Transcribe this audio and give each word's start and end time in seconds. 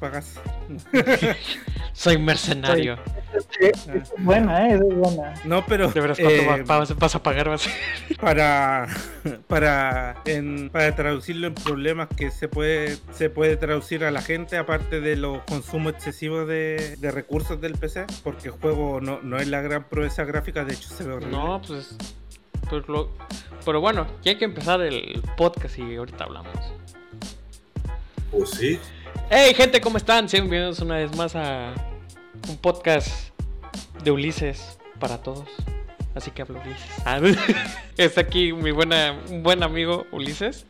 depende. 0.00 0.24
¿Cuánto 0.38 1.00
pagas? 1.20 1.36
Soy 1.92 2.18
mercenario. 2.18 2.96
Es, 3.60 3.86
es 3.88 4.12
buena, 4.18 4.68
¿eh? 4.68 4.74
Es 4.74 4.80
buena. 4.80 5.34
No, 5.44 5.64
pero. 5.66 5.88
De 5.90 6.00
veras, 6.00 6.18
¿cuánto 6.18 6.34
eh, 6.42 6.46
va- 6.46 6.78
vas, 6.78 6.96
vas 6.96 7.14
a 7.14 7.22
pagar? 7.22 7.48
Vas? 7.48 7.68
para 8.20 8.86
para 9.46 10.16
en- 10.24 10.70
para 10.70 10.94
traducirlo 10.94 11.46
en 11.48 11.54
problemas 11.54 12.08
que 12.16 12.30
se 12.30 12.48
puede 12.48 12.96
se 13.12 13.30
puede 13.30 13.56
traducir 13.56 14.04
a 14.04 14.10
la 14.10 14.22
gente 14.22 14.56
aparte 14.56 15.00
de 15.00 15.16
los 15.16 15.42
consumos 15.42 15.92
excesivos 15.94 16.48
de, 16.48 16.96
de 16.98 17.10
recursos 17.10 17.60
del 17.60 17.74
PC 17.74 18.06
porque 18.24 18.48
el 18.48 18.54
juego 18.54 19.00
no, 19.00 19.20
no 19.22 19.36
es 19.38 19.46
la 19.48 19.60
gran 19.60 19.84
proeza 19.88 20.24
gráfica 20.24 20.64
de 20.64 20.74
hecho 20.74 20.88
se 20.88 21.04
ve 21.04 21.12
horrible 21.14 21.36
No, 21.36 21.60
pues. 21.66 21.96
pues 22.68 22.88
lo- 22.88 23.10
pero 23.64 23.80
bueno, 23.80 24.06
ya 24.22 24.32
hay 24.32 24.38
que 24.38 24.46
empezar 24.46 24.80
el 24.80 25.22
podcast 25.36 25.78
y 25.78 25.94
ahorita 25.96 26.24
hablamos. 26.24 26.54
Pues 28.30 28.50
sí. 28.50 28.78
Hey, 29.30 29.52
gente, 29.54 29.80
¿cómo 29.80 29.98
están? 29.98 30.28
Sean 30.28 30.44
bienvenidos 30.44 30.80
una 30.80 30.96
vez 30.96 31.14
más 31.16 31.34
a 31.36 31.74
un 32.48 32.56
podcast 32.56 33.30
de 34.02 34.10
Ulises 34.10 34.78
para 34.98 35.18
todos. 35.22 35.48
Así 36.14 36.30
que 36.30 36.42
hablo 36.42 36.60
Ulises. 36.60 36.88
Ah, 37.04 37.20
Está 37.96 38.22
aquí 38.22 38.52
mi 38.52 38.70
buena, 38.70 39.18
un 39.28 39.42
buen 39.42 39.62
amigo 39.62 40.06
Ulises. 40.12 40.64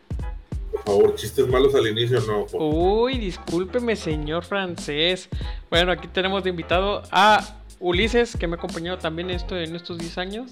Por 0.72 0.82
favor, 0.84 1.14
chistes 1.14 1.46
malos 1.48 1.74
al 1.74 1.86
inicio 1.86 2.20
no. 2.20 2.46
por- 2.46 2.60
Uy, 2.62 3.18
discúlpeme, 3.18 3.96
señor 3.96 4.44
francés. 4.44 5.28
Bueno, 5.70 5.92
aquí 5.92 6.08
tenemos 6.08 6.42
de 6.44 6.50
invitado 6.50 7.02
a 7.10 7.56
Ulises, 7.80 8.36
que 8.36 8.46
me 8.46 8.56
ha 8.56 8.58
acompañado 8.58 8.98
también 8.98 9.30
esto 9.30 9.56
en 9.56 9.76
estos 9.76 9.98
10 9.98 10.18
años. 10.18 10.50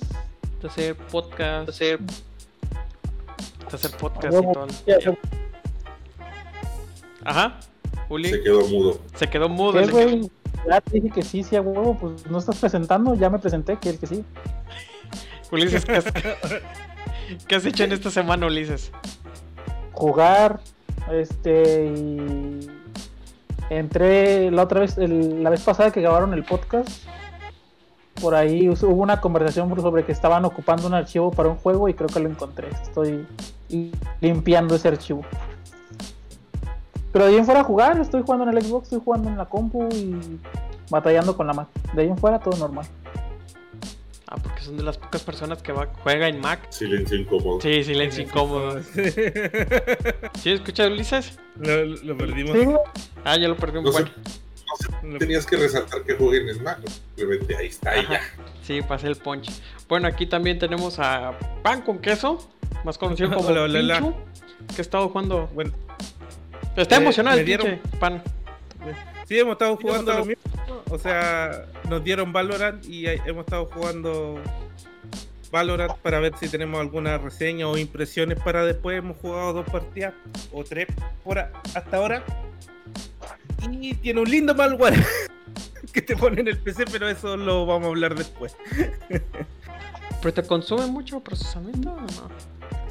De 0.62 0.68
hacer 0.68 0.94
podcast. 0.96 1.66
De 1.66 1.70
hacer, 1.72 1.98
de 1.98 3.74
hacer 3.76 3.90
podcast 3.92 4.34
y 4.38 4.52
todo. 4.52 4.66
Ajá. 7.24 7.58
Uli, 8.08 8.28
Se 8.30 8.42
quedó 8.42 8.66
mudo. 8.68 8.98
se 9.14 9.26
quedó 9.28 9.48
mudo. 9.48 9.72
¿Qué, 9.72 9.78
el- 9.80 9.90
güey? 9.90 10.30
Ya 10.68 10.80
te 10.80 10.90
dije 11.00 11.10
que 11.10 11.22
sí, 11.22 11.42
sí, 11.44 11.54
a 11.56 11.60
huevo. 11.60 11.96
Pues 11.98 12.26
no 12.30 12.38
estás 12.38 12.56
presentando, 12.58 13.14
ya 13.14 13.30
me 13.30 13.38
presenté, 13.38 13.76
que 13.76 13.90
el 13.90 13.98
que 13.98 14.06
sí. 14.06 14.24
Ulises, 15.52 15.84
¿qué 15.84 15.96
has, 15.96 16.04
qué 17.48 17.54
has 17.56 17.64
hecho 17.66 17.84
en 17.84 17.92
esta 17.92 18.10
semana, 18.10 18.46
Ulises? 18.46 18.90
Jugar, 19.92 20.60
este, 21.12 21.86
y. 21.86 22.68
Entré 23.70 24.50
la 24.52 24.62
otra 24.62 24.80
vez, 24.80 24.96
el- 24.98 25.42
la 25.42 25.50
vez 25.50 25.60
pasada 25.62 25.90
que 25.90 26.00
grabaron 26.00 26.32
el 26.34 26.44
podcast. 26.44 26.88
Por 28.20 28.34
ahí 28.34 28.68
hubo 28.68 29.02
una 29.02 29.20
conversación 29.20 29.68
sobre 29.80 30.04
que 30.04 30.12
estaban 30.12 30.44
ocupando 30.44 30.86
un 30.86 30.94
archivo 30.94 31.30
para 31.32 31.48
un 31.50 31.56
juego 31.56 31.88
y 31.88 31.94
creo 31.94 32.08
que 32.08 32.18
lo 32.20 32.28
encontré. 32.30 32.68
Estoy 32.70 33.26
limpiando 34.20 34.74
ese 34.76 34.88
archivo. 34.88 35.22
Pero 37.12 37.24
de 37.26 37.32
ahí 37.32 37.38
en 37.38 37.44
fuera 37.44 37.60
a 37.60 37.64
jugar, 37.64 37.98
estoy 38.00 38.22
jugando 38.22 38.48
en 38.50 38.56
el 38.56 38.62
Xbox, 38.64 38.84
estoy 38.84 39.00
jugando 39.04 39.28
en 39.28 39.36
la 39.38 39.46
compu 39.46 39.88
y 39.92 40.38
batallando 40.90 41.36
con 41.36 41.46
la 41.46 41.52
Mac. 41.52 41.68
De 41.94 42.02
ahí 42.02 42.08
en 42.08 42.18
fuera 42.18 42.38
todo 42.38 42.56
normal. 42.58 42.86
Ah, 44.28 44.36
porque 44.42 44.60
son 44.60 44.76
de 44.76 44.82
las 44.82 44.98
pocas 44.98 45.22
personas 45.22 45.62
que 45.62 45.72
va, 45.72 45.88
juega 46.02 46.28
en 46.28 46.40
Mac. 46.40 46.66
Silencio 46.70 47.16
incómodo. 47.16 47.60
Sí, 47.60 47.84
silencio 47.84 48.24
incómodo. 48.24 48.82
¿Sí 50.40 50.50
escuchas, 50.50 50.90
Ulises? 50.90 51.38
lo, 51.60 51.84
lo 51.84 52.16
perdimos 52.16 52.52
Sí. 52.58 52.66
Ah, 53.24 53.36
ya 53.38 53.48
lo 53.48 53.56
perdí 53.56 53.78
un 53.78 53.84
No 53.84 53.92
sé, 53.92 54.02
no 54.02 54.08
sé, 55.12 55.18
tenías 55.18 55.46
que 55.46 55.56
resaltar 55.56 56.02
que 56.02 56.14
jueguen 56.14 56.48
en 56.48 56.62
Mac. 56.62 56.80
Simplemente 57.16 57.56
ahí 57.56 57.66
está, 57.68 57.90
Ajá. 57.92 58.12
ya. 58.14 58.20
Sí, 58.62 58.82
pasé 58.82 59.06
el 59.06 59.16
punch. 59.16 59.48
Bueno, 59.88 60.08
aquí 60.08 60.26
también 60.26 60.58
tenemos 60.58 60.98
a 60.98 61.38
Pan 61.62 61.82
con 61.82 61.98
queso, 62.00 62.46
más 62.84 62.98
conocido 62.98 63.30
como 63.34 63.48
Hola, 63.48 63.62
hola, 63.62 64.14
que 64.74 64.78
ha 64.78 64.82
estado 64.82 65.08
jugando. 65.08 65.48
bueno 65.54 65.72
Está 66.76 66.96
Eh, 66.96 66.98
emocionado 66.98 67.38
el 67.38 67.46
dieron- 67.46 67.66
pinche 67.80 67.98
Pan. 67.98 68.22
sí 69.26 69.38
hemos 69.38 69.52
estado 69.52 69.76
jugando 69.76 70.12
hemos 70.12 70.26
lo 70.26 70.26
mismo. 70.26 70.82
o 70.90 70.98
sea 70.98 71.64
nos 71.88 72.04
dieron 72.04 72.32
Valorant 72.32 72.84
y 72.84 73.06
hemos 73.06 73.44
estado 73.44 73.66
jugando 73.66 74.40
Valorant 75.50 75.94
para 75.98 76.20
ver 76.20 76.34
si 76.38 76.48
tenemos 76.48 76.80
alguna 76.80 77.18
reseña 77.18 77.68
o 77.68 77.76
impresiones 77.78 78.38
para 78.40 78.64
después. 78.64 78.98
Hemos 78.98 79.16
jugado 79.18 79.52
dos 79.54 79.66
partidas 79.70 80.12
o 80.52 80.64
tres 80.64 80.86
por 81.24 81.38
a- 81.38 81.50
hasta 81.74 81.96
ahora. 81.96 82.24
Y 83.70 83.94
tiene 83.94 84.20
un 84.20 84.30
lindo 84.30 84.54
malware 84.54 84.94
que 85.92 86.02
te 86.02 86.16
pone 86.16 86.40
en 86.40 86.48
el 86.48 86.58
PC 86.58 86.84
pero 86.90 87.08
eso 87.08 87.36
lo 87.36 87.64
vamos 87.64 87.86
a 87.86 87.88
hablar 87.90 88.14
después. 88.14 88.56
¿Pero 90.22 90.34
te 90.34 90.42
consume 90.42 90.86
mucho 90.86 91.20
procesamiento 91.20 91.92
o 91.92 92.00
no? 92.00 92.30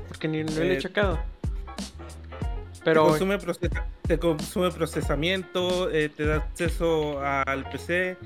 Porque 0.08 0.28
ni 0.28 0.44
no 0.44 0.52
lo 0.52 0.62
he 0.64 0.78
Eh, 0.78 0.80
checado. 2.86 2.86
te, 2.86 2.92
Pero 2.92 3.04
consume 3.08 3.38
procesa- 3.40 3.86
te 4.08 4.20
consume 4.20 4.72
procesamiento 4.72 5.90
eh, 5.92 6.10
te 6.10 6.26
da 6.26 6.36
acceso 6.38 7.20
al 7.22 7.70
PC 7.70 8.18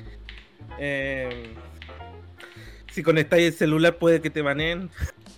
eh, 0.77 1.53
si 2.91 3.01
conectáis 3.03 3.45
el 3.47 3.53
celular 3.53 3.97
puede 3.97 4.21
que 4.21 4.29
te 4.29 4.41
baneen 4.41 4.89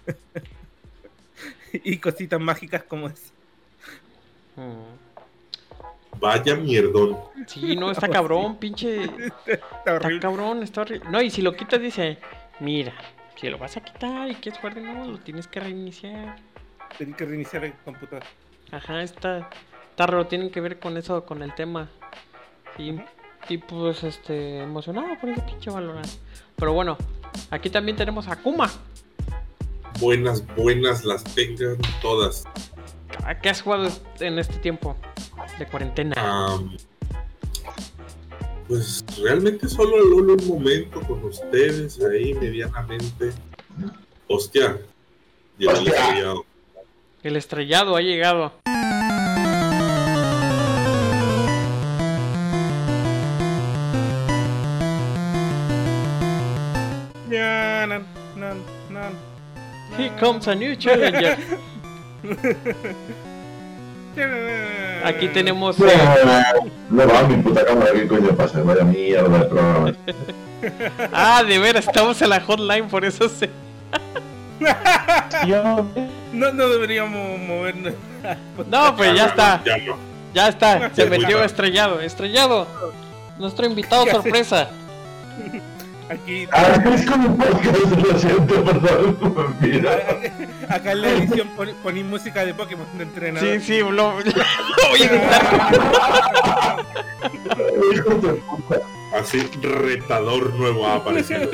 y 1.73 1.97
cositas 1.97 2.39
mágicas 2.39 2.83
como 2.83 3.07
es 3.07 3.31
Mm. 4.57 6.19
Vaya 6.19 6.55
mierdón. 6.55 7.17
Sí, 7.47 7.77
no, 7.77 7.89
está 7.89 8.09
cabrón, 8.09 8.57
pinche. 8.59 9.05
está 9.45 10.19
cabrón, 10.19 10.61
está 10.61 10.81
horrible. 10.81 11.09
No, 11.09 11.21
y 11.21 11.29
si 11.29 11.41
lo 11.41 11.55
quitas, 11.55 11.79
dice: 11.79 12.17
Mira, 12.59 12.93
si 13.39 13.49
lo 13.49 13.57
vas 13.57 13.77
a 13.77 13.81
quitar 13.81 14.29
y 14.29 14.35
quieres 14.35 14.59
jugar 14.59 14.75
de 14.75 14.81
nuevo, 14.81 15.05
lo 15.07 15.19
tienes 15.19 15.47
que 15.47 15.61
reiniciar. 15.61 16.35
Tenés 16.97 17.15
que 17.15 17.25
reiniciar 17.25 17.63
el 17.63 17.73
computador 17.85 18.23
Ajá, 18.71 19.03
está, 19.03 19.49
está 19.89 20.07
raro, 20.07 20.27
tienen 20.27 20.49
que 20.49 20.61
ver 20.61 20.79
con 20.79 20.97
eso, 20.97 21.25
con 21.25 21.43
el 21.43 21.53
tema. 21.53 21.89
Y, 22.77 22.95
y 23.49 23.57
pues, 23.57 24.03
este, 24.03 24.59
emocionado 24.59 25.19
por 25.19 25.29
ese 25.29 25.41
pinche 25.41 25.69
Valorant. 25.69 26.07
Pero 26.55 26.73
bueno, 26.73 26.97
aquí 27.49 27.69
también 27.69 27.97
tenemos 27.97 28.27
a 28.27 28.37
Kuma. 28.37 28.71
Buenas, 29.99 30.43
buenas 30.55 31.03
las 31.03 31.23
tengan 31.23 31.77
todas. 32.01 32.45
¿A 33.25 33.37
¿Qué 33.37 33.49
has 33.49 33.61
jugado 33.61 33.89
en 34.19 34.39
este 34.39 34.57
tiempo 34.57 34.95
de 35.59 35.67
cuarentena? 35.67 36.15
Pues 38.67 39.03
realmente 39.21 39.67
solo 39.67 39.97
solo 40.01 40.33
un 40.33 40.47
momento 40.47 41.01
con 41.01 41.25
ustedes 41.25 41.99
ahí 42.03 42.33
medianamente. 42.35 43.33
Hostia. 44.27 44.79
El 45.59 45.69
estrellado. 45.69 46.45
El 47.23 47.35
estrellado 47.35 47.95
ha 47.95 48.01
llegado. 48.01 48.51
Ya, 57.29 57.85
nan, 57.87 58.03
nan, 58.35 58.57
nan, 58.89 59.13
Here 59.97 60.09
comes 60.19 60.47
a 60.47 60.55
new 60.55 60.75
challenger. 60.75 61.37
Aquí 65.05 65.27
tenemos. 65.29 65.79
eh, 65.79 66.43
No 66.89 67.07
va 67.07 67.23
mi 67.23 67.37
puta 67.41 67.65
cámara, 67.65 67.91
¿qué 67.93 68.07
coño 68.07 68.35
pasa? 68.35 68.61
Vaya 68.63 68.83
mierda 68.83 69.37
de 69.39 69.45
programa. 69.45 69.93
Ah, 71.11 71.43
de 71.43 71.57
veras, 71.57 71.87
estamos 71.87 72.21
en 72.21 72.29
la 72.29 72.39
hotline, 72.39 72.87
por 72.87 73.03
eso 73.03 73.27
se. 73.27 73.49
Yo 75.47 75.85
no, 76.33 76.51
no 76.53 76.69
deberíamos 76.69 77.39
movernos 77.39 77.93
No, 78.69 78.95
pues 78.95 79.13
ya 79.15 79.25
está. 79.25 79.61
Ya 79.65 79.77
no. 79.77 79.97
Ya 80.33 80.47
está, 80.47 80.89
se 80.95 81.05
metió 81.07 81.43
estrellado. 81.43 81.99
Estrellado, 81.99 82.65
nuestro 83.37 83.65
invitado 83.65 84.05
sorpresa. 84.09 84.69
aquí 86.09 86.47
Ah, 86.53 86.81
es 86.93 87.05
como 87.05 87.29
un 87.29 87.37
podcast, 87.37 87.91
lo 87.97 88.19
siento, 88.19 88.63
perdón. 88.63 89.17
Mira. 89.59 89.91
acá 90.69 90.91
en 90.93 91.01
la 91.01 91.09
edición 91.09 91.49
pon- 91.49 91.75
poní 91.83 92.03
música 92.05 92.45
de 92.45 92.53
Pokémon 92.53 92.85
de 92.97 93.03
entrenador 93.03 93.49
Sí, 93.59 93.59
sí, 93.59 93.79
lo, 93.79 93.89
lo 93.91 94.11
voy 94.21 95.01
a 95.01 95.05
editar. 95.05 96.85
Así 99.19 99.39
retador 99.61 100.53
nuevo 100.53 100.87
ha 100.87 100.95
aparecido. 100.95 101.49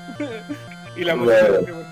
y 0.96 1.04
la 1.04 1.16
música 1.16 1.42
de 1.42 1.58
Pokémon. 1.58 1.89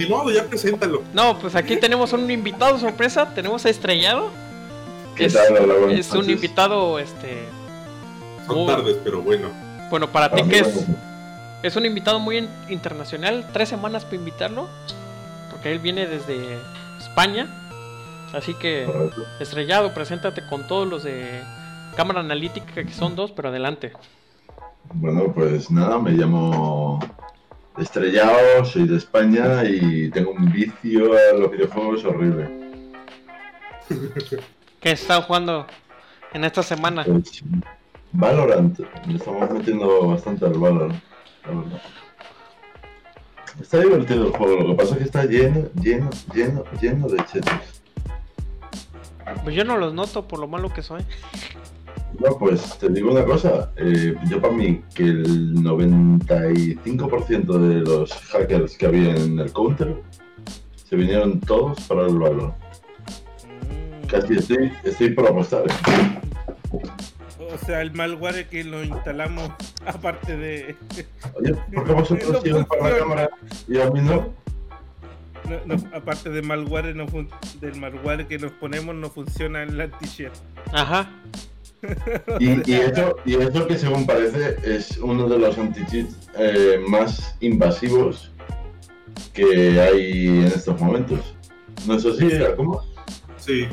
Ni 0.00 0.06
modo, 0.06 0.30
ya 0.30 0.44
preséntalo. 0.46 1.02
No, 1.12 1.38
pues 1.38 1.54
aquí 1.54 1.76
tenemos 1.76 2.14
un 2.14 2.30
invitado 2.30 2.78
sorpresa. 2.78 3.34
Tenemos 3.34 3.66
a 3.66 3.68
Estrellado. 3.68 4.30
¿Qué 5.14 5.26
Es, 5.26 5.34
tal? 5.34 5.58
Hola, 5.58 5.74
buenas 5.74 5.98
es 5.98 6.12
un 6.12 6.30
invitado, 6.30 6.98
este. 6.98 7.44
Son 8.46 8.56
Muy- 8.56 8.66
tardes, 8.66 8.96
pero 9.04 9.20
bueno. 9.20 9.48
Bueno, 9.90 10.10
para 10.10 10.30
ti 10.32 10.40
Ah, 10.42 10.48
que 10.48 10.60
es. 10.60 10.86
Es 11.62 11.76
un 11.76 11.84
invitado 11.84 12.18
muy 12.18 12.38
in- 12.38 12.48
internacional. 12.70 13.46
Tres 13.52 13.68
semanas 13.68 14.04
para 14.06 14.16
invitarlo. 14.16 14.68
Porque 15.50 15.70
él 15.70 15.80
viene 15.80 16.06
desde 16.06 16.56
España. 16.98 17.46
Así 18.32 18.54
que, 18.54 18.84
correcto. 18.86 19.22
Estrellado, 19.38 19.92
preséntate 19.92 20.46
con 20.46 20.66
todos 20.66 20.88
los 20.88 21.02
de 21.04 21.42
cámara 21.94 22.20
analítica, 22.20 22.72
que 22.72 22.94
son 22.94 23.16
dos, 23.16 23.32
pero 23.32 23.50
adelante. 23.50 23.92
Bueno, 24.94 25.30
pues 25.34 25.70
nada, 25.70 25.98
me 25.98 26.12
llamo 26.12 27.00
Estrellado, 27.78 28.64
soy 28.64 28.86
de 28.86 28.96
España 28.96 29.64
y 29.64 30.10
tengo 30.10 30.32
un 30.32 30.52
vicio 30.52 31.12
a 31.14 31.38
los 31.38 31.50
videojuegos 31.50 32.04
horrible. 32.04 32.50
¿Qué 34.80 34.90
está 34.90 35.22
jugando 35.22 35.66
en 36.32 36.44
esta 36.44 36.62
semana? 36.62 37.04
Pues, 37.04 37.42
Valorant, 38.12 38.78
le 39.06 39.16
estamos 39.16 39.50
metiendo 39.50 40.08
bastante 40.08 40.44
al 40.46 40.54
Valorant, 40.54 41.02
la 41.44 41.50
verdad. 41.50 41.82
Está 43.60 43.78
divertido 43.78 44.26
el 44.26 44.32
juego, 44.32 44.62
lo 44.62 44.70
que 44.70 44.74
pasa 44.74 44.92
es 44.92 44.98
que 44.98 45.04
está 45.04 45.24
lleno, 45.24 45.68
lleno, 45.80 46.10
lleno, 46.34 46.64
lleno 46.80 47.08
de 47.08 47.24
chetos. 47.26 47.82
Pues 49.44 49.54
yo 49.54 49.64
no 49.64 49.76
los 49.76 49.94
noto 49.94 50.26
por 50.26 50.38
lo 50.40 50.48
malo 50.48 50.72
que 50.72 50.82
soy. 50.82 51.04
No, 52.20 52.36
pues 52.38 52.78
te 52.78 52.88
digo 52.90 53.10
una 53.12 53.24
cosa, 53.24 53.72
eh, 53.76 54.14
yo 54.28 54.40
para 54.42 54.52
mí 54.52 54.82
que 54.94 55.04
el 55.04 55.54
95% 55.54 57.58
de 57.58 57.80
los 57.80 58.12
hackers 58.12 58.76
que 58.76 58.86
había 58.86 59.16
en 59.16 59.38
el 59.38 59.50
counter 59.52 60.02
se 60.88 60.96
vinieron 60.96 61.40
todos 61.40 61.80
para 61.88 62.06
el 62.06 62.18
Valorant. 62.18 62.52
Mm. 62.52 64.06
Casi 64.06 64.34
estoy, 64.34 64.70
estoy 64.84 65.10
por 65.10 65.28
apostar. 65.28 65.64
O 67.38 67.58
sea, 67.66 67.80
el 67.80 67.92
malware 67.92 68.48
que 68.48 68.64
lo 68.64 68.84
instalamos 68.84 69.50
aparte 69.86 70.36
de... 70.36 70.76
Oye, 71.34 71.54
¿por 71.74 71.84
qué 71.86 71.92
vosotros 71.92 72.32
No 72.32 72.40
siguen 72.42 72.64
para 72.66 72.90
la 72.90 72.98
cámara 72.98 73.30
y 73.66 73.80
a 73.80 73.90
mí 73.90 74.00
no? 74.02 74.28
no- 75.48 75.60
no, 75.66 75.74
aparte 75.96 76.30
de 76.30 76.42
malware 76.42 76.94
no 76.94 77.08
fun- 77.08 77.28
del 77.60 77.74
malware 77.80 78.28
que 78.28 78.38
nos 78.38 78.52
ponemos 78.52 78.94
no 78.94 79.10
funciona 79.10 79.62
el 79.64 79.80
anti-share. 79.80 80.30
Ajá. 80.72 81.10
Y, 82.38 82.70
y 82.70 82.74
eso, 82.74 83.16
y 83.24 83.34
eso 83.34 83.66
que 83.66 83.78
según 83.78 84.06
parece 84.06 84.56
es 84.64 84.98
uno 84.98 85.28
de 85.28 85.38
los 85.38 85.56
anti-cheats 85.58 86.28
eh, 86.38 86.80
más 86.88 87.36
invasivos 87.40 88.30
que 89.32 89.80
hay 89.80 90.28
en 90.28 90.44
estos 90.46 90.80
momentos. 90.80 91.34
¿No 91.86 91.94
es 91.94 92.04
así, 92.04 92.28
¿Cómo? 92.56 92.82
Sí, 93.36 93.66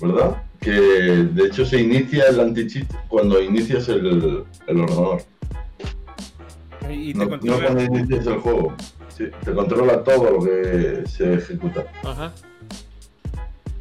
¿Verdad? 0.00 0.42
Que 0.60 0.70
de 0.72 1.46
hecho 1.46 1.64
se 1.64 1.80
inicia 1.80 2.28
el 2.28 2.40
anti-cheat 2.40 2.86
cuando 3.08 3.40
inicias 3.40 3.88
el, 3.88 4.44
el 4.66 4.80
ordenador. 4.80 5.22
Y 6.90 7.12
te 7.12 7.18
No, 7.18 7.36
no 7.36 7.60
cuando 7.60 7.82
inicias 7.82 8.26
el 8.26 8.38
juego. 8.38 8.74
Sí, 9.08 9.24
te 9.44 9.52
controla 9.52 10.04
todo 10.04 10.30
lo 10.30 10.44
que 10.44 11.02
se 11.08 11.34
ejecuta. 11.34 11.84
Ajá. 12.04 12.32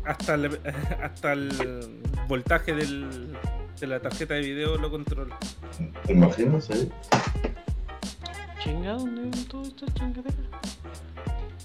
Hasta 0.08 0.34
el, 0.36 0.60
hasta 1.04 1.34
el 1.34 2.00
voltaje 2.28 2.74
del, 2.74 3.36
de 3.80 3.88
la 3.88 4.00
tarjeta 4.00 4.34
de 4.36 4.42
video 4.42 4.78
lo 4.78 4.90
controla. 4.90 5.38
¿Te 6.06 6.14
imaginas? 6.14 6.70
eh? 6.70 6.90
Chinga, 8.64 8.94
¿dónde 8.94 9.22
ven 9.22 9.46
toda 9.46 9.68
esta 9.68 9.86
chingadera? 9.94 10.36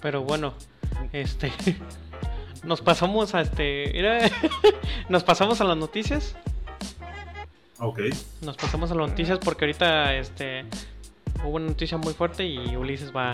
Pero 0.01 0.23
bueno, 0.23 0.55
este. 1.13 1.53
Nos 2.65 2.81
pasamos 2.81 3.35
a 3.35 3.41
este. 3.41 3.99
Era, 3.99 4.31
nos 5.09 5.25
pasamos 5.25 5.61
a 5.61 5.65
las 5.65 5.77
noticias. 5.77 6.37
ok. 7.81 7.99
Nos 8.43 8.57
pasamos 8.57 8.89
a 8.93 8.95
las 8.95 9.09
noticias 9.09 9.39
porque 9.41 9.65
ahorita 9.65 10.15
este. 10.15 10.65
Hubo 11.45 11.57
una 11.57 11.67
noticia 11.67 11.99
muy 11.99 12.15
fuerte 12.15 12.45
y 12.47 12.77
Ulises 12.77 13.11
va. 13.15 13.33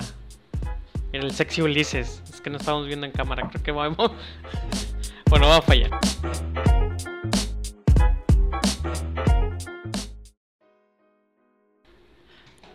Era 1.13 1.25
el 1.25 1.33
sexy 1.33 1.63
Ulises. 1.63 2.23
Es 2.29 2.41
que 2.41 2.51
no 2.51 2.59
estamos 2.59 2.87
viendo 2.87 3.07
en 3.07 3.13
cámara. 3.13 3.49
Creo 3.51 3.63
que 3.63 3.73
vamos. 3.73 4.11
Bueno, 5.31 5.47
vamos 5.47 5.67
para 5.67 5.79
allá. 5.81 6.01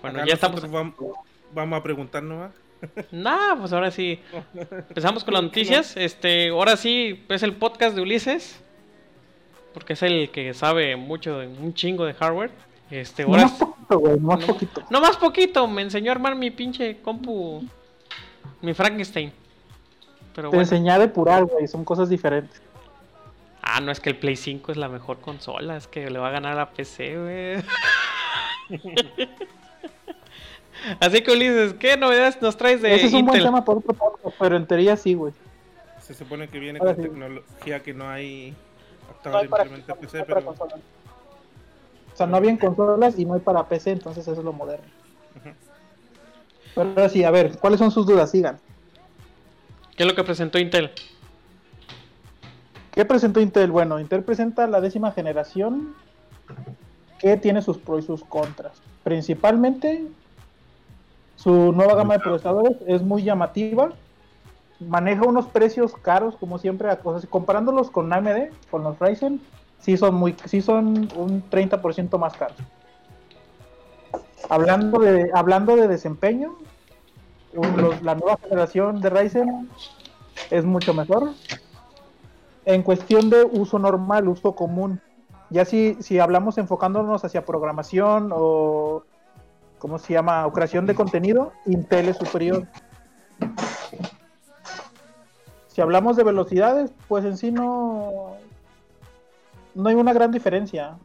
Bueno, 0.01 0.19
Acá 0.19 0.27
ya 0.27 0.33
estamos. 0.33 0.69
Vamos, 0.69 0.95
vamos 1.53 1.79
a 1.79 1.83
preguntarnos 1.83 2.37
más. 2.39 2.51
Nah, 3.11 3.55
pues 3.57 3.71
ahora 3.71 3.91
sí. 3.91 4.19
Empezamos 4.53 5.23
con 5.23 5.33
las 5.33 5.43
noticias. 5.49 5.95
Este, 5.95 6.49
ahora 6.49 6.75
sí 6.75 7.23
es 7.29 7.43
el 7.43 7.53
podcast 7.55 7.95
de 7.95 8.01
Ulises. 8.01 8.59
Porque 9.73 9.93
es 9.93 10.03
el 10.03 10.29
que 10.29 10.53
sabe 10.53 10.95
mucho, 10.95 11.39
de- 11.39 11.47
un 11.47 11.73
chingo 11.73 12.05
de 12.05 12.13
hardware. 12.13 12.51
Este, 12.91 13.23
ahora. 13.23 13.43
Más 13.43 13.51
poquito, 13.53 13.99
güey, 13.99 14.19
más 14.19 14.39
No. 14.41 14.47
poquito. 14.47 14.83
No 14.89 15.01
más 15.01 15.17
poquito, 15.17 15.67
me 15.67 15.81
enseñó 15.81 16.11
a 16.11 16.15
armar 16.15 16.35
mi 16.35 16.51
pinche 16.51 16.97
compu. 17.01 17.63
Mi 18.61 18.73
Frankenstein. 18.73 19.31
Pero 20.35 20.49
Te 20.49 20.55
bueno. 20.55 20.61
enseñé 20.61 20.91
a 20.91 20.99
depurar, 20.99 21.45
güey, 21.45 21.67
son 21.67 21.83
cosas 21.85 22.09
diferentes. 22.09 22.61
Ah, 23.61 23.79
no 23.79 23.91
es 23.91 23.99
que 23.99 24.09
el 24.09 24.17
Play 24.17 24.35
5 24.35 24.71
es 24.71 24.77
la 24.77 24.89
mejor 24.89 25.19
consola, 25.21 25.77
es 25.77 25.87
que 25.87 26.09
le 26.09 26.19
va 26.19 26.27
a 26.27 26.31
ganar 26.31 26.53
a 26.53 26.55
la 26.55 26.69
PC, 26.71 27.17
güey. 27.17 27.63
Así 30.99 31.21
que 31.21 31.31
Ulises, 31.31 31.73
¿qué 31.75 31.95
novedades 31.95 32.41
nos 32.41 32.57
traes 32.57 32.81
de 32.81 32.93
Ese 32.95 33.05
es 33.07 33.13
un 33.13 33.25
buen 33.25 33.37
Intel? 33.37 33.43
tema 33.51 33.63
para 33.63 33.77
otro 33.79 33.93
podcast, 33.93 34.35
pero 34.37 34.57
en 34.57 34.65
teoría 34.67 34.97
sí, 34.97 35.13
güey. 35.13 35.33
Se 36.01 36.13
supone 36.13 36.49
que 36.49 36.59
viene 36.59 36.79
Ahora 36.79 36.95
con 36.95 37.03
sí. 37.03 37.09
tecnología 37.09 37.81
que 37.81 37.93
no 37.93 38.09
hay 38.09 38.53
No 39.23 39.37
hay 39.37 39.47
para, 39.47 39.63
no 39.65 39.95
PC, 39.95 40.17
hay 40.19 40.23
pero 40.27 40.43
consolas. 40.43 40.79
O 42.13 42.15
sea, 42.17 42.27
no 42.27 42.35
había 42.35 42.49
en 42.51 42.57
consolas 42.57 43.17
y 43.17 43.23
no 43.25 43.35
hay 43.35 43.39
para 43.39 43.65
PC, 43.67 43.91
entonces 43.91 44.27
eso 44.27 44.37
es 44.39 44.43
lo 44.43 44.51
moderno. 44.51 44.85
Pero 45.41 45.55
ahora 46.75 47.09
sí, 47.09 47.23
a 47.23 47.31
ver, 47.31 47.57
¿cuáles 47.59 47.79
son 47.79 47.91
sus 47.91 48.05
dudas? 48.05 48.31
Sigan. 48.31 48.59
¿Qué 49.95 50.03
es 50.03 50.09
lo 50.09 50.15
que 50.15 50.23
presentó 50.23 50.57
Intel? 50.57 50.91
¿Qué 52.91 53.05
presentó 53.05 53.39
Intel? 53.39 53.71
Bueno, 53.71 53.99
Intel 53.99 54.23
presenta 54.23 54.67
la 54.67 54.81
décima 54.81 55.11
generación 55.11 55.95
que 57.19 57.37
tiene 57.37 57.61
sus 57.61 57.77
pros 57.77 58.03
y 58.03 58.07
sus 58.07 58.23
contras. 58.23 58.81
Principalmente, 59.03 60.05
su 61.35 61.71
nueva 61.71 61.95
gama 61.95 62.15
de 62.15 62.19
procesadores 62.19 62.77
es 62.87 63.01
muy 63.01 63.23
llamativa. 63.23 63.91
Maneja 64.79 65.23
unos 65.23 65.47
precios 65.47 65.93
caros, 65.93 66.35
como 66.35 66.57
siempre, 66.57 66.89
a 66.89 66.99
cosas. 66.99 67.27
Comparándolos 67.29 67.89
con 67.89 68.11
AMD, 68.11 68.49
con 68.69 68.83
los 68.83 68.99
Ryzen, 68.99 69.39
sí 69.79 69.97
son, 69.97 70.15
muy, 70.15 70.35
sí 70.45 70.61
son 70.61 71.09
un 71.15 71.43
30% 71.49 72.17
más 72.17 72.33
caros. 72.35 72.57
Hablando 74.49 74.99
de, 74.99 75.29
hablando 75.33 75.75
de 75.75 75.87
desempeño, 75.87 76.55
los- 77.53 78.01
la 78.01 78.15
nueva 78.15 78.37
generación 78.43 78.99
de 79.01 79.09
Ryzen 79.09 79.69
es 80.49 80.65
mucho 80.65 80.93
mejor. 80.93 81.31
En 82.65 82.81
cuestión 82.83 83.29
de 83.29 83.43
uso 83.43 83.77
normal, 83.79 84.27
uso 84.27 84.55
común, 84.55 85.01
ya 85.49 85.65
si, 85.65 85.95
si 86.01 86.19
hablamos 86.19 86.57
enfocándonos 86.57 87.23
hacia 87.25 87.45
programación 87.45 88.31
o, 88.33 89.03
¿cómo 89.79 89.99
se 89.99 90.13
llama? 90.13 90.45
O 90.47 90.51
creación 90.53 90.85
de 90.85 90.95
contenido, 90.95 91.51
Intel 91.65 92.09
es 92.09 92.17
superior. 92.17 92.65
Si 95.67 95.81
hablamos 95.81 96.15
de 96.15 96.23
velocidades, 96.23 96.91
pues 97.07 97.25
en 97.25 97.37
sí 97.37 97.51
no, 97.51 98.37
no 99.75 99.89
hay 99.89 99.95
una 99.95 100.13
gran 100.13 100.31
diferencia. 100.31 100.97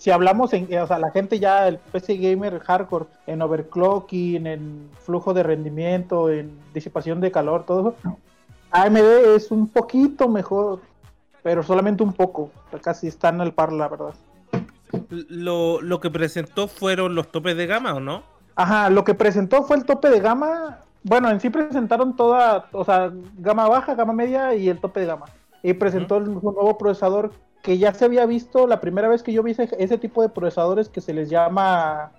Si 0.00 0.10
hablamos 0.10 0.54
en, 0.54 0.64
o 0.78 0.86
sea, 0.86 0.98
la 0.98 1.10
gente 1.10 1.38
ya, 1.38 1.68
el 1.68 1.76
PC 1.76 2.16
gamer 2.16 2.58
hardcore, 2.60 3.04
en 3.26 3.42
overclocking, 3.42 4.46
en 4.46 4.88
flujo 5.04 5.34
de 5.34 5.42
rendimiento, 5.42 6.30
en 6.30 6.58
disipación 6.72 7.20
de 7.20 7.30
calor, 7.30 7.64
todo 7.66 7.90
eso, 8.00 8.16
AMD 8.70 9.34
es 9.36 9.50
un 9.50 9.68
poquito 9.68 10.26
mejor, 10.26 10.80
pero 11.42 11.62
solamente 11.62 12.02
un 12.02 12.14
poco. 12.14 12.50
Casi 12.82 13.08
están 13.08 13.42
al 13.42 13.52
par, 13.52 13.72
la 13.72 13.88
verdad. 13.88 14.14
lo, 15.10 15.82
lo 15.82 16.00
que 16.00 16.10
presentó 16.10 16.66
fueron 16.66 17.14
los 17.14 17.30
topes 17.30 17.54
de 17.58 17.66
gama, 17.66 17.92
¿o 17.92 18.00
no? 18.00 18.22
Ajá, 18.56 18.88
lo 18.88 19.04
que 19.04 19.12
presentó 19.12 19.64
fue 19.64 19.76
el 19.76 19.84
tope 19.84 20.08
de 20.08 20.20
gama. 20.20 20.78
Bueno, 21.02 21.30
en 21.30 21.40
sí 21.40 21.50
presentaron 21.50 22.16
toda, 22.16 22.68
o 22.72 22.86
sea, 22.86 23.12
gama 23.36 23.68
baja, 23.68 23.94
gama 23.94 24.14
media 24.14 24.54
y 24.54 24.70
el 24.70 24.80
tope 24.80 25.00
de 25.00 25.06
gama. 25.06 25.26
Y 25.62 25.74
presentó 25.74 26.16
el- 26.16 26.28
un 26.28 26.40
nuevo 26.42 26.78
procesador 26.78 27.32
que 27.62 27.78
ya 27.78 27.92
se 27.94 28.04
había 28.04 28.26
visto 28.26 28.66
la 28.66 28.80
primera 28.80 29.08
vez 29.08 29.22
que 29.22 29.32
yo 29.32 29.42
vi 29.42 29.52
ese, 29.52 29.98
tipo 29.98 30.22
de 30.22 30.28
procesadores 30.28 30.88
que 30.88 31.00
se 31.00 31.12
les 31.12 31.28
llama, 31.28 32.12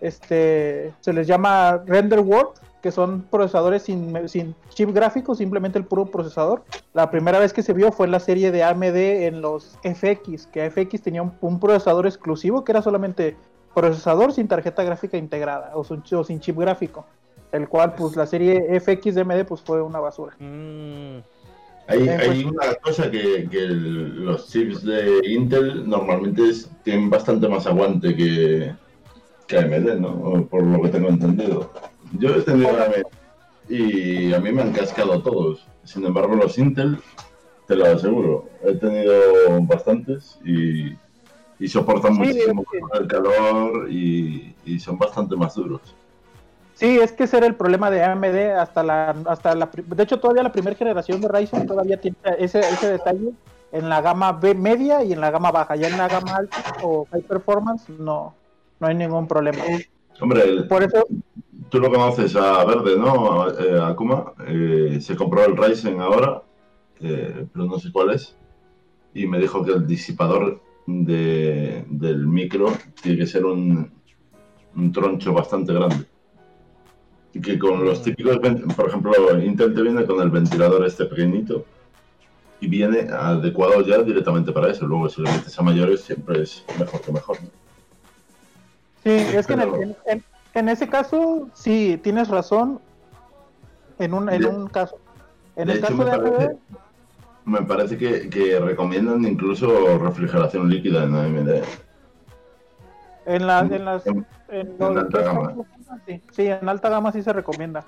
este, 0.00 0.92
se 1.00 1.12
les 1.12 1.26
llama 1.26 1.82
render 1.86 2.20
word, 2.20 2.50
que 2.80 2.92
son 2.92 3.22
procesadores 3.22 3.82
sin, 3.82 4.28
sin 4.28 4.54
chip 4.68 4.90
gráfico, 4.94 5.34
simplemente 5.34 5.78
el 5.78 5.84
puro 5.84 6.06
procesador. 6.06 6.62
La 6.94 7.10
primera 7.10 7.38
vez 7.40 7.52
que 7.52 7.62
se 7.62 7.72
vio 7.72 7.90
fue 7.90 8.06
en 8.06 8.12
la 8.12 8.20
serie 8.20 8.52
de 8.52 8.62
AMD 8.62 8.96
en 8.96 9.40
los 9.40 9.78
FX, 9.82 10.46
que 10.46 10.70
FX 10.70 11.02
tenía 11.02 11.22
un, 11.22 11.60
procesador 11.60 12.06
exclusivo 12.06 12.64
que 12.64 12.72
era 12.72 12.82
solamente 12.82 13.36
procesador 13.74 14.32
sin 14.32 14.46
tarjeta 14.46 14.82
gráfica 14.84 15.16
integrada 15.16 15.72
o, 15.74 15.80
o 15.80 16.24
sin 16.24 16.40
chip 16.40 16.56
gráfico. 16.56 17.04
El 17.50 17.68
cual, 17.68 17.94
pues, 17.94 18.14
la 18.14 18.26
serie 18.26 18.78
FX 18.78 19.14
de 19.14 19.22
AMD, 19.22 19.44
pues, 19.46 19.62
fue 19.62 19.80
una 19.80 20.00
basura. 20.00 20.36
Mm, 20.38 21.18
Hay, 21.88 22.06
Eh, 22.06 22.10
hay 22.20 22.26
pues- 22.28 22.44
una 22.44 22.74
cosa 22.82 23.10
que, 23.10 23.48
que 23.50 23.58
el- 23.64 24.24
los 24.26 24.48
chips 24.50 24.84
de 24.84 25.20
Intel 25.26 25.88
normalmente 25.88 26.46
es- 26.50 26.70
tienen 26.84 27.08
bastante 27.08 27.48
más 27.48 27.66
aguante 27.66 28.14
que, 28.14 28.72
que 29.46 29.58
AMD, 29.58 29.98
¿no? 29.98 30.08
O 30.10 30.46
Por 30.46 30.64
lo 30.64 30.82
que 30.82 30.90
tengo 30.90 31.08
entendido. 31.08 31.70
Yo 32.18 32.34
he 32.34 32.42
tenido 32.42 32.68
AMD 32.70 33.02
y 33.70 34.32
a 34.34 34.40
mí 34.40 34.52
me 34.52 34.62
han 34.62 34.72
cascado 34.72 35.22
todos. 35.22 35.66
Sin 35.84 36.04
embargo, 36.04 36.36
los 36.36 36.58
Intel, 36.58 36.98
te 37.66 37.74
lo 37.74 37.86
aseguro, 37.86 38.50
he 38.64 38.74
tenido 38.74 39.14
bastantes 39.62 40.38
y, 40.44 40.92
y 41.58 41.68
soportan 41.68 42.14
Sí, 42.14 42.18
muchísimo 42.20 42.64
mejor 42.72 43.02
el 43.02 43.08
calor 43.08 43.90
y, 43.90 44.54
y 44.66 44.78
son 44.78 44.98
bastante 44.98 45.36
más 45.36 45.54
duros. 45.54 45.80
Sí, 46.78 46.96
es 47.00 47.10
que 47.10 47.24
ese 47.24 47.38
era 47.38 47.46
el 47.48 47.56
problema 47.56 47.90
de 47.90 48.04
AMD 48.04 48.52
hasta 48.56 48.84
la, 48.84 49.10
hasta 49.26 49.52
la, 49.56 49.68
de 49.74 50.02
hecho 50.04 50.20
todavía 50.20 50.44
la 50.44 50.52
primera 50.52 50.76
generación 50.76 51.20
de 51.20 51.26
Ryzen 51.26 51.66
todavía 51.66 52.00
tiene 52.00 52.16
ese, 52.38 52.60
ese 52.60 52.92
detalle 52.92 53.32
en 53.72 53.88
la 53.88 54.00
gama 54.00 54.30
B 54.30 54.54
media 54.54 55.02
y 55.02 55.12
en 55.12 55.20
la 55.20 55.32
gama 55.32 55.50
baja, 55.50 55.74
ya 55.74 55.88
en 55.88 55.98
la 55.98 56.06
gama 56.06 56.36
alta 56.36 56.56
o 56.84 57.04
high 57.10 57.22
performance 57.22 57.88
no, 57.88 58.32
no 58.78 58.86
hay 58.86 58.94
ningún 58.94 59.26
problema. 59.26 59.58
Hombre, 60.20 60.42
el- 60.44 60.68
Por 60.68 60.84
eso, 60.84 61.04
tú 61.68 61.80
lo 61.80 61.90
conoces 61.90 62.36
a 62.36 62.64
Verde, 62.64 62.96
¿no? 62.96 63.42
A, 63.42 63.48
eh, 63.60 63.80
a 63.82 63.96
Kuma. 63.96 64.32
Eh, 64.46 64.98
se 65.00 65.16
compró 65.16 65.44
el 65.44 65.56
Ryzen 65.56 66.00
ahora, 66.00 66.42
eh, 67.00 67.44
pero 67.52 67.64
no 67.66 67.76
sé 67.80 67.90
cuál 67.90 68.10
es. 68.12 68.36
Y 69.14 69.26
me 69.26 69.40
dijo 69.40 69.64
que 69.64 69.72
el 69.72 69.84
disipador 69.84 70.60
de- 70.86 71.84
del 71.88 72.24
micro 72.28 72.68
tiene 73.02 73.18
que 73.18 73.26
ser 73.26 73.44
un, 73.44 73.90
un 74.76 74.92
troncho 74.92 75.32
bastante 75.32 75.72
grande. 75.72 76.06
Y 77.38 77.40
que 77.40 77.56
con 77.56 77.84
los 77.84 78.02
típicos, 78.02 78.38
por 78.74 78.88
ejemplo, 78.88 79.12
Intel 79.40 79.72
te 79.72 79.80
viene 79.82 80.04
con 80.04 80.20
el 80.20 80.28
ventilador 80.28 80.84
este 80.84 81.04
pequeñito 81.04 81.64
y 82.60 82.66
viene 82.66 83.08
adecuado 83.12 83.80
ya 83.82 83.98
directamente 84.02 84.50
para 84.50 84.72
eso. 84.72 84.84
Luego, 84.88 85.08
si 85.08 85.22
lo 85.22 85.30
metes 85.30 85.56
a 85.56 85.62
mayores, 85.62 86.00
siempre 86.00 86.42
es 86.42 86.64
mejor 86.80 87.00
que 87.00 87.12
mejor. 87.12 87.40
¿no? 87.40 87.48
sí, 89.04 89.10
es 89.36 89.46
que 89.46 89.52
en, 89.52 89.60
el- 89.60 89.74
en- 89.82 89.96
en- 90.06 90.24
en 90.54 90.68
ese 90.68 90.88
caso 90.88 91.48
sí 91.54 92.00
tienes 92.02 92.26
razón 92.26 92.80
en 94.00 94.14
un, 94.14 94.28
en 94.30 94.40
De- 94.42 94.48
un 94.48 94.66
caso. 94.66 94.98
En 95.54 95.68
de 95.68 95.74
el 95.74 95.78
hecho, 95.78 95.86
caso 95.88 95.98
me 95.98 96.04
de 96.06 96.10
AMD, 96.10 96.30
parece- 96.32 96.56
Me 97.44 97.62
parece 97.62 97.96
que, 97.98 98.28
que 98.28 98.58
recomiendan 98.58 99.24
incluso 99.24 99.96
refrigeración 99.98 100.68
líquida 100.68 101.04
en 101.04 101.14
AMD. 101.14 101.62
En, 103.28 103.46
la, 103.46 103.60
en 103.60 103.84
las 103.84 104.06
En- 104.06 104.26
en 104.48 104.66
en 104.72 104.78
lo 104.78 104.86
alta 105.00 105.22
gama. 105.22 105.54
Sí, 106.06 106.22
sí, 106.32 106.46
en 106.46 106.68
alta 106.68 106.88
gama 106.88 107.12
sí 107.12 107.22
se 107.22 107.32
recomienda. 107.32 107.84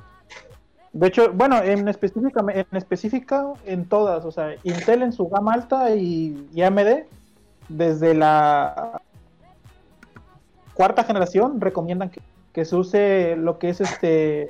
De 0.93 1.07
hecho, 1.07 1.33
bueno, 1.33 1.63
en 1.63 1.87
específica, 1.89 2.45
en 2.53 2.67
específica 2.77 3.47
en 3.65 3.89
todas, 3.89 4.25
o 4.25 4.33
sea, 4.33 4.55
Intel 4.65 5.03
en 5.03 5.13
su 5.13 5.29
gama 5.29 5.53
alta 5.55 5.95
y, 5.95 6.49
y 6.53 6.63
AMD 6.63 7.05
desde 7.69 8.15
la 8.15 9.01
cuarta 10.75 11.05
generación 11.05 11.61
recomiendan 11.61 12.11
que, 12.11 12.21
que 12.53 12.65
se 12.65 12.75
use 12.77 13.37
lo 13.37 13.59
que 13.59 13.69
es 13.69 13.81
este 13.81 14.49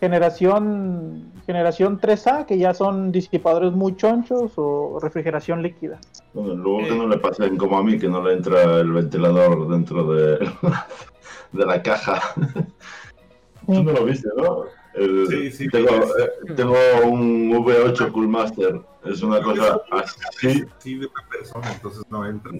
generación 0.00 1.32
generación 1.46 1.98
3A, 1.98 2.44
que 2.44 2.58
ya 2.58 2.74
son 2.74 3.10
disipadores 3.10 3.72
muy 3.72 3.96
chonchos 3.96 4.52
o 4.56 4.98
refrigeración 5.00 5.62
líquida. 5.62 5.98
Bueno, 6.34 6.54
luego 6.54 6.78
que 6.88 6.94
no 6.94 7.06
le 7.08 7.16
pasen 7.18 7.56
como 7.56 7.78
a 7.78 7.82
mí, 7.82 7.98
que 7.98 8.06
no 8.08 8.22
le 8.22 8.34
entra 8.34 8.80
el 8.80 8.92
ventilador 8.92 9.66
dentro 9.68 10.12
de, 10.12 10.38
de 11.52 11.66
la 11.66 11.82
caja. 11.82 12.20
Tú 13.66 13.82
no 13.82 13.92
lo 13.92 14.04
viste, 14.04 14.28
¿no? 14.36 14.64
El- 14.94 15.26
Sí, 15.28 15.50
sí, 15.52 15.68
tengo, 15.68 15.88
sí. 15.88 16.22
eh, 16.22 16.54
tengo 16.54 16.74
un 17.06 17.50
V8 17.52 18.12
Coolmaster. 18.12 18.80
Es 19.04 19.22
una 19.22 19.40
cosa 19.40 19.80
así. 19.92 20.64
Sí, 20.78 20.94
de 20.98 21.06
una 21.06 21.28
persona, 21.30 21.72
entonces 21.72 22.02
no 22.10 22.26
entra. 22.26 22.52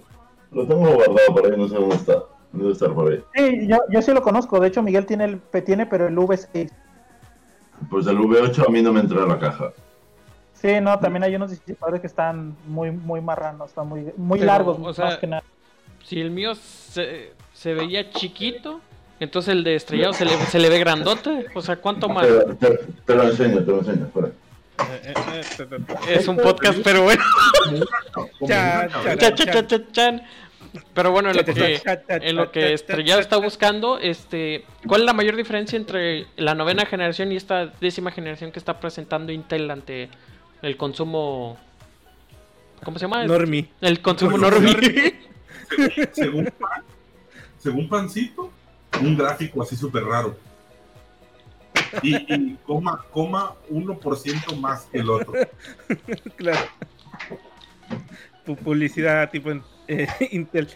Lo 0.52 0.66
tengo 0.66 0.80
guardado 0.95 1.18
por 1.35 1.45
ahí, 1.45 1.59
no 1.59 1.68
sé 1.68 1.75
dónde 1.75 1.97
está. 1.97 2.23
Debe 2.52 2.73
estar 2.73 2.95
por 2.95 3.12
ahí. 3.12 3.23
Sí, 3.35 3.66
yo, 3.66 3.76
yo 3.90 4.00
sí 4.00 4.12
lo 4.12 4.23
conozco, 4.23 4.59
de 4.61 4.68
hecho 4.68 4.83
Miguel 4.83 5.04
tiene 5.04 5.25
el 5.25 5.40
tiene 5.64 5.85
pero 5.85 6.09
el 6.09 6.16
V6. 6.16 6.71
Pues 7.90 8.07
el 8.07 8.18
V8 8.18 8.66
a 8.66 8.71
mí 8.71 8.83
no 8.83 8.92
me 8.92 9.00
entra 9.00 9.23
en 9.23 9.28
la 9.28 9.38
caja. 9.38 9.73
Sí, 10.54 10.80
no, 10.80 10.99
también 10.99 11.23
hay 11.23 11.35
unos 11.37 11.50
disipadores 11.50 12.00
que 12.00 12.07
están 12.09 12.57
muy, 12.66 12.90
muy 12.90 13.21
marranos, 13.21 13.68
están 13.68 13.88
muy, 13.88 14.12
muy 14.16 14.38
Pero, 14.40 14.47
largos, 14.52 14.78
o 14.80 14.92
sea, 14.92 15.04
más 15.07 15.16
que 15.18 15.26
nada. 15.28 15.42
Si 16.04 16.21
el 16.21 16.30
mío 16.30 16.54
se, 16.54 17.33
se 17.52 17.75
veía 17.75 18.11
chiquito, 18.11 18.80
entonces 19.21 19.52
el 19.52 19.62
de 19.62 19.76
estrellado 19.76 20.12
se 20.14 20.25
le, 20.25 20.33
se 20.47 20.59
le 20.59 20.68
ve 20.68 20.78
grandote. 20.80 21.47
O 21.54 21.62
sea, 21.62 21.76
¿cuánto 21.76 22.09
más? 22.09 22.26
Te, 22.26 22.54
te- 22.54 22.78
te 23.07 23.14
lo 23.14 23.23
enseño, 23.25 23.59
te 23.64 23.71
lo 23.71 23.78
enseño. 23.78 24.07
Espera. 24.07 24.30
Es 26.09 26.28
un 26.28 26.37
podcast, 26.37 26.78
pero 26.85 27.02
bueno. 27.04 27.23
Cha, 28.47 28.88
cha, 29.16 29.16
Chan, 29.16 29.35
chan, 29.35 29.49
chan, 29.52 29.66
chan, 29.66 29.87
chan. 29.92 30.23
Pero 30.94 31.11
bueno, 31.12 31.30
en 31.30 31.37
lo 31.37 31.44
que, 31.44 31.80
en 32.08 32.37
lo 32.37 32.50
que 32.52 32.73
está 32.75 33.37
buscando, 33.37 33.99
este, 33.99 34.64
¿cuál 34.87 35.02
es 35.02 35.06
la 35.06 35.12
mayor 35.12 35.37
diferencia 35.37 35.76
entre 35.76 36.26
la 36.37 36.54
novena 36.54 36.87
generación 36.87 37.32
y 37.32 37.37
esta 37.37 37.66
décima 37.80 38.11
generación 38.11 38.52
que 38.52 38.58
está 38.58 38.78
presentando 38.80 39.32
Intel 39.32 39.70
ante 39.70 40.08
el 40.62 40.76
consumo? 40.76 41.58
¿Cómo 42.85 42.99
se 42.99 43.04
llama? 43.06 43.25
Normie. 43.25 43.68
El 43.80 44.00
consumo 44.00 44.38
Normie. 44.38 44.73
normie. 44.73 45.14
Según 46.12 46.47
Pan, 46.58 46.82
según 47.58 47.88
Pancito, 47.88 48.50
un 49.02 49.16
gráfico 49.16 49.62
así 49.62 49.76
súper 49.76 50.04
raro. 50.04 50.37
Y, 52.02 52.14
y 52.16 52.56
coma, 52.66 53.04
coma 53.11 53.54
1% 53.70 54.56
más 54.58 54.85
que 54.87 54.99
el 54.99 55.11
otro. 55.11 55.32
Claro. 56.37 56.66
Pu- 58.47 58.56
Publicidad 58.56 59.30
tipo 59.30 59.50
en- 59.50 59.62
eh, 59.88 60.07
Intel. 60.33 60.68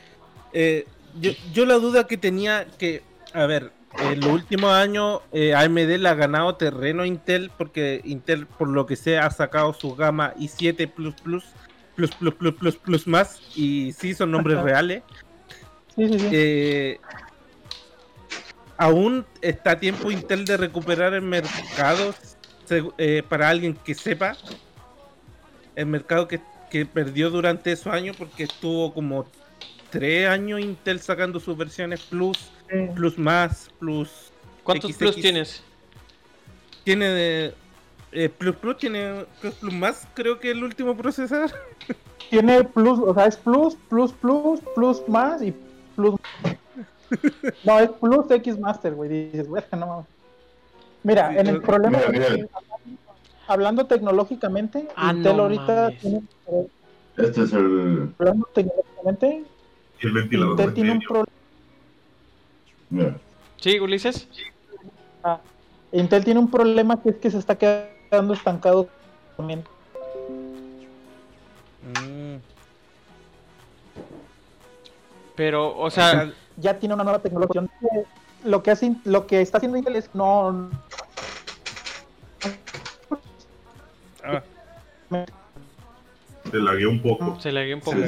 Eh, 0.53 0.87
yo, 1.21 1.33
yo 1.53 1.67
la 1.67 1.75
duda 1.75 2.07
que 2.07 2.17
tenía 2.17 2.67
que, 2.79 3.03
a 3.33 3.47
ver, 3.47 3.73
en 3.99 4.21
los 4.21 4.31
últimos 4.31 4.73
años 4.73 5.21
eh, 5.33 5.55
AMD 5.55 5.99
le 5.99 6.09
ha 6.09 6.15
ganado 6.15 6.55
terreno 6.57 7.03
a 7.03 7.07
Intel 7.07 7.51
porque 7.57 8.01
Intel, 8.05 8.47
por 8.47 8.69
lo 8.69 8.87
que 8.87 8.97
sea, 8.97 9.27
ha 9.27 9.31
sacado 9.31 9.75
su 9.75 9.95
gama 9.95 10.35
i7 10.37 10.91
plus 10.91 11.15
plus 11.17 11.45
plus 11.95 12.11
plus 12.13 12.35
plus 12.35 12.55
plus 12.55 12.77
plus 12.77 13.07
más 13.07 13.41
y 13.55 13.93
sí 13.93 14.15
son 14.15 14.31
nombres 14.31 14.61
reales. 14.63 15.03
Sí, 15.95 16.09
sí, 16.09 16.19
sí. 16.19 16.29
Eh, 16.33 17.01
aún 18.79 19.27
está 19.43 19.73
a 19.73 19.81
tiempo 19.81 20.11
Intel 20.11 20.47
de 20.47 20.57
recuperar 20.57 21.13
el 21.13 21.23
mercado 21.23 22.15
eh, 22.97 23.23
para 23.29 23.51
alguien 23.51 23.75
que 23.75 23.95
sepa 23.95 24.37
el 25.77 25.87
mercado 25.87 26.29
que, 26.29 26.41
que 26.73 26.87
perdió 26.87 27.29
durante 27.31 27.71
esos 27.71 27.93
años 27.93 28.17
porque 28.17 28.45
estuvo 28.45 28.95
como 28.95 29.27
tres 29.91 30.27
años 30.27 30.59
Intel 30.59 30.99
sacando 31.01 31.39
sus 31.39 31.55
versiones 31.57 32.01
plus, 32.01 32.51
Sí. 32.71 32.89
plus 32.95 33.19
más, 33.19 33.69
plus 33.79 34.33
¿Cuántos 34.65 34.93
XX. 34.93 34.99
plus 34.99 35.17
tienes? 35.17 35.63
tiene 36.85 37.07
de 37.09 37.55
eh, 38.13 38.29
plus 38.31 38.57
plus 38.57 38.79
tiene 38.79 39.27
plus 39.41 39.55
plus 39.57 39.73
más 39.75 40.09
creo 40.15 40.41
que 40.41 40.51
el 40.51 40.65
último 40.65 40.97
procesador 40.97 41.51
Tiene 42.31 42.65
plus, 42.65 42.99
o 42.99 43.13
sea, 43.13 43.27
es 43.27 43.37
plus, 43.37 43.77
plus, 43.91 44.11
plus, 44.15 44.61
plus 44.75 45.03
más 45.07 45.43
y 45.43 45.53
plus. 45.95 46.19
No, 47.65 47.79
es 47.79 47.91
plus 48.01 48.31
X 48.31 48.59
Master, 48.59 48.95
güey. 48.95 49.11
Dices, 49.11 49.47
güey, 49.47 49.63
no 49.73 49.87
mames. 49.87 50.07
Mira, 51.03 51.39
en 51.39 51.47
el 51.49 51.61
problema, 51.61 51.99
Mira, 52.11 52.31
mira. 52.31 52.47
Hablando 53.47 53.87
tecnológicamente, 53.87 54.89
Ah, 54.97 55.13
Intel 55.13 55.37
no 55.37 55.43
ahorita 55.45 55.83
mames. 55.83 55.99
tiene, 56.01 56.23
Este 57.17 57.43
es 57.43 57.53
el. 57.53 58.15
hablando 58.19 58.47
tecnológicamente, 58.55 59.45
Y 60.01 60.07
el 60.07 60.13
ventilador 60.13 60.51
Intel 60.53 60.75
tiene 60.75 60.93
un 60.93 61.01
problema. 61.01 61.27
¿Sí, 63.57 63.79
Ulises? 63.81 64.29
Intel 65.93 66.25
tiene 66.25 66.41
un 66.41 66.51
problema 66.51 67.01
que 67.03 67.11
es 67.11 67.17
que 67.17 67.31
se 67.31 67.39
está 67.39 67.57
quedando 67.57 68.35
estancado 68.35 68.89
también. 69.37 69.63
Mm, 72.01 72.37
Pero, 75.37 75.77
o 75.79 75.91
sea, 75.91 76.31
Ya 76.57 76.79
tiene 76.79 76.95
una 76.95 77.05
nueva 77.05 77.19
tecnología. 77.21 77.63
Lo 78.45 78.63
que 78.63 78.71
hace, 78.71 78.95
lo 79.05 79.27
que 79.27 79.41
está 79.41 79.59
haciendo 79.59 79.79
Intel 79.79 79.97
es 79.97 80.11
no 80.15 80.69
ah, 84.25 84.43
Te 86.51 86.59
lagué 86.59 86.87
un 86.87 87.01
poco. 87.03 87.39
se 87.41 87.53
le 87.53 87.65
dio 87.67 87.77
un 87.77 87.81
poco. 87.83 87.97
Se 87.99 88.07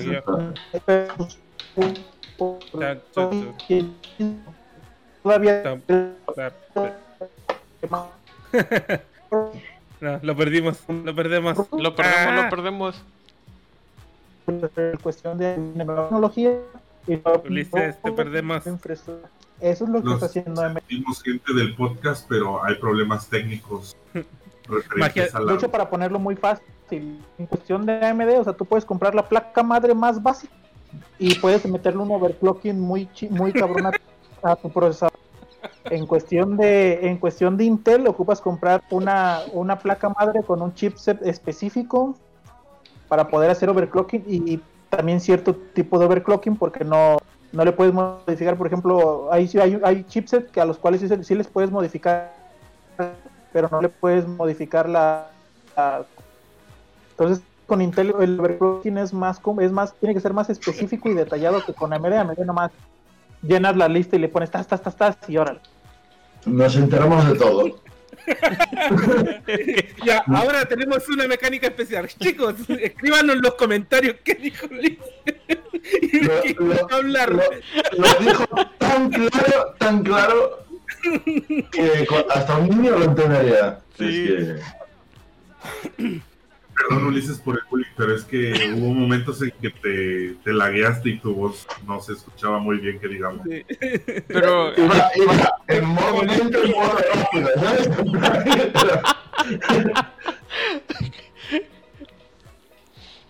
todavía 5.23 5.63
no, 10.01 10.19
lo 10.23 10.37
perdimos 10.37 10.79
lo 10.89 11.15
perdemos 11.15 11.57
Lo 11.73 11.95
perdemos, 11.95 12.27
Ah. 12.29 12.43
lo 12.45 12.51
perdemos. 12.51 13.03
cuestión 15.03 15.39
de 15.39 15.55
tecnología 15.77 16.59
y 17.07 17.17
no- 17.17 17.43
Ulises, 17.47 18.01
te 18.03 18.13
perdemos. 18.13 18.67
Eso 18.67 19.85
es 19.85 19.91
lo 19.91 20.01
que 20.01 20.05
Los 20.07 20.15
está 20.15 20.27
haciendo 20.27 20.61
gente 21.23 21.55
del 21.55 21.75
podcast, 21.75 22.27
pero 22.29 22.63
hay 22.63 22.75
problemas 22.77 23.29
técnicos 23.29 23.97
Magia- 24.97 25.29
De 25.47 25.55
hecho, 25.55 25.71
para 25.71 25.89
ponerlo 25.91 26.19
muy 26.19 26.37
fácil, 26.37 26.65
en 26.91 27.47
cuestión 27.47 27.87
de 27.87 28.05
AMD, 28.05 28.39
o 28.39 28.45
sea, 28.45 28.53
tú 28.53 28.65
puedes 28.65 28.85
comprar 28.85 29.15
la 29.15 29.29
placa 29.29 29.63
madre 29.63 29.95
más 29.95 30.23
básica 30.23 30.53
y 31.19 31.35
puedes 31.35 31.67
meterle 31.67 32.03
un 32.03 32.11
overclocking 32.11 32.79
muy 32.79 33.07
chi- 33.13 33.29
muy 33.29 33.53
cabrón 33.53 33.87
a, 34.43 34.57
tu 34.57 34.71
procesador. 34.71 35.13
En 35.91 36.07
cuestión 36.07 36.57
de 36.57 37.07
en 37.09 37.19
cuestión 37.19 37.57
de 37.57 37.65
Intel, 37.65 38.07
ocupas 38.07 38.41
comprar 38.41 38.83
una, 38.91 39.43
una 39.53 39.79
placa 39.79 40.09
madre 40.09 40.43
con 40.43 40.63
un 40.63 40.73
chipset 40.75 41.21
específico 41.27 42.15
para 43.09 43.29
poder 43.29 43.51
hacer 43.51 43.69
overclocking 43.69 44.25
y 44.27 44.61
también 44.89 45.21
cierto 45.21 45.55
tipo 45.75 45.99
de 45.99 46.07
overclocking 46.07 46.57
porque 46.57 46.85
no 46.85 47.19
no 47.55 47.65
le 47.65 47.73
puedes 47.73 47.95
modificar, 47.95 48.59
por 48.59 48.67
ejemplo, 48.67 49.33
hay, 49.33 49.49
hay, 49.61 49.81
hay 49.85 50.05
chipset 50.05 50.51
que 50.51 50.61
a 50.61 50.65
los 50.65 50.77
cuales 50.77 51.01
sí, 51.23 51.35
les 51.37 51.47
puedes 51.47 51.71
modificar, 51.71 52.33
pero 53.55 53.69
no 53.71 53.81
le 53.81 53.89
puedes 53.89 54.27
modificar 54.27 54.89
la, 54.89 55.29
entonces 57.13 57.45
con 57.67 57.81
Intel 57.81 58.13
el 58.21 58.41
overclocking 58.41 58.99
es 58.99 59.15
más 59.15 59.41
es 59.61 59.71
más 59.71 59.95
tiene 59.95 60.13
que 60.13 60.21
ser 60.21 60.35
más 60.35 60.51
específico 60.51 61.09
y 61.09 61.15
detallado 61.15 61.65
que 61.65 61.73
con 61.73 61.93
AMD, 61.93 62.13
AMD 62.13 62.39
nomás 62.41 62.73
llenas 63.43 63.77
la 63.77 63.87
lista 63.87 64.17
y 64.17 64.19
le 64.19 64.29
pones 64.29 64.51
tas 64.51 64.67
tas 64.67 64.83
tas 64.83 64.97
tas 64.97 65.17
y 65.29 65.37
órale. 65.37 65.61
Nos 66.47 66.75
enteramos 66.75 67.29
de 67.29 67.39
todo. 67.39 67.81
ya, 70.05 70.25
ahora 70.27 70.65
tenemos 70.65 71.09
una 71.09 71.29
mecánica 71.29 71.69
especial. 71.69 72.09
Chicos, 72.09 72.57
escríbanos 72.69 73.37
en 73.37 73.43
los 73.43 73.55
comentarios 73.55 74.17
qué 74.25 74.35
dijo 74.35 74.67
Liz. 74.67 74.99
lo, 76.59 76.95
hablar. 76.95 77.33
Lo, 77.33 78.09
dijo 78.21 78.47
tan 78.79 79.11
claro, 79.11 79.75
tan 79.79 80.03
claro 80.03 80.64
que 81.71 82.07
hasta 82.35 82.59
un 82.59 82.69
niño 82.69 82.99
lo 82.99 83.05
entendería. 83.05 83.81
Sí. 83.97 84.35
Es 84.39 84.61
que... 85.97 86.21
Perdón, 86.75 87.07
Ulises, 87.07 87.39
por 87.39 87.55
el 87.55 87.63
bullying, 87.71 87.87
pero 87.97 88.17
es 88.17 88.25
que 88.25 88.75
hubo 88.77 88.93
momentos 88.93 89.41
en 89.43 89.53
que 89.53 89.71
te, 89.71 90.35
te 90.43 90.53
lagueaste 90.53 91.11
y 91.11 91.21
tu 91.21 91.33
voz 91.33 91.69
no 91.87 92.01
se 92.01 92.15
escuchaba 92.15 92.59
muy 92.59 92.79
bien, 92.79 92.99
que 92.99 93.07
digamos. 93.07 93.47
Pero. 94.27 94.77
Iba, 94.77 95.09
iba 95.15 95.55
en 95.69 95.85
modo 95.85 96.25
lento 96.25 96.65
y 96.65 96.73
modo 96.73 96.99
rápido, 97.15 97.49
¿sabes? 97.55 97.89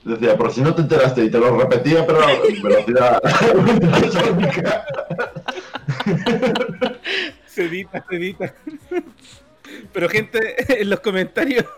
Decía, 0.04 0.37
por 0.37 0.52
si 0.52 0.61
no 0.61 0.75
te 0.75 0.83
enteraste 0.83 1.25
y 1.25 1.30
te 1.30 1.38
lo 1.38 1.56
repetía, 1.56 2.06
pero 2.06 2.21
en 2.28 2.62
velocidad. 2.62 3.23
se 7.54 7.64
edita, 7.64 8.04
se 8.08 8.16
edita. 8.16 8.54
Pero 9.92 10.08
gente, 10.08 10.56
en 10.80 10.90
los 10.90 11.00
comentarios. 11.00 11.64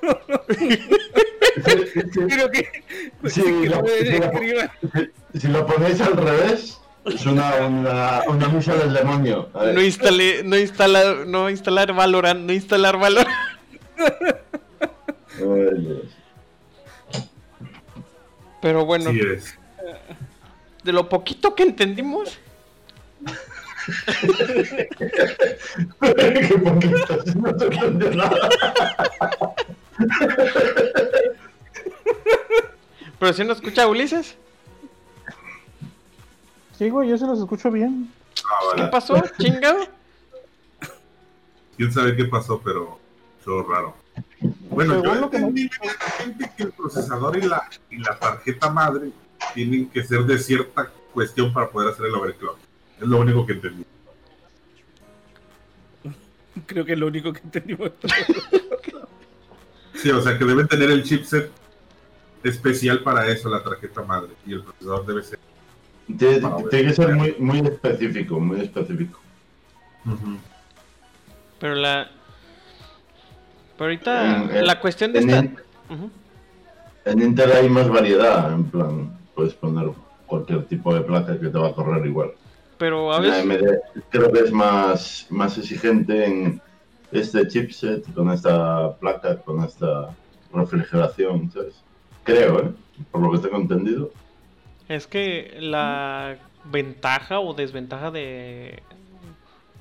Creo 2.28 2.50
que. 2.50 2.68
si, 3.28 3.66
lo, 5.48 5.66
ponéis 5.66 6.00
al 6.00 6.16
revés, 6.16 6.80
es 7.04 7.26
una, 7.26 7.66
una, 7.66 8.22
una 8.28 8.48
misa 8.48 8.74
del 8.76 8.92
demonio. 8.92 9.48
No 9.54 9.80
instalé, 9.80 10.42
no 10.44 10.58
instalar, 10.58 11.26
no 11.26 11.48
instalar 11.48 11.92
Valorant, 11.94 12.40
no 12.40 12.52
instalar 12.52 12.98
Valorant. 12.98 13.28
Pero 18.60 18.84
bueno. 18.84 19.12
De 20.84 20.92
lo 20.92 21.08
poquito 21.08 21.54
que 21.54 21.62
entendimos. 21.62 22.38
No 27.36 27.56
te 27.56 28.16
nada. 28.16 28.48
¿Pero 33.18 33.32
si 33.32 33.44
no 33.44 33.52
escucha 33.52 33.86
Ulises? 33.86 34.36
Sí, 36.76 36.90
güey, 36.90 37.08
yo 37.08 37.16
se 37.16 37.26
los 37.26 37.38
escucho 37.38 37.70
bien. 37.70 38.12
Ah, 38.44 38.74
¿Qué 38.76 38.82
pasó, 38.84 39.22
chingado? 39.38 39.86
Quién 41.76 41.92
sabe 41.92 42.16
qué 42.16 42.24
pasó, 42.26 42.60
pero 42.62 42.98
todo 43.44 43.62
raro. 43.62 43.94
Bueno, 44.70 45.02
yo 45.02 45.14
entendí 45.14 45.70
que, 45.70 46.48
que 46.56 46.62
el 46.64 46.72
procesador 46.72 47.36
y 47.38 47.42
la, 47.42 47.68
y 47.90 47.98
la 47.98 48.18
tarjeta 48.18 48.70
madre 48.70 49.10
tienen 49.54 49.88
que 49.88 50.04
ser 50.04 50.24
de 50.24 50.38
cierta 50.38 50.90
cuestión 51.14 51.52
para 51.52 51.70
poder 51.70 51.92
hacer 51.92 52.06
el 52.06 52.14
overclock. 52.14 52.58
Es 53.00 53.06
lo 53.06 53.20
único 53.20 53.46
que 53.46 53.52
entendí. 53.54 53.84
Creo 56.66 56.84
que 56.84 56.92
es 56.92 56.98
lo 56.98 57.06
único 57.06 57.32
que 57.32 57.40
entendimos. 57.40 57.92
sí, 59.94 60.10
o 60.10 60.20
sea 60.20 60.38
que 60.38 60.44
deben 60.44 60.66
tener 60.68 60.90
el 60.90 61.02
chipset 61.02 61.50
especial 62.42 63.02
para 63.02 63.26
eso, 63.28 63.48
la 63.48 63.62
tarjeta 63.62 64.02
madre. 64.02 64.30
Y 64.46 64.54
el 64.54 64.62
procesador 64.62 65.06
debe 65.06 65.22
ser. 65.22 65.38
Tiene, 66.18 66.40
que 66.70 66.92
ser 66.92 67.14
muy, 67.14 67.34
muy 67.38 67.58
específico, 67.58 68.38
muy 68.38 68.60
específico. 68.60 69.20
Pero 71.58 71.74
la. 71.74 72.10
Pero 73.76 73.84
ahorita 73.84 74.62
la 74.62 74.80
cuestión 74.80 75.12
de 75.12 75.18
esta. 75.18 75.44
En 77.04 77.22
Intel 77.22 77.52
hay 77.52 77.68
más 77.68 77.88
variedad, 77.88 78.52
en 78.52 78.64
plan, 78.64 79.16
puedes 79.34 79.54
poner 79.54 79.90
cualquier 80.26 80.64
tipo 80.64 80.92
de 80.92 81.02
placa 81.02 81.38
que 81.38 81.48
te 81.48 81.58
va 81.58 81.68
a 81.68 81.72
correr 81.72 82.04
igual. 82.04 82.32
Pero 82.78 83.12
a 83.12 83.20
veces. 83.20 83.80
creo 84.10 84.32
que 84.32 84.40
es 84.40 84.52
más, 84.52 85.26
más 85.30 85.56
exigente 85.58 86.24
en 86.24 86.60
este 87.12 87.46
chipset, 87.48 88.12
con 88.14 88.30
esta 88.30 88.94
placa, 88.96 89.38
con 89.38 89.64
esta 89.64 90.14
refrigeración, 90.52 91.50
¿sabes? 91.50 91.82
Creo, 92.24 92.60
¿eh? 92.60 92.72
Por 93.10 93.22
lo 93.22 93.30
que 93.32 93.38
tengo 93.38 93.56
entendido. 93.56 94.10
Es 94.88 95.06
que 95.06 95.56
la 95.58 96.38
ventaja 96.64 97.40
o 97.40 97.54
desventaja 97.54 98.10
de, 98.10 98.82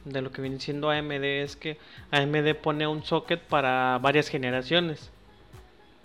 de 0.05 0.21
lo 0.21 0.31
que 0.31 0.41
viene 0.41 0.59
siendo 0.59 0.89
AMD 0.89 1.23
es 1.23 1.55
que 1.55 1.77
AMD 2.11 2.55
pone 2.55 2.87
un 2.87 3.03
socket 3.03 3.41
para 3.41 3.97
varias 4.01 4.29
generaciones. 4.29 5.11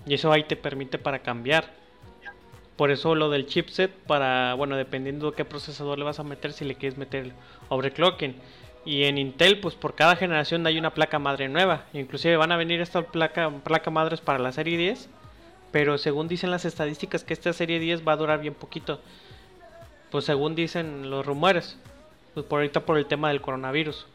Y 0.07 0.14
eso 0.14 0.33
ahí 0.33 0.44
te 0.44 0.57
permite 0.57 0.98
para 0.98 1.20
cambiar. 1.20 1.80
Por 2.81 2.90
eso 2.90 3.14
lo 3.14 3.29
del 3.29 3.45
chipset 3.45 3.90
para, 3.90 4.55
bueno, 4.55 4.75
dependiendo 4.75 5.31
de 5.31 5.37
qué 5.37 5.45
procesador 5.45 5.99
le 5.99 6.05
vas 6.07 6.19
a 6.19 6.25
meter, 6.25 6.55
si 6.55 6.64
le 6.64 6.77
quieres 6.77 6.97
meter 6.97 7.35
overclocking. 7.69 8.37
Y 8.87 9.05
en 9.05 9.19
Intel, 9.19 9.61
pues 9.61 9.75
por 9.75 9.95
cada 9.95 10.16
generación 10.16 10.66
hay 10.66 10.79
una 10.79 10.95
placa 10.95 11.19
madre 11.19 11.51
nueva. 11.51 11.85
Inclusive 11.93 12.38
van 12.38 12.53
a 12.53 12.57
venir 12.57 12.81
estas 12.81 13.05
placa, 13.05 13.51
placa 13.51 13.90
madres 13.90 14.23
para 14.23 14.38
la 14.38 14.51
serie 14.53 14.79
10 14.79 15.11
pero 15.71 15.99
según 15.99 16.27
dicen 16.27 16.51
las 16.51 16.64
estadísticas 16.64 17.23
que 17.23 17.35
esta 17.35 17.53
serie 17.53 17.81
10 17.81 18.09
va 18.09 18.12
a 18.12 18.16
durar 18.16 18.40
bien 18.40 18.55
poquito. 18.55 18.99
Pues 20.11 20.25
según 20.25 20.55
dicen 20.55 21.11
los 21.11 21.27
rumores. 21.27 21.77
Pues 22.33 22.47
por 22.47 22.61
ahorita 22.61 22.87
por 22.87 22.97
el 22.97 23.05
tema 23.05 23.29
del 23.29 23.43
coronavirus. 23.43 24.07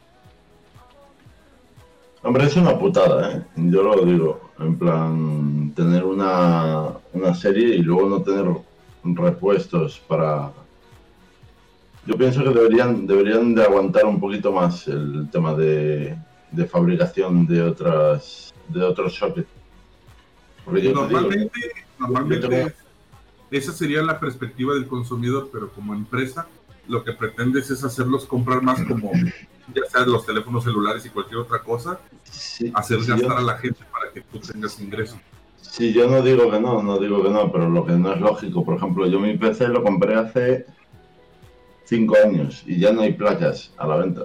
Hombre, 2.26 2.46
es 2.46 2.56
una 2.56 2.78
putada, 2.78 3.32
¿eh? 3.32 3.44
Yo 3.56 3.84
lo 3.84 4.04
digo. 4.04 4.52
En 4.60 4.78
plan, 4.78 5.72
tener 5.76 6.04
una, 6.04 6.88
una 7.14 7.36
serie 7.36 7.76
y 7.76 7.80
luego 7.80 8.10
no 8.10 8.22
tener 8.22 8.46
repuestos 9.04 10.00
para... 10.08 10.52
Yo 12.06 12.18
pienso 12.18 12.44
que 12.44 12.50
deberían, 12.50 13.08
deberían 13.08 13.56
de 13.56 13.64
aguantar 13.64 14.06
un 14.06 14.20
poquito 14.20 14.52
más 14.52 14.88
el 14.88 15.30
tema 15.32 15.54
de, 15.54 16.18
de 16.52 16.66
fabricación 16.66 17.46
de 17.48 17.62
otras 17.62 18.54
de 18.70 18.84
otros 18.84 19.16
sockets 19.16 19.48
normalmente, 20.66 21.72
normalmente 22.00 22.74
esa 23.52 23.72
sería 23.72 24.02
la 24.02 24.20
perspectiva 24.20 24.74
del 24.74 24.88
consumidor, 24.88 25.50
pero 25.52 25.72
como 25.72 25.94
empresa 25.94 26.48
lo 26.88 27.04
que 27.04 27.14
pretendes 27.14 27.70
es 27.70 27.84
hacerlos 27.84 28.26
comprar 28.26 28.62
más 28.62 28.82
como 28.84 29.12
ya 29.74 29.82
sea 29.90 30.06
los 30.06 30.26
teléfonos 30.26 30.64
celulares 30.64 31.06
y 31.06 31.10
cualquier 31.10 31.40
otra 31.40 31.60
cosa, 31.60 32.00
hacer 32.74 33.00
gastar 33.06 33.38
a 33.38 33.42
la 33.42 33.58
gente 33.58 33.80
para 33.92 34.12
que 34.12 34.22
tú 34.22 34.40
tengas 34.40 34.80
ingresos. 34.80 35.18
Sí, 35.62 35.92
yo 35.92 36.10
no 36.10 36.22
digo 36.22 36.50
que 36.52 36.60
no, 36.60 36.82
no 36.82 37.00
digo 37.00 37.24
que 37.24 37.30
no, 37.30 37.52
pero 37.52 37.70
lo 37.70 37.86
que 37.86 37.94
no 37.94 38.14
es 38.14 38.22
lógico, 38.22 38.64
por 38.64 38.78
ejemplo, 38.78 39.08
yo 39.08 39.20
mi 39.20 39.38
PC 39.38 39.68
lo 39.68 39.84
compré 39.84 40.16
hace 40.16 40.66
cinco 41.84 42.16
años 42.24 42.64
y 42.66 42.80
ya 42.80 42.92
no 42.92 43.02
hay 43.02 43.14
placas 43.14 43.72
a 43.78 43.88
la 43.88 43.98
venta. 43.98 44.22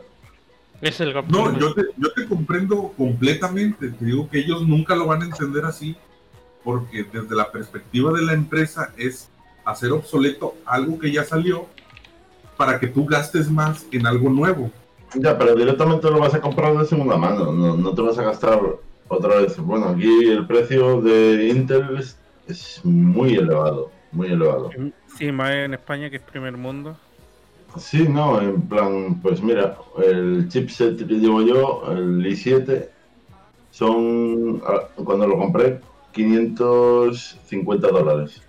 Es 0.80 1.00
el 1.00 1.12
no, 1.28 1.58
yo 1.58 1.74
te, 1.74 1.82
yo 1.96 2.10
te 2.12 2.26
comprendo 2.26 2.94
completamente, 2.96 3.90
te 3.90 4.04
digo 4.04 4.30
que 4.30 4.38
ellos 4.38 4.66
nunca 4.66 4.94
lo 4.94 5.06
van 5.06 5.22
a 5.22 5.24
entender 5.26 5.64
así, 5.64 5.96
porque 6.64 7.04
desde 7.04 7.34
la 7.34 7.50
perspectiva 7.50 8.12
de 8.12 8.22
la 8.22 8.32
empresa 8.32 8.92
es 8.96 9.28
hacer 9.64 9.92
obsoleto 9.92 10.54
algo 10.64 10.98
que 10.98 11.12
ya 11.12 11.24
salió 11.24 11.66
para 12.56 12.78
que 12.78 12.86
tú 12.86 13.04
gastes 13.06 13.50
más 13.50 13.86
en 13.90 14.06
algo 14.06 14.30
nuevo. 14.30 14.70
Ya, 15.14 15.36
pero 15.36 15.54
directamente 15.54 16.10
lo 16.10 16.20
vas 16.20 16.34
a 16.34 16.40
comprar 16.40 16.76
de 16.76 16.86
segunda 16.86 17.16
mano, 17.16 17.52
no, 17.52 17.94
te 17.94 18.02
vas 18.02 18.18
a 18.18 18.22
gastar 18.22 18.60
otra 19.08 19.36
vez. 19.40 19.58
Bueno, 19.58 19.88
aquí 19.88 20.28
el 20.28 20.46
precio 20.46 21.00
de 21.00 21.48
Intel 21.48 21.98
es, 22.46 22.80
muy 22.84 23.34
elevado, 23.34 23.90
muy 24.12 24.28
elevado. 24.28 24.70
Sí, 25.16 25.32
más 25.32 25.50
en 25.50 25.74
España 25.74 26.10
que 26.10 26.16
es 26.16 26.22
primer 26.22 26.56
mundo. 26.56 26.96
Sí, 27.76 28.08
no, 28.08 28.40
en 28.40 28.62
plan, 28.62 29.20
pues 29.20 29.42
mira, 29.42 29.76
el 30.04 30.48
chipset 30.48 30.96
que 30.96 31.14
llevo 31.14 31.42
yo, 31.42 31.84
el 31.92 32.24
i7, 32.24 32.88
son, 33.70 34.60
ah, 34.66 34.88
cuando 34.96 35.26
lo 35.26 35.38
compré, 35.38 35.80
550 36.12 37.88
dólares. 37.88 38.42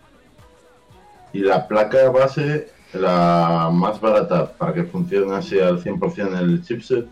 Y 1.33 1.39
la 1.39 1.67
placa 1.67 2.09
base, 2.09 2.71
la 2.93 3.69
más 3.71 4.01
barata 4.01 4.51
para 4.51 4.73
que 4.73 4.83
funcionase 4.83 5.63
al 5.63 5.83
100% 5.83 6.39
el 6.39 6.63
chipset, 6.63 7.07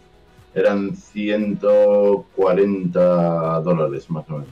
eran 0.53 0.95
140 0.95 3.61
dólares 3.61 4.09
más 4.09 4.29
o 4.29 4.33
menos. 4.33 4.49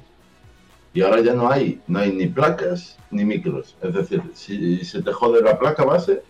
Y 0.93 1.01
ahora 1.01 1.21
ya 1.21 1.33
no 1.33 1.49
hay, 1.49 1.81
no 1.87 1.99
hay 1.99 2.11
ni 2.11 2.27
placas 2.27 2.97
ni 3.11 3.25
micros. 3.25 3.75
Es 3.81 3.93
decir, 3.93 4.23
si 4.33 4.83
se 4.83 5.01
te 5.01 5.11
jode 5.11 5.41
la 5.41 5.59
placa 5.59 5.83
base, 5.83 6.23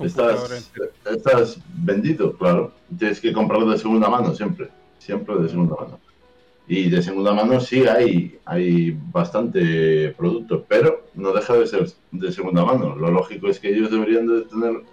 estás, 0.00 0.72
estás 1.04 1.58
vendido, 1.74 2.36
claro. 2.36 2.72
Tienes 2.98 3.20
que 3.20 3.32
comprarlo 3.32 3.70
de 3.70 3.78
segunda 3.78 4.08
mano 4.08 4.34
siempre, 4.34 4.68
siempre 4.98 5.36
de 5.36 5.48
segunda 5.48 5.76
mano. 5.76 5.98
Y 6.72 6.88
de 6.88 7.02
segunda 7.02 7.32
mano 7.32 7.58
sí 7.58 7.84
hay, 7.88 8.38
hay 8.44 8.96
bastante 9.10 10.14
producto, 10.16 10.64
pero 10.68 11.04
no 11.14 11.32
deja 11.32 11.54
de 11.54 11.66
ser 11.66 11.90
de 12.12 12.30
segunda 12.30 12.64
mano. 12.64 12.94
Lo 12.94 13.10
lógico 13.10 13.48
es 13.48 13.58
que 13.58 13.70
ellos 13.70 13.90
deberían 13.90 14.28
de 14.28 14.42
tener 14.42 14.84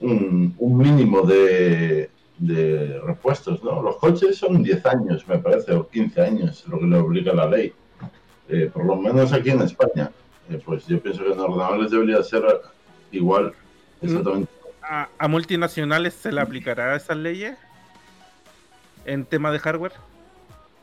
un, 0.00 0.56
mínimo 0.58 1.22
de, 1.22 2.10
repuestos, 3.06 3.62
¿no? 3.62 3.80
Los 3.80 3.98
coches 3.98 4.38
son 4.38 4.64
10 4.64 4.86
años, 4.86 5.28
me 5.28 5.38
parece, 5.38 5.72
o 5.72 5.88
15 5.88 6.20
años, 6.20 6.64
lo 6.66 6.80
que 6.80 6.86
le 6.86 6.98
obliga 6.98 7.32
la 7.32 7.46
ley. 7.46 7.72
Eh, 8.48 8.68
por 8.74 8.84
lo 8.84 8.96
menos 8.96 9.32
aquí 9.32 9.50
en 9.50 9.62
España. 9.62 10.10
Eh, 10.50 10.60
pues 10.64 10.84
yo 10.88 11.00
pienso 11.00 11.22
que 11.22 11.30
en 11.30 11.38
ordenadores 11.38 11.92
debería 11.92 12.24
ser 12.24 12.42
igual, 13.12 13.52
exactamente. 14.02 14.50
¿A, 14.82 15.28
multinacionales 15.28 16.14
se 16.14 16.32
le 16.32 16.40
aplicará 16.40 16.96
esas 16.96 17.18
leyes 17.18 17.56
en 19.04 19.24
tema 19.24 19.52
de 19.52 19.60
hardware? 19.60 20.09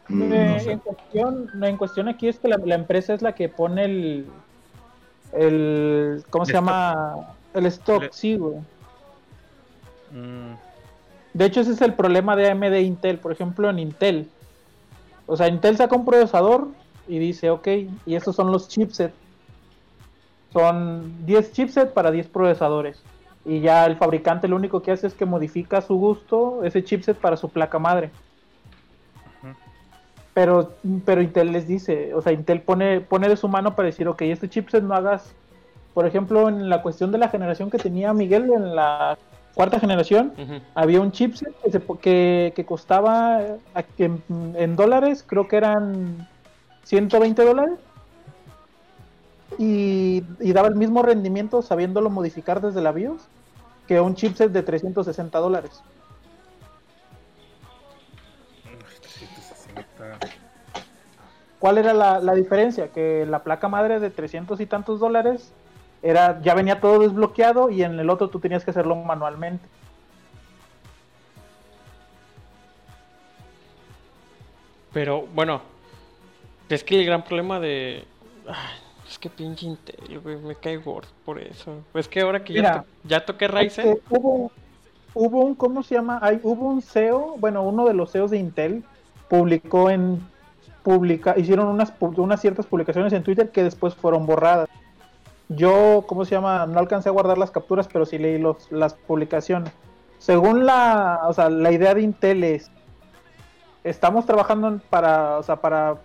Mm, 0.09 0.33
eh, 0.33 0.71
en, 0.71 0.79
cuestión, 0.79 1.63
en 1.63 1.77
cuestión 1.77 2.07
aquí 2.07 2.27
es 2.27 2.39
que 2.39 2.47
la, 2.47 2.75
empresa 2.75 3.13
es 3.13 3.21
la 3.21 3.33
que 3.33 3.49
pone 3.49 3.85
el, 3.85 4.25
el 5.33 6.23
¿cómo 6.29 6.45
se 6.45 6.53
llama? 6.53 7.35
El 7.53 7.65
stock, 7.65 8.11
sí, 8.11 8.37
güey. 8.37 8.57
Mm. 10.11 10.53
De 11.33 11.45
hecho, 11.45 11.61
ese 11.61 11.71
es 11.71 11.81
el 11.81 11.93
problema 11.93 12.35
de 12.35 12.49
AMD 12.49 12.73
e 12.73 12.81
Intel. 12.81 13.19
Por 13.19 13.31
ejemplo, 13.31 13.69
en 13.69 13.79
Intel. 13.79 14.29
O 15.25 15.35
sea, 15.35 15.47
Intel 15.47 15.77
saca 15.77 15.95
un 15.95 16.05
procesador 16.05 16.69
y 17.07 17.19
dice, 17.19 17.49
ok, 17.49 17.67
y 18.05 18.15
estos 18.15 18.35
son 18.35 18.51
los 18.51 18.67
chipsets. 18.69 19.13
Son 20.53 21.25
10 21.25 21.51
chipsets 21.51 21.91
para 21.91 22.11
10 22.11 22.27
procesadores. 22.27 23.01
Y 23.45 23.59
ya 23.59 23.85
el 23.85 23.97
fabricante 23.97 24.47
lo 24.47 24.55
único 24.55 24.81
que 24.81 24.91
hace 24.91 25.07
es 25.07 25.13
que 25.13 25.25
modifica 25.25 25.77
a 25.77 25.81
su 25.81 25.95
gusto 25.95 26.63
ese 26.63 26.83
chipset 26.83 27.17
para 27.17 27.37
su 27.37 27.49
placa 27.49 27.79
madre. 27.79 28.11
Pero, 30.37 30.73
pero 31.03 31.23
Intel 31.23 31.51
les 31.51 31.67
dice, 31.67 32.13
o 32.13 32.21
sea, 32.21 32.31
Intel 32.31 32.61
pone, 32.61 33.01
pone 33.01 33.27
de 33.27 33.37
su 33.37 33.47
mano 33.47 33.75
para 33.75 33.87
decir, 33.87 34.07
ok, 34.07 34.21
este 34.21 34.47
chipset 34.47 34.83
no 34.83 34.93
hagas, 34.93 35.33
por 35.95 36.05
ejemplo, 36.05 36.47
en 36.47 36.69
la 36.69 36.83
cuestión 36.83 37.11
de 37.11 37.17
la 37.17 37.29
generación 37.29 37.71
que 37.71 37.79
tenía 37.79 38.13
Miguel 38.13 38.51
en 38.53 38.75
la 38.75 39.17
cuarta 39.55 39.79
generación, 39.79 40.33
había 40.75 41.01
un 41.01 41.11
chipset 41.11 41.55
que, 42.01 42.53
que, 42.55 42.65
costaba 42.67 43.41
en, 43.97 44.75
dólares, 44.75 45.25
creo 45.25 45.47
que 45.47 45.57
eran 45.57 46.27
120 46.83 47.43
dólares, 47.43 47.79
y, 49.57 50.23
y, 50.39 50.53
daba 50.53 50.67
el 50.67 50.75
mismo 50.75 51.01
rendimiento 51.01 51.63
sabiéndolo 51.63 52.11
modificar 52.11 52.61
desde 52.61 52.81
la 52.81 52.91
BIOS 52.91 53.27
que 53.87 53.99
un 53.99 54.13
chipset 54.13 54.51
de 54.51 54.61
360 54.61 55.39
dólares. 55.39 55.81
¿Cuál 61.59 61.79
era 61.79 61.93
la, 61.93 62.35
diferencia? 62.35 62.89
Que 62.89 63.25
la 63.25 63.43
placa 63.43 63.67
madre 63.67 63.99
de 63.99 64.09
300 64.09 64.59
y 64.61 64.65
tantos 64.67 64.99
dólares 64.99 65.53
era 66.03 66.39
ya 66.41 66.53
venía 66.53 66.79
todo 66.79 66.99
desbloqueado 66.99 67.71
y 67.71 67.81
en 67.81 67.99
el 67.99 68.09
otro 68.09 68.29
tú 68.29 68.39
tenías 68.39 68.63
que 68.63 68.71
hacerlo 68.71 68.95
manualmente. 68.95 69.65
Pero 74.93 75.27
bueno, 75.33 75.61
es 76.69 76.83
que 76.83 76.99
el 76.99 77.05
gran 77.05 77.23
problema 77.23 77.59
de... 77.59 78.03
es 79.09 79.17
que 79.17 79.29
pinche 79.29 79.65
Intel, 79.65 80.21
me 80.43 80.55
cae 80.55 80.77
gordo 80.77 81.09
por 81.25 81.39
eso. 81.39 81.83
Es 81.95 82.07
que 82.07 82.21
ahora 82.21 82.43
que 82.43 82.53
ya, 82.53 82.85
ya 83.03 83.25
toqué 83.25 83.47
Ryzen... 83.47 83.99
hubo, 84.09 84.51
hubo 85.15 85.41
un, 85.41 85.55
¿cómo 85.55 85.81
se 85.81 85.95
llama? 85.95 86.19
Hay, 86.21 86.39
hubo 86.43 86.67
un 86.67 86.83
CEO, 86.83 87.35
bueno, 87.39 87.63
uno 87.63 87.85
de 87.85 87.95
los 87.95 88.11
CEOs 88.11 88.31
de 88.31 88.37
Intel 88.37 88.83
publicó 89.27 89.89
en 89.89 90.21
hicieron 91.35 91.67
unas, 91.67 91.93
unas 91.99 92.41
ciertas 92.41 92.65
publicaciones 92.65 93.13
en 93.13 93.23
Twitter 93.23 93.49
que 93.51 93.63
después 93.63 93.95
fueron 93.95 94.25
borradas. 94.25 94.69
Yo, 95.49 96.05
¿cómo 96.07 96.25
se 96.25 96.31
llama? 96.31 96.65
No 96.65 96.79
alcancé 96.79 97.09
a 97.09 97.13
guardar 97.13 97.37
las 97.37 97.51
capturas, 97.51 97.87
pero 97.91 98.05
sí 98.05 98.17
leí 98.17 98.43
las 98.69 98.93
publicaciones. 98.93 99.71
Según 100.19 100.65
la, 100.65 101.21
o 101.27 101.33
sea, 101.33 101.49
la 101.49 101.71
idea 101.71 101.93
de 101.93 102.01
Intel 102.01 102.43
es, 102.43 102.71
estamos 103.83 104.25
trabajando 104.25 104.79
para, 104.89 105.37
o 105.37 105.43
sea, 105.43 105.57
para 105.57 105.97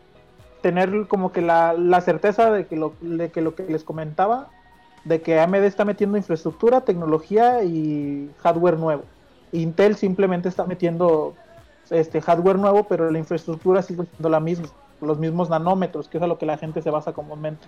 tener 0.61 1.07
como 1.09 1.33
que 1.33 1.41
la, 1.41 1.73
la 1.73 2.01
certeza 2.01 2.51
de 2.51 2.67
que, 2.67 2.77
lo, 2.77 2.95
de 3.01 3.31
que 3.31 3.41
lo 3.41 3.55
que 3.55 3.65
les 3.65 3.83
comentaba, 3.83 4.49
de 5.05 5.21
que 5.21 5.41
AMD 5.41 5.65
está 5.65 5.85
metiendo 5.85 6.17
infraestructura, 6.17 6.83
tecnología 6.83 7.65
y 7.65 8.31
hardware 8.43 8.79
nuevo. 8.79 9.03
Intel 9.51 9.97
simplemente 9.97 10.49
está 10.49 10.65
metiendo 10.65 11.35
este 11.91 12.21
hardware 12.21 12.59
nuevo, 12.59 12.85
pero 12.85 13.11
la 13.11 13.19
infraestructura 13.19 13.83
sigue 13.83 14.05
siendo 14.05 14.29
la 14.29 14.41
misma, 14.41 14.69
los 15.01 15.19
mismos 15.19 15.51
nanómetros, 15.51 16.09
que 16.09 16.19
es 16.19 16.23
a 16.23 16.27
lo 16.27 16.39
que 16.39 16.47
la 16.47 16.59
gente 16.59 16.83
se 16.83 16.91
basa 16.91 17.13
comúnmente. 17.13 17.67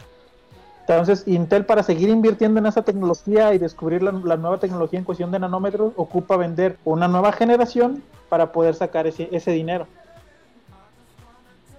Entonces, 0.86 1.26
Intel 1.26 1.64
para 1.64 1.82
seguir 1.82 2.10
invirtiendo 2.10 2.60
en 2.60 2.66
esa 2.66 2.82
tecnología 2.82 3.54
y 3.54 3.58
descubrir 3.58 4.02
la, 4.02 4.12
nueva 4.12 4.58
tecnología 4.58 4.98
en 4.98 5.04
cuestión 5.04 5.30
de 5.30 5.38
nanómetros, 5.38 5.94
ocupa 5.96 6.36
vender 6.36 6.76
una 6.84 7.08
nueva 7.08 7.32
generación 7.32 8.02
para 8.28 8.52
poder 8.52 8.74
sacar 8.74 9.06
ese, 9.06 9.28
ese 9.32 9.50
dinero. 9.52 9.86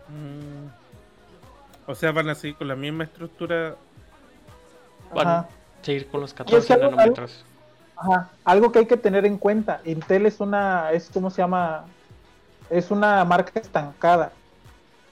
Mm. 0.09 0.69
O 1.87 1.93
sea, 1.93 2.11
van 2.11 2.29
a 2.29 2.35
seguir 2.35 2.55
con 2.57 2.67
la 2.67 2.75
misma 2.75 3.03
estructura. 3.03 3.75
Van 5.13 5.27
a 5.27 5.47
seguir 5.83 6.07
con 6.07 6.21
los 6.21 6.33
14 6.33 6.77
nanómetros. 6.77 7.45
Ajá. 7.95 8.31
Algo 8.43 8.71
que 8.71 8.79
hay 8.79 8.85
que 8.87 8.97
tener 8.97 9.25
en 9.25 9.37
cuenta, 9.37 9.81
Intel 9.85 10.25
es 10.25 10.39
una, 10.39 10.91
es 10.91 11.09
como 11.13 11.29
se 11.29 11.43
llama, 11.43 11.85
es 12.69 12.91
una 12.91 13.23
marca 13.25 13.59
estancada. 13.59 14.31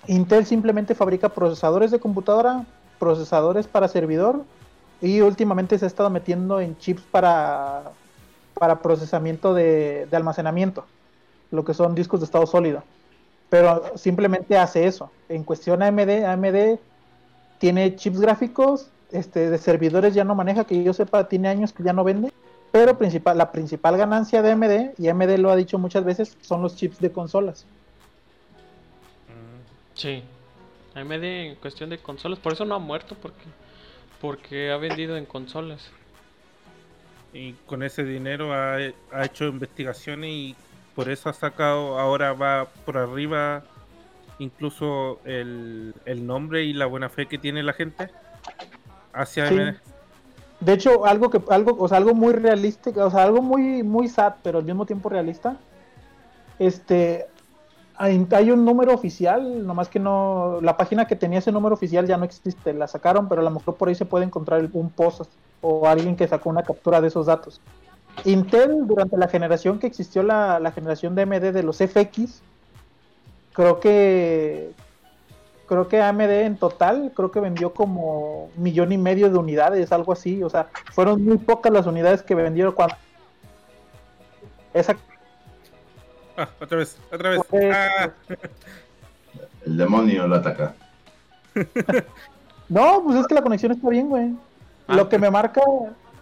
Intel 0.07 0.45
simplemente 0.45 0.95
fabrica 0.95 1.29
procesadores 1.29 1.91
de 1.91 1.99
computadora, 1.99 2.65
procesadores 2.99 3.67
para 3.67 3.87
servidor 3.87 4.43
y 5.01 5.21
últimamente 5.21 5.77
se 5.77 5.85
ha 5.85 5.87
estado 5.87 6.09
metiendo 6.09 6.59
en 6.59 6.77
chips 6.77 7.01
para, 7.03 7.91
para 8.53 8.81
procesamiento 8.81 9.53
de, 9.53 10.07
almacenamiento, 10.11 10.85
lo 11.51 11.63
que 11.63 11.73
son 11.73 11.95
discos 11.95 12.19
de 12.19 12.25
estado 12.25 12.45
sólido. 12.45 12.83
Pero 13.49 13.97
simplemente 13.97 14.57
hace 14.57 14.87
eso. 14.87 15.11
En 15.29 15.43
cuestión 15.43 15.83
AMD, 15.83 16.25
AMD 16.25 16.79
tiene 17.59 17.95
chips 17.95 18.19
gráficos, 18.19 18.89
este, 19.11 19.49
de 19.49 19.57
servidores 19.57 20.13
ya 20.13 20.23
no 20.23 20.35
maneja, 20.35 20.63
que 20.63 20.83
yo 20.83 20.91
sepa, 20.91 21.27
tiene 21.27 21.47
años 21.47 21.71
que 21.71 21.83
ya 21.83 21.93
no 21.93 22.03
vende 22.03 22.33
pero 22.73 22.97
principal, 22.97 23.38
la 23.38 23.51
principal 23.51 23.95
ganancia 23.97 24.41
de 24.41 24.51
AMD, 24.51 24.97
y 24.97 25.07
AMD 25.07 25.38
lo 25.38 25.51
ha 25.51 25.55
dicho 25.55 25.77
muchas 25.77 26.03
veces, 26.03 26.36
son 26.41 26.63
los 26.63 26.75
chips 26.75 26.99
de 26.99 27.12
consolas. 27.12 27.67
Mm, 29.27 29.93
sí, 29.93 30.23
AMD 30.95 31.23
en 31.23 31.55
cuestión 31.57 31.91
de 31.91 31.99
consolas, 31.99 32.39
por 32.39 32.53
eso 32.53 32.65
no 32.65 32.73
ha 32.73 32.79
muerto, 32.79 33.15
porque, 33.21 33.43
porque 34.19 34.71
ha 34.71 34.77
vendido 34.77 35.17
en 35.17 35.27
consolas. 35.27 35.91
Y 37.31 37.53
con 37.67 37.83
ese 37.83 38.03
dinero 38.03 38.55
ha, 38.55 38.79
hecho 39.23 39.45
investigaciones 39.45 40.31
y 40.31 40.55
por 40.95 41.09
eso 41.09 41.29
ha 41.29 41.33
sacado, 41.33 41.99
ahora 41.99 42.33
va 42.33 42.65
por 42.88 42.97
arriba 42.97 43.62
incluso 44.39 45.19
el, 45.25 45.93
nombre 46.25 46.63
y 46.63 46.73
la 46.73 46.88
buena 46.88 47.09
fe 47.09 47.27
que 47.27 47.38
tiene 47.38 47.62
la 47.62 47.73
gente 47.73 48.09
hacia 49.13 49.47
AMD. 49.47 49.92
De 50.63 50.73
hecho, 50.73 51.06
algo 51.06 51.30
que 51.30 51.41
algo, 51.49 51.76
o 51.80 51.88
sea, 51.88 51.97
algo 51.97 52.13
muy 52.13 52.34
realista, 52.34 52.89
o 53.06 53.12
sea, 53.12 53.23
algo 53.23 53.41
muy 53.41 53.84
muy 53.84 54.08
sad, 54.08 54.36
pero 54.43 54.60
al 54.60 54.65
mismo 54.65 54.86
tiempo 54.86 55.10
realista. 55.10 55.58
Este 56.60 57.28
hay, 57.95 58.28
hay, 58.32 58.52
un 58.52 58.65
número 58.65 58.93
oficial, 58.93 59.65
nomás 59.65 59.89
que 59.89 59.99
no 59.99 60.60
la 60.62 60.78
página 60.78 61.06
que 61.06 61.15
tenía 61.15 61.39
ese 61.39 61.52
número 61.52 61.76
oficial 61.76 62.08
ya 62.08 62.17
no 62.17 62.26
existe, 62.26 62.73
la 62.73 62.88
sacaron, 62.88 63.28
pero 63.30 63.41
a 63.41 63.43
lo 63.43 63.52
mejor 63.52 63.76
por 63.76 63.89
ahí 63.89 63.95
se 63.95 64.06
puede 64.06 64.26
encontrar 64.26 64.67
un 64.73 64.89
post 64.89 65.32
o 65.62 65.88
alguien 65.88 66.15
que 66.15 66.28
sacó 66.28 66.49
una 66.49 66.63
captura 66.63 67.02
de 67.02 67.08
esos 67.08 67.26
datos. 67.28 67.62
Intel 68.26 68.88
durante 68.88 69.17
la 69.17 69.28
generación 69.28 69.80
que 69.80 69.88
existió 69.88 70.23
la, 70.23 70.60
la 70.60 70.71
generación 70.71 71.15
de 71.15 71.23
AMD 71.23 71.54
de 71.54 71.63
los 71.63 71.78
FX, 71.78 72.41
creo 73.54 73.80
que 73.80 74.71
creo 75.73 75.88
que 75.88 76.01
AMD 76.01 76.21
en 76.21 76.57
total, 76.57 77.12
creo 77.15 77.31
que 77.31 77.39
vendió 77.39 77.73
como 77.73 78.51
millón 78.55 78.91
y 78.91 78.97
medio 78.97 79.29
de 79.29 79.38
unidades, 79.38 79.91
algo 79.91 80.13
así. 80.13 80.43
O 80.43 80.49
sea, 80.49 80.67
fueron 80.91 81.23
muy 81.23 81.38
pocas 81.38 81.71
las 81.71 81.88
unidades 81.88 82.21
que 82.21 82.36
vendieron 82.36 82.73
cuando. 82.73 82.95
Esa. 84.73 84.95
Ah, 86.38 86.47
otra 86.62 86.77
vez, 86.77 86.97
otra 87.12 87.29
vez. 87.31 87.41
Ah. 87.73 88.09
El 89.65 89.77
demonio 89.77 90.27
lo 90.27 90.36
ataca. 90.36 90.75
no, 92.69 93.03
pues 93.03 93.17
es 93.17 93.27
que 93.27 93.36
la 93.36 93.41
conexión 93.41 93.71
está 93.71 93.89
bien, 93.89 94.09
güey. 94.09 94.29
lo 94.88 95.03
ah. 95.03 95.09
que 95.09 95.17
me 95.17 95.31
marca, 95.31 95.62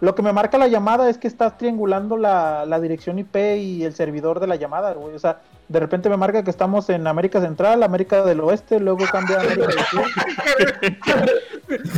lo 0.02 0.16
que 0.16 0.22
me 0.22 0.32
marca 0.32 0.58
la 0.58 0.66
llamada 0.66 1.08
es 1.08 1.16
que 1.16 1.28
estás 1.28 1.56
triangulando 1.56 2.16
la, 2.16 2.66
la 2.66 2.80
dirección 2.80 3.20
IP 3.20 3.36
y 3.56 3.84
el 3.84 3.94
servidor 3.94 4.40
de 4.40 4.48
la 4.48 4.56
llamada, 4.56 4.94
güey. 4.94 5.14
O 5.14 5.18
sea, 5.20 5.42
de 5.68 5.78
repente 5.78 6.08
me 6.08 6.16
marca 6.16 6.42
que 6.42 6.50
estamos 6.50 6.90
en 6.90 7.06
América 7.06 7.40
Central, 7.40 7.84
América 7.84 8.24
del 8.24 8.40
Oeste, 8.40 8.80
luego 8.80 9.04
cambia 9.12 9.36
a 9.36 9.40
América 9.42 9.68
del 9.68 9.78
Sur. 9.86 10.02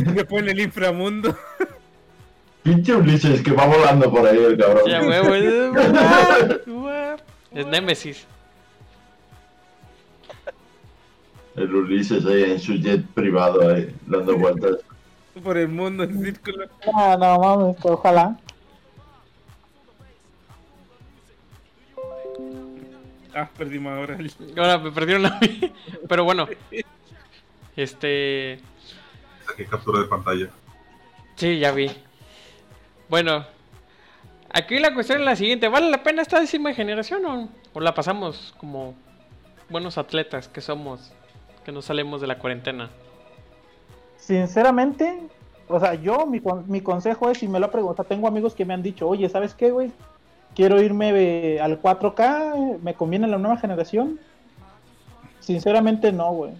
me 0.13 0.23
pone 0.23 0.51
el 0.51 0.59
inframundo. 0.59 1.35
Pinche 2.61 2.93
Ulises 2.93 3.41
que 3.41 3.51
va 3.53 3.65
volando 3.65 4.11
por 4.11 4.27
ahí 4.27 4.37
el 4.37 4.55
cabrón. 4.55 4.83
Ya, 4.85 5.01
es 7.59 7.65
Nemesis. 7.65 8.27
El 11.55 11.73
Ulises 11.73 12.23
ahí 12.27 12.43
en 12.43 12.59
su 12.59 12.75
jet 12.75 13.03
privado 13.15 13.67
ahí, 13.67 13.95
dando 14.05 14.37
vueltas. 14.37 14.84
Por 15.43 15.57
el 15.57 15.67
mundo 15.67 16.03
en 16.03 16.23
círculo. 16.23 16.67
Ah, 16.93 17.17
no 17.19 17.39
mames, 17.39 17.77
ojalá. 17.83 18.39
Ah, 23.33 23.49
perdimos 23.57 23.91
ahora. 23.93 24.17
Ahora 24.57 24.77
me 24.77 24.91
perdieron 24.91 25.25
a 25.25 25.37
mí. 25.39 25.73
Pero 26.07 26.23
bueno. 26.23 26.47
Este. 27.75 28.61
Saqué 29.45 29.65
captura 29.65 29.99
de 29.99 30.05
pantalla. 30.05 30.49
Sí, 31.35 31.59
ya 31.59 31.71
vi. 31.71 31.91
Bueno. 33.09 33.45
Aquí 34.53 34.79
la 34.79 34.93
cuestión 34.93 35.19
es 35.19 35.25
la 35.25 35.35
siguiente. 35.35 35.67
¿Vale 35.67 35.89
la 35.89 36.01
pena 36.01 36.21
esta 36.21 36.39
décima 36.39 36.73
generación 36.73 37.25
o, 37.25 37.49
o 37.73 37.79
la 37.81 37.93
pasamos 37.93 38.55
como 38.57 38.95
buenos 39.67 39.97
atletas 39.97 40.47
que 40.47 40.61
somos? 40.61 41.11
Que 41.65 41.73
no 41.73 41.81
salimos 41.81 42.21
de 42.21 42.27
la 42.27 42.39
cuarentena. 42.39 42.89
Sinceramente, 44.25 45.19
o 45.67 45.79
sea, 45.79 45.93
yo, 45.93 46.25
mi, 46.25 46.41
mi 46.67 46.81
consejo 46.81 47.29
es, 47.29 47.37
si 47.37 47.47
me 47.47 47.59
lo 47.59 47.69
pregunto, 47.69 48.03
tengo 48.03 48.27
amigos 48.27 48.55
que 48.55 48.65
me 48.65 48.73
han 48.73 48.81
dicho, 48.81 49.07
oye, 49.07 49.29
¿sabes 49.29 49.53
qué, 49.53 49.71
güey? 49.71 49.91
quiero 50.55 50.81
irme 50.81 51.59
al 51.59 51.79
4K, 51.79 52.79
me 52.81 52.95
conviene 52.95 53.27
la 53.27 53.37
nueva 53.37 53.57
generación. 53.57 54.19
Sinceramente 55.39 56.11
no, 56.11 56.31
güey. 56.33 56.51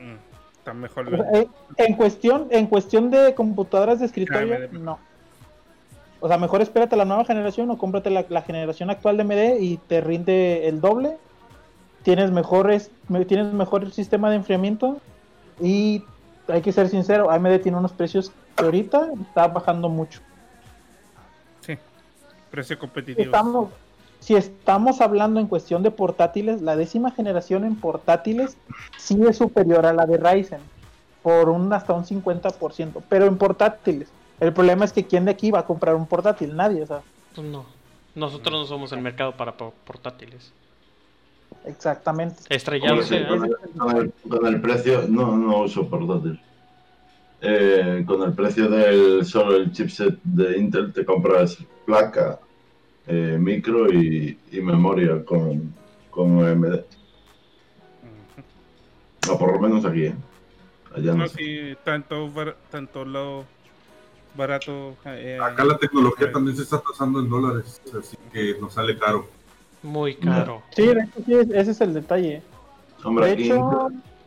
Mm, 0.00 0.18
está 0.58 0.74
mejor. 0.74 1.26
Eh, 1.34 1.48
en 1.78 1.94
cuestión, 1.94 2.48
en 2.50 2.66
cuestión 2.66 3.10
de 3.10 3.34
computadoras 3.34 4.00
de 4.00 4.06
escritorio, 4.06 4.68
no. 4.72 4.98
O 6.20 6.28
sea, 6.28 6.36
mejor 6.38 6.62
espérate 6.62 6.96
la 6.96 7.04
nueva 7.04 7.24
generación 7.24 7.70
o 7.70 7.78
cómprate 7.78 8.10
la, 8.10 8.42
generación 8.42 8.90
actual 8.90 9.16
de 9.16 9.22
AMD 9.22 9.60
y 9.60 9.76
te 9.76 10.00
rinde 10.00 10.68
el 10.68 10.80
doble. 10.80 11.16
Tienes 12.02 12.30
mejores, 12.32 12.90
tienes 13.26 13.52
mejor 13.52 13.90
sistema 13.92 14.30
de 14.30 14.36
enfriamiento 14.36 15.00
y 15.60 16.02
hay 16.48 16.62
que 16.62 16.72
ser 16.72 16.88
sincero, 16.88 17.30
AMD 17.30 17.60
tiene 17.60 17.78
unos 17.78 17.92
precios 17.92 18.32
que 18.56 18.64
ahorita 18.64 19.10
está 19.22 19.48
bajando 19.48 19.88
mucho 19.88 20.20
precio 22.54 22.78
competitivo. 22.78 23.70
si 24.20 24.36
estamos 24.36 25.00
hablando 25.00 25.40
en 25.40 25.48
cuestión 25.48 25.82
de 25.82 25.90
portátiles, 25.90 26.62
la 26.62 26.76
décima 26.76 27.10
generación 27.10 27.64
en 27.64 27.74
portátiles 27.74 28.56
sí 28.96 29.20
es 29.28 29.38
superior 29.38 29.84
a 29.86 29.92
la 29.92 30.06
de 30.06 30.18
Ryzen 30.18 30.60
por 31.24 31.48
un 31.48 31.72
hasta 31.72 31.94
un 31.94 32.04
50%, 32.04 33.02
pero 33.08 33.26
en 33.26 33.36
portátiles. 33.38 34.08
El 34.38 34.52
problema 34.52 34.84
es 34.84 34.92
que 34.92 35.04
quién 35.04 35.24
de 35.24 35.32
aquí 35.32 35.50
va 35.50 35.60
a 35.60 35.66
comprar 35.66 35.96
un 35.96 36.06
portátil, 36.06 36.54
nadie, 36.54 36.82
o 36.82 36.86
sea. 36.86 37.02
Pues 37.34 37.46
no. 37.46 37.64
Nosotros 38.14 38.52
no 38.52 38.66
somos 38.66 38.92
el 38.92 39.00
mercado 39.00 39.32
para 39.32 39.52
portátiles. 39.56 40.52
Exactamente. 41.64 42.42
Estrellarse. 42.48 43.16
¿eh? 43.16 43.26
Con, 44.28 44.46
el, 44.46 44.60
precio, 44.60 45.06
no, 45.08 45.36
no 45.36 45.62
uso 45.62 45.88
portátil. 45.88 46.40
Eh, 47.40 48.04
con 48.06 48.22
el 48.22 48.32
precio 48.32 48.68
del 48.68 49.24
solo 49.26 49.56
el 49.56 49.72
chipset 49.72 50.18
de 50.22 50.56
Intel 50.56 50.92
te 50.92 51.04
compras 51.04 51.58
placa, 51.84 52.38
eh, 53.06 53.36
micro 53.38 53.92
y, 53.92 54.38
memoria 54.52 55.24
con, 55.24 55.74
con 56.10 56.44
AMD. 56.44 56.80
No, 59.26 59.38
por 59.38 59.52
lo 59.52 59.60
menos 59.60 59.84
aquí, 59.84 60.06
¿eh? 60.06 60.14
Allá 60.94 61.14
no, 61.14 61.28
sí, 61.28 61.74
tanto, 61.82 62.30
tanto 62.70 63.04
lado 63.04 63.44
barato. 64.34 64.96
Eh, 65.06 65.38
Acá 65.40 65.64
la 65.64 65.78
tecnología 65.78 66.30
también 66.30 66.56
se 66.56 66.62
está 66.62 66.80
pasando 66.80 67.20
en 67.20 67.28
dólares, 67.28 67.80
así 67.98 68.16
que 68.32 68.56
nos 68.60 68.74
sale 68.74 68.98
caro. 68.98 69.28
Muy 69.84 70.16
caro. 70.16 70.62
Sí, 70.74 70.88
ese 71.52 71.70
es 71.70 71.80
el 71.82 71.92
detalle. 71.92 72.42
Hombre, 73.04 73.32
aquí 73.32 73.50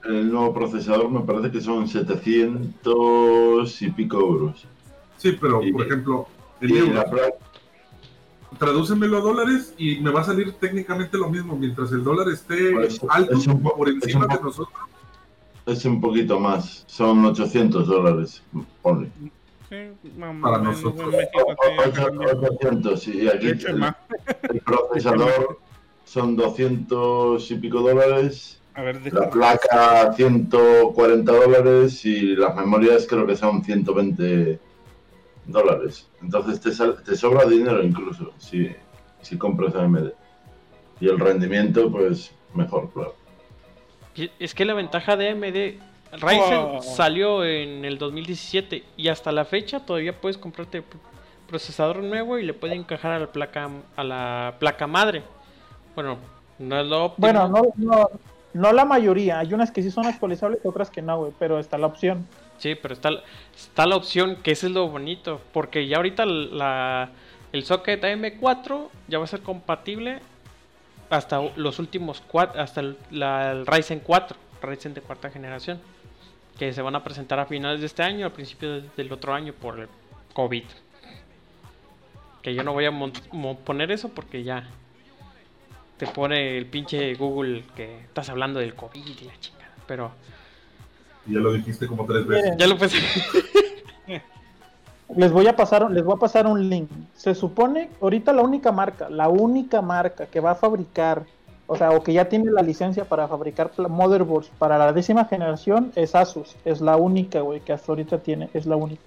el 0.06 0.32
nuevo 0.32 0.54
procesador 0.54 1.10
me 1.10 1.22
parece 1.22 1.52
que 1.52 1.60
son 1.60 1.88
700 1.88 3.82
y 3.82 3.90
pico 3.90 4.20
euros. 4.20 4.68
Sí, 5.18 5.36
pero 5.42 5.60
por 5.74 5.86
ejemplo, 5.86 6.28
el 6.62 6.94
tradúcemelo 8.60 9.18
a 9.18 9.22
dólares 9.22 9.74
y 9.80 10.00
me 10.00 10.12
va 10.12 10.22
a 10.22 10.26
salir 10.26 10.54
técnicamente 10.54 11.18
lo 11.18 11.28
mismo. 11.28 11.58
Mientras 11.58 11.92
el 11.92 12.04
dólar 12.04 12.30
esté 12.30 12.74
pues, 12.74 13.02
alto 13.10 13.36
por 13.76 13.90
encima 13.90 14.28
de 14.28 14.36
nosotros. 14.36 14.80
Es 15.66 15.84
un 15.86 16.00
poquito 16.00 16.40
más, 16.40 16.86
son 16.88 17.26
800 17.26 17.88
dólares, 17.88 18.44
ponle. 18.84 19.10
Para 20.42 20.60
nosotros. 20.60 21.14
800, 21.14 23.08
y 23.10 23.28
aquí 23.28 23.48
el, 23.48 24.62
procesador 24.62 25.60
son 26.06 26.36
200 26.36 27.52
y 27.52 27.56
pico 27.56 27.82
dólares. 27.82 28.62
la 29.12 29.30
placa 29.30 30.14
140 30.14 31.32
dólares 31.32 32.06
y 32.06 32.36
las 32.36 32.56
memorias 32.56 33.06
creo 33.08 33.26
que 33.28 33.36
son 33.36 33.64
120 33.64 34.60
dólares. 35.48 36.08
Entonces 36.22 36.62
te, 36.62 36.72
te 37.04 37.16
sobra 37.18 37.46
dinero 37.46 37.84
incluso 37.84 38.34
si, 38.38 38.70
si 39.22 39.38
compras 39.38 39.76
AMD. 39.76 40.12
Y 41.00 41.10
el 41.10 41.20
rendimiento, 41.20 41.92
pues 41.92 42.32
mejor, 42.54 42.90
claro. 42.92 43.16
Es 44.40 44.56
que 44.56 44.66
la 44.66 44.74
ventaja 44.74 45.16
de 45.16 45.30
AMD, 45.30 45.80
Ryzen 46.14 46.82
salió 46.82 47.44
en 47.44 47.86
el 47.86 47.98
2017 47.98 48.84
y 48.96 49.08
hasta 49.08 49.32
la 49.32 49.46
fecha 49.46 49.86
todavía 49.86 50.20
puedes 50.20 50.38
comprarte 50.38 50.84
procesador 51.48 52.04
nuevo 52.04 52.38
y 52.38 52.44
le 52.44 52.54
puede 52.54 52.76
encajar 52.76 53.14
a 53.14 53.20
la 53.20 53.32
placa 53.32 53.70
a 53.96 54.04
la 54.04 54.56
placa 54.60 54.88
madre. 54.88 55.24
Bueno, 55.96 56.18
no 56.60 56.80
es 56.80 56.88
lo 56.88 57.06
óptimo. 57.06 57.28
Bueno, 57.28 57.48
no, 57.48 57.62
no, 57.76 58.10
no 58.54 58.74
la 58.74 58.86
mayoría. 58.86 59.40
Hay 59.40 59.54
unas 59.54 59.72
que 59.72 59.82
sí 59.82 59.92
son 59.92 60.06
actualizables 60.06 60.60
y 60.64 60.68
otras 60.68 60.90
que 60.90 61.02
no, 61.02 61.18
güey, 61.18 61.32
pero 61.40 61.60
está 61.60 61.78
la 61.78 61.88
opción. 61.88 62.28
Sí, 62.58 62.76
pero 62.76 62.94
está, 62.94 63.10
está 63.56 63.86
la 63.86 63.96
opción, 63.96 64.38
que 64.38 64.52
ese 64.52 64.68
es 64.68 64.74
lo 64.74 64.88
bonito, 64.88 65.42
porque 65.54 65.88
ya 65.88 65.98
ahorita 65.98 66.26
la, 66.26 67.10
el 67.52 67.64
socket 67.64 68.04
AM4 68.04 68.88
ya 69.08 69.20
va 69.20 69.26
a 69.26 69.28
ser 69.28 69.42
compatible 69.42 70.20
hasta 71.10 71.40
los 71.56 71.80
últimos 71.80 72.22
cuatro, 72.28 72.60
hasta 72.62 72.82
el, 72.82 72.98
la, 73.12 73.64
Ryzen 73.64 74.00
4, 74.00 74.36
Ryzen 74.62 74.94
de 74.96 75.02
cuarta 75.02 75.30
generación, 75.30 75.80
que 76.58 76.74
se 76.74 76.82
van 76.82 76.96
a 76.96 77.04
presentar 77.04 77.40
a 77.40 77.46
finales 77.46 77.80
de 77.80 77.86
este 77.86 78.04
año, 78.04 78.26
al 78.26 78.32
principio 78.32 78.82
del 78.82 79.12
otro 79.12 79.34
año 79.34 79.54
por 79.54 79.80
el 79.80 79.88
COVID. 80.34 80.64
Que 82.42 82.54
yo 82.54 82.64
no 82.64 82.74
voy 82.74 82.86
a 82.86 82.92
poner 83.66 83.92
eso 83.92 84.10
porque 84.10 84.44
ya 84.44 84.68
te 85.98 86.08
pone 86.08 86.58
el 86.58 86.66
pinche 86.66 87.14
Google 87.16 87.64
que 87.76 88.00
estás 88.02 88.30
hablando 88.30 88.60
del 88.60 88.76
COVID 88.76 89.06
y 89.06 89.26
la 89.26 89.40
chingada, 89.40 89.74
pero 89.88 90.12
ya 91.28 91.40
lo 91.40 91.54
dijiste 91.54 91.88
como 91.88 92.06
tres 92.06 92.26
veces. 92.26 92.56
Ya 92.58 92.68
lo 92.68 92.78
pensé. 92.78 92.98
les 95.16 95.32
voy 95.32 95.48
a 95.48 95.56
pasar, 95.56 95.90
les 95.92 96.04
voy 96.04 96.16
a 96.16 96.20
pasar 96.20 96.48
un 96.48 96.70
link. 96.70 96.90
Se 97.16 97.36
supone, 97.36 97.90
ahorita 98.02 98.34
la 98.34 98.42
única 98.42 98.72
marca, 98.72 99.10
la 99.10 99.28
única 99.28 99.82
marca 99.82 100.28
que 100.28 100.40
va 100.40 100.52
a 100.52 100.56
fabricar, 100.56 101.26
o 101.68 101.76
sea, 101.76 101.92
o 101.92 102.02
que 102.02 102.14
ya 102.14 102.30
tiene 102.30 102.50
la 102.50 102.62
licencia 102.62 103.04
para 103.04 103.28
fabricar 103.28 103.72
motherboards 103.78 104.50
para 104.58 104.78
la 104.78 104.94
décima 104.94 105.26
generación 105.26 105.92
es 105.96 106.16
Asus. 106.16 106.56
Es 106.64 106.80
la 106.80 106.96
única, 106.96 107.42
güey, 107.42 107.60
que 107.60 107.74
hasta 107.74 107.92
ahorita 107.92 108.20
tiene, 108.20 108.50
es 108.54 108.66
la 108.66 108.78
única. 108.78 109.04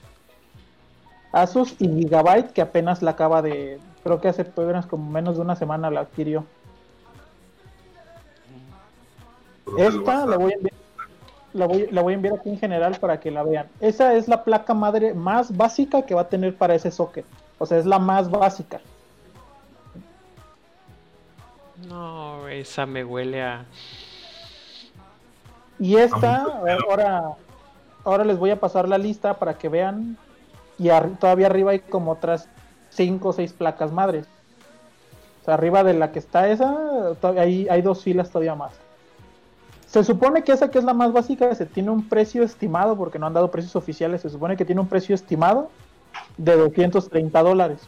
Asus 1.33 1.75
y 1.79 1.89
Gigabyte, 1.89 2.53
que 2.53 2.61
apenas 2.61 3.01
la 3.01 3.13
acaba 3.13 3.41
de, 3.41 3.79
creo 4.05 4.21
que 4.21 4.29
hace 4.29 4.43
apenas 4.43 4.85
como 4.85 5.11
menos 5.11 5.37
de 5.37 5.43
una 5.43 5.57
semana 5.57 5.91
la 5.91 6.01
adquirió. 6.01 6.45
Esta 9.79 10.27
le 10.27 10.37
voy 10.37 10.53
a 10.53 10.57
enviar 10.57 10.75
la 11.53 11.67
voy, 11.67 11.89
la 11.91 12.03
voy 12.03 12.13
a 12.13 12.17
enviar 12.17 12.35
aquí 12.35 12.51
en 12.51 12.59
general 12.59 12.97
para 13.01 13.19
que 13.19 13.31
la 13.31 13.43
vean. 13.43 13.69
Esa 13.81 14.15
es 14.15 14.29
la 14.29 14.45
placa 14.45 14.75
madre 14.75 15.15
más 15.15 15.57
básica 15.57 16.03
que 16.03 16.15
va 16.15 16.23
a 16.23 16.29
tener 16.29 16.57
para 16.57 16.75
ese 16.75 16.91
socket. 16.91 17.25
O 17.59 17.67
sea, 17.67 17.79
es 17.79 17.87
la 17.87 17.99
más 17.99 18.31
básica. 18.31 18.81
No, 21.91 22.47
esa 22.47 22.87
me 22.87 23.05
huele 23.05 23.43
a. 23.43 23.65
Y 25.81 25.97
esta, 25.97 26.45
ahora, 26.87 27.33
ahora 28.05 28.25
les 28.25 28.39
voy 28.39 28.51
a 28.51 28.61
pasar 28.61 28.89
la 28.89 28.97
lista 28.97 29.35
para 29.41 29.59
que 29.59 29.69
vean. 29.69 30.17
Y 30.79 30.89
todavía 31.19 31.49
arriba 31.49 31.73
hay 31.73 31.81
como 31.81 32.13
otras 32.13 32.49
5 32.91 33.29
o 33.29 33.33
6 33.33 33.53
placas 33.55 33.91
madres. 33.91 34.29
O 35.43 35.45
sea, 35.45 35.55
arriba 35.55 35.83
de 35.83 35.95
la 35.95 36.13
que 36.13 36.21
está 36.21 36.49
esa, 36.49 36.77
hay, 37.37 37.69
hay 37.69 37.83
dos 37.83 38.05
filas 38.05 38.31
todavía 38.31 38.55
más. 38.55 38.73
Se 39.87 40.05
supone 40.05 40.45
que 40.45 40.53
esa 40.53 40.71
que 40.71 40.79
es 40.79 40.85
la 40.85 40.95
más 40.95 41.13
básica 41.13 41.53
se 41.57 41.67
tiene 41.67 41.91
un 41.91 42.09
precio 42.09 42.45
estimado, 42.45 42.97
porque 42.97 43.19
no 43.19 43.27
han 43.27 43.35
dado 43.35 43.51
precios 43.51 43.75
oficiales, 43.75 44.21
se 44.21 44.31
supone 44.31 44.57
que 44.57 44.65
tiene 44.65 44.81
un 44.81 44.87
precio 44.87 45.13
estimado 45.13 45.71
de 46.37 46.57
230 46.57 47.43
dólares. 47.43 47.81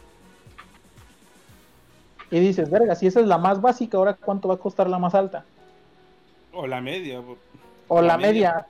Y 2.33 2.39
dices, 2.39 2.67
verga, 2.71 2.95
si 2.95 3.05
esa 3.05 3.19
es 3.19 3.27
la 3.27 3.37
más 3.37 3.61
básica, 3.61 3.95
ahora 3.95 4.15
cuánto 4.15 4.47
va 4.47 4.55
a 4.55 4.57
costar 4.57 4.89
la 4.89 4.97
más 4.97 5.13
alta. 5.13 5.45
O 6.51 6.65
la 6.65 6.81
media. 6.81 7.21
O 7.87 8.01
la, 8.01 8.17
media, 8.17 8.65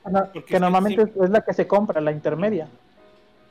que 0.45 0.59
normalmente 0.59 1.03
es 1.03 1.29
la 1.29 1.39
que 1.39 1.53
se 1.53 1.65
compra, 1.65 2.01
la 2.01 2.11
intermedia. 2.11 2.67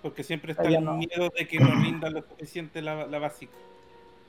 Porque 0.02 0.22
siempre 0.22 0.52
está 0.52 0.64
el 0.64 0.82
miedo 0.82 1.30
de 1.34 1.48
que 1.48 1.58
no 1.58 1.70
rinda 1.82 2.10
lo 2.10 2.20
suficiente 2.20 2.82
la, 2.82 3.06
la 3.06 3.18
básica. 3.20 3.54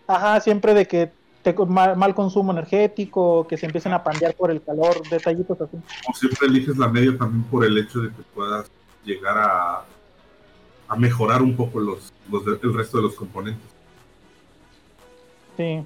Ajá, 0.08 0.40
siempre 0.40 0.74
de 0.74 0.86
que 0.86 1.12
te, 1.42 1.54
mal, 1.54 2.16
consumo 2.16 2.54
energético, 2.54 3.46
que 3.46 3.58
se 3.58 3.66
empiecen 3.66 3.92
a 3.92 4.06
pandear 4.06 4.36
por 4.36 4.52
el 4.52 4.62
calor, 4.62 5.06
detallitos 5.10 5.60
así. 5.60 5.76
O 6.10 6.14
siempre 6.14 6.48
eliges 6.48 6.78
la 6.78 6.88
media 6.88 7.18
también 7.18 7.44
por 7.44 7.66
el 7.66 7.78
hecho 7.78 8.00
de 8.00 8.08
que 8.08 8.24
puedas 8.34 8.72
llegar 9.04 9.38
a, 9.38 9.84
a 10.88 10.96
mejorar 10.96 11.42
un 11.42 11.58
poco 11.58 11.82
los, 11.82 12.14
los 12.32 12.48
el 12.48 12.74
resto 12.74 13.00
de 13.00 13.04
los 13.04 13.16
componentes. 13.16 13.74
Sí. 15.58 15.84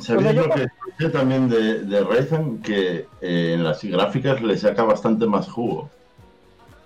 ¿Sabéis 0.00 0.34
lo 0.34 0.50
que 0.50 0.64
escuché 0.64 1.08
también 1.10 1.48
de, 1.48 1.80
de 1.80 2.04
Ryzen? 2.04 2.62
Que 2.62 3.06
eh, 3.20 3.54
en 3.54 3.64
las 3.64 3.82
gráficas 3.82 4.40
le 4.42 4.56
saca 4.56 4.82
bastante 4.82 5.26
más 5.26 5.48
jugo. 5.48 5.90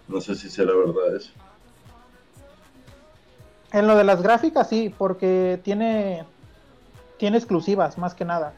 No 0.08 0.20
sé 0.20 0.35
si 0.35 0.48
será 0.48 0.72
verdad 0.74 1.16
eso. 1.16 1.30
En 3.72 3.87
lo 3.87 3.96
de 3.96 4.04
las 4.04 4.22
gráficas 4.22 4.68
sí, 4.68 4.94
porque 4.96 5.58
tiene 5.62 6.24
tiene 7.22 7.38
exclusivas 7.38 7.98
más 7.98 8.14
que 8.14 8.24
nada. 8.24 8.52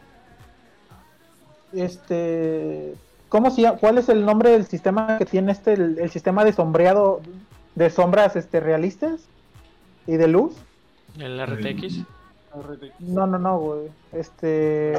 Este, 1.75 2.95
¿cómo 3.29 3.51
se 3.51 3.71
¿Cuál 3.79 3.99
es 3.99 4.09
el 4.09 4.25
nombre 4.25 4.51
del 4.51 4.67
sistema 4.67 5.19
que 5.19 5.27
tiene 5.27 5.53
este 5.53 5.75
el, 5.75 6.11
sistema 6.11 6.45
de 6.45 6.53
sombreado 6.53 7.21
de 7.75 7.91
sombras 7.91 8.37
este 8.37 8.61
realistas 8.61 9.29
y 10.07 10.17
de 10.17 10.29
luz? 10.29 10.55
El 11.19 11.41
RTX. 11.47 12.05
No, 13.01 13.27
no, 13.27 13.39
no, 13.39 13.59
güey. 13.59 13.89
Este 14.13 14.95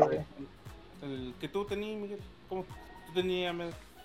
el 1.06 1.34
que 1.40 1.48
tú 1.48 1.66
tenías, 1.66 2.02
Miguel, 2.02 2.20
¿cómo 2.50 2.66
tú 3.08 3.14
tenías? 3.14 3.56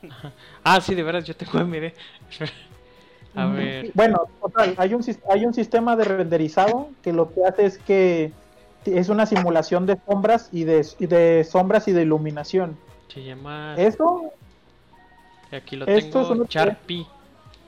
ah, 0.64 0.80
sí, 0.80 0.94
de 0.94 1.02
verdad 1.02 1.22
yo 1.24 1.34
tengo 1.34 1.64
MD. 1.64 1.92
A 3.34 3.46
ver. 3.46 3.92
Bueno, 3.94 4.26
total, 4.40 4.74
hay 4.76 4.92
un, 4.92 5.04
hay 5.30 5.44
un 5.44 5.54
sistema 5.54 5.94
de 5.94 6.04
renderizado 6.04 6.88
que 7.00 7.12
lo 7.12 7.32
que 7.32 7.44
hace 7.44 7.64
es 7.64 7.78
que 7.78 8.32
es 8.84 9.08
una 9.08 9.24
simulación 9.24 9.86
de 9.86 9.98
sombras 10.04 10.48
y 10.50 10.64
de, 10.64 10.84
de 10.98 11.44
sombras 11.44 11.86
y 11.86 11.92
de 11.92 12.02
iluminación. 12.02 12.76
Se 13.08 13.22
llama. 13.22 13.76
Esto. 13.78 14.32
Aquí 15.52 15.76
lo 15.76 15.86
tengo. 15.86 16.44
Charpy. 16.46 17.06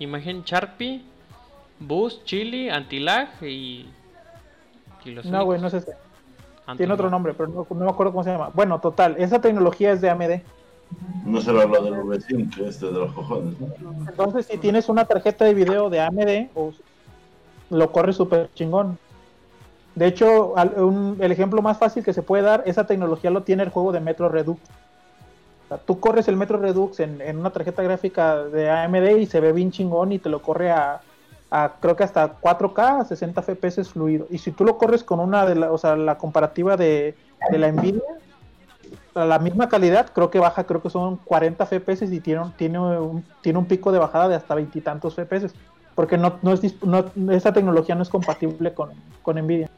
Imagen 0.00 0.42
Charpy, 0.42 1.04
Boost, 1.78 2.24
Chili, 2.24 2.68
Antilag 2.68 3.28
y. 3.42 3.86
no, 5.24 5.44
güey, 5.44 5.60
no 5.60 5.68
es 5.68 5.74
este. 5.74 5.92
Tiene 6.76 6.92
otro 6.92 7.10
nombre, 7.10 7.34
pero 7.34 7.48
no, 7.48 7.66
me 7.74 7.90
acuerdo 7.90 8.12
cómo 8.12 8.24
se 8.24 8.30
llama. 8.30 8.50
Bueno, 8.54 8.80
total, 8.80 9.16
esa 9.18 9.40
tecnología 9.40 9.92
es 9.92 10.00
de 10.00 10.10
AMD. 10.10 10.40
No 11.24 11.40
se 11.40 11.50
habla 11.50 11.66
del 11.66 11.94
V5, 11.94 12.58
este 12.66 12.86
de 12.86 12.92
los 12.92 13.12
cojones. 13.12 13.54
Entonces, 14.08 14.46
si 14.46 14.58
tienes 14.58 14.88
una 14.88 15.04
tarjeta 15.04 15.44
de 15.44 15.54
video 15.54 15.90
de 15.90 16.00
AMD, 16.00 16.48
lo 17.70 17.92
corre 17.92 18.12
súper 18.12 18.50
chingón. 18.54 18.98
De 19.94 20.06
hecho, 20.06 20.54
el 20.56 21.32
ejemplo 21.32 21.60
más 21.62 21.78
fácil 21.78 22.04
que 22.04 22.12
se 22.12 22.22
puede 22.22 22.42
dar, 22.42 22.62
esa 22.66 22.86
tecnología 22.86 23.30
lo 23.30 23.42
tiene 23.42 23.62
el 23.62 23.68
juego 23.70 23.92
de 23.92 24.00
Metro 24.00 24.28
Redux. 24.28 24.60
tú 25.84 26.00
corres 26.00 26.28
el 26.28 26.36
Metro 26.36 26.58
Redux 26.58 27.00
en, 27.00 27.36
una 27.36 27.50
tarjeta 27.50 27.82
gráfica 27.82 28.44
de 28.44 28.70
AMD 28.70 29.18
y 29.18 29.26
se 29.26 29.40
ve 29.40 29.52
bien 29.52 29.70
chingón 29.70 30.12
y 30.12 30.18
te 30.18 30.30
lo 30.30 30.40
corre 30.40 30.70
a, 30.70 31.02
creo 31.80 31.96
que 31.96 32.04
hasta 32.04 32.40
4K, 32.40 33.00
a 33.00 33.04
60 33.04 33.42
FPS 33.42 33.88
fluido. 33.88 34.26
Y 34.30 34.38
si 34.38 34.52
tú 34.52 34.64
lo 34.64 34.78
corres 34.78 35.04
con 35.04 35.20
una 35.20 35.44
de 35.44 35.54
la, 35.54 35.72
o 35.72 35.78
sea, 35.78 35.96
la 35.96 36.16
comparativa 36.16 36.76
de, 36.76 37.14
la 37.50 37.70
Nvidia, 37.70 38.02
a 39.14 39.24
la 39.26 39.38
misma 39.38 39.68
calidad, 39.68 40.10
creo 40.12 40.30
que 40.30 40.38
baja, 40.38 40.64
creo 40.64 40.82
que 40.82 40.88
son 40.88 41.18
40 41.18 41.66
FPS 41.66 42.02
y 42.10 42.20
tiene, 42.20 42.42
tiene, 42.56 42.78
un, 42.78 43.24
tiene 43.42 43.58
un 43.58 43.66
pico 43.66 43.92
de 43.92 43.98
bajada 43.98 44.28
de 44.28 44.36
hasta 44.36 44.54
veintitantos 44.54 45.14
FPS. 45.14 45.54
Porque 45.94 46.16
no, 46.16 46.38
no 46.40 46.54
es, 46.54 46.62
esa 47.30 47.52
tecnología 47.52 47.94
no 47.94 48.02
es 48.02 48.08
compatible 48.08 48.72
con, 48.72 48.90
con 49.22 49.36
Nvidia. 49.36 49.68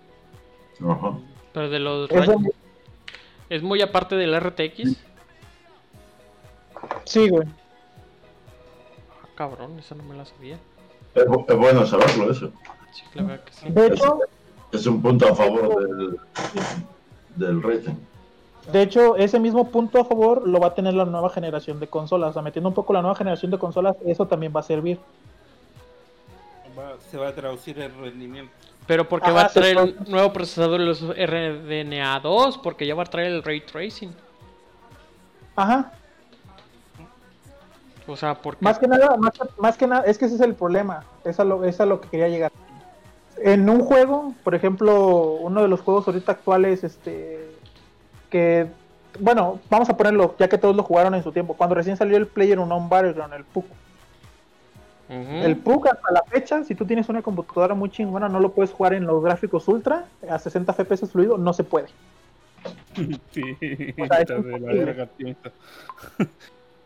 Pero 1.52 1.70
de 1.70 1.78
los 1.80 2.08
es 3.50 3.62
muy 3.62 3.82
aparte 3.82 4.16
del 4.16 4.34
RTX. 4.40 4.96
Sí, 7.04 7.28
güey. 7.28 7.46
Ah, 9.22 9.28
cabrón, 9.34 9.78
esa 9.78 9.94
no 9.94 10.02
me 10.04 10.14
la 10.14 10.24
sabía. 10.24 10.58
Es, 11.14 11.56
bueno 11.56 11.86
saberlo 11.86 12.30
eso. 12.30 12.50
Sí, 12.92 13.02
claro 13.12 13.44
que 13.44 13.52
sí. 13.52 13.70
De 13.70 13.86
hecho, 13.86 14.18
es, 14.72 14.86
un 14.86 15.00
punto 15.00 15.28
a 15.28 15.34
favor 15.34 15.86
del, 15.86 16.20
del 17.36 17.62
rating. 17.62 17.94
De 18.72 18.82
hecho, 18.82 19.16
ese 19.16 19.38
mismo 19.38 19.70
punto 19.70 20.00
a 20.00 20.04
favor 20.04 20.46
lo 20.46 20.58
va 20.58 20.68
a 20.68 20.74
tener 20.74 20.94
la 20.94 21.04
nueva 21.04 21.28
generación 21.30 21.80
de 21.80 21.86
consolas. 21.86 22.30
O 22.30 22.32
sea, 22.32 22.42
metiendo 22.42 22.68
un 22.68 22.74
poco 22.74 22.92
la 22.92 23.02
nueva 23.02 23.14
generación 23.14 23.50
de 23.50 23.58
consolas, 23.58 23.96
eso 24.06 24.26
también 24.26 24.52
va 24.54 24.60
a 24.60 24.64
servir. 24.64 24.98
se 27.10 27.18
va 27.18 27.28
a 27.28 27.34
traducir 27.34 27.78
el 27.78 27.94
rendimiento. 27.94 28.52
Pero 28.86 29.08
porque 29.08 29.30
va 29.30 29.42
a 29.42 29.48
traer 29.48 29.78
un 29.78 29.96
nuevo 30.08 30.32
procesador 30.32 30.80
de 30.80 30.86
los 30.86 31.00
RDNA 31.00 32.20
2, 32.20 32.58
porque 32.58 32.86
ya 32.86 32.94
va 32.94 33.02
a 33.02 33.06
traer 33.06 33.32
el 33.32 33.42
ray 33.42 33.60
tracing. 33.60 34.14
Ajá. 35.56 35.92
O 38.06 38.16
sea, 38.16 38.34
porque... 38.34 38.64
Más 38.64 38.78
que 38.78 38.86
nada, 38.86 39.16
más, 39.58 39.76
que 39.76 39.86
nada, 39.86 40.04
es 40.04 40.18
que 40.18 40.26
ese 40.26 40.34
es 40.34 40.40
el 40.40 40.54
problema. 40.54 41.04
Es 41.24 41.40
a, 41.40 41.44
lo, 41.44 41.64
es 41.64 41.80
a 41.80 41.86
lo 41.86 42.00
que 42.00 42.08
quería 42.08 42.28
llegar. 42.28 42.52
En 43.38 43.68
un 43.68 43.80
juego, 43.80 44.34
por 44.44 44.54
ejemplo, 44.54 45.38
uno 45.40 45.62
de 45.62 45.68
los 45.68 45.80
juegos 45.80 46.06
ahorita 46.06 46.32
actuales, 46.32 46.84
este, 46.84 47.50
que, 48.30 48.66
bueno, 49.18 49.60
vamos 49.70 49.88
a 49.88 49.96
ponerlo, 49.96 50.34
ya 50.38 50.48
que 50.48 50.58
todos 50.58 50.76
lo 50.76 50.82
jugaron 50.82 51.14
en 51.14 51.22
su 51.22 51.32
tiempo. 51.32 51.54
Cuando 51.54 51.74
recién 51.74 51.96
salió 51.96 52.16
el 52.16 52.26
Player 52.26 52.58
Unknown 52.58 52.88
Battleground, 52.88 53.34
el 53.34 53.44
PUC 53.44 53.64
el 55.08 55.56
PUC 55.58 55.86
hasta 55.86 56.12
la 56.12 56.22
fecha, 56.24 56.64
si 56.64 56.74
tú 56.74 56.86
tienes 56.86 57.08
una 57.08 57.20
computadora 57.20 57.74
muy 57.74 57.90
chingona, 57.90 58.28
no 58.28 58.40
lo 58.40 58.52
puedes 58.52 58.72
jugar 58.72 58.94
en 58.94 59.06
los 59.06 59.22
gráficos 59.22 59.68
ultra 59.68 60.06
a 60.28 60.38
60 60.38 60.72
FPS 60.72 61.10
fluido, 61.10 61.38
no 61.38 61.52
se 61.52 61.64
puede. 61.64 61.88
Sí, 63.32 63.42
de 63.60 65.06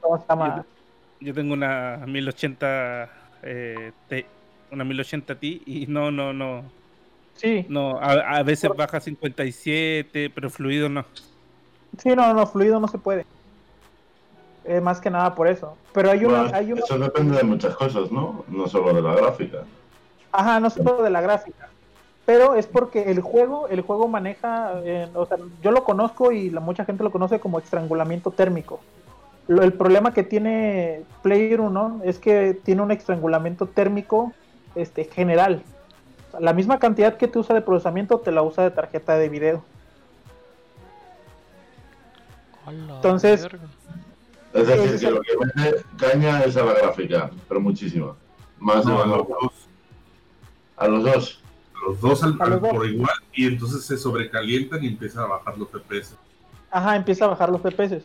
¿Cómo 0.00 0.18
se 0.18 0.24
llama? 0.28 0.64
Yo, 1.20 1.34
tengo 1.34 1.52
una 1.52 2.04
1080 2.06 3.10
eh, 3.42 3.92
una 4.70 4.84
1080 4.84 5.34
Ti 5.36 5.62
y 5.66 5.86
no, 5.86 6.10
no, 6.10 6.32
no. 6.32 6.62
Sí. 7.34 7.64
No, 7.68 7.98
a, 8.00 8.42
veces 8.42 8.70
baja 8.76 9.00
57, 9.00 10.30
pero 10.34 10.50
fluido 10.50 10.88
no. 10.88 11.04
Sí, 11.98 12.10
no, 12.10 12.34
no, 12.34 12.46
fluido 12.46 12.80
no 12.80 12.88
se 12.88 12.98
puede. 12.98 13.24
Eh, 14.64 14.80
más 14.80 15.00
que 15.00 15.08
nada 15.08 15.34
por 15.34 15.46
eso. 15.46 15.76
Pero 15.92 16.10
hay 16.10 16.24
una, 16.24 16.50
hay 16.54 16.72
Eso 16.72 16.98
depende 16.98 17.36
de 17.36 17.44
muchas 17.44 17.74
cosas, 17.76 18.10
¿no? 18.10 18.44
No 18.48 18.66
solo 18.66 18.92
de 18.92 19.02
la 19.02 19.14
gráfica. 19.14 19.58
Ajá, 20.32 20.60
no 20.60 20.68
solo 20.68 21.02
de 21.02 21.10
la 21.10 21.20
gráfica. 21.20 21.68
Pero 22.26 22.54
es 22.54 22.66
porque 22.66 23.10
el 23.10 23.22
juego, 23.22 23.68
el 23.68 23.80
juego 23.80 24.06
maneja, 24.08 24.82
eh, 24.84 25.08
o 25.14 25.24
sea, 25.24 25.38
yo 25.62 25.70
lo 25.70 25.84
conozco 25.84 26.32
y 26.32 26.50
la, 26.50 26.60
mucha 26.60 26.84
gente 26.84 27.02
lo 27.02 27.10
conoce 27.10 27.40
como 27.40 27.58
estrangulamiento 27.58 28.30
térmico. 28.30 28.80
El 29.48 29.72
problema 29.72 30.12
que 30.12 30.22
tiene 30.22 31.04
Player 31.22 31.60
1 31.60 32.02
es 32.04 32.18
que 32.18 32.58
tiene 32.62 32.82
un 32.82 32.90
estrangulamiento 32.90 33.66
térmico 33.66 34.32
este, 34.74 35.04
general. 35.04 35.62
la 36.38 36.52
misma 36.52 36.78
cantidad 36.78 37.16
que 37.16 37.28
te 37.28 37.38
usa 37.38 37.54
de 37.54 37.62
procesamiento 37.62 38.20
te 38.20 38.30
la 38.30 38.42
usa 38.42 38.64
de 38.64 38.70
tarjeta 38.70 39.16
de 39.16 39.28
video. 39.28 39.64
Entonces, 42.66 43.48
es 44.52 44.66
decir, 44.66 45.00
que 45.00 45.10
lo 45.10 45.22
que 45.22 45.32
mete 45.54 45.84
caña 45.96 46.42
es 46.44 46.56
a 46.56 46.64
la 46.64 46.74
gráfica, 46.74 47.30
pero 47.48 47.60
muchísima. 47.60 48.14
Más 48.58 48.86
a 48.86 49.06
los 49.06 49.26
dos. 49.26 49.52
A 50.76 50.88
los 50.88 51.04
dos. 51.04 51.42
Los 51.86 52.00
dos 52.00 52.22
al, 52.22 52.36
por 52.36 52.86
igual 52.86 53.14
y 53.32 53.46
entonces 53.46 53.84
se 53.84 53.96
sobrecalientan 53.96 54.82
y 54.84 54.88
empiezan 54.88 55.24
a 55.24 55.26
bajar 55.26 55.56
los 55.56 55.68
FPS. 55.68 56.16
Ajá, 56.70 56.96
empieza 56.96 57.24
a 57.24 57.28
bajar 57.28 57.50
los 57.50 57.62
FPS. 57.62 58.02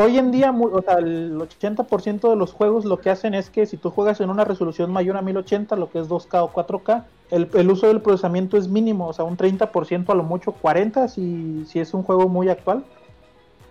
Hoy 0.00 0.16
en 0.16 0.30
día, 0.30 0.52
o 0.52 0.80
sea, 0.80 0.98
el 0.98 1.36
80% 1.36 2.30
de 2.30 2.36
los 2.36 2.52
juegos 2.52 2.84
lo 2.84 3.00
que 3.00 3.10
hacen 3.10 3.34
es 3.34 3.50
que 3.50 3.66
si 3.66 3.76
tú 3.76 3.90
juegas 3.90 4.20
en 4.20 4.30
una 4.30 4.44
resolución 4.44 4.92
mayor 4.92 5.16
a 5.16 5.22
1080, 5.22 5.74
lo 5.74 5.90
que 5.90 5.98
es 5.98 6.08
2K 6.08 6.40
o 6.40 6.52
4K, 6.52 7.02
el, 7.32 7.50
el 7.52 7.68
uso 7.68 7.88
del 7.88 8.00
procesamiento 8.00 8.56
es 8.56 8.68
mínimo, 8.68 9.08
o 9.08 9.12
sea, 9.12 9.24
un 9.24 9.36
30% 9.36 10.08
a 10.08 10.14
lo 10.14 10.22
mucho 10.22 10.52
40 10.52 11.08
si, 11.08 11.64
si 11.66 11.80
es 11.80 11.94
un 11.94 12.04
juego 12.04 12.28
muy 12.28 12.48
actual. 12.48 12.84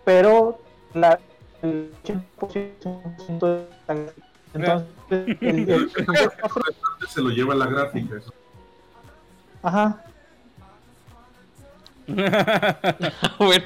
Pero 0.03 0.59
la, 0.93 1.17
el 1.61 1.93
80% 2.03 3.39
de 3.39 3.67
la 3.87 4.11
Entonces, 4.53 4.87
el, 5.39 5.69
el, 5.69 5.89
se 7.07 7.21
lo 7.21 7.29
lleva 7.29 7.55
la 7.55 7.67
gráfica. 7.67 8.15
Ajá. 9.63 10.03
bueno. 13.37 13.65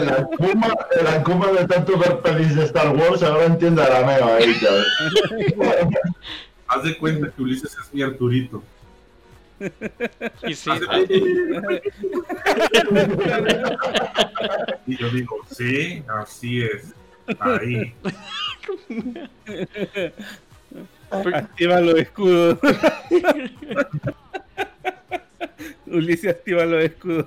la, 0.00 0.24
Kuma, 0.36 0.74
la 1.02 1.22
Kuma 1.22 1.46
de 1.52 1.66
tanto 1.66 1.98
ver 1.98 2.20
pelis 2.20 2.56
de 2.56 2.64
Star 2.64 2.96
Wars 2.96 3.22
ahora 3.22 3.44
entiende 3.44 3.82
arameo 3.82 4.34
ahí, 4.34 4.54
Haz 6.68 6.82
de 6.82 6.96
cuenta 6.98 7.30
que 7.30 7.42
Ulises 7.42 7.72
es 7.72 7.92
mi 7.94 8.02
Arturito. 8.02 8.62
Y 10.46 10.54
sí. 10.54 10.70
y 14.86 14.96
yo 14.96 15.10
digo, 15.10 15.36
sí, 15.50 16.02
así 16.08 16.62
es. 16.62 16.94
Ahí. 17.40 17.94
activa 21.10 21.80
los 21.80 21.96
escudos. 21.96 22.58
Ulises 25.92 26.30
activa 26.30 26.64
los 26.64 26.84
escudos. 26.84 27.26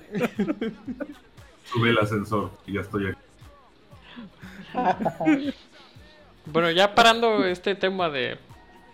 Sube 1.65 1.89
el 1.89 1.97
ascensor 1.97 2.51
y 2.65 2.73
ya 2.73 2.81
estoy 2.81 3.07
aquí. 3.07 3.19
bueno, 6.45 6.71
ya 6.71 6.95
parando 6.95 7.45
este 7.45 7.75
tema 7.75 8.09
de 8.09 8.37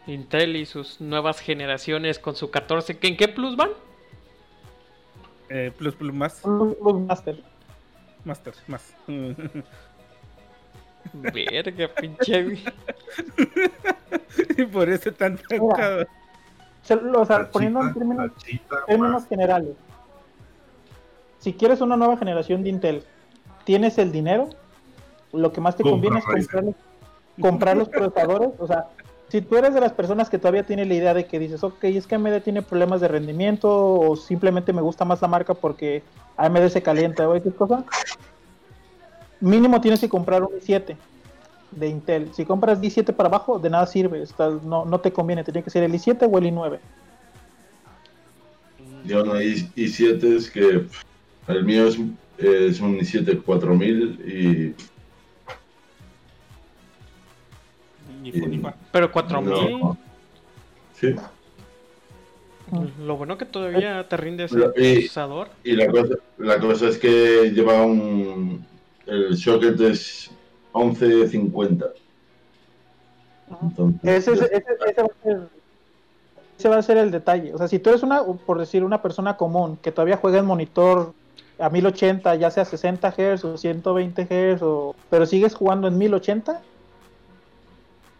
Intel 0.07 0.55
y 0.55 0.65
sus 0.65 1.01
nuevas 1.01 1.39
generaciones 1.39 2.19
con 2.19 2.35
su 2.35 2.49
14, 2.49 2.97
¿en 3.01 3.17
qué 3.17 3.27
plus 3.27 3.55
van? 3.55 3.69
Eh, 5.49 5.71
plus 5.77 5.95
Plus 5.95 6.13
más. 6.13 6.41
Plus 6.41 6.99
Master. 7.01 7.41
Master, 8.25 8.53
más. 8.67 8.93
Verga, 11.13 11.89
pinche. 11.95 12.57
y 14.57 14.65
por 14.65 14.89
eso 14.89 15.09
están 15.09 15.37
tan 15.37 16.07
O 16.89 17.25
sea, 17.25 17.49
poniendo 17.49 17.81
en 17.81 17.93
términos, 17.93 18.31
términos 18.87 19.25
generales. 19.27 19.75
Si 21.39 21.53
quieres 21.53 21.81
una 21.81 21.97
nueva 21.97 22.17
generación 22.17 22.63
de 22.63 22.69
Intel, 22.69 23.03
tienes 23.63 23.97
el 23.97 24.11
dinero, 24.11 24.49
lo 25.33 25.51
que 25.51 25.61
más 25.61 25.75
te 25.75 25.83
conviene 25.83 26.19
es 26.19 26.25
comprar, 26.25 26.63
comprar 27.39 27.77
los 27.77 27.89
procesadores. 27.89 28.49
O 28.59 28.67
sea, 28.67 28.87
si 29.29 29.41
tú 29.41 29.57
eres 29.57 29.73
de 29.73 29.81
las 29.81 29.91
personas 29.91 30.29
que 30.29 30.39
todavía 30.39 30.63
tiene 30.63 30.85
la 30.85 30.93
idea 30.93 31.13
de 31.13 31.25
que 31.25 31.39
dices, 31.39 31.63
ok, 31.63 31.83
es 31.83 32.07
que 32.07 32.15
AMD 32.15 32.41
tiene 32.43 32.61
problemas 32.61 33.01
de 33.01 33.07
rendimiento 33.07 33.69
o 33.69 34.15
simplemente 34.15 34.73
me 34.73 34.81
gusta 34.81 35.05
más 35.05 35.21
la 35.21 35.27
marca 35.27 35.53
porque 35.53 36.03
AMD 36.37 36.67
se 36.69 36.81
calienta 36.81 37.27
o 37.27 37.35
X 37.35 37.53
cosa, 37.53 37.83
mínimo 39.41 39.81
tienes 39.81 39.99
que 39.99 40.09
comprar 40.09 40.43
un 40.43 40.51
i7 40.51 40.95
de 41.71 41.87
Intel. 41.87 42.33
Si 42.33 42.45
compras 42.45 42.81
i7 42.81 43.13
para 43.13 43.29
abajo, 43.29 43.59
de 43.59 43.69
nada 43.69 43.85
sirve, 43.87 44.23
no, 44.63 44.85
no 44.85 44.99
te 44.99 45.11
conviene, 45.11 45.43
tiene 45.43 45.63
que 45.63 45.69
ser 45.69 45.83
el 45.83 45.93
i7 45.93 46.29
o 46.31 46.37
el 46.37 46.45
i9. 46.45 46.79
Yo 49.05 49.23
no 49.23 49.35
i7 49.35 50.23
es 50.35 50.49
que 50.49 50.85
el 51.47 51.63
mío 51.63 51.87
es, 51.87 51.97
es 52.37 52.79
un 52.79 52.97
i7 52.97 53.41
4000 53.41 54.21
y 54.27 54.75
pero 58.91 59.11
4000. 59.11 59.97
Sí. 60.93 61.15
Lo 63.05 63.15
bueno 63.15 63.37
que 63.37 63.45
todavía 63.45 64.07
te 64.07 64.17
rinde 64.17 64.45
ese 64.45 64.57
procesador. 64.57 65.49
Y 65.63 65.73
la 65.73 65.87
cosa, 65.87 66.15
la 66.37 66.59
cosa 66.59 66.89
es 66.89 66.97
que 66.97 67.51
lleva 67.53 67.85
un. 67.85 68.65
El 69.05 69.37
socket 69.37 69.79
es 69.79 70.31
1150. 70.77 71.85
ese, 74.03 74.33
ese, 74.33 74.45
ese, 74.45 75.01
va 75.01 75.07
a 75.07 75.23
ser, 75.23 75.39
ese, 76.57 76.69
va 76.69 76.77
a 76.77 76.81
ser, 76.81 76.97
el 76.97 77.11
detalle. 77.11 77.53
O 77.53 77.57
sea, 77.57 77.67
si 77.67 77.79
tú 77.79 77.89
eres 77.89 78.03
una, 78.03 78.23
por 78.23 78.59
decir, 78.59 78.83
una 78.83 79.01
persona 79.01 79.37
común 79.37 79.77
que 79.81 79.91
todavía 79.91 80.17
juega 80.17 80.39
en 80.39 80.45
monitor 80.45 81.13
a 81.59 81.69
1080, 81.69 82.35
ya 82.35 82.51
sea 82.51 82.65
60 82.65 83.11
Hz 83.11 83.45
o 83.45 83.57
120 83.57 84.25
Hz, 84.25 84.61
o, 84.61 84.95
pero 85.09 85.25
sigues 85.25 85.55
jugando 85.55 85.87
en 85.87 85.97
1080, 85.97 86.61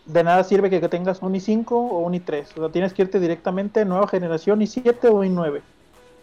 de 0.08 0.24
nada 0.24 0.44
sirve 0.44 0.70
que, 0.70 0.80
tengas 0.88 1.22
un 1.22 1.34
i5 1.34 1.66
o 1.70 2.00
un 2.00 2.14
i3. 2.14 2.46
O 2.56 2.62
sea, 2.62 2.70
tienes 2.70 2.94
que 2.94 3.04
irte 3.04 3.20
directamente 3.20 3.86
nueva 3.86 4.08
generación 4.08 4.62
i7 4.62 5.10
o 5.12 5.24
i9. 5.24 5.62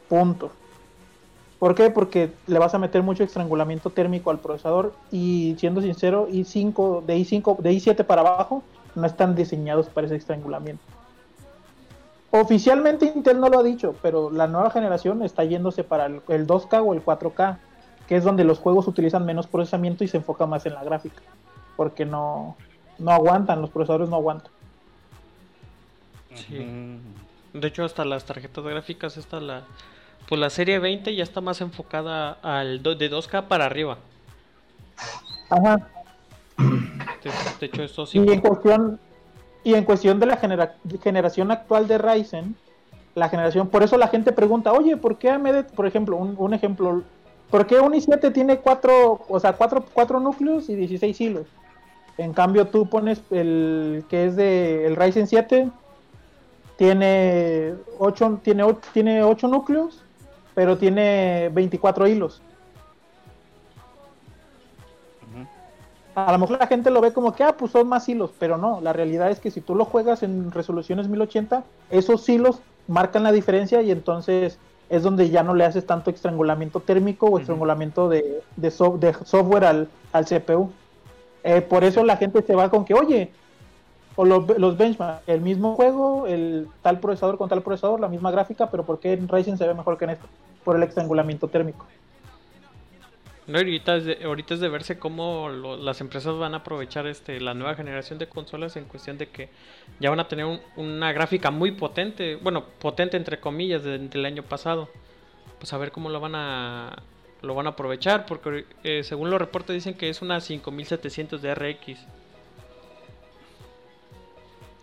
Punto. 0.08 0.50
¿Por 1.64 1.74
qué? 1.74 1.88
Porque 1.88 2.30
le 2.46 2.58
vas 2.58 2.74
a 2.74 2.78
meter 2.78 3.02
mucho 3.02 3.24
estrangulamiento 3.24 3.88
térmico 3.88 4.30
al 4.30 4.38
procesador 4.38 4.92
y 5.10 5.56
siendo 5.58 5.80
sincero, 5.80 6.28
i5 6.28 7.06
de 7.06 7.16
i5 7.16 7.58
de 7.60 7.72
i7 7.72 8.04
para 8.04 8.20
abajo 8.20 8.62
no 8.94 9.06
están 9.06 9.34
diseñados 9.34 9.86
para 9.86 10.06
ese 10.06 10.16
estrangulamiento. 10.16 10.82
Oficialmente 12.32 13.06
Intel 13.06 13.40
no 13.40 13.48
lo 13.48 13.60
ha 13.60 13.62
dicho, 13.62 13.94
pero 14.02 14.30
la 14.30 14.46
nueva 14.46 14.68
generación 14.72 15.22
está 15.22 15.42
yéndose 15.44 15.84
para 15.84 16.04
el, 16.04 16.20
el 16.28 16.46
2K 16.46 16.86
o 16.86 16.92
el 16.92 17.02
4K, 17.02 17.56
que 18.08 18.16
es 18.16 18.24
donde 18.24 18.44
los 18.44 18.58
juegos 18.58 18.86
utilizan 18.86 19.24
menos 19.24 19.46
procesamiento 19.46 20.04
y 20.04 20.08
se 20.08 20.18
enfoca 20.18 20.44
más 20.44 20.66
en 20.66 20.74
la 20.74 20.84
gráfica, 20.84 21.22
porque 21.78 22.04
no 22.04 22.56
no 22.98 23.10
aguantan, 23.10 23.62
los 23.62 23.70
procesadores 23.70 24.10
no 24.10 24.16
aguantan. 24.16 24.52
De 27.54 27.68
hecho, 27.68 27.84
hasta 27.86 28.04
las 28.04 28.26
tarjetas 28.26 28.64
gráficas, 28.64 29.16
esta 29.16 29.40
la 29.40 29.62
pues 30.28 30.40
la 30.40 30.50
serie 30.50 30.78
20 30.78 31.14
ya 31.14 31.22
está 31.22 31.40
más 31.40 31.60
enfocada 31.60 32.32
al 32.42 32.82
de 32.82 33.10
2K 33.10 33.46
para 33.48 33.66
arriba. 33.66 33.98
Ajá. 35.50 35.88
De, 37.60 37.66
hecho, 37.66 37.82
esto 37.82 38.06
sí. 38.06 38.18
Y 38.18 38.32
en 38.32 38.40
cuestión 38.40 39.00
y 39.64 39.74
en 39.74 39.84
cuestión 39.84 40.20
de 40.20 40.26
la 40.26 40.38
generación 41.02 41.50
actual 41.50 41.88
de 41.88 41.98
Ryzen, 41.98 42.54
la 43.14 43.30
generación, 43.30 43.68
por 43.68 43.82
eso 43.82 43.96
la 43.96 44.08
gente 44.08 44.32
pregunta, 44.32 44.72
oye, 44.72 44.96
¿por 44.96 45.16
qué 45.16 45.30
AMD, 45.30 45.72
por 45.74 45.86
ejemplo, 45.86 46.16
un, 46.16 46.34
un 46.36 46.52
ejemplo, 46.52 47.02
¿por 47.50 47.66
qué 47.66 47.80
un 47.80 47.94
i7 47.94 48.32
tiene 48.32 48.58
cuatro, 48.58 49.24
o 49.26 49.40
sea, 49.40 49.54
cuatro, 49.54 49.84
cuatro 49.94 50.20
núcleos 50.20 50.68
y 50.68 50.74
16 50.74 51.20
hilos? 51.20 51.46
En 52.18 52.34
cambio, 52.34 52.66
tú 52.66 52.86
pones 52.86 53.22
el 53.30 54.04
que 54.08 54.26
es 54.26 54.36
de 54.36 54.86
el 54.86 54.96
Ryzen 54.96 55.26
7, 55.26 55.70
tiene 56.76 57.74
8, 57.98 58.40
tiene, 58.42 58.64
tiene 58.92 59.22
8 59.22 59.48
núcleos, 59.48 60.03
pero 60.54 60.78
tiene 60.78 61.50
24 61.52 62.06
hilos. 62.06 62.42
A 66.14 66.30
lo 66.30 66.38
mejor 66.38 66.58
la 66.60 66.68
gente 66.68 66.90
lo 66.90 67.00
ve 67.00 67.12
como 67.12 67.34
que, 67.34 67.42
ah, 67.42 67.56
pues 67.56 67.72
son 67.72 67.88
más 67.88 68.08
hilos, 68.08 68.30
pero 68.38 68.56
no, 68.56 68.80
la 68.80 68.92
realidad 68.92 69.30
es 69.30 69.40
que 69.40 69.50
si 69.50 69.60
tú 69.60 69.74
lo 69.74 69.84
juegas 69.84 70.22
en 70.22 70.52
resoluciones 70.52 71.08
1080, 71.08 71.64
esos 71.90 72.28
hilos 72.28 72.60
marcan 72.86 73.24
la 73.24 73.32
diferencia 73.32 73.82
y 73.82 73.90
entonces 73.90 74.58
es 74.88 75.02
donde 75.02 75.30
ya 75.30 75.42
no 75.42 75.54
le 75.54 75.64
haces 75.64 75.86
tanto 75.86 76.10
estrangulamiento 76.10 76.78
térmico 76.78 77.26
o 77.26 77.38
estrangulamiento 77.40 78.08
de, 78.08 78.42
de, 78.54 78.70
software 78.70 79.64
al, 79.64 79.88
al 80.12 80.24
CPU. 80.24 80.70
Eh, 81.42 81.62
por 81.62 81.82
eso 81.82 82.04
la 82.04 82.16
gente 82.16 82.42
se 82.42 82.54
va 82.54 82.70
con 82.70 82.84
que, 82.84 82.94
oye, 82.94 83.32
o 84.16 84.24
los, 84.24 84.58
los 84.58 84.76
benchmark, 84.76 85.22
el 85.26 85.40
mismo 85.40 85.74
juego, 85.74 86.26
el 86.26 86.68
tal 86.82 87.00
procesador 87.00 87.36
con 87.38 87.48
tal 87.48 87.62
procesador, 87.62 88.00
la 88.00 88.08
misma 88.08 88.30
gráfica, 88.30 88.70
pero 88.70 88.84
¿por 88.84 89.00
qué 89.00 89.12
en 89.12 89.28
Ryzen 89.28 89.58
se 89.58 89.66
ve 89.66 89.74
mejor 89.74 89.98
que 89.98 90.04
en 90.04 90.10
esto? 90.10 90.26
Por 90.62 90.76
el 90.76 90.82
estrangulamiento 90.82 91.48
térmico. 91.48 91.86
No, 93.46 93.58
ahorita 93.58 93.96
es 93.96 94.04
de, 94.06 94.24
ahorita 94.24 94.54
es 94.54 94.60
de 94.60 94.68
verse 94.70 94.98
cómo 94.98 95.50
las 95.50 96.00
empresas 96.00 96.38
van 96.38 96.54
a 96.54 96.58
aprovechar 96.58 97.06
este 97.06 97.40
la 97.40 97.52
nueva 97.52 97.74
generación 97.74 98.18
de 98.18 98.26
consolas 98.26 98.76
en 98.76 98.84
cuestión 98.84 99.18
de 99.18 99.28
que 99.28 99.50
ya 100.00 100.08
van 100.08 100.20
a 100.20 100.28
tener 100.28 100.46
una 100.76 101.12
gráfica 101.12 101.50
muy 101.50 101.72
potente, 101.72 102.36
bueno, 102.36 102.64
potente 102.78 103.18
entre 103.18 103.40
comillas 103.40 103.84
del 103.84 104.24
año 104.24 104.42
pasado. 104.44 104.88
Pues 105.58 105.72
a 105.74 105.78
ver 105.78 105.92
cómo 105.92 106.08
lo 106.08 106.20
van 106.20 106.34
a, 106.34 107.02
lo 107.42 107.54
van 107.54 107.66
a 107.66 107.70
aprovechar 107.70 108.24
porque 108.24 108.64
eh, 108.82 109.02
según 109.04 109.30
los 109.30 109.38
reportes 109.38 109.74
dicen 109.74 109.94
que 109.94 110.08
es 110.08 110.22
una 110.22 110.40
5700 110.40 111.42
de 111.42 111.54
RX. 111.54 112.06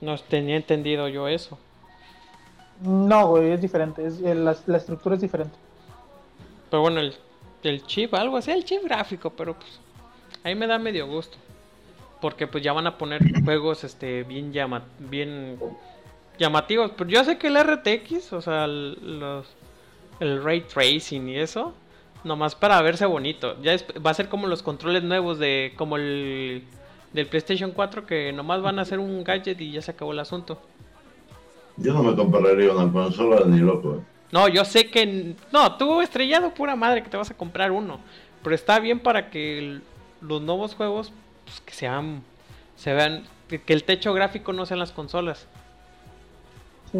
No 0.02 0.18
tenía 0.18 0.56
entendido 0.56 1.08
yo 1.08 1.28
eso. 1.28 1.58
No, 2.82 3.28
güey, 3.28 3.52
es 3.52 3.62
diferente. 3.62 4.06
Es, 4.06 4.20
eh, 4.22 4.34
la, 4.34 4.52
estructura 4.78 5.16
es 5.16 5.22
diferente. 5.22 5.56
Pero 6.70 6.82
bueno, 6.82 7.00
el, 7.00 7.16
el, 7.64 7.86
chip, 7.86 8.14
algo 8.16 8.38
así, 8.38 8.52
el 8.52 8.66
chip 8.66 8.84
gráfico, 8.84 9.30
pero 9.30 9.54
pues 9.54 9.80
ahí 10.44 10.56
me 10.56 10.68
da 10.68 10.80
medio 10.80 11.06
gusto. 11.08 11.38
Porque 12.20 12.48
pues 12.48 12.64
ya 12.64 12.74
van 12.74 12.88
a 12.88 12.98
poner 12.98 13.22
juegos 13.46 13.84
este 13.84 14.24
bien 14.24 14.52
llama, 14.52 14.84
bien 14.98 15.60
llamativos. 16.40 16.92
Pero 16.98 17.10
yo 17.10 17.24
sé 17.24 17.38
que 17.38 17.48
el 17.48 17.64
RTX, 17.64 18.34
o 18.34 18.42
sea, 18.42 18.66
los, 18.66 19.48
el 20.20 20.44
ray 20.44 20.62
tracing 20.62 21.30
y 21.30 21.38
eso, 21.38 21.74
Nomás 22.24 22.54
para 22.54 22.82
verse 22.82 23.06
bonito. 23.06 23.60
Ya 23.62 23.76
va 24.06 24.12
a 24.12 24.14
ser 24.14 24.30
como 24.30 24.46
los 24.48 24.62
controles 24.62 25.04
nuevos 25.04 25.40
de 25.40 25.74
como 25.76 25.98
el 25.98 26.64
del 27.14 27.28
PlayStation 27.28 27.72
4 27.72 28.06
que 28.06 28.32
nomás 28.34 28.62
van 28.62 28.80
a 28.80 28.84
hacer 28.84 29.00
un 29.00 29.24
gadget 29.24 29.60
y 29.62 29.72
ya 29.72 29.82
se 29.82 29.92
acabó 29.92 30.12
el 30.12 30.20
asunto. 30.20 30.62
Yo 31.78 31.94
no 31.94 32.04
me 32.04 32.16
compraría 32.16 32.72
una 32.74 32.92
consola 32.92 33.44
ni 33.46 33.60
loco. 33.60 33.96
Eh. 33.96 34.04
No, 34.32 34.48
yo 34.48 34.64
sé 34.64 34.90
que 34.90 35.36
no, 35.52 35.78
tú 35.78 36.02
estrellado 36.02 36.54
pura 36.54 36.76
madre 36.76 37.04
que 37.04 37.10
te 37.10 37.18
vas 37.18 37.32
a 37.32 37.38
comprar 37.38 37.72
uno, 37.72 38.00
pero 38.44 38.56
está 38.56 38.80
bien 38.80 39.00
para 39.00 39.30
que 39.30 39.80
los 40.22 40.42
nuevos 40.42 40.76
juegos 40.76 41.12
pues, 41.46 41.60
que 41.62 41.74
sean 41.74 42.24
se 42.76 42.94
vean 42.94 43.24
que 43.48 43.74
el 43.74 43.84
techo 43.84 44.14
gráfico 44.14 44.54
no 44.54 44.66
sean 44.66 44.80
las 44.80 44.92
consolas. 44.92 45.48
Sí. 46.92 47.00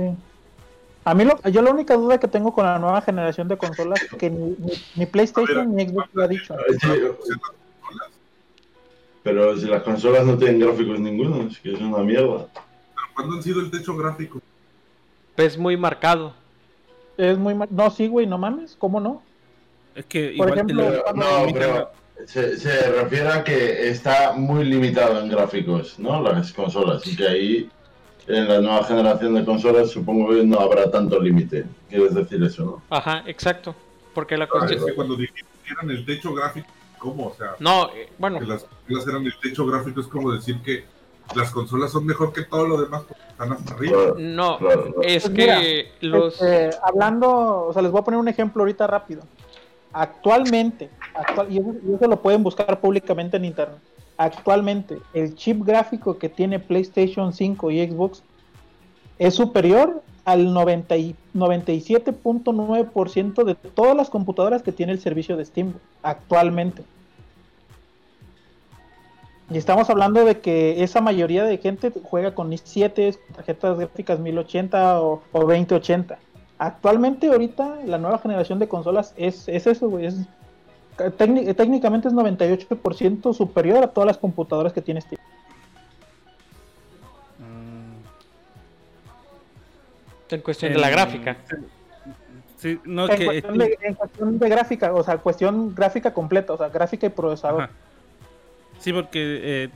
A 1.04 1.16
mí, 1.16 1.26
lo, 1.26 1.42
yo 1.50 1.62
la 1.62 1.72
única 1.72 1.96
duda 1.96 2.20
que 2.20 2.28
tengo 2.28 2.54
con 2.54 2.66
la 2.66 2.78
nueva 2.78 3.02
generación 3.02 3.48
de 3.48 3.58
consolas 3.58 4.00
que 4.20 4.30
ni, 4.30 5.06
PlayStation 5.08 5.76
ni 5.76 5.88
Xbox 5.88 6.10
lo 6.14 6.24
ha 6.24 6.28
dicho. 6.28 6.56
Pero 9.24 9.56
si 9.58 9.68
las 9.68 9.84
consolas 9.84 10.26
no 10.26 10.38
tienen 10.38 10.60
gráficos 10.60 11.00
ninguno, 11.00 11.48
es 11.48 11.60
que 11.60 11.74
es 11.74 11.80
una 11.80 12.00
mierda. 12.00 12.48
¿Cuándo 13.14 13.36
han 13.36 13.44
sido 13.44 13.62
el 13.62 13.70
techo 13.70 13.96
gráfico? 13.96 14.42
Es 15.38 15.58
muy 15.58 15.78
marcado. 15.78 16.34
Es 17.18 17.38
muy 17.38 17.56
No, 17.70 17.90
sí, 17.92 18.08
güey, 18.08 18.26
no 18.26 18.38
mames, 18.38 18.76
¿cómo 18.80 19.00
no? 19.00 19.22
Es 19.94 20.06
que 20.06 20.34
Por 20.38 20.50
ejemplo, 20.52 21.04
no, 21.14 21.54
pero 21.54 21.92
se, 22.26 22.58
se, 22.58 22.92
refiere 22.92 23.28
a 23.28 23.44
que 23.44 23.90
está 23.90 24.34
muy 24.34 24.64
limitado 24.64 25.20
en 25.20 25.30
gráficos, 25.30 26.00
¿no? 26.00 26.22
Las 26.22 26.54
consolas, 26.54 27.06
y 27.06 27.16
que 27.16 27.28
ahí 27.28 27.70
en 28.28 28.48
la 28.48 28.62
nueva 28.62 28.84
generación 28.86 29.34
de 29.36 29.44
consolas 29.44 29.92
supongo 29.92 30.30
que 30.30 30.44
no 30.44 30.60
habrá 30.60 30.90
tanto 30.90 31.20
límite. 31.20 31.66
¿Quieres 31.90 32.14
decir 32.16 32.42
eso, 32.44 32.64
no? 32.64 32.84
Ajá, 32.96 33.24
exacto. 33.26 33.76
Porque 34.14 34.38
la 34.38 34.48
cuestión... 34.48 34.80
es 34.80 34.86
que 34.86 34.94
cuando 34.94 35.16
dijeron 35.16 35.90
el 35.90 36.06
techo 36.06 36.34
gráfico, 36.34 36.68
¿cómo? 37.02 37.28
O 37.28 37.34
sea, 37.34 37.56
no, 37.60 37.90
eh, 37.90 38.10
bueno. 38.18 38.40
Que 38.40 38.46
las 38.46 38.64
consolas 38.64 39.08
eran 39.08 39.26
el 39.26 39.34
techo 39.42 39.66
gráfico 39.66 40.00
es 40.00 40.08
como 40.08 40.32
decir 40.32 40.62
que 40.62 40.86
las 41.36 41.52
consolas 41.52 41.92
son 41.92 42.06
mejor 42.06 42.32
que 42.32 42.44
todo 42.44 42.68
lo 42.68 42.82
demás 42.82 43.04
porque 43.08 43.24
están 43.30 43.52
hasta 43.54 43.74
arriba. 43.74 44.14
no, 44.18 44.60
es 45.02 45.24
pues 45.24 45.30
que 45.30 45.92
los... 46.02 46.42
Este, 46.42 46.78
hablando, 46.84 47.68
o 47.68 47.74
sea, 47.74 47.82
les 47.82 47.92
voy 47.92 48.02
a 48.02 48.04
poner 48.04 48.20
un 48.20 48.28
ejemplo 48.28 48.62
ahorita 48.62 48.86
rápido. 48.88 49.24
Actualmente, 49.94 50.90
y 51.50 51.58
eso 51.58 52.08
lo 52.08 52.22
pueden 52.22 52.44
buscar 52.44 52.80
públicamente 52.80 53.38
en 53.38 53.46
internet 53.46 53.82
actualmente 54.22 55.00
el 55.14 55.36
chip 55.36 55.66
gráfico 55.66 56.18
que 56.18 56.30
tiene 56.30 56.60
PlayStation 56.60 57.34
5 57.34 57.72
y 57.72 57.88
Xbox 57.88 58.24
es 59.18 59.34
superior 59.34 60.04
al 60.26 60.54
97.9% 60.54 63.44
de 63.44 63.56
todas 63.56 63.96
las 63.96 64.10
computadoras 64.10 64.64
que 64.64 64.72
tiene 64.72 64.92
el 64.92 65.00
servicio 65.00 65.38
de 65.38 65.46
Steam 65.46 65.74
actualmente. 66.04 66.84
Y 69.50 69.58
estamos 69.58 69.90
hablando 69.90 70.24
de 70.24 70.40
que 70.40 70.82
esa 70.82 71.02
mayoría 71.02 71.44
de 71.44 71.58
gente 71.58 71.92
juega 72.04 72.34
con 72.34 72.52
i7, 72.52 73.18
tarjetas 73.36 73.78
gráficas 73.78 74.18
1080 74.20 75.02
o, 75.02 75.22
2080. 75.34 76.18
Actualmente, 76.58 77.28
ahorita, 77.28 77.80
la 77.86 77.98
nueva 77.98 78.20
generación 78.20 78.60
de 78.60 78.70
consolas 78.70 79.14
es, 79.18 79.50
es 79.50 79.68
eso. 79.68 80.00
Es 80.00 80.16
técnicamente 81.18 82.08
es 82.08 82.14
98% 82.14 83.34
superior 83.34 83.84
a 83.84 83.88
todas 83.88 84.08
las 84.08 84.18
computadoras 84.18 84.72
que 84.72 84.82
tiene 84.82 85.02
Steam. 85.02 85.20
En 90.32 90.42
cuestión 90.42 90.74
de 90.74 90.80
la 90.80 90.90
gráfica. 90.90 91.38
en, 92.64 92.78
cuestión 93.26 94.40
de, 94.40 94.50
gráfica, 94.50 94.94
o 94.94 95.04
sea, 95.04 95.18
cuestión 95.18 95.76
gráfica 95.76 96.14
completa, 96.14 96.54
o 96.54 96.58
sea, 96.58 96.70
gráfica 96.70 97.08
y 97.08 97.10
procesador. 97.10 97.70
Sí, 98.80 98.94
porque 98.94 99.20
eh, 99.64 99.70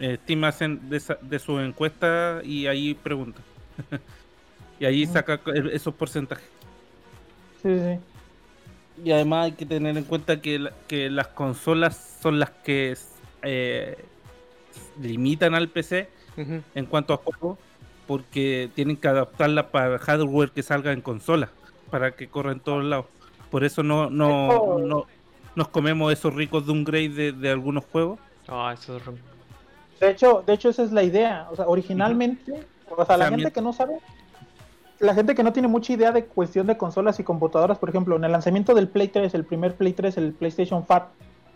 eh, 0.00 0.44
hacen 0.44 0.88
de, 0.88 1.38
su 1.38 1.60
encuesta 1.60 2.40
y 2.42 2.66
ahí 2.66 2.94
pregunta. 2.94 3.40
y 4.80 4.84
ahí 4.84 5.06
saca 5.06 5.40
esos 5.72 5.94
porcentajes. 5.94 6.48
Sí, 7.62 7.78
sí. 7.78 7.98
Y 9.04 9.12
además 9.12 9.46
hay 9.46 9.52
que 9.52 9.66
tener 9.66 9.96
en 9.96 10.04
cuenta 10.04 10.40
que, 10.40 10.70
que 10.88 11.08
las 11.10 11.28
consolas 11.28 12.18
son 12.20 12.40
las 12.40 12.50
que 12.50 12.96
eh, 13.42 13.96
limitan 15.00 15.54
al 15.54 15.68
PC 15.68 16.08
en 16.74 16.86
cuanto 16.86 17.14
a 17.14 17.16
juego, 17.16 17.58
porque 18.08 18.70
tienen 18.74 18.96
que 18.96 19.06
adaptarla 19.06 19.70
para 19.70 19.98
hardware 19.98 20.50
que 20.50 20.62
salga 20.62 20.92
en 20.92 21.02
consola, 21.02 21.50
para 21.90 22.12
que 22.12 22.26
corra 22.26 22.52
en 22.52 22.60
todos 22.60 22.82
lados. 22.82 23.04
Por 23.50 23.64
eso 23.64 23.82
no, 23.82 24.08
no, 24.08 24.78
no 24.78 25.06
nos 25.54 25.68
comemos 25.68 26.10
esos 26.10 26.34
ricos 26.34 26.64
de 26.64 26.72
un 26.72 26.84
grade 26.84 27.32
de, 27.32 27.50
algunos 27.50 27.84
juegos. 27.84 28.18
Ah, 28.48 28.74
eso 28.74 28.96
es 28.96 29.02
de 30.00 30.10
hecho, 30.10 30.42
de 30.46 30.54
hecho 30.54 30.70
esa 30.70 30.84
es 30.84 30.92
la 30.92 31.02
idea. 31.02 31.48
O 31.50 31.56
sea, 31.56 31.66
originalmente, 31.66 32.64
o 32.88 33.04
sea, 33.04 33.18
la 33.18 33.28
gente 33.28 33.50
que 33.50 33.60
no 33.60 33.74
sabe, 33.74 33.98
la 35.00 35.12
gente 35.12 35.34
que 35.34 35.42
no 35.42 35.52
tiene 35.52 35.68
mucha 35.68 35.92
idea 35.92 36.10
de 36.10 36.24
cuestión 36.24 36.66
de 36.66 36.78
consolas 36.78 37.20
y 37.20 37.24
computadoras, 37.24 37.78
por 37.78 37.90
ejemplo, 37.90 38.16
en 38.16 38.24
el 38.24 38.32
lanzamiento 38.32 38.74
del 38.74 38.88
Play 38.88 39.08
3, 39.08 39.34
el 39.34 39.44
primer 39.44 39.74
Play 39.74 39.92
3, 39.92 40.16
el 40.16 40.32
PlayStation 40.32 40.84
5, 40.88 41.06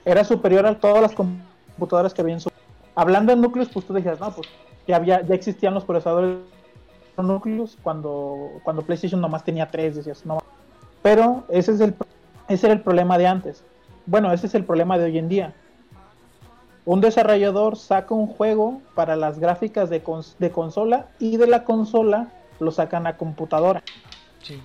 era 0.05 0.24
superior 0.24 0.66
a 0.66 0.74
todas 0.74 1.00
las 1.00 1.12
computadoras 1.12 2.12
que 2.12 2.20
había 2.20 2.34
en 2.34 2.40
su... 2.40 2.50
Hablando 2.94 3.32
en 3.32 3.40
núcleos, 3.40 3.68
pues 3.72 3.86
tú 3.86 3.94
decías, 3.94 4.20
no, 4.20 4.34
pues 4.34 4.48
ya, 4.87 4.97
había, 4.97 5.22
ya 5.22 5.35
existían 5.35 5.74
los 5.74 5.85
procesadores 5.85 6.39
núcleos 7.16 7.78
cuando, 7.83 8.51
cuando 8.62 8.83
PlayStation 8.83 9.20
nomás 9.20 9.45
tenía 9.45 9.68
tres, 9.68 9.97
decías, 9.97 10.24
no. 10.24 10.39
Pero 11.03 11.45
ese, 11.49 11.72
es 11.72 11.80
el, 11.80 11.95
ese 12.49 12.66
era 12.66 12.74
el 12.74 12.80
problema 12.80 13.18
de 13.18 13.26
antes. 13.26 13.64
Bueno, 14.07 14.33
ese 14.33 14.47
es 14.47 14.55
el 14.55 14.64
problema 14.64 14.99
de 14.99 15.05
hoy 15.05 15.18
en 15.18 15.28
día. 15.28 15.55
Un 16.85 17.01
desarrollador 17.01 17.76
saca 17.76 18.14
un 18.14 18.26
juego 18.26 18.80
para 18.95 19.14
las 19.14 19.39
gráficas 19.39 19.89
de, 19.89 20.03
de 20.39 20.51
consola 20.51 21.07
y 21.18 21.37
de 21.37 21.47
la 21.47 21.64
consola 21.64 22.28
lo 22.59 22.70
sacan 22.70 23.07
a 23.07 23.16
computadora. 23.16 23.83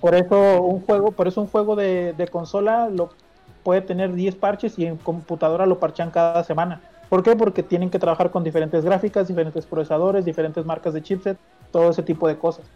Por 0.00 0.14
eso 0.14 0.62
un 0.62 0.80
juego, 0.80 1.12
por 1.12 1.28
eso 1.28 1.40
un 1.40 1.46
juego 1.46 1.76
de, 1.76 2.28
consola 2.30 2.88
lo 2.88 3.10
puede 3.62 3.82
tener 3.82 4.12
10 4.12 4.36
parches 4.36 4.78
y 4.78 4.86
en 4.86 4.96
computadora 4.96 5.66
lo 5.66 5.78
parchan 5.78 6.10
cada 6.10 6.42
semana. 6.44 6.80
¿Por 7.08 7.22
qué? 7.22 7.34
Porque 7.36 7.62
tienen 7.62 7.90
que 7.90 7.98
trabajar 7.98 8.30
con 8.30 8.44
diferentes 8.44 8.84
gráficas, 8.84 9.28
diferentes 9.28 9.66
procesadores, 9.66 10.24
diferentes 10.24 10.64
marcas 10.64 10.94
de 10.94 11.02
chipset, 11.02 11.38
todo 11.72 11.90
ese 11.90 12.02
tipo 12.02 12.28
de 12.28 12.36
cosas. 12.36 12.66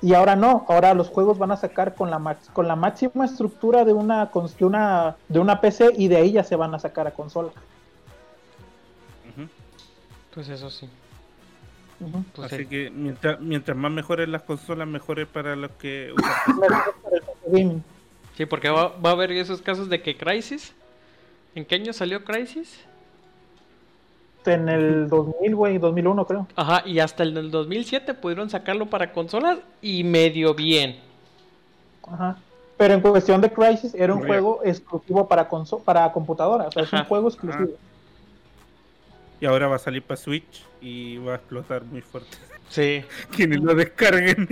Y 0.00 0.14
ahora 0.14 0.36
no, 0.36 0.64
ahora 0.68 0.94
los 0.94 1.08
juegos 1.08 1.38
van 1.38 1.50
a 1.50 1.56
sacar 1.56 1.94
con 1.94 2.10
la, 2.10 2.36
con 2.52 2.68
la 2.68 2.76
máxima 2.76 3.24
estructura 3.24 3.84
de 3.84 3.92
una, 3.92 4.26
de, 4.26 4.64
una, 4.64 5.16
de 5.28 5.38
una 5.38 5.60
PC 5.60 5.92
y 5.96 6.08
de 6.08 6.16
ahí 6.16 6.32
ya 6.32 6.44
se 6.44 6.54
van 6.54 6.74
a 6.74 6.78
sacar 6.78 7.06
a 7.06 7.12
consola. 7.12 7.50
Pues 10.34 10.48
eso 10.50 10.70
sí. 10.70 10.88
Pues 12.32 12.52
Así 12.52 12.66
que 12.66 12.90
mientras, 12.90 13.40
mientras 13.40 13.76
más 13.76 13.90
mejores 13.90 14.28
las 14.28 14.42
consolas, 14.42 14.86
mejores 14.86 15.26
para 15.26 15.56
los 15.56 15.72
que 15.72 16.12
usan. 17.50 17.82
sí, 18.36 18.46
porque 18.46 18.70
va, 18.70 18.94
a 19.02 19.10
haber 19.10 19.32
esos 19.32 19.60
casos 19.62 19.88
de 19.88 20.00
que 20.00 20.16
Crisis. 20.16 20.74
¿En 21.56 21.64
qué 21.64 21.74
año 21.74 21.92
salió 21.92 22.22
Crisis? 22.24 22.84
En 24.48 24.68
el 24.68 25.08
2000, 25.08 25.54
güey, 25.54 25.78
2001 25.78 26.26
creo. 26.26 26.46
Ajá, 26.56 26.82
y 26.86 26.98
hasta 26.98 27.22
el 27.22 27.50
2007 27.50 28.14
pudieron 28.14 28.50
sacarlo 28.50 28.86
para 28.86 29.12
consolas 29.12 29.58
y 29.82 30.04
medio 30.04 30.54
bien. 30.54 30.98
Ajá. 32.10 32.38
Pero 32.76 32.94
en 32.94 33.00
cuestión 33.00 33.40
de 33.40 33.52
Crisis 33.52 33.94
era 33.94 34.14
un 34.14 34.24
juego 34.24 34.60
exclusivo 34.64 35.26
para, 35.26 35.48
para 35.84 36.12
computadora, 36.12 36.68
o 36.68 36.72
sea, 36.72 36.84
es 36.84 36.92
un 36.92 37.04
juego 37.04 37.28
exclusivo. 37.28 37.70
Y 39.40 39.46
ahora 39.46 39.68
va 39.68 39.76
a 39.76 39.80
salir 39.80 40.02
para 40.02 40.16
Switch 40.16 40.64
y 40.80 41.18
va 41.18 41.32
a 41.32 41.36
explotar 41.36 41.84
muy 41.84 42.00
fuerte. 42.00 42.36
Sí. 42.68 43.04
Quienes 43.36 43.60
lo 43.60 43.74
descarguen. 43.74 44.48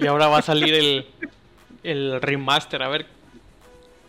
Y 0.00 0.06
ahora 0.06 0.28
va 0.28 0.38
a 0.38 0.42
salir 0.42 0.74
el, 0.74 1.06
el 1.82 2.20
remaster. 2.20 2.82
A 2.82 2.88
ver, 2.88 3.06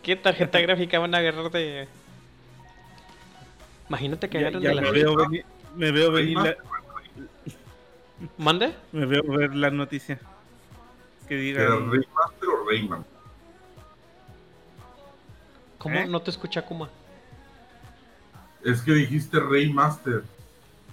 ¿qué 0.02 0.16
tarjeta 0.16 0.60
gráfica 0.62 0.98
van 0.98 1.14
a 1.14 1.18
agarrar 1.18 1.50
de...? 1.50 1.88
Imagínate 3.88 4.28
que 4.28 4.38
agarran 4.38 4.62
de 4.62 4.74
la... 4.74 4.82
Me 4.82 4.90
veo 4.90 5.16
venir, 5.16 5.44
me 5.76 5.92
veo 5.92 6.12
venir 6.12 6.38
la... 6.38 6.56
¿Mande? 8.38 8.74
Me 8.92 9.06
veo 9.06 9.22
ver 9.24 9.54
la 9.54 9.70
noticia. 9.70 10.18
Que 11.28 11.36
diga... 11.36 11.66
¿Remaster 11.66 12.48
o 12.48 12.68
Rayman? 12.68 13.04
¿Cómo? 15.78 15.94
¿Eh? 15.94 16.06
No 16.06 16.20
te 16.20 16.30
escucha 16.30 16.62
Kuma. 16.62 16.88
Es 18.64 18.82
que 18.82 18.92
dijiste 18.92 19.38
Raymaster. 19.38 20.24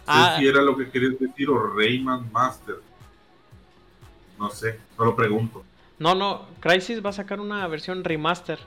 Ah. 0.06 0.36
si 0.38 0.48
era 0.48 0.62
lo 0.62 0.76
que 0.76 0.90
querías 0.90 1.18
decir 1.18 1.50
o 1.50 1.76
Rayman 1.76 2.32
Master. 2.32 2.76
No 4.38 4.50
sé, 4.50 4.80
solo 4.98 5.16
pregunto. 5.16 5.64
No, 5.98 6.14
no, 6.14 6.46
Crisis 6.60 7.04
va 7.04 7.12
a 7.12 7.14
sacar 7.14 7.40
una 7.40 7.66
versión 7.68 8.04
remaster. 8.04 8.60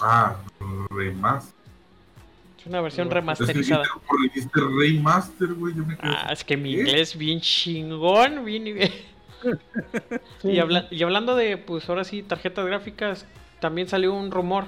Ah, 0.00 0.36
remaster. 0.90 1.63
Es 2.64 2.68
una 2.68 2.80
versión 2.80 3.10
remasterizada. 3.10 3.82
Es 3.82 3.90
que 3.90 4.22
dijiste 4.22 4.60
Raymaster, 4.60 5.52
güey. 5.52 5.74
Yo 5.74 5.84
me 5.84 5.98
ah, 6.00 6.30
es 6.32 6.44
que 6.44 6.56
mi 6.56 6.72
inglés 6.72 7.16
bien 7.16 7.40
chingón, 7.40 8.44
bien. 8.44 8.66
y, 10.42 10.60
y 10.90 11.02
hablando 11.02 11.36
de, 11.36 11.58
pues 11.58 11.88
ahora 11.90 12.04
sí, 12.04 12.22
tarjetas 12.22 12.64
gráficas, 12.64 13.26
también 13.60 13.88
salió 13.88 14.14
un 14.14 14.30
rumor 14.30 14.64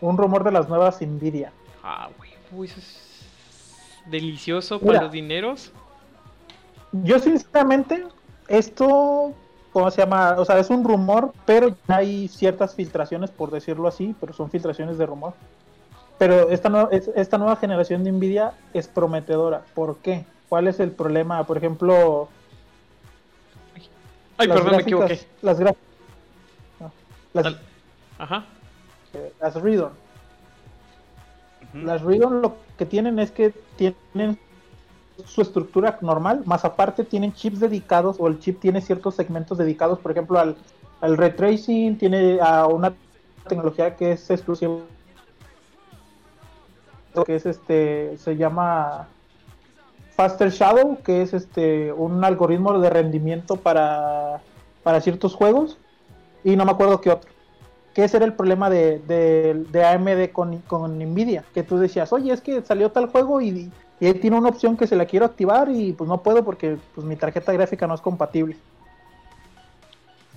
un 0.00 0.16
rumor 0.16 0.44
de 0.44 0.52
las 0.52 0.68
nuevas 0.68 1.00
Nvidia. 1.00 1.52
Ah, 1.82 2.08
güey, 2.16 2.30
eso 2.68 2.78
es 2.78 3.24
delicioso 4.06 4.80
para 4.80 5.02
los 5.02 5.12
dineros. 5.12 5.72
Yo 6.92 7.18
sinceramente, 7.18 8.04
esto, 8.48 9.34
¿cómo 9.72 9.90
se 9.90 10.02
llama? 10.02 10.36
O 10.38 10.44
sea, 10.44 10.58
es 10.58 10.70
un 10.70 10.84
rumor, 10.84 11.32
pero 11.44 11.76
ya 11.88 11.96
hay 11.96 12.28
ciertas 12.28 12.74
filtraciones, 12.74 13.30
por 13.30 13.50
decirlo 13.50 13.88
así, 13.88 14.14
pero 14.20 14.32
son 14.32 14.50
filtraciones 14.50 14.98
de 14.98 15.06
rumor. 15.06 15.34
Pero 16.18 16.50
esta, 16.50 16.68
no, 16.68 16.88
esta 16.90 17.38
nueva 17.38 17.56
generación 17.56 18.02
de 18.04 18.12
Nvidia 18.12 18.52
es 18.72 18.88
prometedora. 18.88 19.62
¿Por 19.74 19.98
qué? 19.98 20.24
¿Cuál 20.48 20.66
es 20.68 20.80
el 20.80 20.90
problema? 20.90 21.44
Por 21.44 21.56
ejemplo... 21.58 22.28
Ay, 24.36 24.48
perdón, 24.48 24.76
me 24.76 24.82
equivoqué. 24.82 25.20
Las 25.42 25.58
gráficas... 25.58 25.84
Ajá 28.18 28.44
las 29.40 29.54
Redon. 29.54 29.92
Las 31.74 32.02
Redon 32.02 32.42
lo 32.42 32.56
que 32.76 32.86
tienen 32.86 33.18
es 33.18 33.30
que 33.30 33.52
tienen 33.76 34.38
su 35.24 35.42
estructura 35.42 35.98
normal, 36.00 36.42
más 36.46 36.64
aparte 36.64 37.04
tienen 37.04 37.32
chips 37.32 37.60
dedicados 37.60 38.16
o 38.20 38.28
el 38.28 38.38
chip 38.38 38.60
tiene 38.60 38.80
ciertos 38.80 39.16
segmentos 39.16 39.58
dedicados, 39.58 39.98
por 39.98 40.12
ejemplo, 40.12 40.38
al, 40.38 40.56
al 41.00 41.16
ray 41.16 41.32
tracing, 41.32 41.98
tiene 41.98 42.38
a 42.40 42.66
una 42.66 42.94
tecnología 43.48 43.96
que 43.96 44.12
es 44.12 44.30
exclusiva 44.30 44.76
que 47.24 47.36
es 47.36 47.46
este 47.46 48.16
se 48.18 48.36
llama 48.36 49.08
Faster 50.18 50.50
Shadow, 50.50 50.98
que 51.04 51.22
es 51.22 51.32
este 51.32 51.92
un 51.92 52.24
algoritmo 52.24 52.76
de 52.80 52.90
rendimiento 52.90 53.54
para, 53.54 54.40
para 54.82 55.00
ciertos 55.00 55.36
juegos, 55.36 55.78
y 56.42 56.56
no 56.56 56.64
me 56.64 56.72
acuerdo 56.72 57.00
qué 57.00 57.10
otro. 57.10 57.30
Que 57.94 58.02
ese 58.02 58.16
era 58.16 58.26
el 58.26 58.32
problema 58.32 58.68
de, 58.68 58.98
de, 59.70 59.84
AMD 59.84 60.32
con, 60.32 60.58
con, 60.62 60.98
Nvidia, 60.98 61.44
que 61.54 61.62
tú 61.62 61.78
decías, 61.78 62.12
oye, 62.12 62.32
es 62.32 62.40
que 62.40 62.62
salió 62.62 62.90
tal 62.90 63.06
juego 63.06 63.40
y, 63.40 63.70
y 64.00 64.06
ahí 64.06 64.14
tiene 64.14 64.36
una 64.36 64.48
opción 64.48 64.76
que 64.76 64.88
se 64.88 64.96
la 64.96 65.06
quiero 65.06 65.24
activar 65.24 65.68
y 65.70 65.92
pues 65.92 66.08
no 66.08 66.20
puedo 66.20 66.44
porque 66.44 66.78
pues 66.96 67.06
mi 67.06 67.14
tarjeta 67.14 67.52
gráfica 67.52 67.86
no 67.86 67.94
es 67.94 68.00
compatible. 68.00 68.56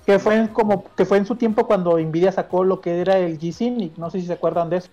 Que 0.06 0.20
fue 0.20 0.48
como 0.52 0.84
que 0.94 1.04
fue 1.04 1.18
en 1.18 1.26
su 1.26 1.34
tiempo 1.34 1.66
cuando 1.66 1.98
Nvidia 1.98 2.30
sacó 2.30 2.62
lo 2.62 2.80
que 2.80 3.00
era 3.00 3.18
el 3.18 3.36
G-Sync, 3.36 3.96
no 3.96 4.10
sé 4.10 4.20
si 4.20 4.26
se 4.28 4.32
acuerdan 4.32 4.70
de 4.70 4.76
eso. 4.76 4.90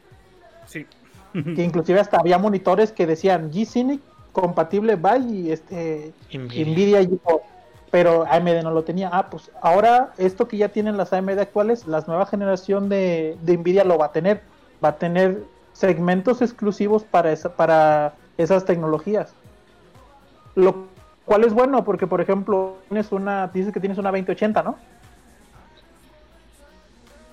Sí. 0.65 0.87
Que 1.33 1.63
inclusive 1.63 1.99
hasta 1.99 2.17
había 2.17 2.37
monitores 2.37 2.91
que 2.91 3.05
decían 3.05 3.51
G-Sync 3.51 4.01
compatible 4.31 4.95
by 4.95 5.21
y 5.31 5.51
este 5.51 6.13
Nvidia. 6.33 7.07
pero 7.91 8.25
AMD 8.29 8.63
no 8.63 8.71
lo 8.71 8.83
tenía. 8.83 9.09
Ah, 9.11 9.29
pues 9.29 9.51
ahora 9.61 10.13
esto 10.17 10.47
que 10.47 10.57
ya 10.57 10.69
tienen 10.69 10.97
las 10.97 11.13
AMD 11.13 11.39
actuales, 11.39 11.87
la 11.87 12.01
nueva 12.07 12.25
generación 12.25 12.89
de, 12.89 13.37
de 13.41 13.57
Nvidia 13.57 13.83
lo 13.83 13.97
va 13.97 14.07
a 14.07 14.11
tener. 14.11 14.41
Va 14.83 14.89
a 14.89 14.95
tener 14.97 15.43
segmentos 15.73 16.41
exclusivos 16.41 17.03
para 17.03 17.31
esa, 17.31 17.55
para 17.55 18.13
esas 18.37 18.65
tecnologías. 18.65 19.33
Lo 20.55 20.87
cual 21.25 21.43
es 21.43 21.53
bueno 21.53 21.83
porque, 21.83 22.07
por 22.07 22.21
ejemplo, 22.21 22.77
tienes 22.87 23.11
una, 23.11 23.47
dices 23.47 23.73
que 23.73 23.79
tienes 23.79 23.97
una 23.97 24.11
2080, 24.11 24.63
¿no? 24.63 24.77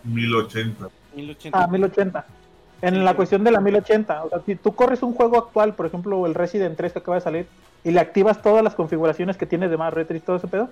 1080. 0.04 0.88
Ah, 1.52 1.66
1080. 1.66 2.24
En 2.82 3.04
la 3.04 3.14
cuestión 3.14 3.42
de 3.42 3.50
la 3.50 3.60
1080, 3.60 4.24
o 4.24 4.28
sea, 4.28 4.40
si 4.44 4.54
tú 4.54 4.74
corres 4.74 5.02
un 5.02 5.14
juego 5.14 5.38
actual, 5.38 5.74
por 5.74 5.86
ejemplo, 5.86 6.26
el 6.26 6.34
Resident 6.34 6.76
3 6.76 6.92
que 6.92 6.98
acaba 6.98 7.14
de 7.14 7.22
salir, 7.22 7.46
y 7.84 7.90
le 7.90 8.00
activas 8.00 8.42
todas 8.42 8.62
las 8.62 8.74
configuraciones 8.74 9.36
que 9.36 9.46
tienes 9.46 9.70
de 9.70 9.76
más 9.76 9.94
retro 9.94 10.16
y 10.16 10.20
todo 10.20 10.36
ese 10.36 10.48
pedo, 10.48 10.68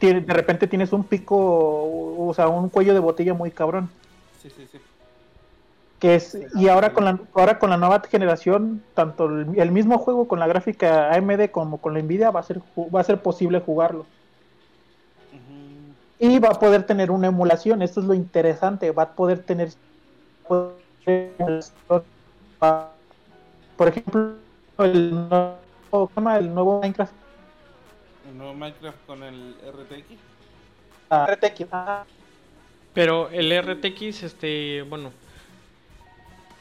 de 0.00 0.34
repente 0.34 0.66
tienes 0.66 0.92
un 0.92 1.04
pico, 1.04 1.36
o 1.36 2.32
sea, 2.34 2.48
un 2.48 2.68
cuello 2.68 2.94
de 2.94 3.00
botella 3.00 3.34
muy 3.34 3.50
cabrón. 3.50 3.88
Sí, 4.42 4.50
sí, 4.50 4.66
sí. 4.70 4.78
Que 6.00 6.16
es 6.16 6.36
y 6.56 6.68
ahora 6.68 6.92
con 6.92 7.04
la 7.04 7.18
ahora 7.32 7.60
con 7.60 7.70
la 7.70 7.76
nueva 7.76 8.02
generación 8.10 8.82
tanto 8.94 9.26
el, 9.26 9.70
mismo 9.70 9.98
juego 9.98 10.26
con 10.26 10.40
la 10.40 10.48
gráfica 10.48 11.12
AMD 11.14 11.50
como 11.52 11.78
con 11.78 11.94
la 11.94 12.00
Nvidia 12.00 12.32
va 12.32 12.40
a 12.40 12.42
ser 12.42 12.60
va 12.76 13.00
a 13.00 13.04
ser 13.04 13.22
posible 13.22 13.60
jugarlo. 13.60 14.04
Y 16.18 16.38
va 16.38 16.48
a 16.48 16.58
poder 16.58 16.84
tener 16.84 17.10
una 17.12 17.28
emulación 17.28 17.82
esto 17.82 18.00
es 18.00 18.06
lo 18.06 18.14
interesante 18.14 18.90
va 18.90 19.04
a 19.04 19.12
poder 19.12 19.40
tener 19.40 19.70
por 23.76 23.88
ejemplo 23.88 24.36
el 24.78 25.10
nuevo, 25.10 25.58
el 26.38 26.54
nuevo 26.54 26.80
Minecraft 26.80 27.12
el 28.28 28.38
nuevo 28.38 28.54
Minecraft 28.54 29.06
con 29.06 29.22
el 29.22 29.54
RTX 29.54 30.18
ah, 31.10 31.26
RTX 31.26 31.66
ah. 31.72 32.04
pero 32.94 33.28
el 33.30 33.50
RTX 33.62 34.22
este 34.22 34.82
bueno 34.82 35.12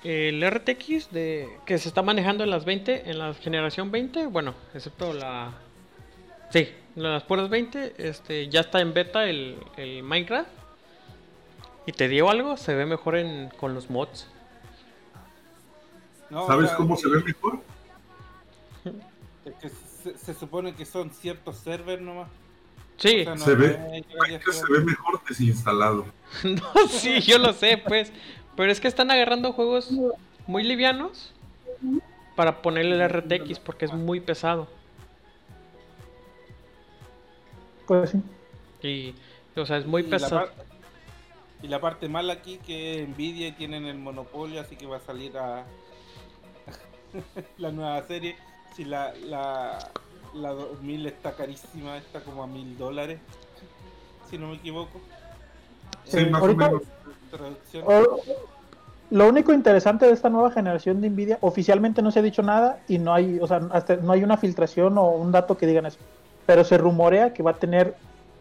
el 0.04 0.42
RTX 0.50 1.12
de, 1.12 1.48
que 1.66 1.78
se 1.78 1.88
está 1.88 2.02
manejando 2.02 2.44
en 2.44 2.50
las 2.50 2.66
20, 2.66 3.10
en 3.10 3.20
la 3.20 3.34
generación 3.36 3.92
20, 3.92 4.28
bueno, 4.28 4.56
excepto 4.74 5.14
la... 5.14 5.52
Sí, 6.50 6.70
las 6.96 7.24
puertas 7.24 7.50
20, 7.50 7.94
este, 7.98 8.50
ya 8.50 8.62
está 8.62 8.82
en 8.82 8.94
beta 8.94 9.30
el, 9.30 9.58
Minecraft. 10.04 10.50
Y 11.86 11.92
te 11.94 12.08
digo 12.08 12.30
algo, 12.30 12.58
se 12.58 12.76
ve 12.76 12.86
mejor 12.86 13.16
en, 13.16 13.50
con 13.60 13.74
los 13.74 13.90
mods. 13.90 14.28
¿Sabes 16.30 16.72
cómo 16.72 16.96
se 16.96 17.10
ve 17.10 17.24
mejor? 17.24 17.60
se, 20.16 20.34
supone 20.34 20.74
que 20.74 20.86
son 20.86 21.10
ciertos 21.12 21.58
servers 21.58 22.02
nomás. 22.02 22.30
Sí. 22.98 23.26
se, 23.38 23.56
ve, 23.56 24.06
se 24.52 24.72
ve 24.72 24.80
mejor 24.82 25.22
desinstalado. 25.28 26.06
no, 26.44 26.88
sí, 26.88 27.20
yo 27.22 27.38
lo 27.40 27.54
sé, 27.54 27.82
pues. 27.86 28.12
Pero 28.56 28.72
es 28.72 28.80
que 28.80 28.88
están 28.88 29.10
agarrando 29.12 29.54
juegos 29.54 29.92
muy 30.46 30.64
livianos 30.64 31.34
para 32.36 32.62
ponerle 32.62 32.96
el 32.96 33.10
RTX 33.10 33.60
porque 33.60 33.86
es 33.86 33.94
muy 33.94 34.20
pesado. 34.20 34.68
Pues 37.88 38.12
sí. 38.12 38.22
Y, 38.88 39.16
o 39.60 39.66
sea, 39.66 39.78
es 39.78 39.86
muy 39.86 40.04
pesado. 40.04 40.50
Y 41.62 41.68
la 41.68 41.80
parte 41.80 42.10
mala 42.10 42.34
aquí 42.34 42.58
que 42.58 43.08
Nvidia 43.08 43.56
tienen 43.56 43.86
el 43.86 43.98
monopolio, 43.98 44.62
así 44.62 44.76
que 44.76 44.86
va 44.86 44.98
a 44.98 45.02
salir 45.02 45.38
a 45.38 45.66
la 47.58 47.72
nueva 47.72 48.02
serie. 48.04 48.36
Si 48.76 48.86
la, 48.86 49.14
la, 49.26 49.92
la 50.34 50.50
2000 50.52 51.08
está 51.08 51.36
carísima, 51.36 51.98
está 51.98 52.22
como 52.22 52.44
a 52.44 52.48
mil 52.48 52.78
dólares, 52.78 53.20
si 54.30 54.38
no 54.38 54.48
me 54.50 54.56
equivoco. 54.56 55.02
Sí, 56.06 56.26
más 56.26 56.42
o 56.42 56.56
menos 56.56 56.82
lo 59.12 59.28
único 59.28 59.52
interesante 59.52 60.06
de 60.06 60.14
esta 60.14 60.30
nueva 60.30 60.52
generación 60.52 61.02
de 61.02 61.10
Nvidia, 61.10 61.38
oficialmente 61.42 62.02
no 62.02 62.12
se 62.12 62.20
ha 62.20 62.22
dicho 62.22 62.42
nada 62.42 62.80
y 62.88 62.98
no 62.98 63.14
hay, 63.14 63.40
o 63.42 63.48
sea, 63.48 63.60
no 63.60 64.14
hay 64.14 64.24
una 64.24 64.38
filtración 64.38 64.98
o 64.98 65.10
un 65.10 65.34
dato 65.34 65.58
que 65.58 65.68
digan 65.68 65.86
eso. 65.86 66.00
Pero 66.46 66.64
se 66.64 66.78
rumorea 66.78 67.34
que 67.34 67.44
va 67.44 67.52
a 67.52 67.56
tener 67.58 67.96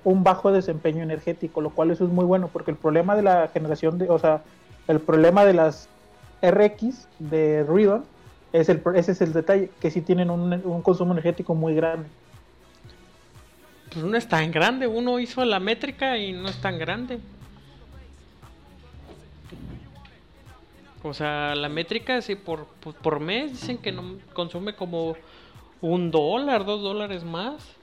un 0.05 0.25
bajo 0.25 0.53
desempeño 0.53 1.03
energético, 1.03 1.61
lo 1.61 1.71
cual 1.71 1.91
eso 1.91 2.05
es 2.05 2.11
muy 2.11 2.25
bueno, 2.25 2.49
porque 2.53 2.71
el 2.71 2.77
problema 2.77 3.17
de 3.17 3.23
la 3.23 3.49
generación 3.49 3.99
de, 3.99 4.09
o 4.09 4.19
sea, 4.19 4.43
el 4.89 5.01
problema 5.01 5.45
de 5.45 5.55
las 5.55 5.89
RX 6.43 7.07
de 7.19 7.65
Radeon 7.65 8.05
es 8.53 8.69
el, 8.69 8.83
ese 8.95 9.13
es 9.13 9.21
el 9.21 9.33
detalle, 9.33 9.71
que 9.81 9.91
sí 9.91 10.01
tienen 10.01 10.31
un, 10.31 10.83
consumo 10.83 11.13
energético 11.13 11.55
muy 11.55 11.75
grande. 11.75 12.09
Pues 13.93 14.05
no 14.05 14.17
es 14.17 14.29
tan 14.29 14.51
grande, 14.51 14.87
uno 14.87 15.19
hizo 15.19 15.45
la 15.45 15.61
métrica 15.61 16.17
y 16.17 16.33
no 16.33 16.49
es 16.49 16.61
tan 16.61 16.79
grande. 16.79 17.21
O 21.03 21.15
sea, 21.15 21.55
la 21.55 21.69
métrica, 21.69 22.21
sí, 22.21 22.35
por, 22.35 22.67
por, 22.67 23.21
mes 23.21 23.53
dicen 23.53 23.79
que 23.79 23.91
no 23.91 24.17
consume 24.35 24.75
como 24.75 25.17
un 25.81 26.11
dólar, 26.11 26.65
dos 26.65 26.83
dólares 26.83 27.25
más. 27.25 27.80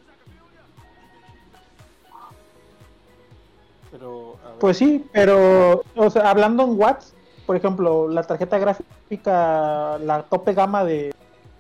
Pero, 3.92 4.36
Pues 4.60 4.78
sí, 4.78 5.06
pero, 5.12 5.84
o 5.96 6.10
sea, 6.10 6.30
hablando 6.30 6.64
en 6.64 6.80
watts, 6.80 7.14
por 7.46 7.56
ejemplo, 7.56 8.08
la 8.08 8.24
tarjeta 8.24 8.58
gráfica, 8.58 9.98
la 10.00 10.24
tope 10.30 10.54
gama 10.54 10.84
de, 10.84 11.14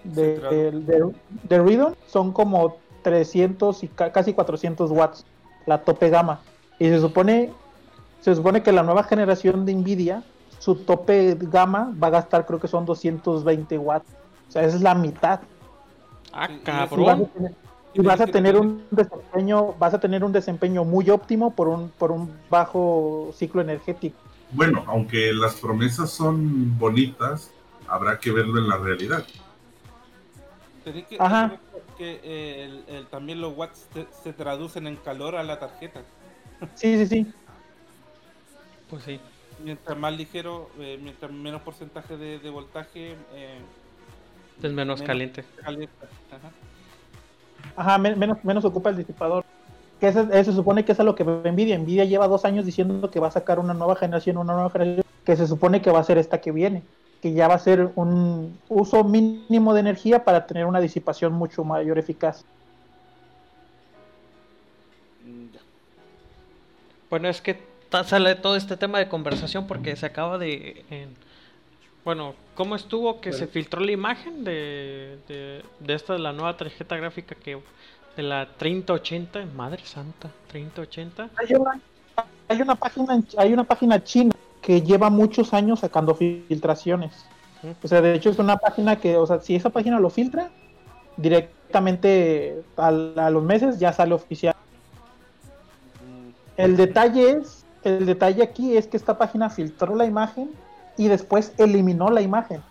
de, 0.03 0.39
de, 0.39 1.13
de, 1.43 1.95
son 2.07 2.33
como 2.33 2.77
300 3.03 3.83
y 3.83 3.87
casi 3.87 4.33
400 4.33 4.91
watts, 4.91 5.25
la 5.65 5.79
tope 5.79 6.09
gama. 6.09 6.41
Y 6.79 6.89
se 6.89 6.99
supone, 6.99 7.53
se 8.19 8.35
supone 8.35 8.63
que 8.63 8.71
la 8.71 8.83
nueva 8.83 9.03
generación 9.03 9.65
de 9.65 9.75
Nvidia 9.75 10.23
su 10.59 10.75
tope 10.75 11.37
gama 11.39 11.93
va 12.01 12.07
a 12.07 12.11
gastar 12.11 12.45
creo 12.45 12.59
que 12.59 12.67
son 12.67 12.85
220 12.85 13.77
watts. 13.77 14.09
O 14.49 14.51
sea, 14.51 14.63
esa 14.63 14.75
es 14.75 14.81
la 14.81 14.95
mitad. 14.95 15.39
Ah, 16.33 16.49
cabrón. 16.63 17.29
Y 17.93 18.01
vas 18.01 18.21
a 18.21 18.27
tener, 18.27 18.55
un 18.55 18.83
desempeño, 18.91 19.73
vas 19.73 19.93
a 19.93 19.99
tener 19.99 20.23
un 20.23 20.31
desempeño 20.31 20.83
muy 20.83 21.09
óptimo 21.09 21.55
por 21.55 21.67
un, 21.67 21.89
por 21.89 22.11
un 22.11 22.31
bajo 22.49 23.31
ciclo 23.33 23.61
energético. 23.61 24.17
Bueno, 24.51 24.83
aunque 24.87 25.33
las 25.33 25.55
promesas 25.55 26.11
son 26.11 26.77
bonitas, 26.77 27.51
habrá 27.87 28.19
que 28.19 28.31
verlo 28.31 28.59
en 28.59 28.67
la 28.67 28.77
realidad. 28.77 29.25
que, 30.83 31.17
Ajá. 31.19 31.57
que 31.97 32.19
eh, 32.23 33.05
también 33.09 33.41
los 33.41 33.57
watts 33.57 33.87
se 34.23 34.33
traducen 34.33 34.85
en 34.85 34.95
calor 34.97 35.35
a 35.35 35.43
la 35.43 35.59
tarjeta. 35.59 36.01
Sí, 36.75 36.97
sí, 36.97 37.07
sí. 37.07 37.33
Pues 38.89 39.03
sí 39.03 39.19
mientras 39.63 39.97
más 39.97 40.15
ligero, 40.15 40.69
eh, 40.79 40.99
mientras 41.01 41.31
menos 41.31 41.61
porcentaje 41.61 42.17
de, 42.17 42.49
voltaje, 42.49 43.15
eh, 43.33 43.59
es 44.61 44.71
menos, 44.71 45.01
caliente. 45.01 45.43
Ajá, 45.61 46.51
menos, 47.99 48.43
menos 48.43 48.65
ocupa 48.65 48.89
el 48.89 48.97
disipador. 48.97 49.45
Que 49.99 50.11
se 50.11 50.53
supone 50.53 50.85
que 50.85 50.91
es 50.91 50.99
a 50.99 51.03
lo 51.03 51.15
que 51.15 51.23
Nvidia. 51.23 51.77
Nvidia 51.77 52.05
lleva 52.05 52.27
dos 52.27 52.45
años 52.45 52.65
diciendo 52.65 53.09
que 53.09 53.19
va 53.19 53.29
a 53.29 53.31
sacar 53.31 53.57
una 53.57 53.73
nueva 53.73 53.95
generación, 53.95 54.37
una 54.37 54.53
nueva 54.53 54.69
generación, 54.69 55.05
que 55.25 55.35
se 55.35 55.47
supone 55.47 55.81
que 55.81 55.89
va 55.89 55.99
a 55.99 56.03
ser 56.03 56.19
esta 56.19 56.39
que 56.39 56.51
viene, 56.51 56.83
que 57.19 57.33
ya 57.33 57.47
va 57.47 57.55
a 57.55 57.59
ser 57.59 57.89
un 57.95 58.59
uso 58.69 59.03
mínimo 59.03 59.73
de 59.73 59.79
energía 59.79 60.23
para 60.23 60.45
tener 60.45 60.65
una 60.67 60.79
disipación 60.79 61.33
mucho 61.33 61.63
mayor 61.63 61.97
eficaz. 61.97 62.45
Bueno, 67.09 67.27
es 67.27 67.41
que 67.41 67.59
sale 68.05 68.35
todo 68.35 68.55
este 68.55 68.77
tema 68.77 68.99
de 68.99 69.07
conversación 69.07 69.65
porque 69.65 69.95
se 69.95 70.05
acaba 70.05 70.37
de... 70.37 71.09
bueno, 72.07 72.35
¿cómo 72.55 72.77
estuvo 72.77 73.19
que 73.19 73.33
se 73.33 73.47
filtró 73.47 73.81
la 73.81 73.91
imagen 73.91 74.45
de, 74.45 75.19
de, 75.27 75.93
esta 75.93 76.13
de 76.13 76.19
la 76.19 76.31
nueva 76.31 76.55
tarjeta 76.55 76.95
gráfica 76.95 77.35
que 77.35 77.59
de 78.15 78.23
la 78.23 78.47
3080? 78.57 79.45
Madre 79.53 79.83
santa, 79.83 80.31
3080. 80.47 81.31
Hay 81.35 81.53
una, 81.53 81.81
hay 82.47 82.61
una 82.61 82.75
página 82.75 83.21
hay 83.37 83.51
una 83.51 83.65
página 83.65 84.01
china 84.01 84.33
que 84.61 84.81
lleva 84.81 85.09
muchos 85.09 85.53
años 85.53 85.81
sacando 85.81 86.15
filtraciones. 86.15 87.25
O 87.83 87.87
sea, 87.89 87.99
de 87.99 88.15
hecho 88.15 88.29
es 88.29 88.39
una 88.39 88.55
página 88.55 88.95
que, 88.95 89.17
o 89.17 89.27
sea, 89.27 89.41
si 89.41 89.55
esa 89.55 89.69
página 89.69 89.99
lo 89.99 90.09
filtra, 90.09 90.49
directamente 91.17 92.63
a, 92.77 92.89
los 92.89 93.43
meses 93.43 93.79
ya 93.79 93.91
sale 93.91 94.13
oficial. 94.13 94.55
Mm. 96.05 96.29
El 96.55 96.77
detalle 96.77 97.31
es, 97.31 97.65
el 97.83 98.05
detalle 98.05 98.43
aquí 98.43 98.77
es 98.77 98.87
que 98.87 98.95
esta 98.95 99.17
página 99.17 99.49
filtró 99.49 99.93
la 99.93 100.05
imagen 100.05 100.51
y 100.97 101.07
después 101.07 101.53
eliminó 101.57 102.09
la 102.09 102.21
imagen. 102.21 102.61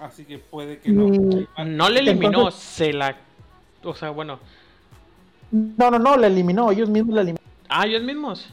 Así 0.00 0.24
que 0.24 0.38
puede 0.38 0.78
que 0.78 0.90
no. 0.90 1.06
No 1.64 1.88
le 1.88 2.00
eliminó, 2.00 2.50
se 2.50 2.92
la. 2.92 3.16
O 3.84 3.94
sea, 3.94 4.10
bueno. 4.10 4.38
No, 5.50 5.90
no, 5.90 5.98
no, 5.98 6.16
la 6.16 6.26
eliminó, 6.26 6.70
ellos 6.70 6.88
mismos 6.88 7.14
la 7.14 7.20
eliminaron. 7.20 7.52
Ah, 7.68 7.86
ellos 7.86 8.02
mismos. 8.02 8.48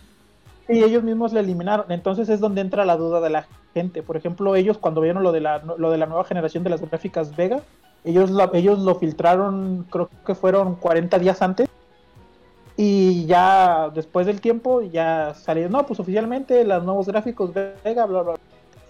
Sí, 0.68 0.84
ellos 0.84 1.02
mismos 1.02 1.34
la 1.34 1.40
eliminaron. 1.40 1.92
Entonces 1.92 2.30
es 2.30 2.40
donde 2.40 2.62
entra 2.62 2.86
la 2.86 2.98
duda 2.98 3.22
de 3.22 3.30
la 3.30 3.48
gente. 3.74 4.04
Por 4.04 4.18
ejemplo, 4.18 4.56
ellos 4.56 4.78
cuando 4.78 5.02
vieron 5.02 5.24
lo 5.24 5.32
de 5.32 5.40
la, 5.40 5.64
lo 5.78 5.90
de 5.90 5.98
la 5.98 6.06
nueva 6.06 6.26
generación 6.26 6.64
de 6.64 6.70
las 6.70 6.82
gráficas 6.82 7.36
Vega, 7.36 7.62
ellos 8.04 8.30
lo, 8.30 8.54
ellos 8.54 8.80
lo 8.80 8.96
filtraron, 8.96 9.88
creo 9.90 10.10
que 10.26 10.36
fueron 10.36 10.76
40 10.76 11.18
días 11.20 11.42
antes. 11.42 11.68
Y 12.82 13.26
ya 13.26 13.90
después 13.94 14.26
del 14.26 14.40
tiempo, 14.40 14.82
ya 14.82 15.34
salieron, 15.34 15.74
no, 15.74 15.86
pues 15.86 16.00
oficialmente 16.00 16.64
los 16.64 16.82
nuevos 16.82 17.08
gráficos 17.08 17.52
Vega, 17.54 18.06
bla, 18.06 18.22
bla. 18.22 18.36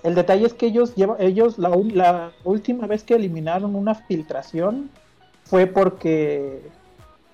El 0.04 0.14
detalle 0.14 0.46
es 0.46 0.54
que 0.54 0.68
ellos, 0.68 0.94
llevan, 0.94 1.18
ellos 1.20 1.58
la, 1.58 1.70
la 1.96 2.32
última 2.44 2.86
vez 2.86 3.04
que 3.04 3.16
eliminaron 3.16 3.76
una 3.76 3.96
filtración 3.96 4.92
fue 5.44 5.66
porque 5.66 6.70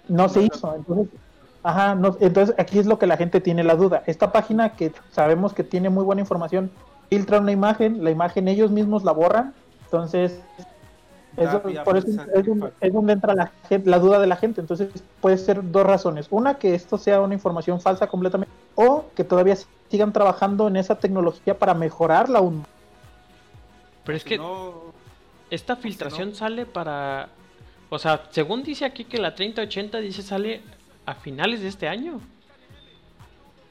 no 0.07 0.29
se 0.29 0.43
hizo. 0.43 0.73
Entonces, 0.73 1.19
ajá, 1.61 1.93
no, 1.93 2.15
entonces 2.21 2.55
aquí 2.57 2.79
es 2.79 2.85
lo 2.85 2.99
que 2.99 3.07
la 3.07 3.17
gente 3.17 3.41
tiene 3.41 3.65
la 3.65 3.75
duda. 3.75 4.03
Esta 4.05 4.31
página 4.31 4.77
que 4.77 4.93
sabemos 5.11 5.53
que 5.53 5.65
tiene 5.65 5.89
muy 5.89 6.05
buena 6.05 6.21
información, 6.21 6.71
filtra 7.09 7.41
una 7.41 7.51
imagen, 7.51 8.01
la 8.01 8.11
imagen 8.11 8.47
ellos 8.47 8.71
mismos 8.71 9.03
la 9.03 9.11
borran. 9.11 9.53
Entonces, 9.83 10.39
eso, 11.37 11.61
por 11.83 11.97
eso 11.97 12.07
es, 12.81 12.93
donde 12.93 13.13
entra 13.13 13.33
la, 13.33 13.51
la 13.83 13.99
duda 13.99 14.19
de 14.19 14.27
la 14.27 14.35
gente. 14.35 14.61
Entonces, 14.61 14.89
puede 15.21 15.37
ser 15.37 15.71
dos 15.71 15.85
razones. 15.85 16.27
Una, 16.29 16.55
que 16.55 16.75
esto 16.75 16.97
sea 16.97 17.21
una 17.21 17.33
información 17.33 17.81
falsa 17.81 18.07
completamente, 18.07 18.53
o 18.75 19.05
que 19.15 19.23
todavía 19.23 19.57
sigan 19.89 20.13
trabajando 20.13 20.67
en 20.67 20.77
esa 20.77 20.95
tecnología 20.95 21.57
para 21.57 21.73
mejorarla 21.73 22.39
aún. 22.39 22.65
Pero 24.03 24.17
es 24.17 24.23
que 24.23 24.39
esta 25.49 25.75
filtración 25.75 26.35
sale 26.35 26.65
para... 26.65 27.29
O 27.89 27.99
sea, 27.99 28.23
según 28.31 28.63
dice 28.63 28.85
aquí 28.85 29.05
que 29.05 29.17
la 29.17 29.35
3080 29.35 29.99
dice 29.99 30.21
sale 30.21 30.61
a 31.05 31.15
finales 31.15 31.61
de 31.61 31.67
este 31.67 31.87
año. 31.87 32.19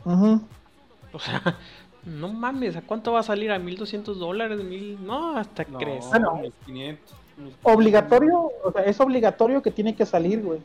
O 0.04 1.18
sea, 1.18 1.42
no 2.04 2.28
mames, 2.28 2.76
¿a 2.76 2.82
cuánto 2.82 3.12
va 3.12 3.20
a 3.20 3.24
salir? 3.24 3.50
¿A 3.50 3.58
1200 3.58 4.18
dólares? 4.18 4.62
¿Mil? 4.62 5.04
No, 5.04 5.36
hasta 5.36 5.64
crees. 5.64 6.04
Obligatorio, 7.62 8.50
o 8.64 8.72
sea, 8.72 8.82
es 8.84 9.00
obligatorio 9.00 9.62
que 9.62 9.70
tiene 9.70 9.94
que 9.94 10.06
salir, 10.06 10.42
güey. 10.42 10.60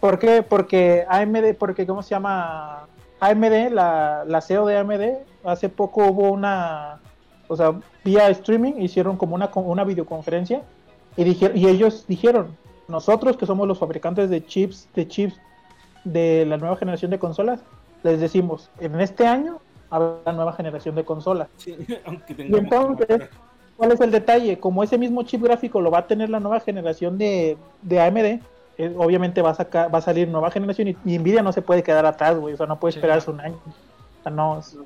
¿Por 0.00 0.18
qué? 0.18 0.42
Porque 0.42 1.04
AMD, 1.08 1.54
porque 1.58 1.86
¿cómo 1.86 2.02
se 2.02 2.10
llama? 2.10 2.86
AMD, 3.20 3.70
la, 3.70 4.24
la 4.26 4.40
CEO 4.40 4.66
de 4.66 4.76
AMD, 4.76 5.02
hace 5.44 5.68
poco 5.68 6.06
hubo 6.06 6.30
una, 6.30 7.00
o 7.48 7.56
sea, 7.56 7.74
vía 8.04 8.28
streaming 8.28 8.74
hicieron 8.78 9.16
como 9.16 9.34
una, 9.34 9.50
una 9.54 9.84
videoconferencia 9.84 10.62
y, 11.16 11.24
dijeron, 11.24 11.56
y 11.56 11.66
ellos 11.66 12.04
dijeron, 12.06 12.56
nosotros 12.88 13.36
que 13.36 13.46
somos 13.46 13.66
los 13.66 13.78
fabricantes 13.78 14.28
de 14.30 14.44
chips, 14.44 14.88
de 14.94 15.08
chips 15.08 15.40
de 16.04 16.44
la 16.46 16.56
nueva 16.56 16.76
generación 16.76 17.10
de 17.10 17.18
consolas, 17.18 17.60
les 18.02 18.20
decimos, 18.20 18.70
en 18.78 19.00
este 19.00 19.26
año 19.26 19.60
habrá 19.90 20.32
nueva 20.32 20.52
generación 20.52 20.94
de 20.94 21.04
consolas. 21.04 21.48
aunque 22.04 22.34
y 22.38 22.54
entonces, 22.54 23.28
¿cuál 23.76 23.92
es 23.92 24.00
el 24.00 24.10
detalle? 24.10 24.58
Como 24.58 24.82
ese 24.82 24.98
mismo 24.98 25.22
chip 25.22 25.42
gráfico 25.42 25.80
lo 25.80 25.90
va 25.90 25.98
a 25.98 26.06
tener 26.06 26.30
la 26.30 26.40
nueva 26.40 26.60
generación 26.60 27.18
de, 27.18 27.56
de 27.82 28.00
AMD, 28.00 28.40
eh, 28.78 28.94
obviamente 28.96 29.40
va 29.40 29.50
a, 29.50 29.54
sacar, 29.54 29.92
va 29.92 29.98
a 29.98 30.02
salir 30.02 30.28
nueva 30.28 30.50
generación 30.50 30.88
y, 30.88 31.18
Nvidia 31.18 31.42
no 31.42 31.52
se 31.52 31.62
puede 31.62 31.82
quedar 31.82 32.04
atrás, 32.04 32.36
güey. 32.36 32.54
O 32.54 32.56
sea, 32.56 32.66
no 32.66 32.78
puede 32.78 32.94
esperarse 32.94 33.30
un 33.30 33.40
año. 33.40 33.58
O 33.66 34.22
sea, 34.22 34.32
no. 34.32 34.58
Es, 34.58 34.76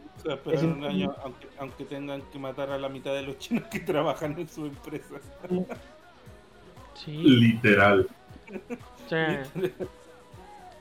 un 0.62 0.84
año, 0.84 1.14
aunque, 1.58 1.84
tengan 1.84 2.22
que 2.30 2.38
matar 2.38 2.70
a 2.70 2.78
la 2.78 2.88
mitad 2.88 3.12
de 3.14 3.22
los 3.22 3.38
chinos 3.38 3.64
que 3.68 3.80
trabajan 3.80 4.38
en 4.38 4.48
su 4.48 4.66
empresa. 4.66 5.16
Sí. 6.94 7.16
Literal. 7.16 8.06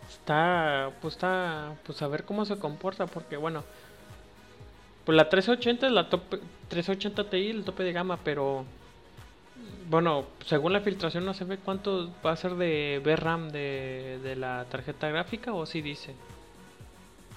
está, 0.07 0.91
pues 1.01 1.13
está, 1.15 1.73
pues 1.85 2.01
a 2.01 2.07
ver 2.07 2.25
cómo 2.25 2.45
se 2.45 2.59
comporta, 2.59 3.07
porque 3.07 3.37
bueno, 3.37 3.63
pues 5.05 5.15
la 5.15 5.29
380 5.29 5.87
es 5.87 5.91
la 5.91 6.09
top 6.09 6.21
380 6.69 7.29
Ti, 7.29 7.49
el 7.49 7.63
tope 7.63 7.83
de 7.83 7.93
gama, 7.93 8.17
pero 8.23 8.65
bueno, 9.89 10.25
según 10.45 10.73
la 10.73 10.81
filtración 10.81 11.25
no 11.25 11.33
se 11.33 11.45
ve 11.45 11.57
cuánto 11.57 12.11
va 12.23 12.31
a 12.31 12.35
ser 12.35 12.55
de 12.55 13.01
VRAM 13.03 13.49
de, 13.49 14.19
de 14.23 14.35
la 14.35 14.65
tarjeta 14.69 15.09
gráfica 15.09 15.53
o 15.53 15.65
si 15.65 15.81
dice. 15.81 16.13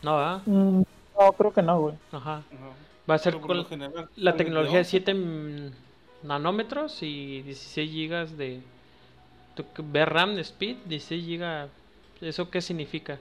No, 0.02 0.16
¿verdad? 0.16 0.42
Mm, 0.46 0.82
no, 1.18 1.32
creo 1.32 1.52
que 1.52 1.62
no, 1.62 1.80
güey. 1.80 1.94
Ajá. 2.12 2.42
Va 3.08 3.14
a 3.14 3.18
ser 3.18 3.40
con 3.40 3.66
la 4.16 4.36
tecnología 4.36 4.78
de 4.78 4.84
7 4.84 5.16
nanómetros 6.22 7.02
y 7.02 7.42
16 7.42 7.90
gigas 7.90 8.36
de 8.36 8.60
VRAM 9.78 10.34
de 10.34 10.42
speed, 10.42 10.76
16 10.84 11.24
gigas. 11.24 11.70
¿Eso 12.20 12.50
qué 12.50 12.60
significa? 12.60 13.18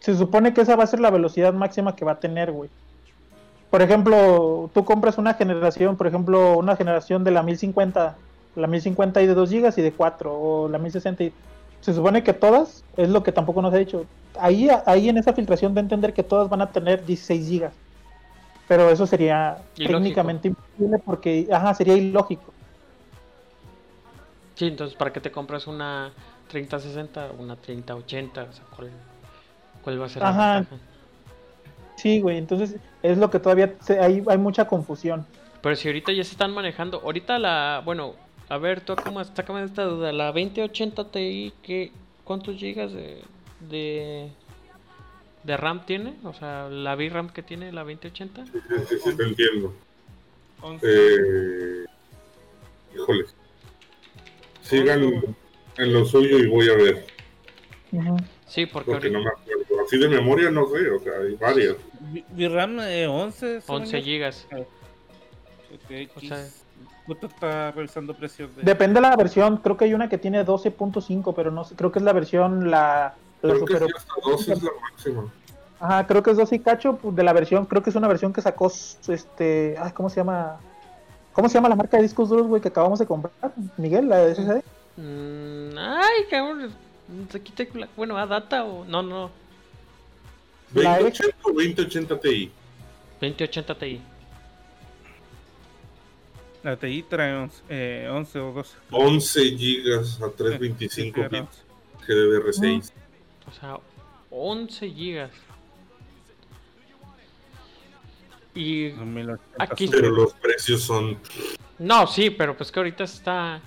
Se 0.00 0.16
supone 0.16 0.52
que 0.52 0.62
esa 0.62 0.76
va 0.76 0.84
a 0.84 0.86
ser 0.86 1.00
la 1.00 1.10
velocidad 1.10 1.52
máxima 1.52 1.96
que 1.96 2.04
va 2.04 2.12
a 2.12 2.20
tener, 2.20 2.52
güey 2.52 2.70
por 3.70 3.82
ejemplo, 3.82 4.70
tú 4.72 4.84
compras 4.84 5.18
una 5.18 5.34
generación, 5.34 5.96
por 5.96 6.06
ejemplo, 6.06 6.56
una 6.56 6.76
generación 6.76 7.24
de 7.24 7.30
la 7.30 7.42
1050, 7.42 8.16
la 8.54 8.66
1050 8.66 9.22
y 9.22 9.26
de 9.26 9.34
2 9.34 9.50
GB 9.50 9.72
y 9.76 9.82
de 9.82 9.92
4, 9.92 10.32
o 10.32 10.68
la 10.68 10.78
1060 10.78 11.24
y 11.24 11.32
se 11.80 11.92
supone 11.92 12.22
que 12.22 12.32
todas, 12.32 12.84
es 12.96 13.08
lo 13.10 13.22
que 13.22 13.32
tampoco 13.32 13.62
nos 13.62 13.74
ha 13.74 13.76
dicho, 13.76 14.06
ahí, 14.40 14.68
ahí 14.86 15.08
en 15.08 15.18
esa 15.18 15.32
filtración 15.32 15.74
de 15.74 15.80
entender 15.80 16.14
que 16.14 16.22
todas 16.22 16.48
van 16.48 16.62
a 16.62 16.70
tener 16.70 17.04
16 17.04 17.50
GB. 17.50 17.70
Pero 18.66 18.90
eso 18.90 19.06
sería 19.06 19.58
técnicamente 19.76 20.48
imposible 20.48 20.98
porque, 21.04 21.46
ajá, 21.52 21.74
sería 21.74 21.96
ilógico. 21.96 22.52
Sí, 24.54 24.68
entonces, 24.68 24.96
¿para 24.96 25.12
qué 25.12 25.20
te 25.20 25.30
compras 25.30 25.66
una 25.66 26.12
3060 26.48 27.32
o 27.32 27.42
una 27.42 27.56
3080? 27.56 28.42
O 28.42 28.52
sea, 28.52 28.64
¿cuál, 28.74 28.90
¿cuál, 29.86 30.00
va 30.00 30.06
a 30.06 30.08
ser 30.08 30.22
la 30.22 30.30
ventaja? 30.30 30.76
Sí, 31.94 32.20
güey, 32.20 32.38
entonces 32.38 32.74
es 33.04 33.18
lo 33.18 33.30
que 33.30 33.38
todavía 33.38 33.72
hay, 34.00 34.20
hay 34.26 34.38
mucha 34.38 34.66
confusión. 34.66 35.24
Pero 35.62 35.76
si 35.76 35.86
ahorita 35.86 36.12
ya 36.12 36.24
se 36.24 36.32
están 36.32 36.52
manejando, 36.52 37.00
ahorita 37.00 37.38
la, 37.38 37.82
bueno, 37.84 38.14
a 38.48 38.58
ver, 38.58 38.80
tú 38.80 38.96
cómo 38.96 39.22
sácame 39.22 39.62
esta 39.62 39.84
duda, 39.84 40.12
la 40.12 40.26
2080 40.26 41.12
Ti, 41.12 41.52
¿qué, 41.62 41.92
¿cuántos 42.24 42.56
gigas 42.56 42.92
de, 42.92 43.22
de, 43.60 44.28
de 45.44 45.56
RAM 45.56 45.86
tiene? 45.86 46.16
O 46.24 46.34
sea, 46.34 46.68
la 46.68 46.96
VRAM 46.96 47.30
que 47.30 47.44
tiene 47.44 47.70
la 47.70 47.82
2080. 47.82 48.44
Sí, 48.44 48.52
sí, 48.88 48.96
sí, 49.04 49.16
te 49.16 49.22
entiendo. 49.22 49.72
Eh, 50.82 51.84
híjoles. 52.92 53.34
Sigan 54.62 55.22
en 55.78 55.92
lo 55.92 56.04
suyo 56.04 56.38
y 56.38 56.48
voy 56.48 56.68
a 56.70 56.74
ver. 56.74 57.06
Sí, 58.46 58.66
porque, 58.66 59.10
no 59.10 59.20
me 59.20 59.28
acuerdo. 59.28 59.65
Así 59.86 59.98
de 59.98 60.08
memoria 60.08 60.50
no 60.50 60.66
sé, 60.68 60.90
o 60.90 60.98
sea, 60.98 61.12
hay 61.20 61.34
varias. 61.36 61.76
VRAM 62.32 62.80
eh, 62.80 63.06
11. 63.06 63.62
11 63.66 64.02
gigas. 64.02 64.46
Okay, 65.84 66.08
o 66.14 66.20
sea, 66.20 66.44
está 67.14 67.70
revisando 67.72 68.14
precios 68.14 68.54
de... 68.56 68.62
Depende 68.62 69.00
de 69.00 69.08
la 69.08 69.16
versión, 69.16 69.58
creo 69.58 69.76
que 69.76 69.84
hay 69.84 69.94
una 69.94 70.08
que 70.08 70.18
tiene 70.18 70.44
12.5, 70.44 71.32
pero 71.34 71.50
no 71.50 71.64
sé, 71.64 71.76
creo 71.76 71.92
que 71.92 71.98
es 71.98 72.04
la 72.04 72.12
versión 72.12 72.70
la, 72.70 73.14
la 73.42 73.54
creo 73.54 73.58
super... 73.58 73.86
que 73.86 73.92
hasta 73.96 74.14
12 74.24 74.52
es 74.52 74.62
la 74.62 74.70
máxima. 74.80 75.32
Ajá, 75.78 76.06
creo 76.06 76.22
que 76.22 76.30
es 76.30 76.36
12 76.36 76.56
y 76.56 76.58
cacho 76.60 76.96
pues, 76.96 77.14
de 77.14 77.22
la 77.22 77.32
versión, 77.32 77.66
creo 77.66 77.82
que 77.82 77.90
es 77.90 77.96
una 77.96 78.08
versión 78.08 78.32
que 78.32 78.40
sacó 78.40 78.72
este, 79.08 79.76
ah, 79.78 79.92
¿cómo 79.92 80.08
se 80.08 80.16
llama? 80.16 80.58
¿Cómo 81.32 81.48
se 81.48 81.54
llama 81.54 81.68
la 81.68 81.76
marca 81.76 81.98
de 81.98 82.02
discos 82.02 82.30
duros, 82.30 82.46
güey, 82.46 82.62
que 82.62 82.68
acabamos 82.68 82.98
de 82.98 83.06
comprar? 83.06 83.32
Miguel, 83.76 84.08
la 84.08 84.18
de 84.18 84.34
SSD. 84.34 84.62
Mm, 84.96 85.76
ay, 85.78 86.24
cabrón, 86.30 86.72
bueno, 87.94 88.16
¿a 88.16 88.26
data 88.26 88.64
o 88.64 88.84
no, 88.86 89.02
no? 89.02 89.30
2080 90.72 91.36
o 91.42 91.52
2080 91.52 92.20
Ti. 92.20 92.50
2080 93.20 93.74
Ti. 93.74 94.00
La 96.62 96.76
TI 96.76 97.04
trae 97.08 97.32
11, 97.32 97.62
eh, 97.68 98.08
11 98.10 98.38
o 98.40 98.52
12. 98.52 98.76
11 98.90 99.56
gigas 99.56 100.20
a 100.20 100.28
325 100.28 101.20
eh, 101.20 101.28
bits 101.28 101.64
GDDR6. 102.06 102.92
O 103.46 103.52
sea, 103.52 103.78
11 104.30 104.90
gigas. 104.90 105.30
Y 108.54 108.92
aquí 109.58 109.86
pero 109.86 110.10
los 110.10 110.32
precios 110.32 110.80
son 110.80 111.18
No, 111.78 112.06
sí, 112.06 112.30
pero 112.30 112.56
pues 112.56 112.72
que 112.72 112.80
ahorita 112.80 113.04
está 113.04 113.60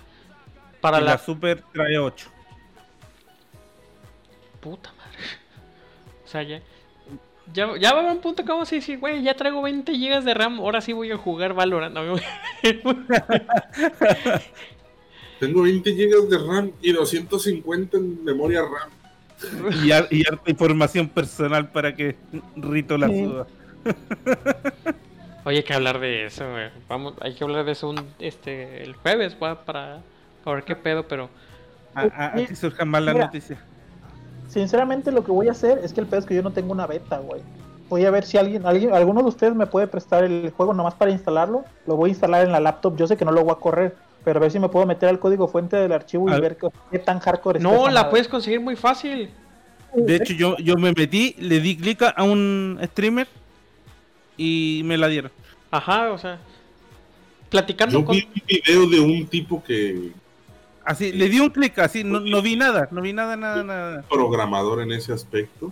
para 0.81 0.99
la... 0.99 1.11
la 1.11 1.17
Super 1.19 1.63
trae 1.71 1.99
8 1.99 2.39
puta 4.59 4.91
madre. 4.93 5.19
O 6.25 6.31
sea, 6.31 6.43
ya. 6.43 6.61
Ya, 7.53 7.77
ya 7.79 7.93
va 7.93 8.09
a 8.09 8.13
un 8.13 8.19
punto 8.21 8.43
que 8.43 8.51
vamos 8.51 8.71
a 8.71 8.75
decir, 8.75 8.99
güey, 8.99 9.23
ya 9.23 9.33
traigo 9.33 9.61
20 9.61 9.91
GB 9.91 10.23
de 10.23 10.33
RAM, 10.33 10.59
ahora 10.59 10.81
sí 10.81 10.93
voy 10.93 11.11
a 11.11 11.17
jugar 11.17 11.53
Valorant. 11.53 11.95
Tengo 15.39 15.61
20 15.63 15.91
GB 15.91 16.27
de 16.29 16.37
RAM 16.37 16.71
y 16.81 16.91
250 16.91 17.97
en 17.97 18.23
memoria 18.23 18.61
RAM. 18.61 18.89
Y, 19.83 19.91
harta 19.91 20.51
información 20.51 21.07
personal 21.07 21.71
para 21.71 21.95
que 21.95 22.17
Rito 22.55 22.97
la 22.97 23.07
suba. 23.07 23.47
Oye, 25.45 25.57
hay 25.57 25.63
que 25.63 25.73
hablar 25.73 25.99
de 25.99 26.25
eso, 26.25 26.49
güey. 26.51 26.69
Vamos, 26.87 27.13
hay 27.21 27.33
que 27.33 27.43
hablar 27.43 27.65
de 27.65 27.71
eso 27.71 27.89
un, 27.89 28.05
este, 28.19 28.83
el 28.83 28.93
jueves, 28.95 29.35
para, 29.35 29.55
para 29.65 30.01
ver 30.55 30.63
qué 30.65 30.75
pedo, 30.75 31.07
pero... 31.07 31.29
Aquí 31.95 32.55
surja 32.55 32.85
más 32.85 33.01
la 33.01 33.13
noticia. 33.13 33.57
Sinceramente 34.49 35.11
lo 35.11 35.23
que 35.23 35.31
voy 35.31 35.47
a 35.47 35.51
hacer 35.51 35.79
es 35.83 35.93
que 35.93 36.01
el 36.01 36.07
pedo 36.07 36.19
es 36.19 36.25
que 36.25 36.35
yo 36.35 36.41
no 36.41 36.51
tengo 36.51 36.71
una 36.71 36.87
beta, 36.87 37.19
güey. 37.19 37.41
Voy 37.87 38.05
a 38.05 38.11
ver 38.11 38.25
si 38.25 38.37
alguien, 38.37 38.65
alguien, 38.65 38.93
alguno 38.93 39.21
de 39.21 39.29
ustedes 39.29 39.55
me 39.55 39.67
puede 39.67 39.87
prestar 39.87 40.23
el 40.23 40.51
juego 40.51 40.73
nomás 40.73 40.95
para 40.95 41.11
instalarlo. 41.11 41.65
Lo 41.87 41.95
voy 41.95 42.09
a 42.09 42.11
instalar 42.11 42.45
en 42.45 42.51
la 42.51 42.59
laptop. 42.59 42.97
Yo 42.97 43.07
sé 43.07 43.15
que 43.15 43.25
no 43.25 43.31
lo 43.31 43.43
voy 43.43 43.53
a 43.53 43.55
correr, 43.55 43.95
pero 44.23 44.39
a 44.39 44.41
ver 44.41 44.51
si 44.51 44.59
me 44.59 44.69
puedo 44.69 44.85
meter 44.85 45.09
al 45.09 45.19
código 45.19 45.47
fuente 45.47 45.77
del 45.77 45.91
archivo 45.91 46.29
y 46.29 46.39
ver 46.39 46.57
qué, 46.91 46.99
tan 46.99 47.19
hardcore 47.19 47.59
No, 47.59 47.89
la 47.89 48.09
puedes 48.09 48.27
conseguir 48.27 48.59
muy 48.59 48.75
fácil. 48.75 49.29
De 49.95 50.15
hecho, 50.15 50.33
yo, 50.33 50.57
yo 50.57 50.75
me 50.75 50.93
metí, 50.93 51.35
le 51.39 51.59
di 51.59 51.77
clic 51.77 52.01
a 52.03 52.23
un 52.23 52.79
streamer 52.83 53.27
y 54.37 54.81
me 54.85 54.97
la 54.97 55.07
dieron. 55.07 55.31
Ajá, 55.71 56.11
o 56.11 56.17
sea, 56.17 56.39
platicando 57.49 57.99
yo 57.99 58.07
vi 58.07 58.27
un 58.27 58.43
video 58.47 58.89
de 58.89 58.99
un 58.99 59.27
tipo 59.27 59.63
que 59.63 60.11
Así, 60.89 61.11
le 61.11 61.29
di 61.29 61.39
un 61.39 61.51
clic, 61.51 61.77
así, 61.77 62.03
no, 62.03 62.19
no, 62.19 62.41
vi 62.41 62.55
nada, 62.55 62.87
no 62.89 62.99
vi 63.03 63.13
nada, 63.13 63.35
nada, 63.35 63.63
nada. 63.63 64.01
Programador 64.09 64.81
en 64.81 64.91
ese 64.91 65.13
aspecto, 65.13 65.71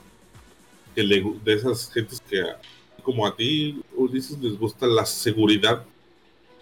que 0.93 1.01
de 1.01 1.53
esas 1.53 1.91
gentes 1.91 2.21
que, 2.21 2.43
como 3.01 3.25
a 3.25 3.35
ti, 3.35 3.81
dices, 4.11 4.37
les 4.37 4.59
gusta 4.59 4.85
la 4.85 5.07
seguridad. 5.07 5.83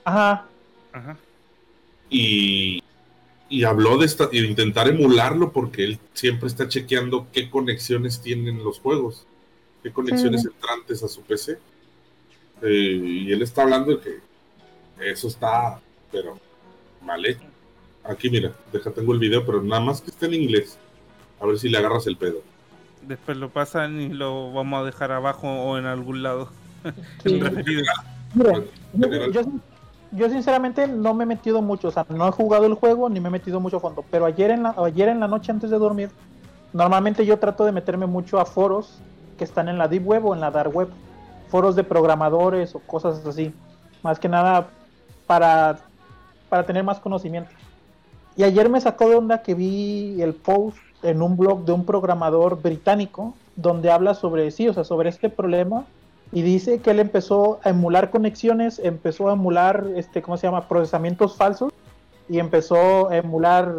Ajá. 0.05 0.45
Ajá. 0.93 1.17
Y, 2.09 2.81
y 3.49 3.65
habló 3.65 3.97
de, 3.97 4.05
esta, 4.05 4.27
de 4.27 4.37
intentar 4.37 4.87
emularlo 4.87 5.51
porque 5.51 5.83
él 5.83 5.99
siempre 6.13 6.47
está 6.47 6.69
chequeando 6.69 7.27
qué 7.33 7.49
conexiones 7.49 8.21
tienen 8.21 8.63
los 8.63 8.79
juegos, 8.79 9.27
qué 9.83 9.91
conexiones 9.91 10.45
entrantes 10.45 11.03
a 11.03 11.09
su 11.09 11.23
PC. 11.23 11.59
Eh, 12.61 13.01
y 13.03 13.31
él 13.33 13.41
está 13.41 13.63
hablando 13.63 13.97
de 13.97 13.99
que 13.99 15.11
eso 15.11 15.27
está, 15.27 15.81
pero 16.09 16.39
mal 17.01 17.25
hecho. 17.25 17.53
Aquí 18.07 18.29
mira, 18.29 18.51
deja, 18.71 18.91
tengo 18.91 19.13
el 19.13 19.19
video, 19.19 19.45
pero 19.45 19.63
nada 19.63 19.81
más 19.81 20.01
que 20.01 20.11
esté 20.11 20.27
en 20.27 20.35
inglés. 20.35 20.77
A 21.41 21.45
ver 21.45 21.57
si 21.57 21.69
le 21.69 21.77
agarras 21.77 22.07
el 22.07 22.17
pedo. 22.17 22.41
Después 23.01 23.37
lo 23.37 23.49
pasan 23.49 23.99
y 23.99 24.09
lo 24.09 24.53
vamos 24.53 24.81
a 24.81 24.85
dejar 24.85 25.11
abajo 25.11 25.47
o 25.47 25.77
en 25.77 25.85
algún 25.85 26.23
lado. 26.23 26.49
yo, 30.11 30.29
sinceramente 30.29 30.87
no 30.87 31.13
me 31.13 31.23
he 31.23 31.27
metido 31.27 31.61
mucho, 31.61 31.89
o 31.89 31.91
sea, 31.91 32.05
no 32.09 32.27
he 32.27 32.31
jugado 32.31 32.65
el 32.65 32.75
juego 32.75 33.09
ni 33.09 33.19
me 33.19 33.29
he 33.29 33.31
metido 33.31 33.59
mucho 33.59 33.77
a 33.77 33.79
fondo, 33.79 34.05
pero 34.09 34.25
ayer 34.25 34.51
en 34.51 34.63
la, 34.63 34.75
ayer 34.77 35.09
en 35.09 35.19
la 35.19 35.27
noche 35.27 35.51
antes 35.51 35.71
de 35.71 35.77
dormir, 35.77 36.09
normalmente 36.73 37.25
yo 37.25 37.37
trato 37.37 37.65
de 37.65 37.71
meterme 37.71 38.05
mucho 38.05 38.39
a 38.39 38.45
foros 38.45 38.99
que 39.37 39.43
están 39.43 39.67
en 39.67 39.77
la 39.77 39.87
deep 39.87 40.07
web 40.07 40.25
o 40.25 40.35
en 40.35 40.41
la 40.41 40.51
dark 40.51 40.75
web, 40.75 40.89
foros 41.49 41.75
de 41.75 41.83
programadores 41.83 42.75
o 42.75 42.79
cosas 42.79 43.25
así, 43.25 43.53
más 44.03 44.19
que 44.19 44.29
nada 44.29 44.67
para, 45.25 45.79
para 46.49 46.65
tener 46.65 46.83
más 46.83 46.99
conocimiento. 46.99 47.49
Y 48.37 48.43
ayer 48.43 48.69
me 48.69 48.81
sacó 48.81 49.09
de 49.09 49.15
onda 49.15 49.41
que 49.41 49.55
vi 49.55 50.21
el 50.21 50.33
post 50.33 50.77
en 51.03 51.21
un 51.21 51.37
blog 51.37 51.65
de 51.65 51.71
un 51.71 51.85
programador 51.85 52.61
británico 52.61 53.33
donde 53.55 53.91
habla 53.91 54.13
sobre 54.13 54.51
sí, 54.51 54.67
o 54.67 54.73
sea, 54.73 54.83
sobre 54.83 55.09
este 55.09 55.29
problema 55.29 55.85
y 56.31 56.41
dice 56.41 56.79
que 56.79 56.91
él 56.91 56.99
empezó 56.99 57.59
a 57.63 57.69
emular 57.69 58.09
conexiones, 58.09 58.79
empezó 58.79 59.29
a 59.29 59.33
emular 59.33 59.85
este 59.95 60.21
¿cómo 60.21 60.37
se 60.37 60.47
llama? 60.47 60.67
procesamientos 60.67 61.37
falsos 61.37 61.71
y 62.27 62.39
empezó 62.39 63.09
a 63.09 63.17
emular 63.17 63.73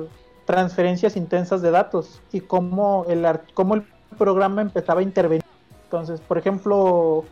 transferencias 0.46 1.16
intensas 1.16 1.60
de 1.60 1.72
datos 1.72 2.22
y 2.32 2.40
cómo 2.40 3.04
el 3.08 3.26
cómo 3.52 3.74
el 3.74 3.84
programa 4.16 4.62
empezaba 4.62 5.00
a 5.00 5.02
intervenir. 5.02 5.44
Entonces, 5.84 6.20
por 6.20 6.38
ejemplo, 6.38 7.24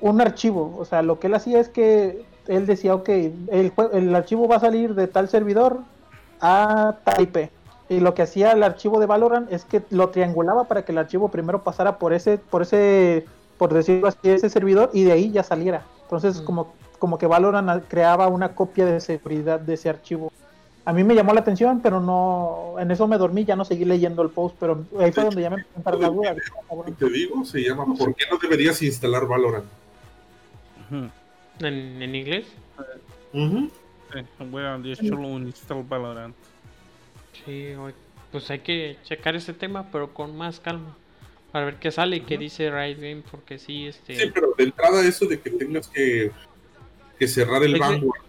un 0.00 0.20
archivo, 0.20 0.74
o 0.78 0.84
sea, 0.84 1.02
lo 1.02 1.18
que 1.18 1.26
él 1.26 1.34
hacía 1.34 1.60
es 1.60 1.68
que 1.68 2.24
él 2.48 2.66
decía, 2.66 2.94
ok, 2.94 3.08
el, 3.08 3.72
el 3.92 4.14
archivo 4.14 4.48
va 4.48 4.56
a 4.56 4.60
salir 4.60 4.94
de 4.94 5.06
tal 5.06 5.28
servidor 5.28 5.80
a 6.40 6.96
tal 7.04 7.22
IP. 7.22 7.50
Y 7.88 8.00
lo 8.00 8.14
que 8.14 8.22
hacía 8.22 8.52
el 8.52 8.62
archivo 8.62 8.98
de 8.98 9.06
Valorant 9.06 9.52
es 9.52 9.64
que 9.64 9.82
lo 9.90 10.08
triangulaba 10.08 10.64
para 10.64 10.84
que 10.84 10.92
el 10.92 10.98
archivo 10.98 11.28
primero 11.28 11.62
pasara 11.62 11.98
por 11.98 12.12
ese, 12.12 12.38
por 12.38 12.62
ese, 12.62 13.26
por 13.58 13.74
decirlo 13.74 14.08
así, 14.08 14.18
ese 14.22 14.48
servidor 14.48 14.90
y 14.92 15.04
de 15.04 15.12
ahí 15.12 15.30
ya 15.30 15.42
saliera. 15.42 15.84
Entonces, 16.02 16.40
mm. 16.40 16.44
como, 16.44 16.72
como 16.98 17.18
que 17.18 17.26
Valorant 17.26 17.84
creaba 17.88 18.28
una 18.28 18.54
copia 18.54 18.86
de 18.86 19.00
seguridad 19.00 19.60
de 19.60 19.74
ese 19.74 19.90
archivo. 19.90 20.32
A 20.86 20.92
mí 20.92 21.02
me 21.02 21.14
llamó 21.14 21.32
la 21.32 21.40
atención, 21.40 21.80
pero 21.80 22.00
no, 22.00 22.74
en 22.78 22.90
eso 22.90 23.06
me 23.08 23.16
dormí, 23.16 23.44
ya 23.44 23.56
no 23.56 23.64
seguí 23.64 23.86
leyendo 23.86 24.22
el 24.22 24.28
post, 24.28 24.56
pero 24.60 24.84
ahí 24.98 25.12
fue 25.12 25.24
donde 25.24 25.42
ya 25.42 25.50
me 25.50 25.64
empezó 25.76 25.98
la 25.98 26.08
duda. 26.08 26.36
Te 26.98 27.08
digo, 27.08 27.44
se 27.44 27.60
llama 27.62 27.86
¿Por 27.98 28.14
qué 28.14 28.24
no 28.30 28.38
deberías 28.38 28.82
instalar 28.82 29.26
Valorant? 29.26 29.64
¿En, 31.60 32.02
en 32.02 32.14
inglés? 32.14 32.46
Uh 33.32 33.68
Sí, 34.12 35.10
Valorant. 35.88 36.34
Sí, 37.44 37.68
pues 38.30 38.50
hay 38.50 38.60
que 38.60 38.96
checar 39.04 39.34
ese 39.34 39.52
tema, 39.52 39.88
pero 39.90 40.12
con 40.12 40.36
más 40.36 40.60
calma. 40.60 40.96
Para 41.52 41.66
ver 41.66 41.76
qué 41.76 41.90
sale 41.90 42.16
y 42.16 42.20
qué 42.20 42.36
dice 42.36 42.70
Riot 42.70 42.98
Game, 42.98 43.22
porque 43.30 43.58
sí, 43.58 43.86
este... 43.86 44.16
Sí, 44.16 44.30
pero 44.32 44.54
de 44.56 44.64
entrada 44.64 45.06
eso 45.06 45.26
de 45.26 45.40
que 45.40 45.50
tengas 45.50 45.88
que, 45.88 46.32
que 47.18 47.28
cerrar 47.28 47.62
el 47.62 47.78
Vanguard 47.78 48.22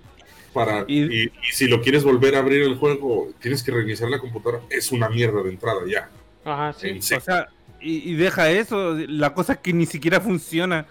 para... 0.53 0.85
Y, 0.87 1.31
si 1.51 1.67
lo 1.67 1.81
quieres 1.81 2.03
volver 2.03 2.35
a 2.35 2.39
abrir 2.39 2.61
el 2.63 2.75
juego, 2.75 3.31
tienes 3.39 3.63
que 3.63 3.71
reiniciar 3.71 4.09
la 4.09 4.19
computadora, 4.19 4.61
es 4.69 4.91
una 4.91 5.09
mierda 5.09 5.41
de 5.41 5.49
entrada 5.49 5.81
ya. 5.87 6.09
Ajá, 6.43 6.73
sí. 6.73 6.99
O 6.99 7.01
sea, 7.01 7.49
y, 7.81 8.11
y 8.11 8.15
deja 8.15 8.51
eso, 8.51 8.93
la 9.07 9.33
cosa 9.33 9.59
que 9.59 9.73
ni 9.73 9.87
siquiera 9.87 10.21
funciona. 10.21 10.85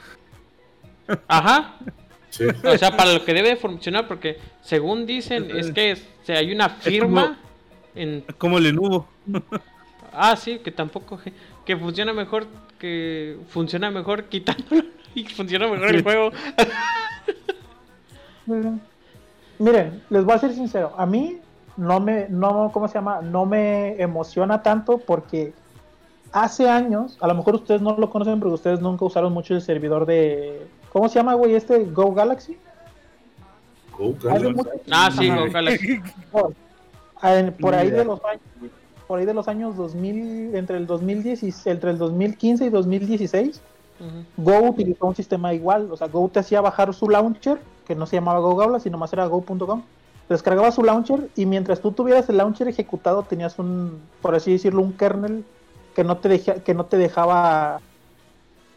Ajá. 1.29 1.79
O 2.65 2.79
sea, 2.79 2.97
para 2.97 3.13
lo 3.13 3.25
que 3.25 3.35
debe 3.35 3.57
funcionar, 3.57 4.09
porque 4.09 4.39
según 4.63 5.07
dicen, 5.07 5.51
es 5.57 5.71
que 5.71 5.97
hay 6.29 6.53
una 6.53 6.69
firma 6.69 7.39
en... 7.95 8.25
Como 8.39 8.59
Lenovo. 8.59 9.07
Ah, 10.13 10.37
sí, 10.37 10.59
que 10.59 10.71
tampoco... 10.71 11.19
Que 11.65 11.77
funciona 11.77 12.13
mejor, 12.13 12.47
que 12.79 13.39
funciona 13.49 13.91
mejor 13.91 14.25
quitándolo 14.25 14.85
y 15.15 15.25
funciona 15.25 15.67
mejor 15.67 15.95
el 15.95 16.03
juego. 16.03 16.31
Miren, 19.59 20.03
les 20.11 20.25
voy 20.25 20.35
a 20.35 20.39
ser 20.39 20.53
sincero, 20.53 20.93
a 20.97 21.07
mí 21.07 21.39
no 21.77 22.01
me, 22.01 22.27
no, 22.29 22.71
¿cómo 22.73 22.89
se 22.89 22.95
llama? 22.95 23.21
No 23.23 23.47
me 23.47 24.01
emociona 24.01 24.63
tanto 24.63 24.99
porque 24.99 25.53
hace 26.33 26.69
años, 26.69 27.17
a 27.21 27.29
lo 27.29 27.35
mejor 27.35 27.55
ustedes 27.55 27.81
no 27.81 27.97
lo 27.97 28.11
conocen 28.11 28.41
porque 28.41 28.55
ustedes 28.55 28.81
nunca 28.81 29.05
usaron 29.05 29.33
mucho 29.33 29.55
el 29.55 29.63
servidor 29.63 30.07
de 30.07 30.67
¿Cómo 30.95 31.09
se 31.09 31.17
llama, 31.17 31.35
güey, 31.35 31.57
este 31.57 31.87
Go 31.87 32.15
Galaxy? 32.15 32.57
Go 33.99 34.15
Galaxy. 34.23 34.81
Ah, 34.93 35.11
sí, 35.11 35.29
Go 35.29 35.51
Galaxy. 35.51 36.01
por 37.61 37.75
ahí 37.75 37.91
de 37.91 38.05
los 38.05 38.25
años 38.25 38.43
por 39.09 39.19
ahí 39.19 39.27
de 39.27 39.35
los 39.35 39.49
años 39.49 39.77
2000 39.77 40.55
entre 40.55 40.77
el 40.79 40.87
2010 40.87 41.67
entre 41.67 41.91
el 41.91 41.99
2015 41.99 42.67
y 42.67 42.71
2016 42.71 43.61
Go 44.37 44.71
utilizó 44.71 45.07
un 45.07 45.17
sistema 45.17 45.53
igual, 45.53 45.91
o 45.91 45.97
sea, 45.97 46.07
Go 46.07 46.29
te 46.29 46.39
hacía 46.39 46.61
bajar 46.61 46.95
su 46.95 47.09
launcher, 47.09 47.59
que 47.89 47.97
no 47.97 48.07
se 48.07 48.17
llamaba 48.17 48.39
Go 48.39 48.55
Galaxy, 48.55 48.85
sino 48.85 48.97
más 48.99 49.13
era 49.13 49.27
go.com. 49.27 49.83
Descargaba 50.29 50.71
su 50.71 50.85
launcher 50.85 51.29
y 51.35 51.45
mientras 51.45 51.81
tú 51.81 51.91
tuvieras 51.91 52.29
el 52.29 52.37
launcher 52.37 52.69
ejecutado 52.69 53.25
tenías 53.25 53.59
un, 53.59 54.01
por 54.23 54.37
así 54.37 54.53
decirlo, 54.53 54.81
un 54.81 54.93
kernel 54.93 55.45
que 55.97 56.05
no 56.05 56.19
te 56.19 56.29
deja, 56.29 56.55
que 56.55 56.73
no 56.73 56.87
te 56.87 56.99
dejaba 56.99 57.81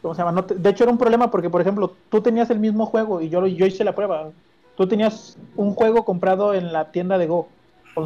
de 0.02 0.70
hecho 0.70 0.84
era 0.84 0.92
un 0.92 0.98
problema 0.98 1.32
porque, 1.32 1.50
por 1.50 1.62
ejemplo, 1.62 1.94
tú 2.10 2.22
tenías 2.22 2.50
el 2.50 2.60
mismo 2.60 2.86
juego 2.86 3.22
y 3.22 3.30
yo, 3.30 3.46
yo 3.48 3.66
hice 3.66 3.84
la 3.84 3.96
prueba. 3.96 4.30
Tú 4.76 4.88
tenías 4.88 5.38
un 5.56 5.74
juego 5.74 6.06
comprado 6.06 6.54
en 6.54 6.72
la 6.72 6.92
tienda 6.92 7.18
de 7.18 7.28
Go 7.28 7.48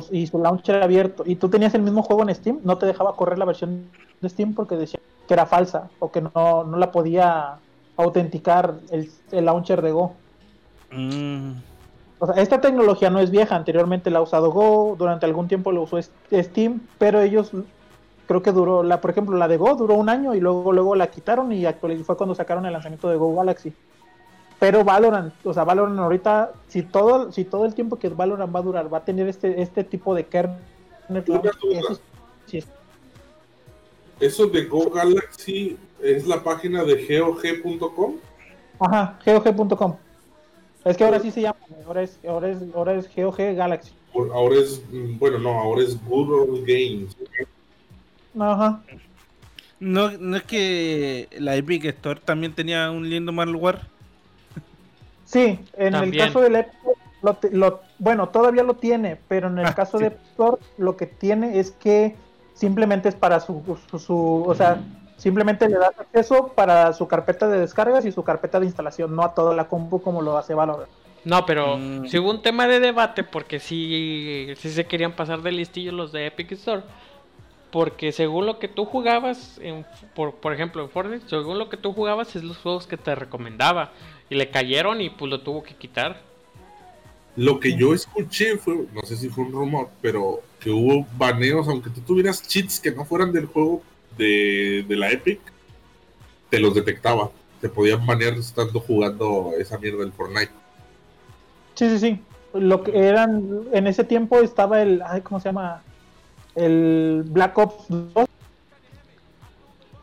y 0.09 0.27
su 0.27 0.39
launcher 0.39 0.75
era 0.75 0.85
abierto 0.85 1.23
y 1.25 1.35
tú 1.35 1.49
tenías 1.49 1.73
el 1.73 1.81
mismo 1.81 2.01
juego 2.01 2.23
en 2.23 2.33
Steam, 2.33 2.59
no 2.63 2.77
te 2.77 2.85
dejaba 2.85 3.15
correr 3.15 3.37
la 3.37 3.45
versión 3.45 3.89
de 4.21 4.29
Steam 4.29 4.53
porque 4.53 4.77
decía 4.77 4.99
que 5.27 5.33
era 5.33 5.45
falsa 5.45 5.89
o 5.99 6.11
que 6.11 6.21
no, 6.21 6.63
no 6.63 6.77
la 6.77 6.91
podía 6.91 7.57
autenticar 7.97 8.75
el, 8.89 9.09
launcher 9.31 9.81
de 9.81 9.91
Go. 9.91 10.13
Mm. 10.91 11.51
O 12.19 12.25
sea, 12.27 12.41
esta 12.41 12.61
tecnología 12.61 13.09
no 13.09 13.19
es 13.19 13.31
vieja, 13.31 13.55
anteriormente 13.55 14.11
la 14.11 14.19
ha 14.19 14.21
usado 14.21 14.51
Go, 14.51 14.95
durante 14.97 15.25
algún 15.25 15.47
tiempo 15.47 15.71
lo 15.71 15.83
usó 15.83 15.99
Steam, 16.01 16.81
pero 16.97 17.19
ellos 17.19 17.51
creo 18.31 18.41
que 18.41 18.53
duró, 18.53 18.81
la, 18.81 19.01
por 19.01 19.11
ejemplo, 19.11 19.35
la 19.37 19.49
de 19.49 19.57
Go 19.57 19.75
duró 19.75 19.95
un 19.95 20.07
año 20.07 20.33
y 20.33 20.39
luego, 20.39 20.71
luego 20.71 20.95
la 20.95 21.11
quitaron 21.11 21.51
y 21.51 21.65
fue 22.05 22.15
cuando 22.15 22.33
sacaron 22.33 22.65
el 22.65 22.71
lanzamiento 22.71 23.09
de 23.09 23.17
Go 23.17 23.35
Galaxy. 23.35 23.73
Pero 24.57 24.85
Valorant, 24.85 25.33
o 25.43 25.53
sea, 25.53 25.65
Valorant 25.65 25.99
ahorita, 25.99 26.53
si 26.69 26.83
todo, 26.83 27.29
si 27.33 27.43
todo 27.43 27.65
el 27.65 27.73
tiempo 27.73 27.99
que 27.99 28.07
Valorant 28.07 28.55
va 28.55 28.59
a 28.59 28.63
durar, 28.63 28.93
va 28.93 28.99
a 28.99 29.03
tener 29.03 29.27
este, 29.27 29.61
este 29.61 29.83
tipo 29.83 30.15
de 30.15 30.27
kernel, 30.27 30.59
Eso 34.21 34.47
de 34.47 34.65
Go 34.65 34.89
Galaxy 34.89 35.77
es 36.01 36.25
la 36.25 36.41
página 36.41 36.85
de 36.85 37.19
GOG.com. 37.19 38.13
Ajá, 38.79 39.19
GOG.com. 39.25 39.97
Es 40.85 40.95
que 40.95 41.03
ahora 41.03 41.19
sí 41.19 41.31
se 41.31 41.41
llama, 41.41 41.59
ahora 41.85 42.03
es, 42.03 42.17
ahora 42.25 42.49
es, 42.49 42.57
ahora 42.73 42.93
es 42.93 43.13
GOG 43.13 43.55
Galaxy. 43.55 43.91
Ahora 44.33 44.55
es, 44.55 44.81
mm, 44.89 45.19
bueno, 45.19 45.37
no, 45.37 45.49
ahora 45.49 45.81
es 45.81 45.97
Google 46.05 46.61
Games. 46.61 47.15
Ajá. 48.39 48.81
No, 49.79 50.11
no 50.11 50.37
es 50.37 50.43
que 50.43 51.27
la 51.39 51.55
Epic 51.55 51.85
Store 51.85 52.19
también 52.23 52.53
tenía 52.53 52.91
un 52.91 53.09
lindo 53.09 53.31
malware. 53.31 53.79
Sí, 55.25 55.59
en 55.77 55.95
el 55.95 56.15
caso 56.15 56.41
del 56.41 56.57
Epic, 56.57 56.73
lo, 57.51 57.81
bueno, 57.97 58.29
todavía 58.29 58.63
lo 58.63 58.75
tiene, 58.75 59.17
pero 59.27 59.47
en 59.47 59.57
el 59.59 59.65
ah, 59.65 59.73
caso 59.73 59.97
de 59.97 60.07
Epic 60.07 60.21
Store 60.31 60.57
lo 60.77 60.97
que 60.97 61.07
tiene 61.07 61.59
es 61.59 61.71
que 61.71 62.15
simplemente 62.53 63.09
es 63.09 63.15
para 63.15 63.39
su, 63.39 63.77
su, 63.97 64.43
o 64.45 64.53
sea, 64.53 64.81
simplemente 65.17 65.67
le 65.67 65.77
das 65.77 65.97
acceso 65.99 66.49
para 66.49 66.93
su 66.93 67.07
carpeta 67.07 67.47
de 67.47 67.59
descargas 67.59 68.05
y 68.05 68.11
su 68.11 68.23
carpeta 68.23 68.59
de 68.59 68.67
instalación, 68.67 69.15
no 69.15 69.23
a 69.23 69.33
toda 69.33 69.55
la 69.55 69.67
compu 69.67 70.01
como 70.01 70.21
lo 70.21 70.37
hace 70.37 70.53
Valorant. 70.53 70.89
No, 71.23 71.45
pero 71.45 71.77
mm. 71.77 72.07
si 72.07 72.17
hubo 72.19 72.31
un 72.31 72.41
tema 72.41 72.67
de 72.67 72.79
debate 72.79 73.23
porque 73.23 73.59
sí, 73.59 74.53
sí 74.57 74.69
se 74.69 74.85
querían 74.85 75.13
pasar 75.13 75.41
de 75.41 75.51
listillo 75.51 75.91
los 75.91 76.11
de 76.11 76.27
Epic 76.27 76.51
Store. 76.53 76.83
Porque 77.71 78.11
según 78.11 78.45
lo 78.45 78.59
que 78.59 78.67
tú 78.67 78.85
jugabas, 78.85 79.57
en, 79.61 79.85
por, 80.13 80.35
por 80.35 80.53
ejemplo 80.53 80.83
en 80.83 80.89
Fortnite, 80.89 81.29
según 81.29 81.57
lo 81.57 81.69
que 81.69 81.77
tú 81.77 81.93
jugabas 81.93 82.35
es 82.35 82.43
los 82.43 82.57
juegos 82.57 82.85
que 82.85 82.97
te 82.97 83.15
recomendaba. 83.15 83.91
Y 84.29 84.35
le 84.35 84.49
cayeron 84.49 85.01
y 85.01 85.09
pues 85.09 85.29
lo 85.29 85.41
tuvo 85.41 85.63
que 85.63 85.75
quitar. 85.75 86.21
Lo 87.37 87.59
que 87.59 87.75
yo 87.75 87.93
escuché 87.93 88.57
fue, 88.57 88.85
no 88.93 89.01
sé 89.03 89.15
si 89.15 89.29
fue 89.29 89.45
un 89.45 89.53
rumor, 89.53 89.89
pero 90.01 90.41
que 90.59 90.69
hubo 90.69 91.07
baneos, 91.17 91.67
aunque 91.67 91.89
tú 91.89 92.01
tuvieras 92.01 92.45
cheats 92.45 92.79
que 92.79 92.91
no 92.91 93.05
fueran 93.05 93.31
del 93.31 93.45
juego 93.45 93.81
de, 94.17 94.85
de 94.87 94.95
la 94.97 95.09
Epic, 95.11 95.39
te 96.49 96.59
los 96.59 96.75
detectaba. 96.75 97.31
Te 97.61 97.69
podían 97.69 98.05
banear 98.05 98.33
estando 98.33 98.79
jugando 98.79 99.51
esa 99.57 99.77
mierda 99.77 99.99
del 99.99 100.11
Fortnite. 100.11 100.51
Sí, 101.75 101.89
sí, 101.89 101.99
sí. 101.99 102.19
Lo 102.53 102.83
que 102.83 102.97
eran, 102.97 103.61
en 103.71 103.87
ese 103.87 104.03
tiempo 104.03 104.39
estaba 104.39 104.81
el, 104.81 105.01
ay, 105.05 105.21
¿cómo 105.21 105.39
se 105.39 105.49
llama? 105.49 105.83
El 106.55 107.23
Black 107.27 107.57
Ops 107.57 107.85
2. 107.87 108.27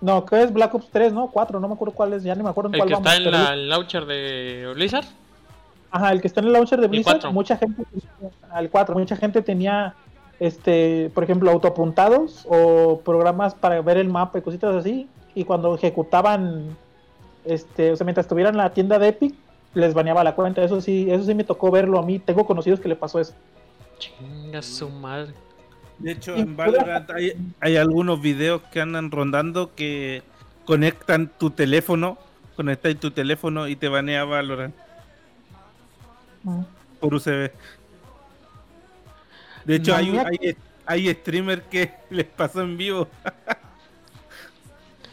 No, 0.00 0.24
¿qué 0.24 0.42
es 0.42 0.52
Black 0.52 0.74
Ops 0.74 0.88
3, 0.90 1.12
no? 1.12 1.28
4, 1.30 1.58
no 1.58 1.68
me 1.68 1.74
acuerdo 1.74 1.94
cuál 1.94 2.12
es, 2.12 2.22
ya 2.22 2.34
ni 2.34 2.42
me 2.42 2.50
acuerdo 2.50 2.70
en 2.72 2.78
cuál 2.78 2.88
que 2.88 2.94
está 2.94 3.16
en 3.16 3.34
el 3.34 3.68
launcher 3.68 4.06
de 4.06 4.70
Blizzard? 4.74 5.06
Ajá, 5.90 6.12
el 6.12 6.20
que 6.20 6.28
está 6.28 6.40
en 6.40 6.46
el 6.46 6.52
launcher 6.52 6.80
de 6.80 6.86
Blizzard, 6.86 7.32
mucha 7.32 7.56
gente, 7.56 7.82
al 8.50 8.70
4, 8.70 8.94
mucha 8.94 9.16
gente 9.16 9.42
tenía, 9.42 9.94
este, 10.38 11.10
por 11.14 11.24
ejemplo, 11.24 11.50
autoapuntados 11.50 12.46
o 12.48 13.00
programas 13.04 13.54
para 13.54 13.80
ver 13.80 13.96
el 13.96 14.08
mapa 14.08 14.38
y 14.38 14.42
cositas 14.42 14.76
así, 14.76 15.08
y 15.34 15.44
cuando 15.44 15.74
ejecutaban, 15.74 16.76
este, 17.44 17.92
o 17.92 17.96
sea, 17.96 18.04
mientras 18.04 18.24
estuvieran 18.24 18.54
en 18.54 18.58
la 18.58 18.70
tienda 18.70 18.98
de 18.98 19.08
Epic, 19.08 19.34
les 19.74 19.94
baneaba 19.94 20.24
la 20.24 20.34
cuenta. 20.34 20.62
Eso 20.62 20.80
sí, 20.80 21.06
eso 21.10 21.24
sí 21.24 21.34
me 21.34 21.44
tocó 21.44 21.70
verlo 21.70 21.98
a 21.98 22.02
mí. 22.02 22.18
Tengo 22.18 22.44
conocidos 22.46 22.80
que 22.80 22.88
le 22.88 22.96
pasó 22.96 23.20
eso. 23.20 23.34
Chinga 23.98 24.62
su 24.62 24.88
madre. 24.88 25.34
De 25.98 26.12
hecho, 26.12 26.36
en 26.36 26.56
Valorant 26.56 27.10
hay, 27.10 27.32
hay, 27.60 27.76
algunos 27.76 28.20
videos 28.20 28.62
que 28.70 28.80
andan 28.80 29.10
rondando 29.10 29.74
que 29.74 30.22
conectan 30.64 31.30
tu 31.38 31.50
teléfono, 31.50 32.18
conectas 32.54 32.94
tu 32.96 33.10
teléfono 33.10 33.66
y 33.66 33.74
te 33.74 33.88
banea 33.88 34.24
Valorant. 34.24 34.74
Mm. 36.44 36.60
Por 37.00 37.14
UCB. 37.14 37.50
De 39.64 39.74
hecho, 39.74 39.94
hay, 39.94 40.16
hay, 40.16 40.56
hay 40.86 41.14
streamers 41.14 41.62
que 41.68 41.92
les 42.10 42.26
pasó 42.26 42.62
en 42.62 42.76
vivo. 42.76 43.08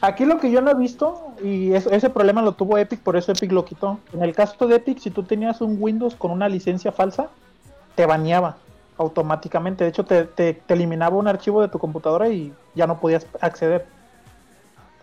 Aquí 0.02 0.26
lo 0.26 0.40
que 0.40 0.52
yo 0.52 0.62
no 0.62 0.70
he 0.70 0.76
visto, 0.76 1.34
y 1.44 1.74
ese 1.74 2.12
problema 2.12 2.44
lo 2.44 2.52
tuvo 2.52 2.78
Epic, 2.78 3.00
por 3.00 3.16
eso 3.16 3.32
Epic 3.32 3.52
lo 3.52 3.66
quitó. 3.66 4.00
En 4.14 4.22
el 4.22 4.36
caso 4.36 4.68
de 4.68 4.76
Epic, 4.76 5.00
si 5.00 5.10
tú 5.10 5.24
tenías 5.24 5.62
un 5.62 5.78
Windows 5.80 6.14
con 6.14 6.30
una 6.30 6.48
licencia 6.48 6.92
falsa, 6.92 7.30
te 7.96 8.06
baneaba 8.06 8.58
automáticamente. 8.98 9.84
De 9.84 9.90
hecho, 9.90 10.06
te, 10.06 10.62
eliminaba 10.68 11.18
un 11.18 11.28
archivo 11.28 11.62
de 11.62 11.68
tu 11.68 11.80
computadora 11.80 12.30
y 12.30 12.54
ya 12.74 12.88
no 12.88 13.00
podías 13.00 13.28
acceder. 13.42 13.86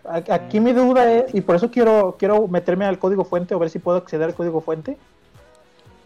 Aquí 0.05 0.59
mi 0.59 0.73
duda 0.73 1.11
es, 1.11 1.33
y 1.33 1.41
por 1.41 1.55
eso 1.55 1.71
quiero, 1.71 2.15
quiero 2.19 2.47
meterme 2.47 2.85
al 2.85 2.99
código 2.99 3.23
fuente 3.23 3.55
o 3.55 3.59
ver 3.59 3.69
si 3.69 3.79
puedo 3.79 3.97
acceder 3.97 4.27
al 4.27 4.35
código 4.35 4.59
fuente, 4.59 4.97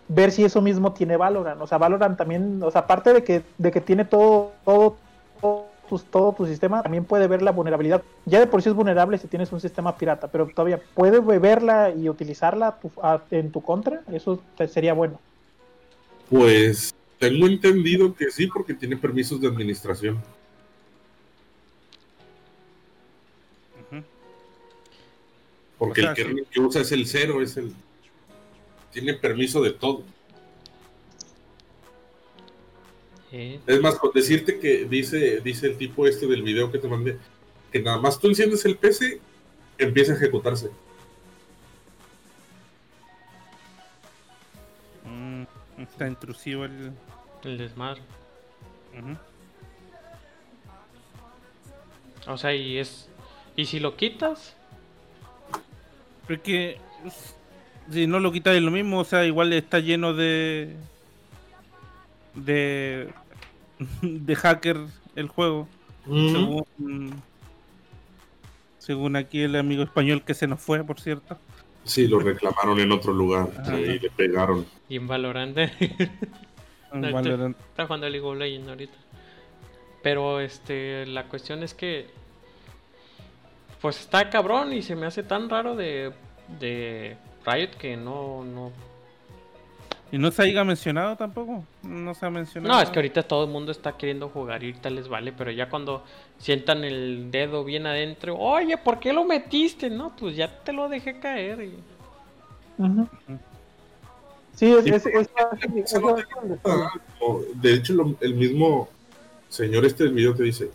ver 0.08 0.32
si 0.32 0.44
eso 0.44 0.62
mismo 0.62 0.94
tiene 0.94 1.18
Valorant. 1.18 1.62
O 1.62 1.68
sea, 1.68 1.80
Valorant 1.80 2.18
también, 2.18 2.62
o 2.62 2.70
sea, 2.70 2.82
aparte 2.82 3.14
de 3.14 3.24
que, 3.24 3.44
de 3.58 3.72
que 3.72 3.82
tiene 3.82 4.06
todo, 4.06 4.52
todo, 4.64 4.98
todo 5.42 5.66
todo 6.12 6.34
tu 6.34 6.46
sistema 6.46 6.84
también 6.84 7.06
puede 7.06 7.28
ver 7.28 7.42
la 7.42 7.52
vulnerabilidad. 7.52 8.02
Ya 8.26 8.40
de 8.40 8.48
por 8.48 8.62
sí 8.62 8.70
es 8.70 8.76
vulnerable 8.76 9.18
si 9.18 9.28
tienes 9.28 9.52
un 9.52 9.62
sistema 9.62 9.96
pirata, 9.96 10.28
pero 10.28 10.48
todavía 10.48 10.82
puede 10.94 11.20
verla 11.40 11.92
y 11.92 12.10
utilizarla 12.10 12.78
en 13.32 13.52
tu 13.52 13.62
contra. 13.62 14.02
Eso 14.12 14.40
sería 14.68 14.94
bueno. 14.94 15.20
Pues 16.30 16.94
tengo 17.20 17.48
entendido 17.48 18.16
que 18.16 18.30
sí, 18.32 18.48
porque 18.48 18.74
tiene 18.74 18.98
permisos 18.98 19.42
de 19.42 19.48
administración. 19.48 20.22
Porque 25.78 26.02
el 26.02 26.14
kernel 26.14 26.48
que 26.50 26.60
usa 26.60 26.82
es 26.82 26.92
el 26.92 27.06
cero, 27.06 27.42
es 27.42 27.56
el. 27.58 27.72
Tiene 28.92 29.14
permiso 29.14 29.62
de 29.62 29.72
todo. 29.72 30.04
Es 33.32 33.82
más, 33.82 33.96
con 33.96 34.12
decirte 34.14 34.58
que 34.58 34.86
dice, 34.86 35.42
dice 35.42 35.68
el 35.68 35.78
tipo 35.78 36.08
este 36.08 36.26
del 36.28 36.42
video 36.42 36.72
que 36.72 36.80
te 36.80 36.88
mandé, 36.88 37.18
que 37.72 37.82
nada 37.82 38.00
más 38.00 38.20
tú 38.20 38.28
enciendes 38.28 38.66
el 38.66 38.78
PC, 38.78 39.20
empieza 39.78 40.14
a 40.14 40.16
ejecutarse. 40.16 40.70
Está 45.78 46.08
intrusivo 46.08 46.66
el, 46.66 46.92
el 47.44 47.58
desmadre. 47.58 48.02
O 52.28 52.38
sea, 52.38 52.54
y 52.54 52.78
es. 52.78 53.10
¿Y 53.56 53.66
si 53.66 53.80
lo 53.80 53.96
quitas? 53.96 54.56
Porque 56.28 56.80
si 57.92 58.08
no 58.08 58.20
lo 58.20 58.32
quitas 58.32 58.56
es 58.56 58.62
lo 58.62 58.72
mismo, 58.72 59.00
o 59.00 59.06
sea, 59.06 59.26
igual 59.26 59.54
está 59.54 59.80
lleno 59.80 60.14
de 60.14 60.76
de, 62.38 63.10
de 64.02 64.36
hacker 64.36 64.78
el 65.16 65.28
juego. 65.28 65.68
según, 68.78 69.16
aquí 69.16 69.42
el 69.42 69.56
amigo 69.56 69.84
español 69.84 70.24
que 70.24 70.34
se 70.34 70.48
nos 70.48 70.62
fue, 70.62 70.84
por 70.84 71.00
cierto. 71.02 71.38
Sí, 71.88 72.08
lo 72.08 72.20
reclamaron 72.20 72.80
en 72.80 72.92
otro 72.92 73.14
lugar 73.14 73.48
y 73.74 74.00
le 74.00 74.10
pegaron. 74.12 74.66
Y 74.90 74.98
en 74.98 75.08
Valorant. 75.08 75.58
Está 75.58 77.86
jugando 77.86 78.10
League 78.10 78.26
of 78.26 78.38
Legends 78.38 78.70
ahorita. 78.70 78.98
Pero 80.04 80.40
este, 80.40 81.06
la 81.06 81.28
cuestión 81.28 81.64
es 81.64 81.74
que 81.74 82.08
pues 83.82 84.00
está 84.00 84.30
cabrón 84.30 84.74
y 84.74 84.82
se 84.82 84.96
me 84.96 85.06
hace 85.06 85.24
tan 85.24 85.50
raro 85.50 85.76
de, 85.76 86.12
de 86.60 87.18
Riot 87.46 87.72
que 87.78 87.96
no, 87.96 88.44
no, 88.44 88.72
¿Y 90.12 90.18
no 90.18 90.32
se 90.32 90.44
haya 90.44 90.64
mencionado 90.64 91.16
tampoco? 91.16 91.66
No 91.84 92.14
se 92.14 92.26
ha 92.26 92.30
mencionado. 92.30 92.74
No, 92.74 92.82
es 92.82 92.90
que 92.90 93.00
ahorita 93.00 93.24
todo 93.24 93.44
el 93.44 93.50
mundo 93.50 93.72
está 93.72 93.98
queriendo 93.98 94.30
jugar 94.30 94.64
y 94.64 94.68
ahorita 94.68 94.90
les 94.90 95.08
vale, 95.08 95.34
pero 95.34 95.52
ya 95.52 95.70
cuando 95.70 96.04
sientan 96.38 96.84
el 96.84 97.30
dedo 97.30 97.64
bien 97.64 97.86
adentro, 97.88 98.38
oye, 98.38 98.78
¿por 98.78 99.00
qué 99.00 99.12
lo 99.12 99.26
metiste? 99.26 99.90
No, 99.90 100.16
pues 100.16 100.36
ya 100.36 100.64
te 100.64 100.72
lo 100.72 100.88
dejé 100.88 101.20
caer. 101.20 101.70
Sí, 104.56 104.74
es, 104.74 105.04
De 107.56 107.74
hecho, 107.74 108.18
el 108.22 108.34
mismo 108.36 108.90
señor 109.50 109.86
este 109.86 110.06
del 110.06 110.14
video 110.14 110.36
te 110.36 110.44
dice, 110.44 110.72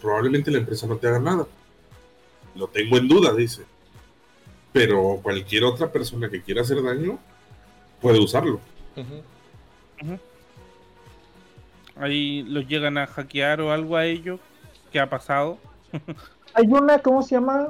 probablemente 0.00 0.50
la 0.50 0.58
empresa 0.58 0.86
no 0.86 0.96
te 0.96 1.06
haga 1.06 1.18
nada. 1.18 1.46
Lo 2.54 2.66
tengo 2.66 2.96
en 2.96 3.08
duda, 3.08 3.34
dice. 3.34 3.62
Pero 4.72 5.20
cualquier 5.22 5.64
otra 5.64 5.92
persona 5.92 6.30
que 6.30 6.42
quiera 6.42 6.62
hacer 6.62 6.82
daño 6.82 7.18
puede 8.00 8.18
usarlo. 8.18 8.60
Ahí 11.96 12.42
los 12.44 12.66
llegan 12.66 12.98
a 12.98 13.06
hackear 13.06 13.60
o 13.60 13.72
algo 13.72 13.96
a 13.96 14.06
ellos. 14.06 14.40
¿Qué 14.90 14.98
ha 14.98 15.08
pasado? 15.08 15.58
Hay 16.54 16.66
una, 16.66 16.98
¿cómo 16.98 17.22
se 17.22 17.36
llama? 17.36 17.68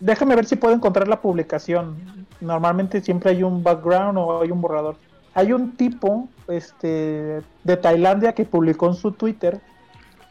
Déjame 0.00 0.36
ver 0.36 0.46
si 0.46 0.56
puedo 0.56 0.74
encontrar 0.74 1.08
la 1.08 1.20
publicación. 1.20 2.26
Normalmente 2.40 3.00
siempre 3.00 3.30
hay 3.30 3.42
un 3.42 3.62
background 3.62 4.18
o 4.18 4.42
hay 4.42 4.50
un 4.50 4.60
borrador. 4.60 4.96
Hay 5.34 5.52
un 5.52 5.76
tipo 5.76 6.28
este, 6.48 7.42
de 7.64 7.76
Tailandia 7.76 8.34
que 8.34 8.44
publicó 8.44 8.88
en 8.88 8.94
su 8.94 9.12
Twitter. 9.12 9.60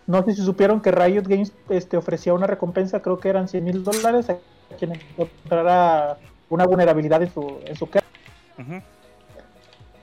No 0.07 0.23
sé 0.23 0.33
si 0.33 0.43
supieron 0.43 0.81
que 0.81 0.91
Riot 0.91 1.27
Games 1.27 1.51
este, 1.69 1.97
ofrecía 1.97 2.33
una 2.33 2.45
recompensa, 2.45 3.01
creo 3.01 3.19
que 3.19 3.29
eran 3.29 3.47
100 3.47 3.63
mil 3.63 3.83
dólares 3.83 4.29
a 4.29 4.37
quien 4.77 4.93
encontrara 4.93 6.17
una 6.49 6.65
vulnerabilidad 6.65 7.21
en 7.21 7.33
su, 7.33 7.59
en 7.65 7.75
su 7.75 7.89
kernel. 7.89 8.83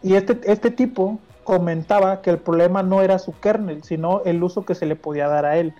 Y 0.02 0.14
este, 0.14 0.40
este 0.44 0.70
tipo 0.70 1.18
comentaba 1.44 2.22
que 2.22 2.30
el 2.30 2.38
problema 2.38 2.82
no 2.82 3.02
era 3.02 3.18
su 3.18 3.38
kernel, 3.38 3.82
sino 3.82 4.22
el 4.24 4.42
uso 4.42 4.64
que 4.64 4.74
se 4.74 4.86
le 4.86 4.96
podía 4.96 5.28
dar 5.28 5.44
a 5.44 5.56
él. 5.56 5.74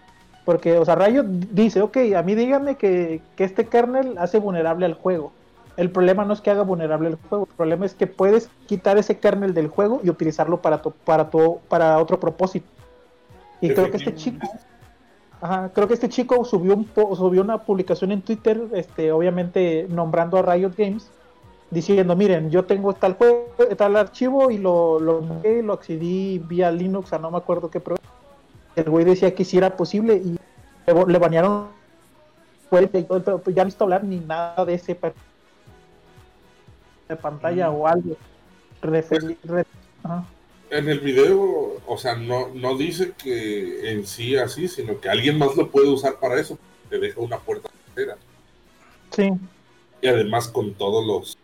Porque, 0.45 0.79
o 0.79 0.85
sea, 0.85 0.97
Riot 0.97 1.25
dice, 1.25 1.83
ok, 1.83 1.97
a 2.17 2.23
mí 2.23 2.35
dígame 2.35 2.77
que, 2.77 3.21
que 3.37 3.45
este 3.45 3.67
kernel 3.67 4.17
hace 4.19 4.39
vulnerable 4.39 4.87
al 4.87 4.95
juego. 4.95 5.33
El 5.77 5.91
problema 5.91 6.25
no 6.25 6.35
es 6.35 6.41
que 6.41 6.51
haga 6.51 6.63
vulnerable 6.63 7.09
el 7.09 7.17
juego, 7.17 7.47
el 7.49 7.57
problema 7.57 7.87
es 7.87 7.95
que 7.95 8.07
puedes 8.07 8.51
quitar 8.67 8.99
ese 8.99 9.19
kernel 9.19 9.55
del 9.55 9.69
juego 9.69 10.01
y 10.03 10.11
utilizarlo 10.11 10.61
para, 10.61 10.83
para, 10.83 11.31
para 11.31 11.99
otro 11.99 12.21
propósito. 12.21 12.67
Y 13.61 13.71
creo 13.71 13.91
que 13.91 13.97
este 13.97 14.15
chico, 14.15 14.47
creo 15.73 15.89
que 15.89 15.95
este 15.95 16.09
chico 16.09 16.45
subió, 16.45 16.75
un 16.75 16.89
subió 17.17 17.43
una 17.43 17.59
publicación 17.59 18.13
en 18.13 18.23
Twitter, 18.23 18.61
este, 18.73 19.11
obviamente 19.11 19.87
nombrando 19.89 20.39
a 20.39 20.43
Riot 20.43 20.75
Games, 20.77 21.11
diciendo, 21.71 22.15
miren, 22.15 22.51
yo 22.51 22.65
tengo 22.65 22.93
tal 22.93 23.15
juego, 23.15 23.49
tal 23.77 23.97
archivo 23.97 24.51
y 24.51 24.59
lo, 24.59 25.01
lo, 25.01 25.23
lo 25.43 25.73
accedí 25.73 26.39
vía 26.39 26.71
Linux, 26.71 27.13
a 27.13 27.19
no 27.19 27.31
me 27.31 27.39
acuerdo 27.39 27.71
qué 27.71 27.81
programa. 27.81 28.09
El 28.77 28.89
güey 28.89 29.05
decía 29.05 29.35
que 29.35 29.45
si 29.45 29.59
era 29.59 29.77
posible 29.77 30.15
y 30.17 30.39
le, 30.87 31.19
banearon 31.19 31.69
pues 32.71 32.89
ya 33.55 33.63
no 33.63 33.67
visto 33.67 33.85
hablar 33.85 34.03
ni 34.05 34.19
nada 34.19 34.65
de 34.65 34.75
ese 34.75 34.99
de 37.09 37.17
pantalla 37.17 37.71
o 37.71 37.87
algo. 37.87 38.17
En 40.73 40.89
el 40.89 41.01
video, 41.01 41.83
o 41.87 41.99
sea, 41.99 42.17
no, 42.17 42.49
no 42.55 42.77
dice 42.79 43.13
que 43.23 43.93
en 43.93 44.07
sí 44.07 44.37
así, 44.37 44.69
sino 44.69 44.99
que 45.01 45.11
alguien 45.11 45.37
más 45.37 45.55
lo 45.55 45.71
puede 45.71 45.89
usar 45.89 46.19
para 46.19 46.41
eso. 46.41 46.59
Te 46.89 46.99
deja 46.99 47.21
una 47.21 47.39
puerta 47.39 47.71
entera. 47.89 48.17
Sí. 49.15 49.31
Y 50.01 50.07
además 50.07 50.49
con 50.49 50.73
todos 50.73 51.07
los, 51.07 51.37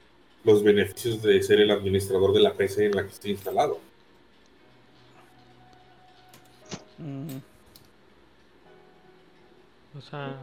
los 0.45 0.63
beneficios 0.63 1.23
de 1.23 1.43
ser 1.43 1.61
el 1.61 1.71
administrador 1.71 2.33
de 2.33 2.41
la 2.41 2.55
PC 2.55 2.87
en 2.87 2.97
la 2.97 3.03
que 3.03 3.11
esté 3.11 3.29
instalado. 3.29 3.79
O 9.97 10.01
sea, 10.01 10.37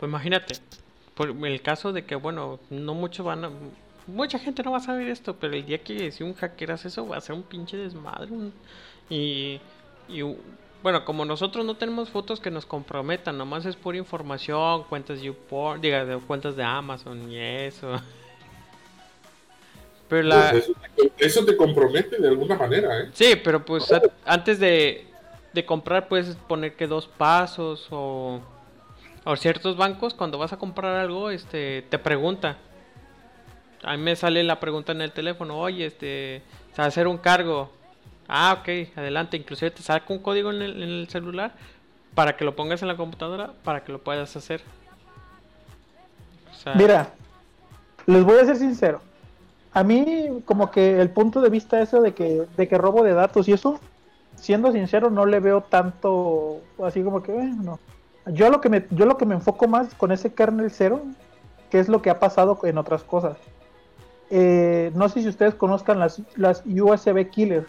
pues 0.00 0.08
imagínate, 0.08 0.56
por 1.14 1.30
el 1.30 1.62
caso 1.62 1.92
de 1.92 2.04
que, 2.04 2.16
bueno, 2.16 2.58
no 2.68 2.94
mucho 2.94 3.22
van 3.22 3.44
a, 3.44 3.50
mucha 4.06 4.38
gente 4.38 4.62
no 4.62 4.72
va 4.72 4.78
a 4.78 4.80
saber 4.80 5.08
esto, 5.08 5.36
pero 5.36 5.54
el 5.54 5.64
día 5.64 5.78
que 5.78 6.10
si 6.10 6.22
un 6.22 6.34
hacker 6.34 6.72
hace 6.72 6.88
eso 6.88 7.06
va 7.06 7.16
a 7.16 7.20
ser 7.20 7.34
un 7.34 7.42
pinche 7.42 7.76
desmadre. 7.76 8.28
y, 9.08 9.60
y 10.08 10.22
bueno, 10.82 11.04
como 11.04 11.24
nosotros 11.24 11.64
no 11.64 11.76
tenemos 11.76 12.10
fotos 12.10 12.40
que 12.40 12.50
nos 12.50 12.66
comprometan, 12.66 13.38
nomás 13.38 13.64
es 13.66 13.76
pura 13.76 13.98
información, 13.98 14.82
cuentas 14.84 15.18
de 15.18 15.26
YouPorn, 15.26 15.80
diga, 15.80 16.04
de 16.04 16.18
cuentas 16.18 16.56
de 16.56 16.64
Amazon 16.64 17.30
y 17.30 17.38
eso. 17.38 17.92
Pero 20.08 20.24
la... 20.24 20.50
Pues 20.50 20.70
eso, 21.18 21.44
te 21.44 21.56
compromete 21.56 22.20
de 22.20 22.28
alguna 22.28 22.56
manera, 22.56 23.00
¿eh? 23.00 23.10
Sí, 23.14 23.34
pero 23.42 23.64
pues 23.64 23.90
antes 24.26 24.58
de, 24.58 25.06
de 25.54 25.64
comprar 25.64 26.06
puedes 26.06 26.36
poner 26.36 26.74
que 26.74 26.86
dos 26.86 27.06
pasos 27.06 27.86
o, 27.90 28.42
o 29.24 29.36
ciertos 29.36 29.74
bancos 29.78 30.12
cuando 30.12 30.36
vas 30.36 30.52
a 30.52 30.58
comprar 30.58 30.96
algo, 30.96 31.30
este, 31.30 31.80
te 31.88 31.98
pregunta 31.98 32.58
a 33.82 33.96
mí 33.96 34.02
me 34.02 34.16
sale 34.16 34.42
la 34.44 34.60
pregunta 34.60 34.92
en 34.92 35.00
el 35.00 35.12
teléfono, 35.12 35.58
oye, 35.58 35.86
este, 35.86 36.42
a 36.76 36.84
hacer 36.84 37.06
un 37.06 37.18
cargo. 37.18 37.70
Ah, 38.28 38.56
ok, 38.60 38.96
adelante. 38.96 39.36
Inclusive 39.36 39.70
te 39.70 39.82
saca 39.82 40.12
un 40.12 40.20
código 40.20 40.50
en 40.50 40.62
el, 40.62 41.08
celular 41.08 41.52
para 42.14 42.36
que 42.36 42.44
lo 42.44 42.54
pongas 42.54 42.82
en 42.82 42.88
la 42.88 42.96
computadora 42.96 43.52
para 43.64 43.82
que 43.82 43.92
lo 43.92 43.98
puedas 43.98 44.34
hacer. 44.36 44.62
Mira, 46.74 47.12
les 48.06 48.22
voy 48.24 48.38
a 48.38 48.44
ser 48.44 48.56
sincero. 48.56 49.00
A 49.72 49.82
mí 49.82 50.42
como 50.44 50.70
que 50.70 51.00
el 51.00 51.10
punto 51.10 51.40
de 51.40 51.48
vista 51.48 51.80
eso 51.80 52.00
de 52.00 52.12
que, 52.12 52.46
de 52.56 52.68
que 52.68 52.78
robo 52.78 53.02
de 53.02 53.14
datos 53.14 53.48
y 53.48 53.52
eso, 53.52 53.80
siendo 54.36 54.70
sincero, 54.70 55.10
no 55.10 55.26
le 55.26 55.40
veo 55.40 55.62
tanto 55.62 56.60
así 56.84 57.02
como 57.02 57.22
que, 57.22 57.32
bueno, 57.32 57.80
yo 58.26 58.50
lo 58.50 58.60
que 58.60 58.68
me, 58.68 58.86
yo 58.90 59.06
lo 59.06 59.16
que 59.16 59.26
me 59.26 59.34
enfoco 59.34 59.66
más 59.66 59.94
con 59.94 60.12
ese 60.12 60.32
kernel 60.34 60.70
cero, 60.70 61.02
que 61.70 61.80
es 61.80 61.88
lo 61.88 62.02
que 62.02 62.10
ha 62.10 62.20
pasado 62.20 62.58
en 62.62 62.78
otras 62.78 63.02
cosas. 63.02 63.38
Eh, 64.34 64.90
no 64.94 65.10
sé 65.10 65.20
si 65.20 65.28
ustedes 65.28 65.54
conozcan 65.54 65.98
las, 65.98 66.22
las 66.36 66.62
USB 66.64 67.28
Killer. 67.28 67.66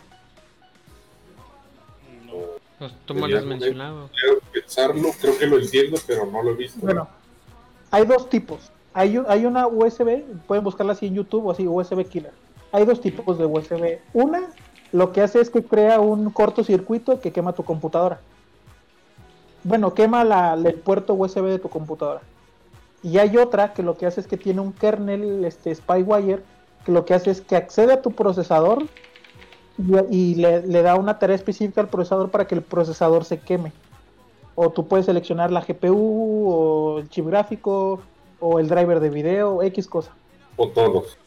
No. 2.26 2.34
Pues 2.80 2.94
tú 3.04 3.14
me 3.16 3.28
lo 3.28 3.38
has 3.38 3.44
mencionado. 3.44 4.10
pensarlo, 4.54 5.10
creo 5.20 5.38
que 5.38 5.46
lo 5.46 5.60
entiendo, 5.60 6.00
pero 6.08 6.26
no 6.26 6.42
lo 6.42 6.52
he 6.52 6.56
visto. 6.56 6.80
Bueno, 6.80 7.10
hay 7.92 8.06
dos 8.06 8.30
tipos. 8.30 8.72
Hay, 8.94 9.22
hay 9.28 9.46
una 9.46 9.68
USB, 9.68 10.24
pueden 10.48 10.64
buscarla 10.64 10.94
así 10.94 11.08
en 11.08 11.16
YouTube 11.16 11.48
o 11.48 11.52
así, 11.52 11.68
USB 11.68 12.08
Killer. 12.08 12.32
Hay 12.72 12.86
dos 12.86 13.02
tipos 13.02 13.38
de 13.38 13.46
USB. 13.46 14.00
Una, 14.14 14.44
lo 14.94 15.12
que 15.12 15.20
hace 15.20 15.42
es 15.42 15.50
que 15.50 15.66
crea 15.66 16.00
un 16.00 16.30
cortocircuito 16.30 17.20
que 17.20 17.34
quema 17.34 17.52
tu 17.52 17.64
computadora. 17.66 18.22
Bueno, 19.66 19.94
quema 19.94 20.24
la, 20.24 20.54
el 20.54 20.76
puerto 20.76 21.14
USB 21.14 21.44
de 21.44 21.60
tu 21.60 21.68
computadora. 21.68 22.22
Y 23.04 23.18
hay 23.18 23.38
otra 23.38 23.74
que 23.74 23.84
lo 23.84 23.98
que 23.98 24.06
hace 24.06 24.22
es 24.22 24.28
que 24.28 24.38
tiene 24.38 24.62
un 24.62 24.72
kernel 24.72 25.44
este, 25.46 25.76
Spywire 25.76 26.42
que 26.86 26.92
lo 26.92 27.06
que 27.06 27.14
hace 27.14 27.32
es 27.32 27.42
que 27.42 27.56
accede 27.56 27.94
a 27.94 28.02
tu 28.02 28.12
procesador 28.12 28.86
y, 29.78 30.36
le, 30.36 30.82
da 30.82 30.96
una 30.96 31.18
tarea 31.18 31.36
específica 31.36 31.82
al 31.82 31.90
procesador 31.90 32.30
para 32.30 32.46
que 32.46 32.56
el 32.56 32.62
procesador 32.62 33.26
se 33.26 33.40
queme. 33.40 33.72
O 34.56 34.70
tú 34.70 34.88
puedes 34.88 35.08
seleccionar 35.08 35.52
la 35.52 35.62
GPU 35.62 36.52
o 36.52 37.00
el 37.00 37.10
chip 37.10 37.26
gráfico 37.26 38.02
o 38.40 38.60
el 38.60 38.68
driver 38.68 39.00
de 39.00 39.10
video, 39.10 39.64
X 39.64 39.88
cosa. 39.88 40.12
O 40.58 40.68
todos. 40.68 41.18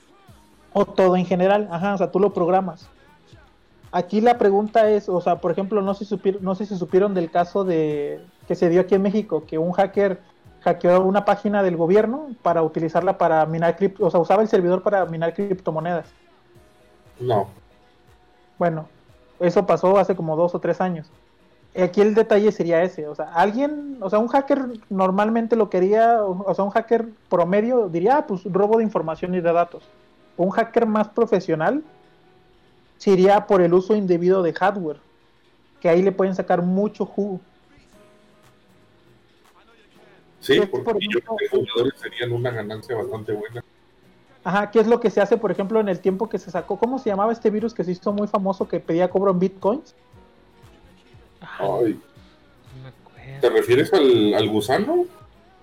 O 0.73 0.85
todo 0.85 1.17
en 1.17 1.27
general, 1.27 1.69
ajá, 1.71 1.95
o 1.95 1.99
sea, 1.99 2.13
tú 2.13 2.21
lo 2.21 2.33
programas. 2.33 2.89
Aquí 3.91 4.21
la 4.21 4.37
pregunta 4.37 4.91
es, 4.91 5.09
o 5.09 5.21
sea, 5.21 5.41
por 5.41 5.51
ejemplo, 5.51 5.81
no 5.81 5.95
sé, 5.95 6.05
supieron, 6.05 6.45
no 6.45 6.55
sé 6.55 6.67
si 6.67 6.77
supieron 6.77 7.15
del 7.15 7.31
caso 7.31 7.65
de 7.65 8.21
que 8.47 8.55
se 8.55 8.69
dio 8.69 8.83
aquí 8.83 8.95
en 8.95 9.03
México, 9.03 9.45
que 9.47 9.59
un 9.59 9.73
hacker 9.73 10.21
hackeó 10.67 11.01
una 11.05 11.25
página 11.25 11.63
del 11.63 11.77
gobierno 11.77 12.31
para 12.43 12.65
utilizarla 12.65 13.19
para 13.19 13.47
minar 13.47 13.77
cripto, 13.77 14.05
o 14.05 14.11
sea, 14.11 14.19
usaba 14.19 14.43
el 14.43 14.49
servidor 14.49 14.83
para 14.83 15.07
minar 15.07 15.33
criptomonedas. 15.33 16.07
No. 17.21 17.47
Bueno, 18.59 18.89
eso 19.39 19.65
pasó 19.65 19.97
hace 19.97 20.17
como 20.17 20.35
dos 20.35 20.57
o 20.57 20.59
tres 20.59 20.81
años. 20.81 21.09
Aquí 21.81 22.01
el 22.01 22.15
detalle 22.15 22.51
sería 22.51 22.83
ese, 22.83 23.07
o 23.07 23.15
sea, 23.15 23.27
alguien, 23.35 23.99
o 24.01 24.11
sea, 24.11 24.19
un 24.19 24.27
hacker 24.27 24.67
normalmente 24.91 25.55
lo 25.55 25.71
quería, 25.71 26.25
o 26.25 26.53
sea, 26.53 26.65
un 26.65 26.71
hacker 26.71 27.07
promedio 27.29 27.89
diría, 27.89 28.17
ah, 28.17 28.27
pues 28.27 28.43
robo 28.45 28.79
de 28.79 28.85
información 28.85 29.37
y 29.37 29.41
de 29.41 29.53
datos. 29.53 29.85
Un 30.37 30.51
hacker 30.51 30.87
más 30.87 31.09
profesional 31.09 31.85
sería 32.97 33.47
por 33.47 33.63
el 33.63 33.73
uso 33.73 33.95
indebido 33.95 34.43
de 34.43 34.53
hardware, 34.53 34.99
que 35.81 35.89
ahí 35.89 36.03
le 36.03 36.11
pueden 36.11 36.35
sacar 36.35 36.63
mucho 36.63 37.07
jugo. 37.07 37.41
Sí, 40.47 40.61
porque 40.71 41.07
yo 41.13 41.21
creo 41.21 41.37
que 41.37 41.49
jugadores 41.49 41.95
serían 42.01 42.33
una 42.33 42.51
ganancia 42.51 42.95
bastante 42.95 43.33
buena. 43.33 43.65
Ajá, 44.45 44.71
¿qué 44.71 44.79
es 44.79 44.87
lo 44.87 45.01
que 45.01 45.11
se 45.11 45.21
hace, 45.21 45.37
por 45.37 45.51
ejemplo, 45.51 45.81
en 45.81 45.89
el 45.89 45.99
tiempo 45.99 46.29
que 46.29 46.39
se 46.39 46.53
sacó? 46.53 46.79
¿Cómo 46.79 47.01
se 47.01 47.11
llamaba 47.11 47.33
este 47.33 47.51
virus 47.51 47.75
que 47.75 47.83
se 47.83 47.91
hizo 47.91 48.13
muy 48.13 48.29
famoso 48.29 48.69
que 48.69 48.79
pedía 48.79 49.11
cobro 49.11 49.33
en 49.33 49.41
bitcoins? 49.41 49.95
Ay. 51.59 52.01
¿Te 53.41 53.51
refieres 53.51 53.93
al, 53.93 54.49
gusano? 54.49 55.07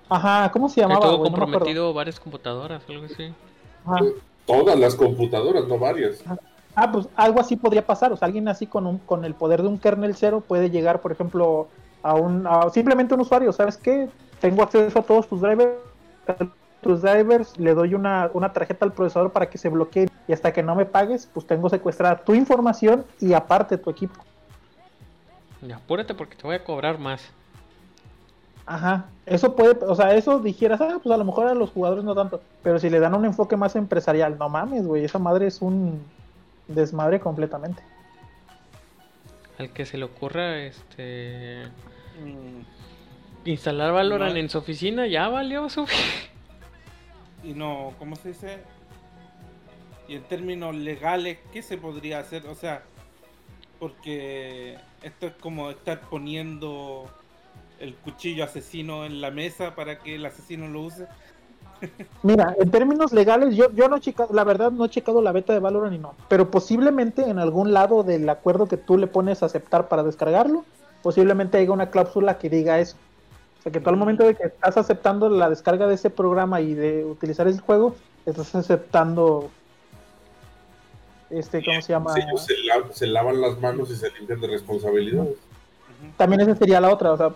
Ajá, 0.10 0.52
¿cómo 0.52 0.68
se 0.68 0.82
llamaba? 0.82 1.00
Todo 1.00 1.24
comprometido 1.24 1.94
varias 1.94 2.20
computadoras, 2.20 2.84
algo 2.90 3.06
así. 3.06 3.34
Todas 4.46 4.78
las 4.78 4.96
computadoras, 4.96 5.66
no 5.68 5.80
varias. 5.80 6.22
Ah, 6.76 6.92
pues 6.92 7.08
algo 7.16 7.40
así 7.40 7.56
podría 7.56 7.86
pasar. 7.86 8.12
O 8.12 8.18
sea, 8.18 8.26
alguien 8.26 8.48
así 8.48 8.68
con, 8.68 8.86
un, 8.86 8.98
con 8.98 9.24
el 9.24 9.34
poder 9.34 9.62
de 9.62 9.70
un 9.70 9.78
kernel 9.78 10.16
cero 10.16 10.44
puede 10.46 10.70
llegar, 10.70 11.02
por 11.02 11.12
ejemplo, 11.12 11.68
a 12.02 12.16
un 12.16 12.46
a 12.48 12.70
simplemente 12.70 13.14
un 13.14 13.22
usuario. 13.22 13.54
¿Sabes 13.54 13.78
qué? 13.78 14.10
Tengo 14.44 14.62
acceso 14.62 15.00
a 15.00 15.02
todos 15.04 15.26
tus 15.30 15.40
drivers, 15.40 15.72
tus 16.82 17.02
drivers, 17.02 17.58
le 17.58 17.74
doy 17.74 17.94
una, 17.94 18.30
tarjeta 18.54 18.84
al 18.84 18.92
procesador 18.92 19.32
para 19.32 19.50
que 19.50 19.58
se 19.58 19.70
bloquee 19.70 20.10
y 20.28 20.34
hasta 20.34 20.52
que 20.52 20.62
no 20.62 20.76
me 20.76 20.86
pagues, 20.86 21.30
pues 21.34 21.48
tengo 21.48 21.70
secuestrada 21.70 22.18
tu 22.18 22.36
información 22.36 23.06
y 23.22 23.32
aparte 23.32 23.78
tu 23.78 23.90
equipo. 23.90 24.22
Ya, 25.62 25.78
apúrate 25.78 26.14
porque 26.14 26.36
te 26.36 26.44
voy 26.44 26.58
a 26.58 26.64
cobrar 26.66 27.00
más. 27.00 27.32
Ajá, 28.66 29.06
eso 29.26 29.56
puede, 29.56 29.78
o 29.86 29.96
sea, 29.96 30.14
eso 30.14 30.40
dijeras, 30.40 30.82
ah, 30.82 31.00
pues 31.02 31.16
a 31.16 31.18
lo 31.18 31.24
mejor 31.24 31.48
a 31.48 31.54
los 31.54 31.70
jugadores 31.70 32.04
no 32.04 32.14
tanto, 32.14 32.42
pero 32.62 32.80
si 32.80 32.90
le 32.90 33.00
dan 33.00 33.16
un 33.16 33.24
enfoque 33.24 33.56
más 33.56 33.78
empresarial, 33.78 34.38
no 34.38 34.50
mames, 34.50 34.86
güey, 34.86 35.06
esa 35.06 35.20
madre 35.20 35.48
es 35.48 35.62
un 35.62 36.04
desmadre 36.68 37.22
completamente. 37.22 37.82
Al 39.58 39.70
que 39.70 39.86
se 39.86 39.98
le 39.98 40.04
ocurra, 40.04 40.58
este... 40.58 41.64
Instalar 43.46 43.92
Valorant 43.92 44.38
en 44.38 44.50
su 44.50 44.58
oficina 44.58 45.08
ya 45.08 45.28
valió 45.28 45.70
su. 45.70 45.86
Y 47.44 47.52
no, 47.54 47.92
¿cómo 48.00 48.16
se 48.16 48.30
dice? 48.30 48.60
Y 50.08 50.16
en 50.16 50.24
términos 50.24 50.74
legales, 50.74 51.40
¿qué 51.52 51.62
se 51.62 51.78
podría 51.78 52.20
hacer? 52.20 52.48
O 52.48 52.56
sea, 52.56 52.84
porque 53.80 54.78
esto 55.02 55.28
es 55.28 55.34
como 55.34 55.70
estar 55.70 56.00
poniendo 56.10 57.10
el 57.80 57.96
cuchillo 57.96 58.46
asesino 58.46 59.04
en 59.04 59.20
la 59.20 59.30
mesa 59.30 59.76
para 59.76 60.00
que 60.00 60.16
el 60.16 60.26
asesino 60.26 60.70
lo 60.70 60.84
use. 60.84 61.06
Mira, 62.24 62.56
en 62.58 62.72
términos 62.72 63.12
legales, 63.12 63.58
yo, 63.58 63.70
yo 63.74 63.90
no 63.90 63.98
he 63.98 64.00
checado, 64.00 64.34
la 64.34 64.46
verdad 64.46 64.72
no 64.72 64.86
he 64.86 64.90
checado 64.90 65.22
la 65.22 65.34
beta 65.34 65.52
de 65.52 65.60
Valorant 65.60 65.96
y 65.96 66.00
no, 66.00 66.16
pero 66.30 66.50
posiblemente 66.50 67.30
en 67.30 67.40
algún 67.40 67.74
lado 67.74 68.04
del 68.04 68.30
acuerdo 68.30 68.68
que 68.68 68.78
tú 68.78 68.98
le 68.98 69.08
pones 69.08 69.44
a 69.44 69.48
aceptar 69.48 69.90
para 69.90 70.04
descargarlo, 70.04 70.64
posiblemente 71.02 71.58
haya 71.58 71.72
una 71.72 71.90
cláusula 71.90 72.38
que 72.38 72.50
diga 72.50 72.80
eso. 72.80 72.96
O 73.64 73.70
sea, 73.72 73.72
que 73.72 73.80
tú 73.80 73.90
al 73.90 73.96
momento 73.96 74.26
de 74.26 74.36
que 74.36 74.44
estás 74.44 74.76
aceptando 74.76 75.30
la 75.30 75.50
descarga 75.50 75.88
de 75.88 75.96
ese 75.96 76.10
programa 76.10 76.60
y 76.60 76.74
de 76.74 77.06
utilizar 77.06 77.48
ese 77.48 77.60
juego, 77.60 77.96
estás 78.26 78.54
aceptando 78.56 79.50
este, 81.30 81.64
¿cómo 81.64 81.82
se 81.82 81.94
llama? 81.94 82.14
ellos 82.18 82.46
se, 82.92 83.08
lavan 83.08 83.40
las 83.40 83.58
manos 83.62 83.90
y 83.90 83.96
se 83.96 84.12
limpian 84.12 84.42
de 84.42 84.48
responsabilidades. 84.48 85.38
También 86.18 86.42
esa 86.42 86.56
sería 86.56 86.82
la 86.82 86.92
otra, 86.92 87.14
o 87.14 87.18
sea, 87.18 87.30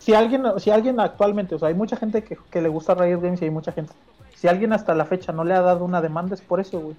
si 0.00 0.12
alguien, 0.12 0.42
si 0.58 0.70
alguien 0.70 0.98
actualmente, 0.98 1.54
o 1.54 1.58
sea, 1.60 1.68
hay 1.68 1.74
mucha 1.74 1.96
gente 1.96 2.24
que, 2.24 2.36
que 2.50 2.60
le 2.60 2.68
gusta 2.68 2.94
Riot 2.94 3.20
Games 3.20 3.40
y 3.40 3.44
hay 3.44 3.50
mucha 3.50 3.70
gente. 3.70 3.92
Si 4.34 4.48
alguien 4.48 4.72
hasta 4.72 4.92
la 4.96 5.04
fecha 5.04 5.30
no 5.30 5.44
le 5.44 5.54
ha 5.54 5.60
dado 5.60 5.84
una 5.84 6.00
demanda 6.00 6.34
es 6.34 6.40
por 6.40 6.58
eso, 6.58 6.80
güey 6.80 6.96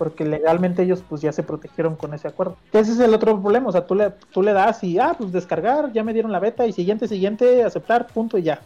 porque 0.00 0.24
legalmente 0.24 0.82
ellos 0.82 1.04
pues 1.06 1.20
ya 1.20 1.30
se 1.30 1.42
protegieron 1.42 1.94
con 1.94 2.14
ese 2.14 2.26
acuerdo. 2.26 2.56
Ese 2.72 2.92
es 2.92 3.00
el 3.00 3.12
otro 3.12 3.38
problema, 3.38 3.68
o 3.68 3.72
sea, 3.72 3.86
tú 3.86 3.94
le, 3.94 4.08
tú 4.32 4.42
le 4.42 4.54
das 4.54 4.82
y, 4.82 4.98
ah, 4.98 5.14
pues 5.18 5.30
descargar, 5.30 5.92
ya 5.92 6.02
me 6.02 6.14
dieron 6.14 6.32
la 6.32 6.38
beta 6.38 6.66
y 6.66 6.72
siguiente, 6.72 7.06
siguiente, 7.06 7.62
aceptar, 7.62 8.06
punto 8.06 8.38
y 8.38 8.44
ya. 8.44 8.62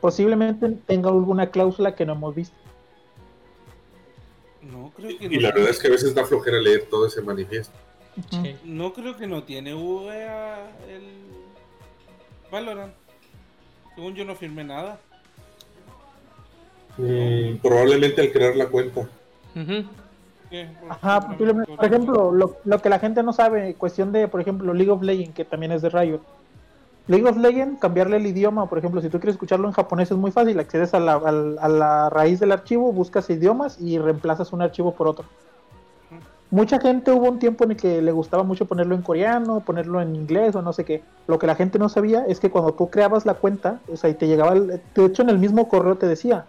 Posiblemente 0.00 0.68
tenga 0.88 1.08
alguna 1.08 1.52
cláusula 1.52 1.94
que 1.94 2.04
no 2.04 2.14
hemos 2.14 2.34
visto. 2.34 2.56
No, 4.60 4.90
creo 4.96 5.16
que 5.16 5.26
y 5.26 5.38
la 5.38 5.52
verdad 5.52 5.70
es 5.70 5.78
que 5.78 5.86
a 5.86 5.92
veces 5.92 6.16
da 6.16 6.24
flojera 6.24 6.60
leer 6.60 6.88
todo 6.90 7.06
ese 7.06 7.22
manifiesto. 7.22 7.78
No 8.64 8.92
creo 8.92 9.16
que 9.16 9.28
no 9.28 9.44
tiene 9.44 9.72
VA 9.72 10.68
el 10.88 11.04
Valorant. 12.50 12.94
Según 13.94 14.16
yo 14.16 14.24
no 14.24 14.34
firmé 14.34 14.64
nada. 14.64 14.98
Mm, 16.96 17.58
probablemente 17.62 18.20
al 18.20 18.32
crear 18.32 18.56
la 18.56 18.66
cuenta. 18.66 19.08
Ajá, 20.88 21.20
por 21.20 21.84
ejemplo, 21.84 22.32
lo, 22.32 22.78
que 22.82 22.88
la 22.88 22.98
gente 22.98 23.22
no 23.22 23.32
sabe, 23.32 23.74
cuestión 23.74 24.12
de, 24.12 24.28
por 24.28 24.40
ejemplo, 24.40 24.74
League 24.74 24.90
of 24.90 25.02
Legends, 25.02 25.34
que 25.34 25.44
también 25.44 25.72
es 25.72 25.82
de 25.82 25.90
Riot. 25.90 26.20
League 27.06 27.26
of 27.26 27.36
Legends, 27.36 27.80
cambiarle 27.80 28.16
el 28.16 28.26
idioma, 28.26 28.68
por 28.68 28.78
ejemplo, 28.78 29.00
si 29.00 29.08
tú 29.08 29.18
quieres 29.18 29.34
escucharlo 29.34 29.68
en 29.68 29.74
japonés 29.74 30.10
es 30.10 30.16
muy 30.16 30.30
fácil, 30.30 30.58
accedes 30.58 30.94
a 30.94 31.00
la, 31.00 31.14
a 31.14 31.68
la 31.68 32.10
raíz 32.10 32.40
del 32.40 32.52
archivo, 32.52 32.92
buscas 32.92 33.30
idiomas 33.30 33.80
y 33.80 33.98
reemplazas 33.98 34.52
un 34.52 34.62
archivo 34.62 34.94
por 34.94 35.08
otro. 35.08 35.24
Mucha 36.50 36.80
gente 36.80 37.12
hubo 37.12 37.28
un 37.28 37.38
tiempo 37.38 37.62
en 37.62 37.72
el 37.72 37.76
que 37.76 38.02
le 38.02 38.10
gustaba 38.10 38.42
mucho 38.42 38.64
ponerlo 38.64 38.96
en 38.96 39.02
coreano, 39.02 39.60
ponerlo 39.60 40.00
en 40.00 40.16
inglés 40.16 40.56
o 40.56 40.62
no 40.62 40.72
sé 40.72 40.84
qué. 40.84 41.04
Lo 41.28 41.38
que 41.38 41.46
la 41.46 41.54
gente 41.54 41.78
no 41.78 41.88
sabía 41.88 42.24
es 42.26 42.40
que 42.40 42.50
cuando 42.50 42.74
tú 42.74 42.90
creabas 42.90 43.24
la 43.24 43.34
cuenta, 43.34 43.78
o 43.90 43.96
sea, 43.96 44.10
y 44.10 44.14
te 44.14 44.26
llegaba, 44.26 44.54
de 44.54 44.80
hecho 44.96 45.22
en 45.22 45.28
el 45.28 45.38
mismo 45.38 45.68
correo 45.68 45.96
te 45.96 46.08
decía, 46.08 46.46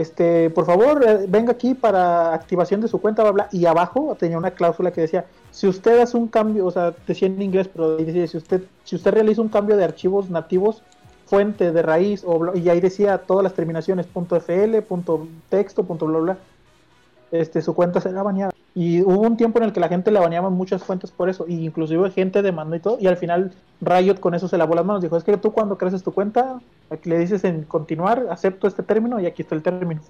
este, 0.00 0.50
por 0.50 0.66
favor, 0.66 1.02
eh, 1.08 1.24
venga 1.26 1.52
aquí 1.52 1.72
para 1.72 2.34
activación 2.34 2.82
de 2.82 2.88
su 2.88 3.00
cuenta, 3.00 3.22
bla, 3.22 3.32
bla. 3.32 3.48
Y 3.50 3.64
abajo 3.64 4.14
tenía 4.18 4.36
una 4.36 4.50
cláusula 4.50 4.90
que 4.90 5.00
decía, 5.00 5.24
si 5.50 5.66
usted 5.66 6.00
hace 6.00 6.18
un 6.18 6.28
cambio, 6.28 6.66
o 6.66 6.70
sea, 6.70 6.94
decía 7.06 7.28
en 7.28 7.40
inglés, 7.40 7.68
pero 7.72 7.96
decía, 7.96 8.26
si 8.26 8.36
usted, 8.36 8.62
si 8.84 8.96
usted 8.96 9.12
realiza 9.12 9.40
un 9.40 9.48
cambio 9.48 9.74
de 9.76 9.84
archivos 9.84 10.28
nativos, 10.28 10.82
fuente 11.24 11.72
de 11.72 11.80
raíz, 11.80 12.24
o, 12.26 12.54
y 12.54 12.68
ahí 12.68 12.80
decía 12.80 13.18
todas 13.18 13.42
las 13.42 13.54
terminaciones, 13.54 14.06
.fl, 14.06 14.76
.texto, 15.48 15.82
bla, 15.82 16.18
bla, 16.18 16.38
este, 17.30 17.62
su 17.62 17.74
cuenta 17.74 18.00
será 18.00 18.22
baneada. 18.22 18.52
Y 18.74 19.02
hubo 19.02 19.20
un 19.20 19.36
tiempo 19.36 19.58
en 19.58 19.64
el 19.64 19.72
que 19.72 19.80
la 19.80 19.88
gente 19.88 20.10
le 20.10 20.20
baneaba 20.20 20.50
muchas 20.50 20.82
fuentes 20.84 21.10
por 21.10 21.30
eso, 21.30 21.46
y 21.48 21.64
inclusive 21.64 22.10
gente 22.10 22.42
demandó 22.42 22.76
y 22.76 22.80
todo, 22.80 22.98
y 23.00 23.06
al 23.06 23.16
final 23.16 23.52
Riot 23.80 24.20
con 24.20 24.34
eso 24.34 24.48
se 24.48 24.58
lavó 24.58 24.74
las 24.74 24.84
manos, 24.84 25.02
dijo, 25.02 25.16
es 25.16 25.24
que 25.24 25.36
tú 25.38 25.52
cuando 25.52 25.78
creces 25.78 26.02
tu 26.02 26.12
cuenta, 26.12 26.60
aquí 26.90 27.08
le 27.08 27.18
dices 27.18 27.44
en 27.44 27.64
continuar, 27.64 28.26
acepto 28.30 28.66
este 28.66 28.82
término, 28.82 29.18
y 29.18 29.26
aquí 29.26 29.42
está 29.42 29.54
el 29.54 29.62
término. 29.62 30.02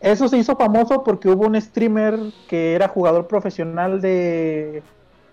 Eso 0.00 0.28
se 0.28 0.38
hizo 0.38 0.54
famoso 0.54 1.02
porque 1.02 1.28
hubo 1.28 1.46
un 1.46 1.60
streamer 1.60 2.16
que 2.48 2.74
era 2.74 2.88
jugador 2.88 3.26
profesional 3.26 4.00
de... 4.00 4.82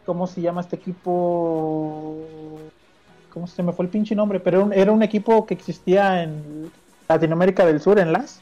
¿Cómo 0.06 0.28
se 0.28 0.42
llama 0.42 0.62
este 0.62 0.76
equipo? 0.76 2.16
¿Cómo 3.36 3.48
se 3.48 3.62
me 3.64 3.74
fue 3.74 3.84
el 3.84 3.92
pinche 3.92 4.16
nombre? 4.16 4.40
Pero 4.40 4.72
era 4.72 4.94
un 4.94 5.04
equipo 5.04 5.46
que 5.46 5.56
existía 5.56 6.24
en 6.24 6.72
Latinoamérica 7.10 7.66
del 7.66 7.82
Sur, 7.82 8.00
en 8.00 8.14
las. 8.14 8.42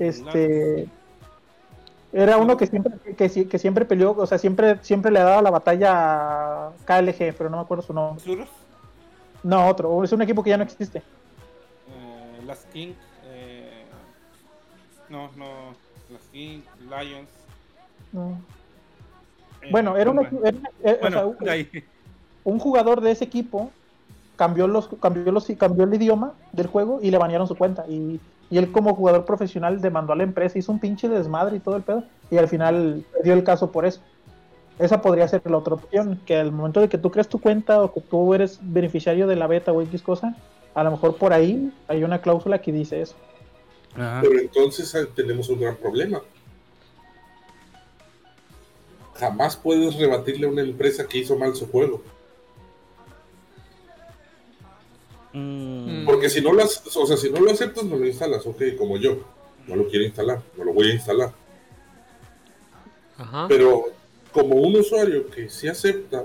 Este. 0.00 0.88
Era 2.12 2.36
uno 2.36 2.56
que 2.56 2.66
siempre, 2.66 2.94
que, 3.16 3.48
que 3.48 3.58
siempre 3.60 3.84
peleó, 3.84 4.10
o 4.10 4.26
sea, 4.26 4.38
siempre, 4.38 4.78
siempre 4.82 5.12
le 5.12 5.20
ha 5.20 5.24
dado 5.24 5.40
la 5.40 5.52
batalla 5.52 6.66
a 6.66 6.72
KLG, 6.84 7.32
pero 7.38 7.48
no 7.48 7.58
me 7.58 7.62
acuerdo 7.62 7.84
su 7.84 7.92
nombre. 7.92 8.24
No, 9.44 9.68
otro, 9.68 10.02
es 10.02 10.10
un 10.10 10.22
equipo 10.22 10.42
que 10.42 10.50
ya 10.50 10.56
no 10.56 10.64
existe. 10.64 10.98
Eh, 10.98 12.42
las 12.44 12.64
King, 12.72 12.94
eh, 13.26 13.84
no, 15.08 15.30
no, 15.36 15.74
Las 16.10 16.22
King, 16.32 16.62
Lions. 16.80 17.30
Eh, 19.62 19.68
bueno, 19.70 19.96
era, 19.96 20.10
un, 20.10 20.18
un 20.18 20.26
jugador 22.58 23.00
de 23.00 23.10
ese 23.10 23.24
equipo 23.24 23.70
cambió 24.36 24.68
los 24.68 24.88
cambió 25.00 25.32
los 25.32 25.46
cambió 25.58 25.84
el 25.84 25.94
idioma 25.94 26.34
del 26.52 26.66
juego 26.66 27.00
y 27.02 27.10
le 27.10 27.18
banearon 27.18 27.48
su 27.48 27.56
cuenta. 27.56 27.84
Y, 27.88 28.20
él 28.48 28.70
como 28.70 28.94
jugador 28.94 29.24
profesional 29.24 29.80
demandó 29.80 30.12
a 30.12 30.16
la 30.16 30.22
empresa 30.22 30.56
hizo 30.56 30.70
un 30.70 30.78
pinche 30.78 31.08
desmadre 31.08 31.56
y 31.56 31.60
todo 31.60 31.74
el 31.74 31.82
pedo 31.82 32.04
y 32.30 32.36
al 32.36 32.46
final 32.46 33.04
perdió 33.12 33.34
el 33.34 33.42
caso 33.42 33.72
por 33.72 33.84
eso. 33.84 34.00
Esa 34.78 35.02
podría 35.02 35.26
ser 35.26 35.42
la 35.50 35.56
otra 35.56 35.74
opción 35.74 36.20
que 36.24 36.36
al 36.36 36.52
momento 36.52 36.80
de 36.80 36.88
que 36.88 36.96
tú 36.96 37.10
crees 37.10 37.28
tu 37.28 37.40
cuenta 37.40 37.82
o 37.82 37.92
que 37.92 38.00
tú 38.00 38.34
eres 38.34 38.60
beneficiario 38.62 39.26
de 39.26 39.34
la 39.34 39.48
beta 39.48 39.72
o 39.72 39.82
X 39.82 40.00
cosa 40.00 40.36
a 40.76 40.84
lo 40.84 40.90
mejor 40.92 41.16
por 41.16 41.32
ahí 41.32 41.72
hay 41.88 42.04
una 42.04 42.20
cláusula 42.20 42.60
que 42.60 42.70
dice 42.70 43.00
eso. 43.00 43.16
Pero 43.94 44.38
entonces 44.38 44.94
ah, 44.94 45.06
tenemos 45.14 45.48
un 45.48 45.58
gran 45.58 45.74
problema. 45.74 46.20
Jamás 49.14 49.56
puedes 49.56 49.96
rebatirle 49.96 50.46
a 50.46 50.50
una 50.50 50.60
empresa 50.60 51.06
que 51.08 51.18
hizo 51.18 51.36
mal 51.36 51.56
su 51.56 51.66
juego 51.66 52.02
Mm. 55.36 56.06
Porque 56.06 56.30
si 56.30 56.40
no, 56.40 56.54
las, 56.54 56.82
o 56.96 57.06
sea, 57.06 57.18
si 57.18 57.28
no 57.28 57.40
lo 57.40 57.50
aceptas, 57.50 57.84
no 57.84 57.96
lo 57.96 58.06
instalas, 58.06 58.46
ok, 58.46 58.62
como 58.78 58.96
yo. 58.96 59.18
No 59.66 59.76
lo 59.76 59.86
quiero 59.86 60.04
instalar, 60.06 60.40
no 60.56 60.64
lo 60.64 60.72
voy 60.72 60.90
a 60.90 60.94
instalar. 60.94 61.32
Pero 63.48 63.84
como 64.32 64.56
un 64.56 64.76
usuario 64.76 65.28
que 65.28 65.48
sí 65.48 65.68
acepta 65.68 66.24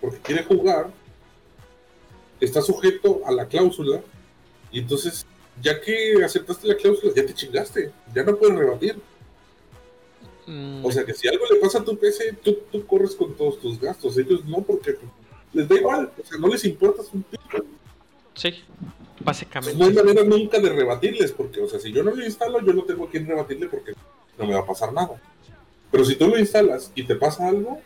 porque 0.00 0.18
quiere 0.18 0.44
jugar, 0.44 0.90
está 2.40 2.60
sujeto 2.60 3.22
a 3.24 3.32
la 3.32 3.46
cláusula 3.46 4.00
y 4.70 4.80
entonces, 4.80 5.26
ya 5.60 5.80
que 5.80 6.22
aceptaste 6.24 6.68
la 6.68 6.76
cláusula, 6.76 7.12
ya 7.14 7.24
te 7.26 7.34
chingaste, 7.34 7.92
ya 8.14 8.22
no 8.22 8.36
puedes 8.36 8.56
rebatir. 8.56 8.96
Mm. 10.46 10.84
O 10.84 10.92
sea 10.92 11.04
que 11.04 11.14
si 11.14 11.26
algo 11.26 11.44
le 11.50 11.60
pasa 11.60 11.78
a 11.78 11.84
tu 11.84 11.96
PC, 11.96 12.34
tú, 12.44 12.58
tú 12.70 12.86
corres 12.86 13.16
con 13.16 13.34
todos 13.34 13.58
tus 13.58 13.80
gastos, 13.80 14.18
ellos 14.18 14.44
no, 14.44 14.60
porque 14.60 14.96
les 15.52 15.66
da 15.66 15.76
igual, 15.76 16.12
o 16.20 16.26
sea, 16.26 16.38
no 16.38 16.48
les 16.48 16.64
importa 16.64 17.02
un 17.12 17.22
pico. 17.22 17.64
Sí, 18.34 18.62
básicamente. 19.20 19.78
No 19.78 19.86
hay 19.86 19.94
manera 19.94 20.24
nunca 20.24 20.58
de 20.58 20.70
rebatirles, 20.70 21.32
porque, 21.32 21.60
o 21.60 21.68
sea, 21.68 21.78
si 21.78 21.92
yo 21.92 22.02
no 22.02 22.14
lo 22.14 22.24
instalo, 22.24 22.60
yo 22.60 22.72
no 22.72 22.82
tengo 22.84 23.04
a 23.04 23.10
quien 23.10 23.26
rebatirle 23.26 23.68
porque 23.68 23.92
no 24.38 24.46
me 24.46 24.54
va 24.54 24.60
a 24.60 24.66
pasar 24.66 24.92
nada. 24.92 25.20
Pero 25.90 26.04
si 26.04 26.16
tú 26.16 26.28
lo 26.28 26.38
instalas 26.38 26.90
y 26.94 27.04
te 27.04 27.14
pasa 27.16 27.48
algo, 27.48 27.80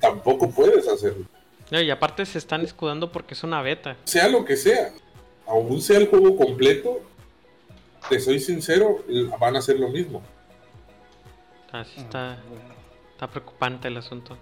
tampoco 0.00 0.50
puedes 0.50 0.86
hacerlo. 0.88 1.24
y 1.70 1.90
aparte 1.90 2.24
se 2.24 2.38
están 2.38 2.62
escudando 2.62 3.10
porque 3.10 3.34
es 3.34 3.42
una 3.42 3.60
beta. 3.62 3.96
Sea 4.04 4.28
lo 4.28 4.44
que 4.44 4.56
sea, 4.56 4.92
aún 5.46 5.80
sea 5.82 5.98
el 5.98 6.06
juego 6.06 6.36
completo, 6.36 7.02
te 8.08 8.20
soy 8.20 8.38
sincero, 8.38 9.04
van 9.40 9.56
a 9.56 9.58
hacer 9.58 9.80
lo 9.80 9.88
mismo. 9.88 10.22
Así 11.72 12.00
está, 12.00 12.38
está 13.12 13.28
preocupante 13.28 13.88
el 13.88 13.96
asunto. 13.96 14.38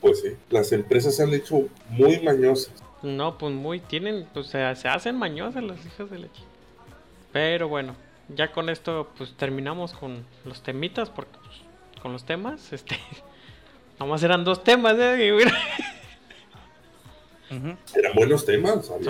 Pues 0.00 0.20
sí, 0.20 0.36
las 0.50 0.72
empresas 0.72 1.14
se 1.14 1.22
han 1.22 1.32
hecho 1.32 1.68
muy 1.90 2.18
mañosas. 2.20 2.72
No, 3.02 3.38
pues 3.38 3.54
muy, 3.54 3.80
tienen, 3.80 4.26
pues 4.34 4.48
se, 4.48 4.62
hacen 4.62 5.16
mañosas 5.16 5.62
las 5.62 5.84
hijas 5.86 6.10
de 6.10 6.18
leche. 6.18 6.42
Pero 7.32 7.68
bueno, 7.68 7.94
ya 8.28 8.50
con 8.50 8.68
esto 8.68 9.10
pues 9.16 9.34
terminamos 9.36 9.92
con 9.92 10.24
los 10.44 10.62
temitas, 10.62 11.10
porque 11.10 11.38
pues, 11.44 12.02
con 12.02 12.12
los 12.12 12.24
temas, 12.24 12.72
este, 12.72 12.98
nomás 13.98 14.22
eran 14.22 14.44
dos 14.44 14.64
temas, 14.64 14.96
¿eh? 14.98 15.36
Eran 17.94 18.12
buenos 18.14 18.44
temas, 18.44 18.84
son, 18.84 19.02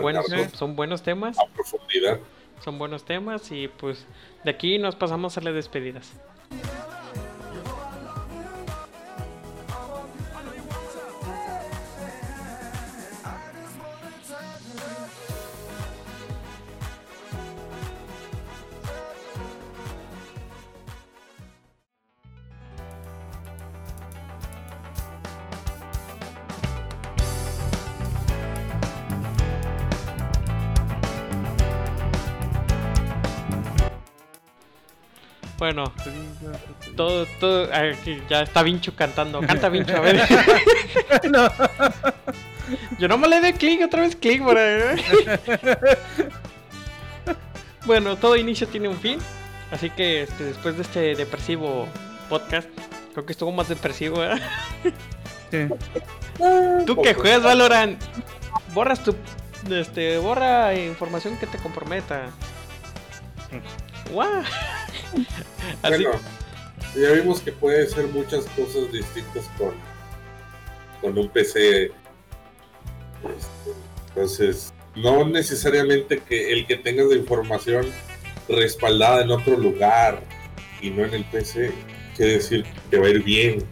buenos, 0.00 0.24
son 0.54 0.74
buenos 0.76 1.02
temas. 1.02 1.38
A 1.38 1.44
profundidad. 1.52 2.20
Son 2.64 2.78
buenos 2.78 3.04
temas 3.04 3.50
y 3.50 3.68
pues 3.68 4.06
de 4.44 4.50
aquí 4.50 4.78
nos 4.78 4.96
pasamos 4.96 5.36
a 5.36 5.40
las 5.40 5.52
despedidas. 5.52 6.12
Bueno, 35.62 35.84
todo, 36.96 37.24
todo, 37.38 37.68
ya 38.28 38.42
está 38.42 38.64
Vincho 38.64 38.96
cantando. 38.96 39.40
Canta 39.42 39.68
Vincho, 39.68 39.96
a 39.96 40.00
ver. 40.00 40.20
no. 41.30 41.48
Yo 42.98 43.06
no 43.06 43.16
me 43.16 43.28
le 43.28 43.40
dé 43.40 43.52
clic, 43.52 43.80
otra 43.84 44.00
vez 44.00 44.16
clic 44.16 44.42
por 44.42 44.58
ahí. 44.58 45.00
bueno, 47.86 48.16
todo 48.16 48.34
inicio 48.34 48.66
tiene 48.66 48.88
un 48.88 48.98
fin. 48.98 49.20
Así 49.70 49.88
que 49.90 50.24
este, 50.24 50.42
después 50.42 50.74
de 50.74 50.82
este 50.82 51.14
depresivo 51.14 51.86
podcast, 52.28 52.68
creo 53.12 53.24
que 53.24 53.30
estuvo 53.30 53.52
más 53.52 53.68
depresivo, 53.68 54.18
¿verdad? 54.18 54.42
Sí. 55.52 55.68
Tú 56.86 57.00
que 57.00 57.14
juegas 57.14 57.44
Valorant, 57.44 58.02
borras 58.74 59.00
tu. 59.00 59.14
Este, 59.70 60.18
borra 60.18 60.74
información 60.74 61.38
que 61.38 61.46
te 61.46 61.58
comprometa. 61.58 62.30
¡Guau! 64.10 64.42
Bueno, 65.82 66.10
ya 66.94 67.12
vimos 67.12 67.40
que 67.40 67.52
puede 67.52 67.86
ser 67.86 68.06
muchas 68.08 68.44
cosas 68.56 68.90
distintas 68.92 69.48
con, 69.58 69.74
con 71.00 71.18
un 71.18 71.28
PC. 71.28 71.84
Este, 71.84 71.92
entonces, 74.08 74.72
no 74.94 75.26
necesariamente 75.26 76.18
que 76.20 76.52
el 76.52 76.66
que 76.66 76.76
tengas 76.76 77.06
la 77.06 77.16
información 77.16 77.86
respaldada 78.48 79.22
en 79.22 79.30
otro 79.30 79.56
lugar 79.56 80.20
y 80.80 80.90
no 80.90 81.04
en 81.04 81.14
el 81.14 81.24
PC, 81.24 81.72
quiere 82.16 82.32
decir 82.34 82.66
que 82.90 82.98
va 82.98 83.06
a 83.06 83.10
ir 83.10 83.22
bien. 83.22 83.64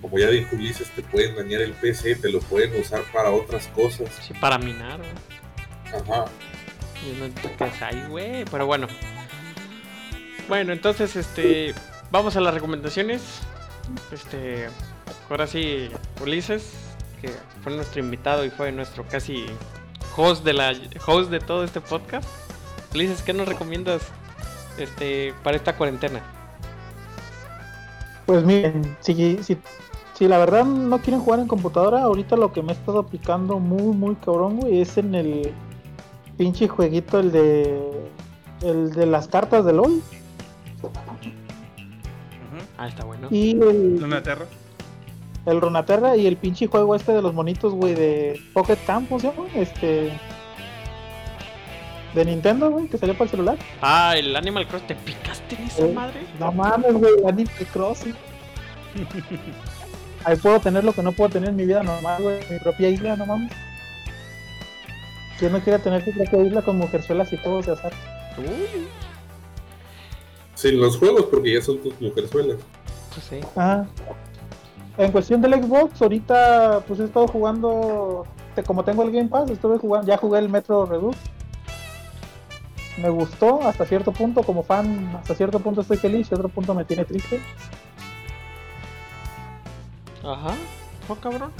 Como 0.00 0.18
ya 0.18 0.28
dijo 0.28 0.56
Ulises, 0.56 0.88
te 0.90 1.02
pueden 1.02 1.34
dañar 1.36 1.60
el 1.60 1.72
PC, 1.72 2.16
te 2.16 2.30
lo 2.30 2.40
pueden 2.40 2.78
usar 2.80 3.02
para 3.12 3.30
otras 3.30 3.66
cosas. 3.68 4.08
Sí, 4.26 4.32
para 4.40 4.58
minar. 4.58 5.00
Ajá. 5.86 6.26
güey. 8.08 8.44
Pero 8.50 8.66
bueno, 8.66 8.86
bueno, 10.50 10.72
entonces, 10.72 11.14
este, 11.14 11.72
vamos 12.10 12.34
a 12.34 12.40
las 12.40 12.52
recomendaciones. 12.52 13.22
Este, 14.12 14.66
ahora 15.30 15.46
sí, 15.46 15.88
Ulises, 16.20 16.72
que 17.22 17.30
fue 17.62 17.72
nuestro 17.72 18.00
invitado 18.00 18.44
y 18.44 18.50
fue 18.50 18.72
nuestro 18.72 19.06
casi 19.06 19.46
host 20.16 20.44
de 20.44 20.52
la 20.52 20.74
host 21.06 21.30
de 21.30 21.38
todo 21.38 21.62
este 21.62 21.80
podcast. 21.80 22.28
Ulises, 22.92 23.22
¿qué 23.22 23.32
nos 23.32 23.46
recomiendas 23.46 24.02
este 24.76 25.32
para 25.44 25.56
esta 25.56 25.76
cuarentena? 25.76 26.20
Pues 28.26 28.42
miren, 28.42 28.96
si, 28.98 29.46
la 30.18 30.38
verdad 30.38 30.64
no 30.64 30.98
quieren 30.98 31.20
jugar 31.20 31.38
en 31.38 31.46
computadora, 31.46 32.02
ahorita 32.02 32.34
lo 32.34 32.52
que 32.52 32.60
me 32.60 32.72
he 32.72 32.74
estado 32.74 32.98
aplicando 32.98 33.60
muy, 33.60 33.96
muy 33.96 34.16
cabrón, 34.16 34.56
güey, 34.56 34.80
es 34.80 34.98
en 34.98 35.14
el 35.14 35.52
pinche 36.36 36.66
jueguito, 36.66 37.20
el 37.20 37.30
de 37.30 38.10
el 38.62 38.92
de 38.92 39.06
las 39.06 39.28
cartas 39.28 39.64
de 39.64 39.74
LOL. 39.74 40.02
Ah, 42.78 42.88
está 42.88 43.04
bueno. 43.04 43.28
Y 43.30 43.52
el. 43.52 44.00
Runaterra. 44.00 44.46
El 45.46 45.60
Runaterra 45.60 46.16
y 46.16 46.26
el 46.26 46.36
pinche 46.36 46.66
juego 46.66 46.94
este 46.94 47.12
de 47.12 47.22
los 47.22 47.32
monitos, 47.32 47.72
güey, 47.72 47.94
de 47.94 48.40
Pocket 48.52 48.78
Camp, 48.86 49.08
¿cómo 49.08 49.20
se 49.20 49.28
llama? 49.28 49.48
Este. 49.54 50.12
De 52.14 52.24
Nintendo, 52.24 52.70
güey, 52.70 52.88
que 52.88 52.98
salió 52.98 53.14
para 53.14 53.24
el 53.24 53.30
celular. 53.30 53.58
Ah, 53.80 54.14
el 54.16 54.34
Animal 54.34 54.66
Cross, 54.66 54.86
¿te 54.86 54.96
picaste 54.96 55.54
en 55.54 55.62
esa 55.62 55.86
eh, 55.86 55.92
madre? 55.92 56.20
No 56.38 56.52
mames, 56.52 56.94
güey, 56.94 57.12
Animal 57.26 57.66
Cross. 57.72 58.04
Ahí 60.24 60.36
puedo 60.36 60.60
tener 60.60 60.84
lo 60.84 60.92
que 60.92 61.02
no 61.02 61.12
puedo 61.12 61.30
tener 61.30 61.50
en 61.50 61.56
mi 61.56 61.64
vida 61.64 61.82
normal, 61.82 62.22
güey, 62.22 62.40
mi 62.50 62.58
propia 62.58 62.88
isla, 62.88 63.16
no 63.16 63.26
mames. 63.26 63.52
¿Quién 65.38 65.52
no 65.52 65.60
quiere 65.60 65.78
tener 65.78 66.04
su 66.04 66.12
propia 66.12 66.42
isla 66.42 66.62
con 66.62 66.76
mujerzuelas 66.76 67.32
y 67.32 67.38
juegos 67.38 67.66
de 67.66 67.72
azar? 67.72 67.92
Uy. 68.36 68.86
Sin 70.60 70.78
los 70.78 70.98
juegos, 70.98 71.24
porque 71.30 71.54
ya 71.54 71.62
son 71.62 71.78
tus 71.78 71.98
mujerzuelas. 72.02 72.58
Pues 73.14 73.24
sí. 73.24 73.40
Ah. 73.56 73.86
En 74.98 75.10
cuestión 75.10 75.40
del 75.40 75.54
Xbox, 75.54 76.02
ahorita 76.02 76.84
pues 76.86 77.00
he 77.00 77.04
estado 77.04 77.26
jugando, 77.28 78.26
como 78.66 78.84
tengo 78.84 79.02
el 79.02 79.10
Game 79.10 79.30
Pass, 79.30 79.48
estuve 79.48 79.78
jugando, 79.78 80.06
ya 80.06 80.18
jugué 80.18 80.38
el 80.38 80.50
Metro 80.50 80.84
Redux. 80.84 81.16
Me 82.98 83.08
gustó 83.08 83.62
hasta 83.62 83.86
cierto 83.86 84.12
punto, 84.12 84.42
como 84.42 84.62
fan, 84.62 85.10
hasta 85.16 85.34
cierto 85.34 85.60
punto 85.60 85.80
estoy 85.80 85.96
feliz 85.96 86.28
y 86.30 86.34
otro 86.34 86.50
punto 86.50 86.74
me 86.74 86.84
tiene 86.84 87.06
triste. 87.06 87.40
Ajá, 90.22 90.54
oh 91.08 91.14
cabrón. 91.14 91.52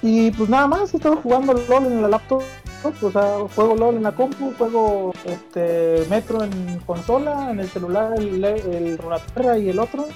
Y 0.00 0.30
pues 0.30 0.48
nada 0.48 0.66
más, 0.66 0.94
he 0.94 0.96
estado 0.96 1.16
jugando 1.16 1.52
LOL 1.52 1.84
en 1.84 2.00
la 2.00 2.08
laptop 2.08 2.42
o 2.84 3.10
sea, 3.10 3.38
juego 3.54 3.74
LOL 3.74 3.96
en 3.96 4.02
la 4.04 4.12
compu, 4.12 4.52
juego 4.56 5.12
este 5.24 6.06
Metro 6.08 6.44
en 6.44 6.78
consola, 6.86 7.50
en 7.50 7.60
el 7.60 7.68
celular 7.68 8.14
el, 8.16 8.44
el 8.44 8.98
y 9.62 9.68
el 9.68 9.78
otro. 9.78 10.06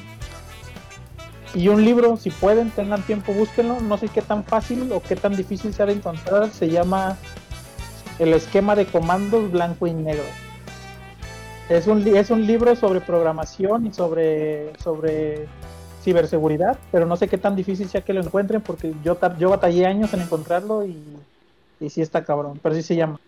Y 1.55 1.69
un 1.69 1.85
libro, 1.85 2.17
si 2.17 2.31
pueden, 2.31 2.71
tengan 2.71 3.03
tiempo, 3.03 3.33
búsquenlo. 3.33 3.81
No 3.81 3.99
sé 3.99 4.09
qué 4.09 4.23
tan 4.23 4.45
fácil 4.45 4.91
o 4.93 5.03
qué 5.03 5.17
tan 5.17 5.37
difícil 5.37 5.75
sea 5.75 5.87
de 5.87 5.93
encontrar. 5.93 6.51
Se 6.51 6.71
llama 6.71 7.19
El 8.19 8.33
esquema 8.33 8.75
de 8.75 8.87
comandos 8.87 9.51
blanco 9.53 9.87
y 9.87 9.93
negro. 9.93 10.25
Es 11.69 11.87
un, 11.87 12.07
es 12.07 12.31
un 12.31 12.47
libro 12.47 12.75
sobre 12.77 13.01
programación 13.01 13.87
y 13.87 13.93
sobre, 13.93 14.73
sobre 14.79 15.47
ciberseguridad, 16.03 16.79
pero 16.91 17.07
no 17.07 17.17
sé 17.17 17.29
qué 17.29 17.39
tan 17.39 17.55
difícil 17.55 17.89
sea 17.89 18.01
que 18.01 18.13
lo 18.13 18.21
encuentren 18.21 18.61
porque 18.61 18.93
yo, 19.05 19.19
yo 19.39 19.51
batallé 19.51 19.87
años 19.87 20.13
en 20.13 20.23
encontrarlo 20.23 20.85
y 20.85 20.97
y 21.83 21.91
sí 21.91 22.01
está 22.01 22.25
cabrón, 22.25 22.59
pero 22.63 22.75
sí 22.75 22.83
se 22.83 22.97
llama. 22.97 23.19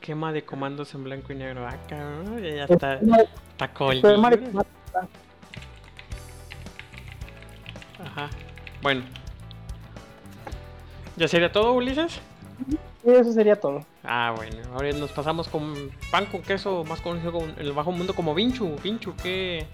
Quema 0.00 0.32
de 0.32 0.44
comandos 0.44 0.92
en 0.94 1.04
blanco 1.04 1.32
y 1.32 1.36
negro. 1.36 1.66
Ah, 1.66 1.76
cabrón, 1.88 2.42
ya 2.42 2.64
está. 2.64 2.96
Está 2.96 3.70
Ajá. 8.04 8.30
Bueno. 8.82 9.04
¿Ya 11.16 11.28
sería 11.28 11.50
todo, 11.50 11.72
Ulises? 11.72 12.20
Sí, 12.68 13.10
eso 13.10 13.32
sería 13.32 13.56
todo. 13.56 13.86
Ah, 14.02 14.34
bueno. 14.36 14.56
Ahora 14.74 14.92
nos 14.92 15.12
pasamos 15.12 15.48
con 15.48 15.90
pan 16.10 16.26
con 16.26 16.42
queso, 16.42 16.84
más 16.84 17.00
conocido 17.00 17.32
como 17.32 17.46
el 17.56 17.72
bajo 17.72 17.92
mundo 17.92 18.14
como 18.14 18.34
Vinchu. 18.34 18.76
Vinchu, 18.82 19.14
¿qué, 19.22 19.66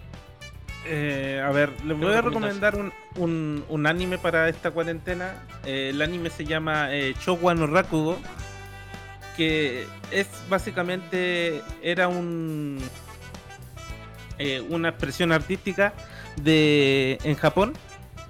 eh, 0.86 1.43
a 1.44 1.51
ver, 1.51 1.73
les 1.85 1.97
voy 1.97 2.15
a 2.15 2.23
recomendar 2.23 2.77
un, 2.77 3.65
un, 3.69 3.86
anime 3.86 4.19
para 4.19 4.48
esta 4.48 4.70
cuarentena. 4.70 5.35
Eh, 5.65 5.90
el 5.90 6.01
anime 6.01 6.31
se 6.31 6.44
llama 6.44 6.94
eh, 6.94 7.15
no 7.27 7.66
Rakugo, 7.66 8.19
que 9.36 9.86
es 10.11 10.28
básicamente 10.48 11.62
era 11.82 12.09
un 12.09 12.78
eh, 14.39 14.65
una 14.70 14.89
expresión 14.89 15.32
artística 15.32 15.93
de 16.36 17.19
en 17.24 17.35
Japón 17.36 17.74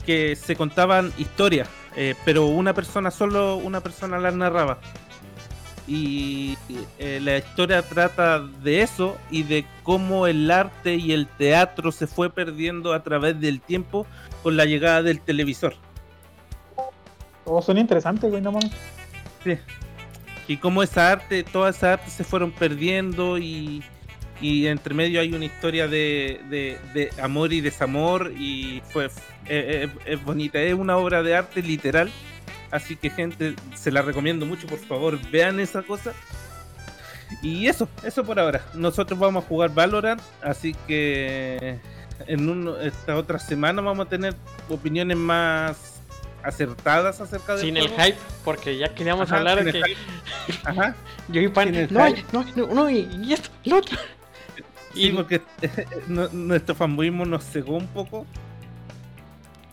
que 0.05 0.35
se 0.35 0.57
contaban 0.57 1.13
historias, 1.19 1.69
pero 2.25 2.47
una 2.47 2.73
persona 2.73 3.11
solo 3.11 3.57
una 3.57 3.81
persona 3.81 4.19
las 4.19 4.35
narraba 4.35 4.79
y 5.91 6.57
eh, 7.01 7.19
la 7.21 7.39
historia 7.39 7.83
trata 7.83 8.39
de 8.39 8.81
eso 8.81 9.17
y 9.29 9.43
de 9.43 9.65
cómo 9.83 10.29
el 10.29 10.49
arte 10.49 10.95
y 10.95 11.11
el 11.13 11.27
teatro 11.27 11.91
se 11.91 12.07
fue 12.07 12.31
perdiendo 12.31 12.93
a 12.93 13.03
través 13.03 13.41
del 13.41 13.61
tiempo 13.61 14.07
con 14.45 14.57
la 14.57 14.67
llegada 14.67 15.03
del 15.03 15.21
televisor. 15.21 15.75
Oh, 17.45 17.61
son 17.61 17.77
interesantes, 17.77 18.31
güey, 18.31 18.41
no 18.41 18.53
mames. 18.53 18.71
Sí. 19.43 19.59
Y 20.47 20.59
cómo 20.59 20.85
esa 20.85 21.11
arte, 21.11 21.43
toda 21.43 21.71
esa 21.71 21.95
arte 21.95 22.09
se 22.09 22.23
fueron 22.23 22.53
perdiendo 22.53 23.37
y, 23.37 23.83
y 24.41 24.69
entre 24.69 24.95
medio 24.95 25.21
hay 25.21 25.33
una 25.33 25.45
historia 25.45 25.89
de, 25.89 26.41
de, 26.49 27.11
amor 27.21 27.53
y 27.53 27.61
desamor 27.61 28.33
y 28.39 28.81
fue 28.91 29.07
eh, 29.07 29.11
eh, 29.49 29.89
es 30.07 30.25
bonita, 30.25 30.61
es 30.61 30.75
una 30.75 30.97
obra 30.97 31.25
de 31.25 31.35
arte 31.35 31.63
literal 31.63 32.13
Así 32.71 32.97
que 32.97 33.11
gente, 33.11 33.55
se 33.75 33.91
la 33.91 34.03
recomiendo 34.03 34.47
mucho, 34.47 34.67
por 34.67 34.79
favor, 34.79 35.19
vean 35.31 35.59
esa 35.61 35.83
cosa. 35.83 36.13
Y 37.43 37.67
eso, 37.67 37.89
eso 38.03 38.25
por 38.25 38.39
ahora. 38.39 38.65
Nosotros 38.75 39.19
vamos 39.19 39.45
a 39.45 39.49
jugar 39.49 39.73
Valorant, 39.75 40.21
así 40.43 40.75
que 40.87 41.79
en 42.27 42.69
esta 42.83 43.17
otra 43.17 43.39
semana 43.39 43.81
vamos 43.83 44.07
a 44.07 44.09
tener 44.09 44.35
opiniones 44.69 45.17
más 45.17 46.01
acertadas 46.43 47.21
acerca 47.21 47.57
de 47.57 47.63
Sin 47.63 47.77
el 47.77 47.89
hype, 47.89 48.17
porque 48.45 48.77
ya 48.77 48.95
queríamos 48.95 49.31
hablar 49.31 49.63
de 49.65 49.73
que... 49.73 49.83
Ajá. 50.65 50.95
Yo 51.29 51.41
y 51.41 51.49
pan, 51.49 51.73
no, 51.91 52.09
no, 52.33 52.45
no, 52.57 52.67
no, 52.75 52.91
y 52.91 53.33
esto, 53.33 53.51
lo 53.65 53.79
otro. 53.79 53.97
Sí, 54.95 55.11
porque 55.15 55.41
nuestro 56.09 56.75
fanboyismo 56.75 57.25
nos 57.25 57.45
cegó 57.45 57.77
un 57.77 57.87
poco 57.89 58.27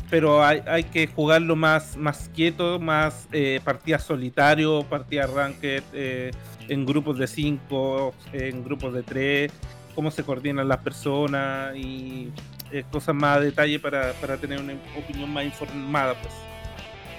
pero 0.10 0.44
hay, 0.44 0.62
hay 0.66 0.84
que 0.84 1.08
jugarlo 1.08 1.56
más, 1.56 1.98
más 1.98 2.30
quieto, 2.34 2.80
más 2.80 3.28
eh, 3.32 3.60
partidas 3.64 4.04
solitario, 4.04 4.84
partidas 4.84 5.30
ranked, 5.32 5.84
eh, 5.94 6.32
en 6.70 6.86
grupos 6.86 7.18
de 7.18 7.28
5, 7.28 8.14
en 8.34 8.64
grupos 8.64 8.94
de 8.94 9.04
3, 9.04 9.52
cómo 9.96 10.12
se 10.12 10.24
coordinan 10.24 10.68
las 10.68 10.80
personas 10.80 11.76
y 11.76 12.32
eh, 12.72 12.84
cosas 12.92 13.16
más 13.16 13.38
a 13.38 13.40
detalle 13.42 13.80
para, 13.80 14.14
para, 14.14 14.38
tener 14.38 14.60
una 14.60 14.74
opinión 14.98 15.32
más 15.32 15.46
informada. 15.46 16.14
pues 16.22 16.34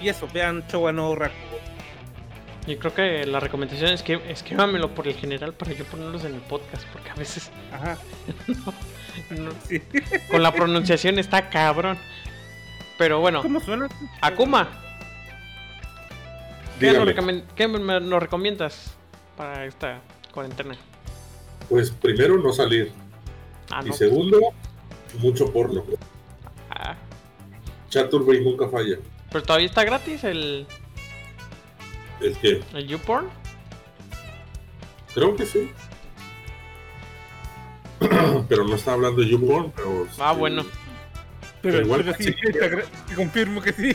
Y 0.01 0.09
eso, 0.09 0.29
vean 0.33 0.67
Chowano 0.69 1.15
Rakugo. 1.15 1.59
Yo 2.67 2.79
creo 2.79 2.95
que 2.95 3.27
la 3.27 3.41
recomendación 3.41 3.93
es 3.93 4.03
que 4.03 4.21
escríbamelo 4.29 4.95
por 4.95 5.09
el 5.09 5.15
general 5.15 5.55
para 5.55 5.73
yo 5.73 5.85
ponerlos 5.87 6.25
en 6.25 6.35
el 6.35 6.41
podcast, 6.43 6.87
porque 6.93 7.11
a 7.11 7.15
veces. 7.15 7.51
Ajá. 7.73 7.97
Con 10.31 10.43
la 10.43 10.53
pronunciación 10.53 11.19
está 11.19 11.49
cabrón. 11.49 11.99
Pero 12.99 13.21
bueno. 13.21 13.43
¿Cómo 13.43 13.61
suena? 13.61 13.89
Akuma. 14.21 14.69
¿Qué, 16.79 16.93
nos, 16.93 17.45
¿Qué 17.57 17.69
nos 17.69 18.23
recomiendas 18.23 18.97
para 19.37 19.65
esta 19.65 20.01
cuarentena? 20.33 20.77
Pues 21.69 21.91
primero 21.91 22.39
no 22.39 22.53
salir. 22.53 22.93
Ah, 23.71 23.83
y 23.87 23.93
segundo, 23.93 24.39
mucho 25.19 25.53
porno. 25.53 25.85
Ah. 26.71 26.97
Chaturbay 27.89 28.45
nunca 28.45 28.69
falla. 28.69 28.99
Pero 29.31 29.43
todavía 29.45 29.67
está 29.67 29.85
gratis 29.85 30.25
el. 30.25 30.67
¿El 32.21 32.37
qué? 32.39 32.63
¿El 32.75 32.89
YouPorn? 32.89 33.29
Creo 35.15 35.37
que 35.37 35.47
sí. 35.47 35.71
pero 38.49 38.65
no 38.65 38.75
está 38.75 38.93
hablando 38.93 39.21
de 39.21 39.29
YouPorn, 39.29 39.73
pero. 39.75 40.07
Ah, 40.19 40.33
bueno. 40.33 40.65
Pero, 41.61 41.81
igual 41.81 42.15
sí, 42.19 42.35
te 42.53 43.15
confirmo 43.15 43.61
que 43.61 43.73
sí. 43.73 43.91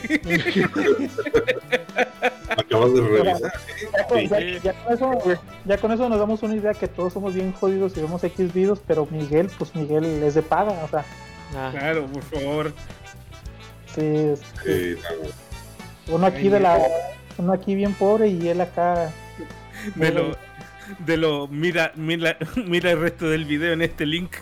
Acabas 2.50 2.94
de 2.94 3.00
revisar. 3.00 3.52
Ya, 5.64 5.78
con 5.78 5.92
eso, 5.92 6.08
nos 6.08 6.18
damos 6.18 6.42
una 6.42 6.54
idea 6.54 6.74
que 6.74 6.88
todos 6.88 7.12
somos 7.12 7.34
bien 7.34 7.52
jodidos 7.52 7.96
y 7.96 8.00
vemos 8.00 8.22
X 8.22 8.52
videos, 8.52 8.80
pero 8.86 9.06
Miguel, 9.10 9.50
pues 9.58 9.74
Miguel 9.74 10.04
es 10.22 10.34
de 10.34 10.42
paga, 10.42 10.72
o 10.84 10.88
sea. 10.88 11.04
Ah. 11.56 11.70
Claro, 11.72 12.06
por 12.06 12.22
favor. 12.22 12.72
Sí, 13.94 14.34
sí 14.64 14.96
uno 16.08 16.26
aquí 16.26 16.48
de 16.48 16.60
la 16.60 16.78
uno 17.38 17.52
aquí 17.52 17.74
bien 17.74 17.94
pobre 17.94 18.28
y 18.28 18.48
él 18.48 18.60
acá 18.60 19.10
de 19.94 20.10
lo 20.12 20.36
de 20.98 21.16
lo 21.16 21.48
mira 21.48 21.92
mira 21.96 22.36
mira 22.66 22.90
el 22.90 23.00
resto 23.00 23.28
del 23.28 23.44
video 23.44 23.72
en 23.72 23.82
este 23.82 24.06
link 24.06 24.32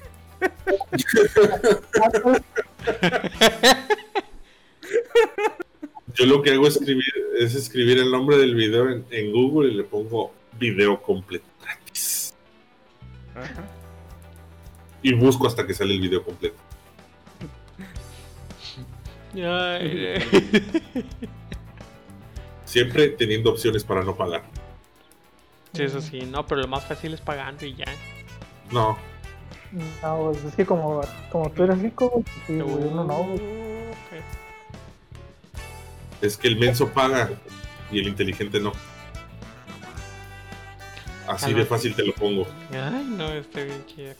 yo 6.14 6.26
lo 6.26 6.42
que 6.42 6.50
hago 6.50 6.66
es 6.66 6.76
escribir 6.76 7.04
es 7.38 7.54
escribir 7.54 7.98
el 7.98 8.10
nombre 8.10 8.36
del 8.36 8.54
video 8.54 8.88
en, 8.88 9.32
Google 9.32 9.72
y 9.72 9.74
le 9.74 9.84
pongo 9.84 10.34
video 10.58 11.00
completo 11.00 11.46
gratis 11.62 12.34
y 15.02 15.14
busco 15.14 15.46
hasta 15.46 15.66
que 15.66 15.72
sale 15.74 15.94
el 15.94 16.00
video 16.00 16.22
completo 16.22 16.58
Siempre 22.64 23.08
teniendo 23.08 23.50
opciones 23.50 23.84
para 23.84 24.02
no 24.02 24.14
pagar. 24.14 24.42
Sí, 25.72 25.84
eso 25.84 26.02
sí, 26.02 26.20
no, 26.22 26.46
pero 26.46 26.60
lo 26.60 26.68
más 26.68 26.84
fácil 26.84 27.14
es 27.14 27.22
pagando 27.22 27.64
y 27.64 27.74
ya. 27.74 27.86
No. 28.70 28.98
No, 29.72 30.30
pues, 30.32 30.44
es 30.44 30.54
que 30.54 30.66
como, 30.66 31.00
como 31.30 31.50
tú 31.50 31.64
eres 31.64 31.78
rico, 31.80 32.22
uno 32.48 33.04
no. 33.04 33.34
Es 36.20 36.36
que 36.36 36.48
el 36.48 36.58
menso 36.58 36.88
paga 36.88 37.30
y 37.90 37.98
el 37.98 38.08
inteligente 38.08 38.60
no. 38.60 38.72
Así 41.26 41.54
de 41.54 41.64
fácil 41.64 41.94
te 41.94 42.04
lo 42.04 42.12
pongo. 42.14 42.46
Ay, 42.70 43.06
no, 43.08 43.28
estoy 43.28 43.64
bien 43.64 43.86
chido, 43.86 44.14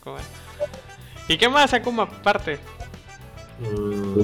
¿Y 1.27 1.37
qué 1.37 1.47
más, 1.47 1.73
Akuma, 1.73 2.03
aparte? 2.03 2.59
Mm, 3.59 4.23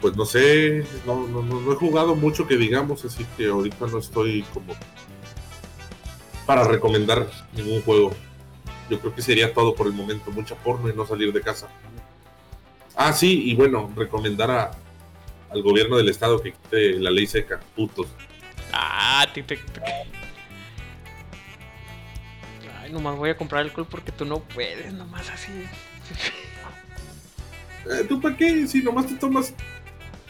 pues 0.00 0.16
no 0.16 0.24
sé, 0.24 0.84
no, 1.06 1.26
no, 1.28 1.42
no, 1.42 1.72
he 1.72 1.76
jugado 1.76 2.14
mucho 2.14 2.46
que 2.46 2.56
digamos, 2.56 3.04
así 3.04 3.24
que 3.36 3.46
ahorita 3.46 3.86
no 3.86 3.98
estoy 3.98 4.42
como 4.52 4.74
para 6.46 6.64
recomendar 6.64 7.28
ningún 7.54 7.80
juego. 7.82 8.12
Yo 8.90 8.98
creo 8.98 9.14
que 9.14 9.22
sería 9.22 9.54
todo 9.54 9.74
por 9.74 9.86
el 9.86 9.92
momento, 9.92 10.30
mucha 10.32 10.56
porno 10.56 10.88
y 10.88 10.94
no 10.94 11.06
salir 11.06 11.32
de 11.32 11.40
casa. 11.40 11.68
Ah, 12.96 13.12
sí, 13.12 13.50
y 13.50 13.54
bueno, 13.54 13.90
recomendar 13.96 14.50
a, 14.50 14.70
al 15.48 15.62
gobierno 15.62 15.96
del 15.96 16.08
estado 16.08 16.42
que 16.42 16.52
quite 16.52 16.98
la 16.98 17.10
ley 17.10 17.26
seca, 17.26 17.60
putos. 17.76 18.08
Ah, 18.72 19.26
te, 19.32 19.42
te, 19.42 19.58
Ay, 22.80 22.92
nomás 22.92 23.16
voy 23.16 23.30
a 23.30 23.36
comprar 23.36 23.62
alcohol 23.62 23.86
porque 23.88 24.10
tú 24.10 24.24
no 24.24 24.40
puedes, 24.40 24.92
nomás 24.92 25.30
así. 25.30 25.52
Eh, 27.86 28.04
¿Tú 28.08 28.20
para 28.20 28.36
qué? 28.36 28.66
Si 28.66 28.82
nomás 28.82 29.06
te 29.06 29.14
tomas 29.14 29.54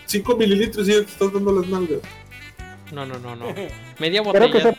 5 0.07 0.37
mililitros 0.37 0.89
y 0.89 0.93
ya 0.93 0.99
te 0.99 1.11
estás 1.11 1.33
dando 1.33 1.53
las 1.53 1.69
nalgas. 1.69 2.01
No, 2.93 3.07
no, 3.07 3.19
no, 3.19 3.35
no. 3.37 3.55
Media 3.99 4.23
botella. 4.23 4.77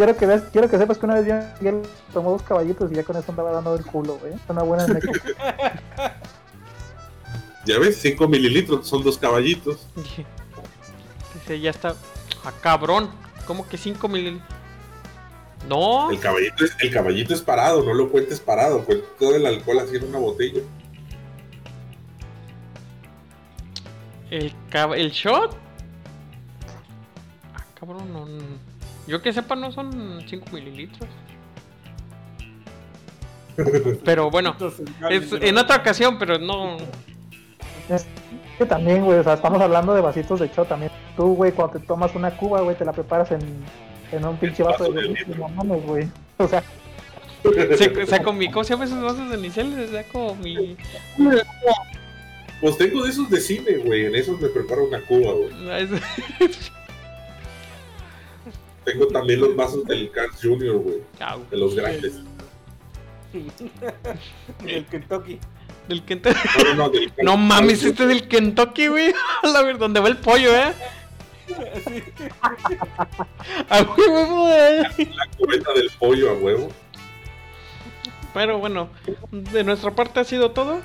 Quiero 0.00 0.16
que, 0.16 0.24
ves, 0.24 0.42
quiero 0.50 0.70
que 0.70 0.78
sepas 0.78 0.96
que 0.96 1.04
una 1.04 1.20
vez 1.20 1.26
ya 1.26 1.54
tomó 2.10 2.30
dos 2.30 2.40
caballitos 2.40 2.90
y 2.90 2.94
ya 2.94 3.04
con 3.04 3.18
eso 3.18 3.26
andaba 3.32 3.52
dando 3.52 3.74
el 3.74 3.84
culo, 3.84 4.16
güey. 4.16 4.32
Es 4.32 4.40
una 4.48 4.62
buena 4.62 4.86
Ya 7.66 7.78
ves, 7.78 7.98
5 7.98 8.26
mililitros 8.26 8.88
son 8.88 9.04
dos 9.04 9.18
caballitos. 9.18 9.86
Dice, 11.34 11.60
ya 11.60 11.68
está. 11.68 11.94
Ah, 12.42 12.52
cabrón. 12.62 13.10
¿Cómo 13.46 13.68
que 13.68 13.76
5 13.76 14.08
mililitros? 14.08 14.48
No. 15.68 16.10
El 16.10 16.18
caballito, 16.18 16.64
es, 16.64 16.74
el 16.80 16.90
caballito 16.90 17.34
es 17.34 17.42
parado, 17.42 17.84
no 17.84 17.92
lo 17.92 18.08
cuentes 18.08 18.40
parado. 18.40 18.82
Cuenta 18.86 19.06
todo 19.18 19.36
el 19.36 19.44
alcohol 19.44 19.80
así 19.80 19.96
en 19.96 20.04
una 20.04 20.18
botella. 20.18 20.62
El, 24.30 24.54
el 24.96 25.10
shot. 25.10 25.54
Ah, 27.54 27.66
cabrón, 27.78 28.10
no, 28.14 28.24
Yo 29.10 29.20
que 29.20 29.32
sepa, 29.32 29.56
no 29.56 29.72
son 29.72 30.22
5 30.24 30.46
mililitros. 30.52 31.10
Pero 34.04 34.30
bueno, 34.30 34.56
es, 35.10 35.32
en 35.32 35.58
otra 35.58 35.76
ocasión, 35.76 36.16
pero 36.16 36.38
no. 36.38 36.76
Es 37.88 38.06
que 38.56 38.64
también, 38.64 39.04
güey, 39.04 39.18
o 39.18 39.24
sea, 39.24 39.34
estamos 39.34 39.60
hablando 39.60 39.92
de 39.94 40.00
vasitos 40.00 40.38
de 40.38 40.48
shot 40.48 40.68
también. 40.68 40.92
Tú, 41.16 41.34
güey, 41.34 41.50
cuando 41.50 41.78
te 41.78 41.84
tomas 41.84 42.14
una 42.14 42.30
cuba, 42.30 42.60
güey, 42.60 42.76
te 42.76 42.84
la 42.84 42.92
preparas 42.92 43.32
en, 43.32 43.40
en 44.12 44.24
un 44.24 44.36
pinche 44.36 44.62
vaso 44.62 44.84
de 44.84 45.26
mames, 45.36 45.84
güey. 45.84 46.08
O 46.38 46.46
sea. 46.46 46.62
Saco 48.06 48.32
mi, 48.32 48.48
¿cómo 48.50 48.62
se 48.62 48.74
llama 48.74 48.84
esos 48.84 49.02
vasos 49.02 49.28
de 49.28 49.36
Nicel? 49.38 49.88
Saco 49.90 50.36
mi. 50.36 50.76
Pues 52.60 52.78
tengo 52.78 53.02
de 53.02 53.10
esos 53.10 53.28
de 53.28 53.40
cine, 53.40 53.78
güey. 53.78 54.06
En 54.06 54.14
esos 54.14 54.40
me 54.40 54.48
preparo 54.48 54.84
una 54.84 55.00
cuba, 55.00 55.32
güey. 55.32 55.50
tengo 58.90 59.06
también 59.06 59.40
los 59.40 59.54
vasos 59.54 59.84
del 59.84 60.10
Cars 60.10 60.40
Junior, 60.42 60.76
güey. 60.78 60.98
De 61.50 61.56
los 61.56 61.74
grandes. 61.74 62.20
del 64.62 64.84
Kentucky. 64.86 65.38
Del 65.88 66.04
Kentucky. 66.04 66.38
No, 66.64 66.74
no, 66.74 66.90
del 66.90 67.12
no 67.22 67.36
mames, 67.36 67.84
este 67.84 68.02
es 68.02 68.08
del 68.08 68.28
Kentucky, 68.28 68.88
güey. 68.88 69.14
A 69.42 69.62
ver, 69.62 69.78
¿dónde 69.78 70.00
va 70.00 70.08
el 70.08 70.16
pollo, 70.16 70.54
eh? 70.56 70.72
a 73.68 73.82
huevo, 73.82 74.42
güey. 74.44 75.06
La 75.14 75.26
cubeta 75.36 75.72
del 75.74 75.90
pollo 75.98 76.30
a 76.30 76.34
huevo. 76.34 76.68
Pero 78.32 78.58
bueno, 78.58 78.88
de 79.32 79.64
nuestra 79.64 79.90
parte 79.92 80.20
ha 80.20 80.24
sido 80.24 80.52
todo. 80.52 80.80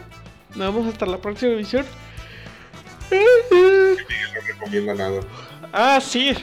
Nos 0.56 0.74
vemos 0.74 0.92
hasta 0.92 1.06
la 1.06 1.20
próxima 1.20 1.52
emisión. 1.54 1.86
no 3.12 4.42
recomienda 4.48 4.96
nada. 4.96 5.22
Ah, 5.72 6.00
sí. 6.02 6.36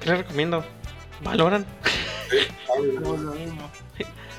¿Qué 0.00 0.10
le 0.10 0.16
recomiendo? 0.16 0.64
Valoran. 1.22 1.66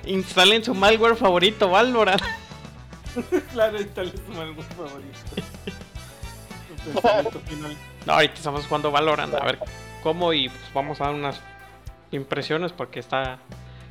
Instalen 0.05 0.63
su 0.63 0.73
malware 0.73 1.15
favorito, 1.15 1.69
Valorant. 1.69 2.21
claro, 3.53 3.79
instalen 3.79 4.13
su 4.13 4.31
malware 4.33 4.67
favorito. 4.75 5.19
no, 8.05 8.13
ahorita 8.13 8.33
estamos 8.33 8.65
jugando 8.65 8.91
Valorant. 8.91 9.33
A 9.35 9.43
ver 9.43 9.59
cómo 10.01 10.33
y 10.33 10.49
pues 10.49 10.73
vamos 10.73 11.01
a 11.01 11.05
dar 11.05 11.13
unas 11.13 11.41
impresiones 12.11 12.71
porque 12.71 12.99
está 12.99 13.39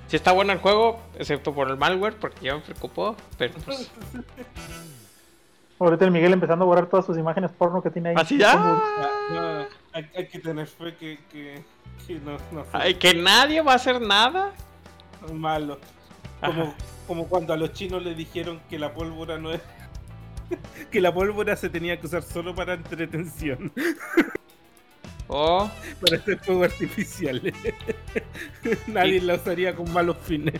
si 0.08 0.16
está 0.16 0.32
bueno 0.32 0.52
el 0.54 0.58
juego, 0.58 1.00
excepto 1.18 1.54
por 1.54 1.68
el 1.68 1.76
malware, 1.76 2.16
porque 2.16 2.46
ya 2.46 2.54
me 2.54 2.62
preocupó, 2.62 3.14
pero 3.36 3.54
pues... 3.64 3.90
Ahorita 5.78 6.06
el 6.06 6.10
Miguel 6.10 6.32
empezando 6.32 6.64
a 6.64 6.66
borrar 6.66 6.86
todas 6.86 7.04
sus 7.04 7.18
imágenes 7.18 7.52
porno 7.52 7.82
que 7.82 7.90
tiene 7.90 8.08
ahí. 8.08 8.14
¿Así 8.18 8.36
ya? 8.38 8.54
Ah, 8.56 9.66
hay, 9.92 10.28
que 10.28 10.38
tener 10.38 10.66
fe 10.66 10.94
que, 10.96 11.18
que, 11.30 11.64
no, 12.20 12.36
no 12.52 12.64
que 12.98 13.14
nadie 13.14 13.60
va 13.62 13.72
a 13.72 13.76
hacer 13.76 14.00
nada. 14.00 14.52
Malo. 15.32 15.78
Como, 16.40 16.74
como 17.06 17.28
cuando 17.28 17.52
a 17.52 17.56
los 17.56 17.72
chinos 17.72 18.02
le 18.02 18.14
dijeron 18.14 18.60
que 18.68 18.78
la 18.78 18.94
pólvora 18.94 19.38
no 19.38 19.52
es... 19.52 19.60
que 20.90 21.00
la 21.00 21.12
pólvora 21.12 21.56
se 21.56 21.68
tenía 21.68 21.98
que 22.00 22.06
usar 22.06 22.22
solo 22.22 22.54
para 22.54 22.74
entretención. 22.74 23.72
Oh. 25.30 25.70
Para 26.00 26.16
hacer 26.16 26.38
fuego 26.38 26.64
artificial. 26.64 27.52
Nadie 28.86 29.20
la 29.20 29.34
usaría 29.34 29.76
con 29.76 29.92
malos 29.92 30.16
fines. 30.22 30.58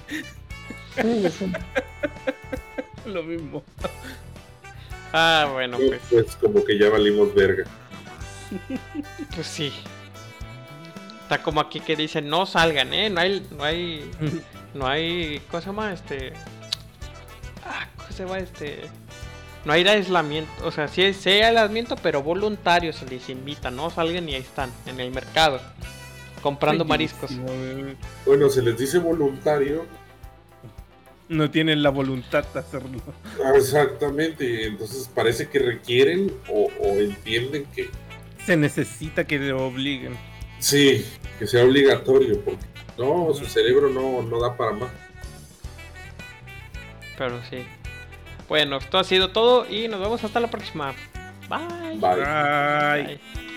Lo 3.06 3.22
mismo. 3.22 3.64
Ah, 5.12 5.48
bueno, 5.52 5.78
pues. 5.78 6.02
Pues 6.10 6.36
como 6.36 6.62
que 6.64 6.78
ya 6.78 6.90
valimos 6.90 7.34
verga. 7.34 7.64
Pues 9.34 9.46
sí. 9.46 9.72
Está 11.22 11.42
como 11.42 11.60
aquí 11.60 11.80
que 11.80 11.96
dicen 11.96 12.28
no 12.28 12.46
salgan, 12.46 12.92
eh. 12.94 13.10
No 13.10 13.20
hay, 13.20 13.46
no 13.56 13.64
hay, 13.64 14.10
no 14.74 14.86
hay, 14.86 15.42
¿cómo 15.50 15.60
se 15.60 15.66
llama? 15.66 15.92
Este, 15.92 16.32
ah, 17.64 17.86
¿cómo 17.96 18.10
se 18.10 18.22
llama? 18.24 18.38
Este, 18.38 18.88
no 19.64 19.72
hay 19.72 19.86
aislamiento, 19.86 20.50
o 20.64 20.70
sea, 20.70 20.88
sí, 20.88 21.12
sí 21.12 21.28
hay 21.28 21.42
aislamiento, 21.42 21.96
pero 21.96 22.22
voluntario 22.22 22.92
se 22.92 23.06
les 23.06 23.28
invita, 23.28 23.70
no 23.70 23.90
salgan 23.90 24.28
y 24.28 24.34
ahí 24.34 24.40
están, 24.40 24.70
en 24.86 24.98
el 24.98 25.10
mercado, 25.10 25.60
comprando 26.40 26.84
mariscos. 26.86 27.32
Bueno, 28.24 28.48
se 28.48 28.62
les 28.62 28.78
dice 28.78 28.98
voluntario. 28.98 29.84
No 31.28 31.50
tienen 31.50 31.82
la 31.82 31.90
voluntad 31.90 32.46
de 32.54 32.60
hacerlo. 32.60 33.02
Exactamente, 33.54 34.66
entonces 34.66 35.10
parece 35.14 35.48
que 35.50 35.58
requieren 35.58 36.32
o, 36.48 36.70
entienden 36.94 37.66
que... 37.66 37.90
Se 38.48 38.56
necesita 38.56 39.26
que 39.26 39.38
le 39.38 39.52
obliguen. 39.52 40.16
Sí, 40.58 41.04
que 41.38 41.46
sea 41.46 41.64
obligatorio, 41.64 42.42
porque 42.42 42.64
no, 42.96 43.34
su 43.34 43.44
cerebro 43.44 43.90
no, 43.90 44.22
no 44.22 44.40
da 44.40 44.56
para 44.56 44.72
más. 44.72 44.90
Pero 47.18 47.42
sí. 47.50 47.58
Bueno, 48.48 48.78
esto 48.78 48.96
ha 48.96 49.04
sido 49.04 49.32
todo 49.32 49.66
y 49.68 49.86
nos 49.86 50.00
vemos 50.00 50.24
hasta 50.24 50.40
la 50.40 50.48
próxima. 50.48 50.94
Bye. 51.50 51.98
Bye. 51.98 53.18
Bye. 53.18 53.47